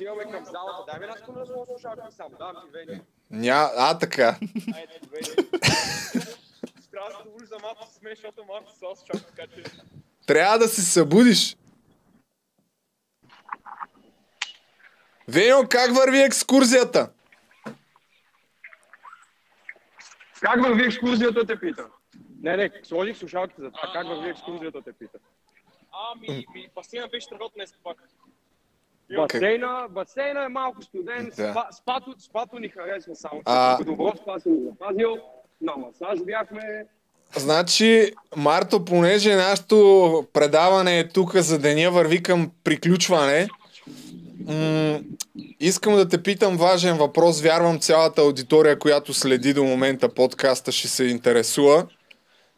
отиваме 0.00 0.22
към 0.22 0.44
залата. 0.44 0.84
Дай 0.86 1.00
ми 1.00 1.06
да 1.06 1.24
сложа 1.24 1.52
слушалки 1.66 2.16
само. 2.16 2.30
Давам 2.38 2.56
ти 2.62 2.70
Вени. 2.72 3.00
Ня... 3.30 3.70
А, 3.76 3.98
така. 3.98 4.38
Ай, 4.74 4.86
ето, 4.96 5.08
Вени. 5.08 5.48
Трябва 6.90 7.10
да 7.10 7.16
се 7.16 7.22
добри 7.24 7.46
за 7.46 7.56
малко 7.62 7.86
се 7.86 7.98
смееш, 7.98 8.18
защото 8.18 8.44
малко 8.48 8.70
се 8.78 8.86
осчак, 8.86 9.26
така 9.26 9.42
че... 9.54 9.62
Трябва 10.26 10.58
да 10.58 10.68
се 10.68 10.82
събудиш. 10.82 11.56
Веньо, 15.30 15.68
как 15.68 15.94
върви 15.94 16.18
екскурзията? 16.22 17.10
Как 20.40 20.62
върви 20.62 20.84
екскурзията, 20.86 21.46
те 21.46 21.60
питам? 21.60 21.86
Не, 22.42 22.56
не, 22.56 22.70
сложих 22.82 23.16
слушалките 23.16 23.62
за 23.62 23.70
това. 23.70 23.92
Как 23.92 24.06
върви 24.06 24.30
екскурзията, 24.30 24.82
те 24.84 24.92
пита. 24.92 25.18
Ами, 26.12 26.46
ми, 26.54 26.68
басейна 26.74 27.08
беше 27.08 27.28
тръгнат 27.28 27.52
днес 27.54 27.74
пак. 27.84 27.96
Басейна, 29.16 29.86
басейна 29.90 30.44
е 30.44 30.48
малко 30.48 30.82
студен, 30.82 31.32
Да. 31.36 31.50
спа, 31.50 31.66
спато, 31.72 32.14
спато 32.18 32.58
ни 32.58 32.68
харесва 32.68 33.16
само. 33.16 33.42
А-. 33.44 33.84
Добро 33.84 34.12
спа 34.22 34.40
си 34.40 34.48
ни 34.48 34.64
запазил, 34.64 35.16
на 35.60 35.72
масаж 35.76 36.20
бяхме. 36.24 36.86
Значи, 37.36 38.12
Марто, 38.36 38.84
понеже 38.84 39.34
нашето 39.34 40.26
предаване 40.32 40.98
е 40.98 41.08
тук 41.08 41.36
за 41.36 41.58
деня 41.58 41.90
върви 41.90 42.22
към 42.22 42.50
приключване, 42.64 43.48
м- 44.48 45.00
искам 45.60 45.94
да 45.94 46.08
те 46.08 46.22
питам 46.22 46.56
важен 46.56 46.96
въпрос. 46.96 47.40
Вярвам 47.40 47.80
цялата 47.80 48.20
аудитория, 48.22 48.78
която 48.78 49.14
следи 49.14 49.54
до 49.54 49.64
момента 49.64 50.14
подкаста, 50.14 50.72
ще 50.72 50.88
се 50.88 51.04
интересува. 51.04 51.86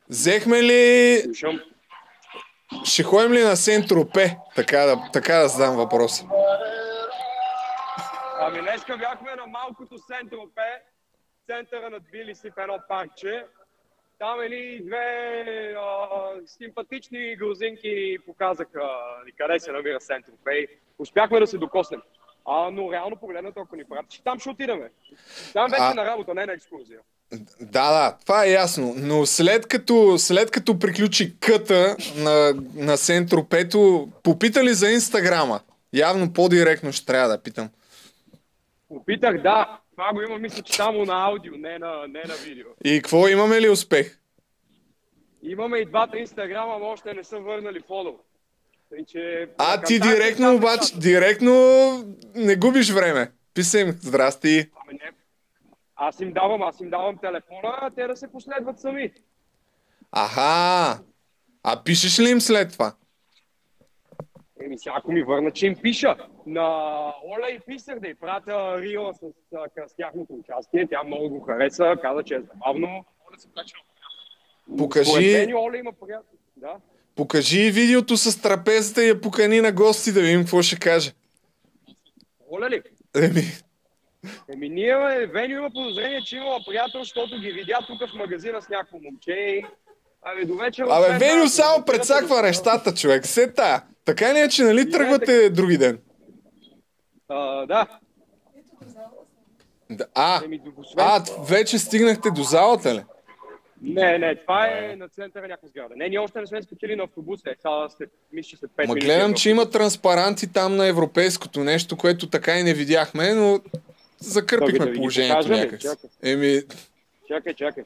Взехме 0.08 0.62
ли... 0.62 1.20
Слушам. 1.24 1.60
Ще 2.84 3.02
ходим 3.02 3.32
ли 3.32 3.42
на 3.42 3.56
Сент-Тропе? 3.56 4.36
Така 4.56 4.78
да, 4.78 5.10
така 5.12 5.36
да 5.36 5.48
задам 5.48 5.76
въпроса. 5.76 6.24
Ами 8.40 8.60
днеска 8.60 8.96
бяхме 8.96 9.30
на 9.34 9.46
малкото 9.46 9.98
Сентропе, 9.98 10.82
центъра 11.46 11.90
на 11.90 12.00
Тбилиси 12.00 12.50
в 12.50 12.60
едно 12.60 12.78
паркче. 12.88 13.44
Там 14.22 14.40
едни 14.40 14.80
две 14.86 15.74
а, 15.78 16.06
симпатични 16.46 17.36
грузинки 17.36 18.18
показаха 18.26 18.80
ни 19.26 19.32
къде 19.32 19.60
се 19.60 19.72
намира 19.72 20.00
Сентропе 20.00 20.50
и 20.50 20.68
успяхме 20.98 21.40
да 21.40 21.46
се 21.46 21.58
докоснем. 21.58 22.02
А, 22.46 22.70
но 22.70 22.92
реално 22.92 23.16
погледнато, 23.16 23.60
ако 23.60 23.76
ни 23.76 23.84
пратиш, 23.84 24.20
там 24.24 24.38
ще 24.38 24.50
отидеме. 24.50 24.90
Там 25.52 25.70
вече 25.70 25.82
А- 25.82 25.94
на 25.94 26.06
работа, 26.06 26.34
не 26.34 26.46
на 26.46 26.52
екскурзия. 26.52 26.98
Да, 27.60 27.92
да, 27.92 28.16
това 28.24 28.44
е 28.44 28.50
ясно. 28.50 28.94
Но 28.96 29.26
след 29.26 29.68
като, 29.68 30.18
след 30.18 30.50
като 30.50 30.78
приключи 30.78 31.38
къта 31.40 31.96
на, 32.16 32.54
на 32.74 32.96
Сентропето, 32.96 34.08
попита 34.22 34.64
ли 34.64 34.74
за 34.74 34.90
Инстаграма? 34.90 35.60
Явно 35.92 36.32
по-директно 36.32 36.92
ще 36.92 37.06
трябва 37.06 37.28
да 37.28 37.42
питам. 37.42 37.70
Опитах, 38.90 39.42
да. 39.42 39.78
Това 39.92 40.12
го 40.12 40.22
има, 40.22 40.38
мисля, 40.38 40.62
че 40.62 40.72
само 40.72 41.04
на 41.04 41.26
аудио, 41.26 41.52
не 41.56 41.78
на, 41.78 42.06
не 42.08 42.22
на 42.28 42.34
видео. 42.44 42.66
И 42.84 43.02
какво, 43.02 43.28
имаме 43.28 43.60
ли 43.60 43.68
успех? 43.68 44.18
Имаме 45.42 45.78
и 45.78 45.84
двата 45.84 46.18
инстаграма, 46.18 46.78
но 46.78 46.86
още 46.86 47.14
не 47.14 47.24
са 47.24 47.38
върнали 47.38 47.80
фолоу. 47.86 48.18
Тъй, 48.90 49.04
че... 49.04 49.48
А 49.58 49.82
ти 49.82 50.00
директно 50.00 50.46
там 50.46 50.56
обаче, 50.56 50.98
директно 50.98 51.52
не 52.34 52.56
губиш 52.56 52.90
време. 52.90 53.32
Писа 53.54 53.80
им, 53.80 53.92
здрасти. 54.00 54.70
Ами 54.86 54.92
не. 54.92 55.10
Аз 55.96 56.20
им 56.20 56.32
давам, 56.32 56.62
аз 56.62 56.80
им 56.80 56.90
давам 56.90 57.18
телефона, 57.18 57.78
а 57.80 57.90
те 57.90 58.06
да 58.06 58.16
се 58.16 58.32
последват 58.32 58.80
сами. 58.80 59.12
Аха. 60.12 61.00
А 61.62 61.82
пишеш 61.84 62.18
ли 62.18 62.30
им 62.30 62.40
след 62.40 62.72
това? 62.72 62.94
Еми, 64.64 64.78
сега 64.78 64.94
ако 64.98 65.12
ми 65.12 65.22
върна, 65.22 65.50
че 65.50 65.66
им 65.66 65.76
пиша. 65.82 66.16
На 66.46 66.62
Оля 67.24 67.50
и 67.50 67.60
писах 67.66 68.00
да 68.00 68.08
й 68.08 68.14
пратя 68.14 68.80
Рио 68.80 69.12
с, 69.12 69.18
с, 69.88 69.94
тяхното 69.96 70.32
участие. 70.32 70.86
Тя 70.90 71.02
много 71.02 71.28
го 71.28 71.40
хареса, 71.40 71.96
каза, 72.02 72.22
че 72.22 72.34
е 72.34 72.40
забавно. 72.40 73.04
Оля 73.30 73.38
се. 73.38 73.48
Според 73.48 74.78
Покажи, 74.78 75.32
мен 75.32 75.56
Оля 75.56 75.78
има 75.78 75.92
приятел. 75.92 76.38
Да. 76.56 76.76
покажи 77.16 77.70
видеото 77.70 78.16
с 78.16 78.42
трапезата 78.42 79.04
и 79.04 79.08
я 79.08 79.20
покани 79.20 79.60
на 79.60 79.72
гости 79.72 80.12
да 80.12 80.20
видим 80.20 80.40
какво 80.40 80.62
ще 80.62 80.78
каже. 80.78 81.12
Оля 82.50 82.70
ли? 82.70 82.82
Еми, 83.16 83.42
Еми, 84.52 84.68
ние, 84.68 84.96
бе, 84.96 85.26
Веню 85.26 85.56
има 85.56 85.70
подозрение, 85.70 86.20
че 86.20 86.36
имала 86.36 86.60
приятел, 86.66 87.00
защото 87.00 87.40
ги 87.40 87.52
видя 87.52 87.78
тук 87.86 88.10
в 88.10 88.14
магазина 88.14 88.62
с 88.62 88.68
някакво 88.68 88.98
момче 88.98 89.32
и... 89.32 89.64
Абе, 90.22 90.44
до 90.44 90.54
вечера... 90.54 90.86
абе, 90.90 91.18
Веню 91.18 91.48
само 91.48 91.84
предсаква 91.84 92.42
нещата, 92.42 92.94
човек. 92.94 93.26
Се 93.26 93.52
тая. 93.52 93.82
Така 94.04 94.34
ли 94.34 94.38
е, 94.38 94.48
че 94.48 94.62
нали 94.62 94.90
тръгвате 94.90 95.50
други 95.50 95.78
ден? 95.78 95.98
А, 97.28 97.66
да. 97.66 97.86
А, 100.14 100.42
а, 100.96 101.24
вече 101.48 101.78
стигнахте 101.78 102.30
до 102.30 102.42
залата 102.42 102.94
ли? 102.94 103.04
Не, 103.82 104.18
не, 104.18 104.36
това 104.36 104.66
е 104.66 104.96
на 104.96 105.08
центъра 105.08 105.48
някаква 105.48 105.68
сграда. 105.68 105.94
Не, 105.96 106.08
ние 106.08 106.18
още 106.18 106.40
не 106.40 106.46
сме 106.46 106.62
скачили 106.62 106.96
на 106.96 107.02
автобуса. 107.02 107.50
Е, 107.50 107.54
сега 107.56 107.88
след, 107.88 108.10
мисля, 108.32 108.58
след 108.58 108.70
5 108.70 108.86
Ма 108.86 108.94
гледам, 108.94 109.34
че 109.34 109.50
има 109.50 109.70
транспаранти 109.70 110.52
там 110.52 110.76
на 110.76 110.86
европейското 110.86 111.60
нещо, 111.60 111.96
което 111.96 112.30
така 112.30 112.58
и 112.58 112.62
не 112.62 112.74
видяхме, 112.74 113.34
но 113.34 113.60
закърпихме 114.18 114.92
положението 114.92 115.48
някакси. 115.48 115.88
Еми, 116.22 116.60
Чакай, 117.28 117.54
чакай. 117.54 117.84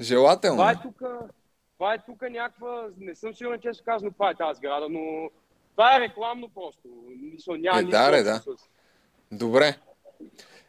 желателно. 0.00 0.56
Това 0.56 0.70
е 0.70 0.76
тук, 0.82 1.02
това 1.80 1.94
е 1.94 1.98
тук 1.98 2.22
някаква, 2.22 2.86
не 2.98 3.14
съм 3.14 3.34
сигурен, 3.34 3.60
че 3.60 3.74
се 3.74 3.82
казано, 3.84 4.10
това 4.10 4.30
е 4.30 4.34
тази 4.34 4.58
сграда, 4.58 4.86
но 4.90 5.30
това 5.70 5.96
е 5.96 6.00
рекламно 6.00 6.48
просто. 6.48 6.88
Мисля, 7.24 7.58
няма 7.58 7.78
Е, 7.78 7.82
да, 7.82 8.08
общо 8.10 8.24
да. 8.24 8.56
с- 8.56 8.68
Добре. 9.32 9.74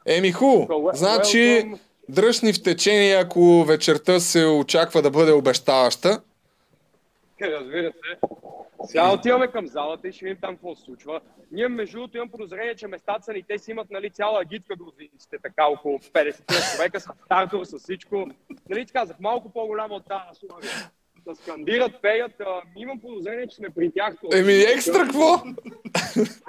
Еми. 0.06 0.34
Well, 0.34 0.94
Значи, 0.94 1.38
welcome. 1.38 1.80
дръж 2.10 2.42
ни 2.42 2.54
в 2.54 2.64
течение, 2.64 3.16
ако 3.16 3.64
вечерта 3.64 4.20
се 4.20 4.46
очаква 4.46 5.02
да 5.02 5.12
бъде 5.12 5.32
обещаваща. 5.32 6.22
Разбира 7.42 7.92
се. 7.92 8.20
Сега 8.86 9.14
отиваме 9.14 9.48
към 9.48 9.68
залата 9.68 10.08
и 10.08 10.14
ще 10.14 10.26
видим 10.26 10.38
там 10.42 10.56
какво 10.56 10.76
се 10.76 10.82
случва. 10.84 11.22
Ние, 11.52 11.68
между 11.68 11.94
другото, 11.94 12.18
имам 12.18 12.30
подозрение, 12.30 12.76
че 12.76 12.88
местата 12.88 13.24
са 13.24 13.34
ни, 13.34 13.44
те 13.44 13.58
си 13.58 13.72
имат 13.72 13.92
нали, 13.92 14.10
цяла 14.10 14.42
агитка 14.42 14.76
грузинците, 14.76 15.38
така 15.44 15.66
около 15.66 16.00
50 16.00 16.44
човека, 16.72 17.00
с 17.00 17.10
стартор, 17.26 17.64
с 17.64 17.80
всичко. 17.80 18.28
Нали 18.70 18.86
ти 18.86 18.94
казах, 18.94 19.20
малко 19.20 19.50
по-голямо 19.50 19.96
от 19.96 20.06
тази 20.06 20.40
сума. 20.40 20.56
Да 21.26 21.36
скандират, 21.36 21.92
пеят. 22.02 22.32
А, 22.40 22.62
имам 22.78 23.00
подозрение, 23.00 23.48
че 23.48 23.56
сме 23.56 23.70
при 23.70 23.92
тях. 23.92 24.14
Еми, 24.34 24.54
екстра 24.54 25.04
какво? 25.04 25.34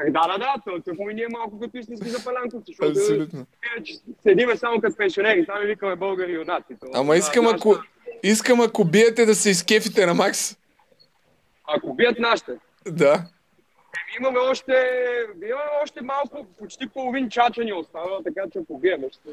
Е, 0.05 0.11
Да, 0.11 0.27
да, 0.29 0.39
да, 0.39 0.55
то, 0.67 0.81
тъпо 0.81 1.11
и 1.11 1.15
ние 1.15 1.27
малко 1.31 1.61
като 1.61 1.79
истински 1.79 2.09
запалянковци, 2.09 2.73
защото 2.73 2.91
Абсолютно. 2.91 3.47
иначе 3.77 3.95
седиме 4.23 4.57
само 4.57 4.81
като 4.81 4.97
пенсионери, 4.97 5.47
там 5.47 5.63
и 5.63 5.67
викаме 5.67 5.97
българи 5.97 6.33
юнаци. 6.33 6.77
Ама 6.95 7.17
искам, 7.17 7.47
ако, 7.47 7.77
искам 8.23 8.61
ако 8.61 8.85
биете 8.85 9.25
да 9.25 9.35
се 9.35 9.51
изкефите 9.51 10.07
на 10.07 10.15
Макс. 10.15 10.57
Ако 11.65 11.95
бият 11.95 12.19
нашите, 12.19 12.53
Да. 12.87 13.25
имаме 14.21 14.39
още, 14.39 14.73
имаме 15.37 15.71
още 15.83 16.01
малко, 16.03 16.47
почти 16.59 16.89
половин 16.89 17.31
чача 17.31 17.65
ни 17.65 17.73
остава, 17.73 18.23
така 18.25 18.43
че 18.53 18.59
ако 18.59 18.79
биеме, 18.79 19.07
ще... 19.13 19.31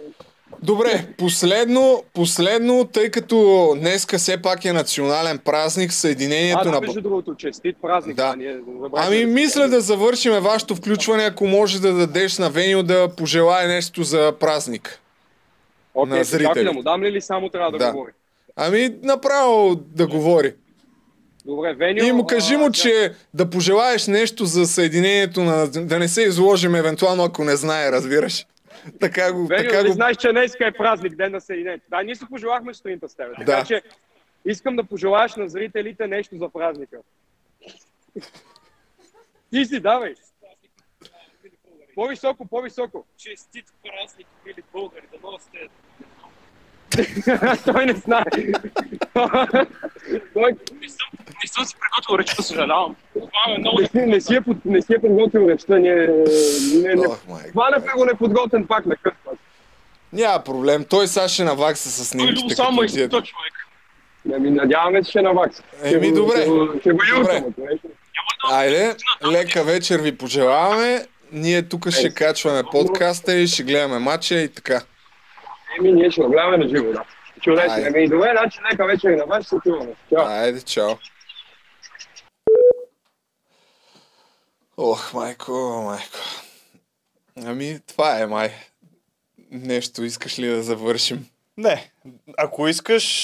Добре, 0.63 1.07
последно, 1.17 2.03
последно, 2.13 2.85
тъй 2.85 3.09
като 3.09 3.67
днеска 3.79 4.17
все 4.17 4.41
пак 4.41 4.65
е 4.65 4.73
национален 4.73 5.37
празник, 5.37 5.89
А, 5.89 5.93
съединението 5.93 6.63
да, 6.63 6.71
на... 6.71 6.81
между 6.81 7.01
другото, 7.01 7.35
честит 7.35 7.77
празник. 7.81 8.15
Да. 8.15 8.31
а, 8.33 8.35
ние 8.35 8.59
Ами 8.93 9.25
мисля 9.25 9.67
да 9.67 9.81
завършиме 9.81 10.39
вашето 10.39 10.75
включване, 10.75 11.23
ако 11.23 11.47
може 11.47 11.81
да 11.81 11.93
дадеш 11.93 12.37
на 12.37 12.49
Веню 12.49 12.83
да 12.83 13.09
пожелае 13.17 13.67
нещо 13.67 14.03
за 14.03 14.33
празник. 14.39 14.99
Окей, 15.93 16.17
на 16.17 16.23
зрители. 16.23 16.63
да 16.63 16.73
му 16.73 16.83
дам 16.83 17.03
ли 17.03 17.07
или 17.07 17.21
само 17.21 17.49
трябва 17.49 17.71
да, 17.71 17.77
Да. 17.77 17.91
говори? 17.91 18.11
Ами 18.55 18.95
направо 19.03 19.75
да 19.75 20.07
говори. 20.07 20.53
Добре, 21.45 21.73
Веню... 21.73 22.03
И 22.03 22.11
му 22.11 22.25
кажи 22.25 22.57
му, 22.57 22.65
а, 22.65 22.71
че 22.71 23.13
да 23.33 23.49
пожелаеш 23.49 24.07
нещо 24.07 24.45
за 24.45 24.65
съединението 24.65 25.41
на... 25.41 25.67
Да 25.67 25.99
не 25.99 26.07
се 26.07 26.21
изложим 26.21 26.75
евентуално, 26.75 27.23
ако 27.23 27.43
не 27.43 27.55
знае, 27.55 27.91
разбираш. 27.91 28.45
Така 28.99 29.33
го... 29.33 29.47
Веню, 29.47 29.63
така 29.63 29.77
нали 29.77 29.87
го... 29.87 29.93
знаеш, 29.93 30.17
че 30.17 30.31
днеска 30.31 30.67
е 30.67 30.71
празник, 30.71 31.15
ден 31.15 31.31
на 31.31 31.41
Съединението. 31.41 31.85
Да, 31.89 32.03
ние 32.03 32.15
се 32.15 32.25
пожелахме 32.29 32.73
сутринта 32.73 33.09
с 33.09 33.15
теб. 33.15 33.37
Така 33.37 33.55
Да. 33.55 33.65
че 33.65 33.81
искам 34.45 34.75
да 34.75 34.83
пожелаеш 34.83 35.35
на 35.35 35.49
зрителите 35.49 36.07
нещо 36.07 36.37
за 36.37 36.49
празника. 36.49 36.97
Ти 39.51 39.65
си, 39.65 39.79
давай. 39.79 40.13
По-високо, 41.95 42.45
по-високо. 42.45 43.05
Честит 43.17 43.65
празник, 43.83 44.27
мили 44.45 44.63
българи, 44.73 45.07
да 45.11 45.31
носите. 45.31 45.69
Той 47.65 47.85
не 47.85 47.93
знае. 47.93 48.23
Той 50.33 50.51
Не 50.73 50.89
съм, 50.89 51.07
не 51.43 51.47
съм 51.47 51.65
си 51.65 51.75
приготвил 51.75 52.17
речта, 52.19 52.43
съжалявам. 52.43 52.95
Това 53.13 53.29
е 53.47 53.59
много 53.59 53.79
не 53.79 53.85
си, 53.87 53.97
не 53.97 54.01
е, 54.37 54.41
не 54.65 54.81
си 54.81 54.93
е 54.93 55.01
подготвил 55.01 55.47
речта. 55.49 55.73
Не, 55.73 56.07
не, 56.75 56.95
майко. 57.27 57.49
хванахме 57.51 57.91
го 57.93 58.05
неподготвен 58.05 58.67
пак 58.67 58.85
на 58.85 58.95
къс. 58.95 59.13
пак. 59.25 59.33
Няма 60.13 60.43
проблем. 60.43 60.85
Той 60.85 61.07
сега 61.07 61.27
ще 61.27 61.43
навакса 61.43 61.89
с 61.89 61.97
Той 61.97 62.05
снимките. 62.05 62.39
любо 62.39 62.49
само 62.49 62.83
изпита 62.83 63.05
отидете. 63.05 63.27
човек. 63.27 63.53
Ами, 64.35 64.49
надяваме 64.51 65.03
се, 65.03 65.09
ще 65.09 65.21
навакса. 65.21 65.63
Еми, 65.83 66.11
добре. 66.11 66.41
Ще 66.79 66.91
го- 66.91 67.01
Добре. 67.15 67.43
Айде, 68.43 68.95
лека 69.25 69.63
вечер 69.63 69.99
ви 69.99 70.17
пожелаваме. 70.17 71.05
Ние 71.31 71.61
тук 71.61 71.89
ще 71.89 72.13
качваме 72.13 72.63
подкаста 72.63 73.33
и 73.33 73.47
ще 73.47 73.63
гледаме 73.63 73.99
матча 73.99 74.35
и 74.35 74.47
така. 74.49 74.81
Еми, 75.77 75.91
ние 75.91 76.11
ще 76.11 76.21
го 76.21 76.29
гледаме 76.29 76.57
на 76.57 76.67
живо, 76.67 76.91
да. 76.91 77.03
Чудесно. 77.41 77.73
Айде. 77.73 77.87
Еми, 77.87 78.09
добре, 78.09 78.35
значи 78.39 78.59
нека 78.71 78.85
вечер 78.85 79.09
на 79.09 79.25
вас, 79.25 79.45
ще 79.45 79.55
се 79.55 79.61
чуваме. 79.63 79.95
Чао. 80.09 80.25
Айде, 80.25 80.61
чао. 80.61 80.89
Ох, 84.77 85.13
майко, 85.13 85.51
майко. 85.85 86.17
Ами, 87.45 87.79
това 87.87 88.19
е 88.19 88.25
май. 88.25 88.51
Нещо 89.51 90.03
искаш 90.03 90.39
ли 90.39 90.47
да 90.47 90.63
завършим? 90.63 91.25
Не. 91.57 91.91
Ако 92.37 92.67
искаш, 92.67 93.23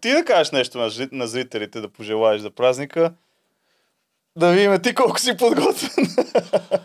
ти 0.00 0.12
да 0.12 0.24
кажеш 0.24 0.50
нещо 0.50 0.78
на, 0.78 0.90
на 1.12 1.26
зрителите, 1.26 1.80
да 1.80 1.88
пожелаеш 1.88 2.40
за 2.40 2.50
празника. 2.50 3.12
Да 4.38 4.52
видим 4.52 4.82
ти 4.82 4.94
колко 4.94 5.20
си 5.20 5.36
подготвен. 5.36 6.06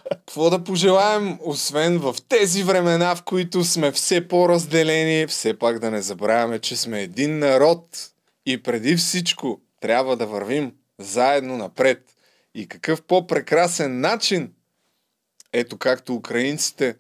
Какво 0.09 0.49
да 0.49 0.63
пожелаем, 0.63 1.39
освен 1.41 1.99
в 1.99 2.15
тези 2.29 2.63
времена, 2.63 3.15
в 3.15 3.23
които 3.23 3.63
сме 3.63 3.91
все 3.91 4.27
по-разделени, 4.27 5.27
все 5.27 5.59
пак 5.59 5.79
да 5.79 5.91
не 5.91 6.01
забравяме, 6.01 6.59
че 6.59 6.75
сме 6.75 7.01
един 7.01 7.39
народ 7.39 8.11
и 8.45 8.63
преди 8.63 8.95
всичко 8.95 9.61
трябва 9.81 10.17
да 10.17 10.25
вървим 10.25 10.73
заедно 10.99 11.57
напред. 11.57 12.03
И 12.55 12.67
какъв 12.67 13.01
по-прекрасен 13.01 13.99
начин, 13.99 14.53
ето 15.53 15.77
както 15.77 16.15
украинците 16.15 16.95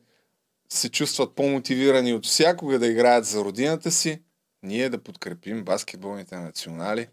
се 0.69 0.89
чувстват 0.89 1.35
по-мотивирани 1.35 2.13
от 2.13 2.25
всякога 2.25 2.79
да 2.79 2.87
играят 2.87 3.25
за 3.25 3.43
родината 3.43 3.91
си, 3.91 4.21
ние 4.63 4.89
да 4.89 5.03
подкрепим 5.03 5.63
баскетболните 5.63 6.37
национали. 6.37 7.07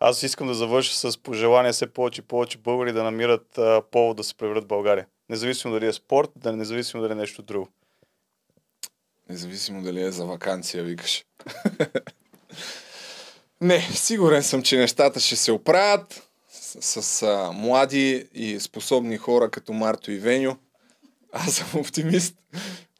Аз 0.00 0.22
искам 0.22 0.46
да 0.46 0.54
завърша 0.54 0.94
с 0.94 1.18
пожелание 1.18 1.72
все 1.72 1.86
повече 1.86 2.20
и 2.20 2.24
повече 2.24 2.58
българи 2.58 2.92
да 2.92 3.02
намират 3.02 3.58
а, 3.58 3.82
повод 3.90 4.16
да 4.16 4.24
се 4.24 4.34
превърнат 4.34 4.64
в 4.64 4.68
България. 4.68 5.06
Независимо 5.28 5.74
дали 5.74 5.86
е 5.86 5.92
спорт, 5.92 6.30
да 6.36 6.52
независимо 6.52 7.02
дали 7.02 7.12
е 7.12 7.16
нещо 7.16 7.42
друго. 7.42 7.68
Независимо 9.28 9.82
дали 9.82 10.02
е 10.02 10.10
за 10.10 10.26
вакансия, 10.26 10.84
викаш. 10.84 11.24
Не, 13.60 13.80
сигурен 13.80 14.42
съм, 14.42 14.62
че 14.62 14.78
нещата 14.78 15.20
ще 15.20 15.36
се 15.36 15.52
оправят 15.52 16.30
с, 16.48 17.02
с 17.02 17.22
а, 17.22 17.52
млади 17.52 18.28
и 18.34 18.60
способни 18.60 19.16
хора 19.16 19.50
като 19.50 19.72
Марто 19.72 20.12
и 20.12 20.18
Веню. 20.18 20.56
Аз 21.32 21.54
съм 21.54 21.80
оптимист 21.80 22.36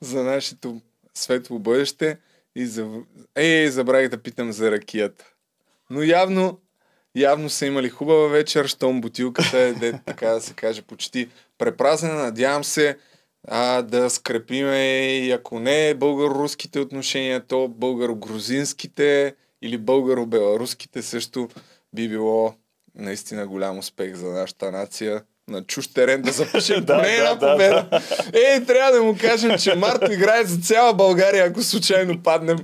за 0.01 0.25
нашето 0.25 0.81
светло 1.15 1.59
бъдеще. 1.59 2.19
И 2.55 2.67
за... 2.67 2.91
Ей, 3.35 3.71
забравих 3.71 4.09
да 4.09 4.23
питам 4.23 4.53
за 4.53 4.71
ракията. 4.71 5.25
Но 5.91 6.03
явно, 6.03 6.59
явно 7.17 7.51
са 7.51 7.67
имали 7.67 7.89
хубава 7.89 8.29
вечер, 8.29 8.67
щом 8.67 9.01
бутилката 9.01 9.59
е, 9.59 9.73
де, 9.73 10.01
така 10.07 10.29
да 10.29 10.41
се 10.41 10.55
каже, 10.55 10.83
почти 10.83 11.29
препразнена. 11.59 12.15
Надявам 12.15 12.65
се 12.65 12.97
а, 13.49 13.83
да 13.83 14.11
скрепиме 14.11 15.19
и 15.19 15.31
ако 15.33 15.61
не 15.61 15.95
българо-руските 15.95 16.79
отношения, 16.79 17.41
то 17.41 17.69
българо-грузинските 17.69 19.35
или 19.63 19.79
българо-беларуските 19.79 21.01
също 21.01 21.49
би 21.95 22.09
било 22.09 22.55
наистина 22.95 23.47
голям 23.47 23.79
успех 23.79 24.15
за 24.15 24.29
нашата 24.29 24.71
нация. 24.71 25.23
На 25.49 25.65
чуж 25.65 25.89
терен 25.89 26.23
да 26.23 26.33
запишем 26.33 26.85
Да, 26.85 26.97
поне 26.97 27.09
да, 27.09 27.17
една 27.17 27.35
да, 27.35 27.53
победа. 27.53 28.01
Ей, 28.33 28.65
трябва 28.65 28.93
да 28.93 29.03
му 29.03 29.17
кажем, 29.21 29.59
че 29.59 29.75
Марто 29.75 30.13
играе 30.13 30.45
за 30.45 30.59
цяла 30.59 30.95
България, 30.95 31.45
ако 31.45 31.63
случайно 31.63 32.23
паднем. 32.23 32.59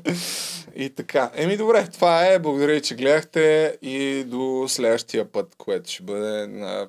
И 0.76 0.90
така. 0.90 1.30
Еми 1.34 1.56
добре, 1.56 1.88
това 1.92 2.26
е. 2.26 2.38
Благодаря, 2.38 2.80
че 2.80 2.94
гледахте 2.94 3.78
и 3.82 4.24
до 4.24 4.64
следващия 4.68 5.32
път, 5.32 5.54
което 5.58 5.90
ще 5.90 6.02
бъде 6.02 6.46
на 6.46 6.88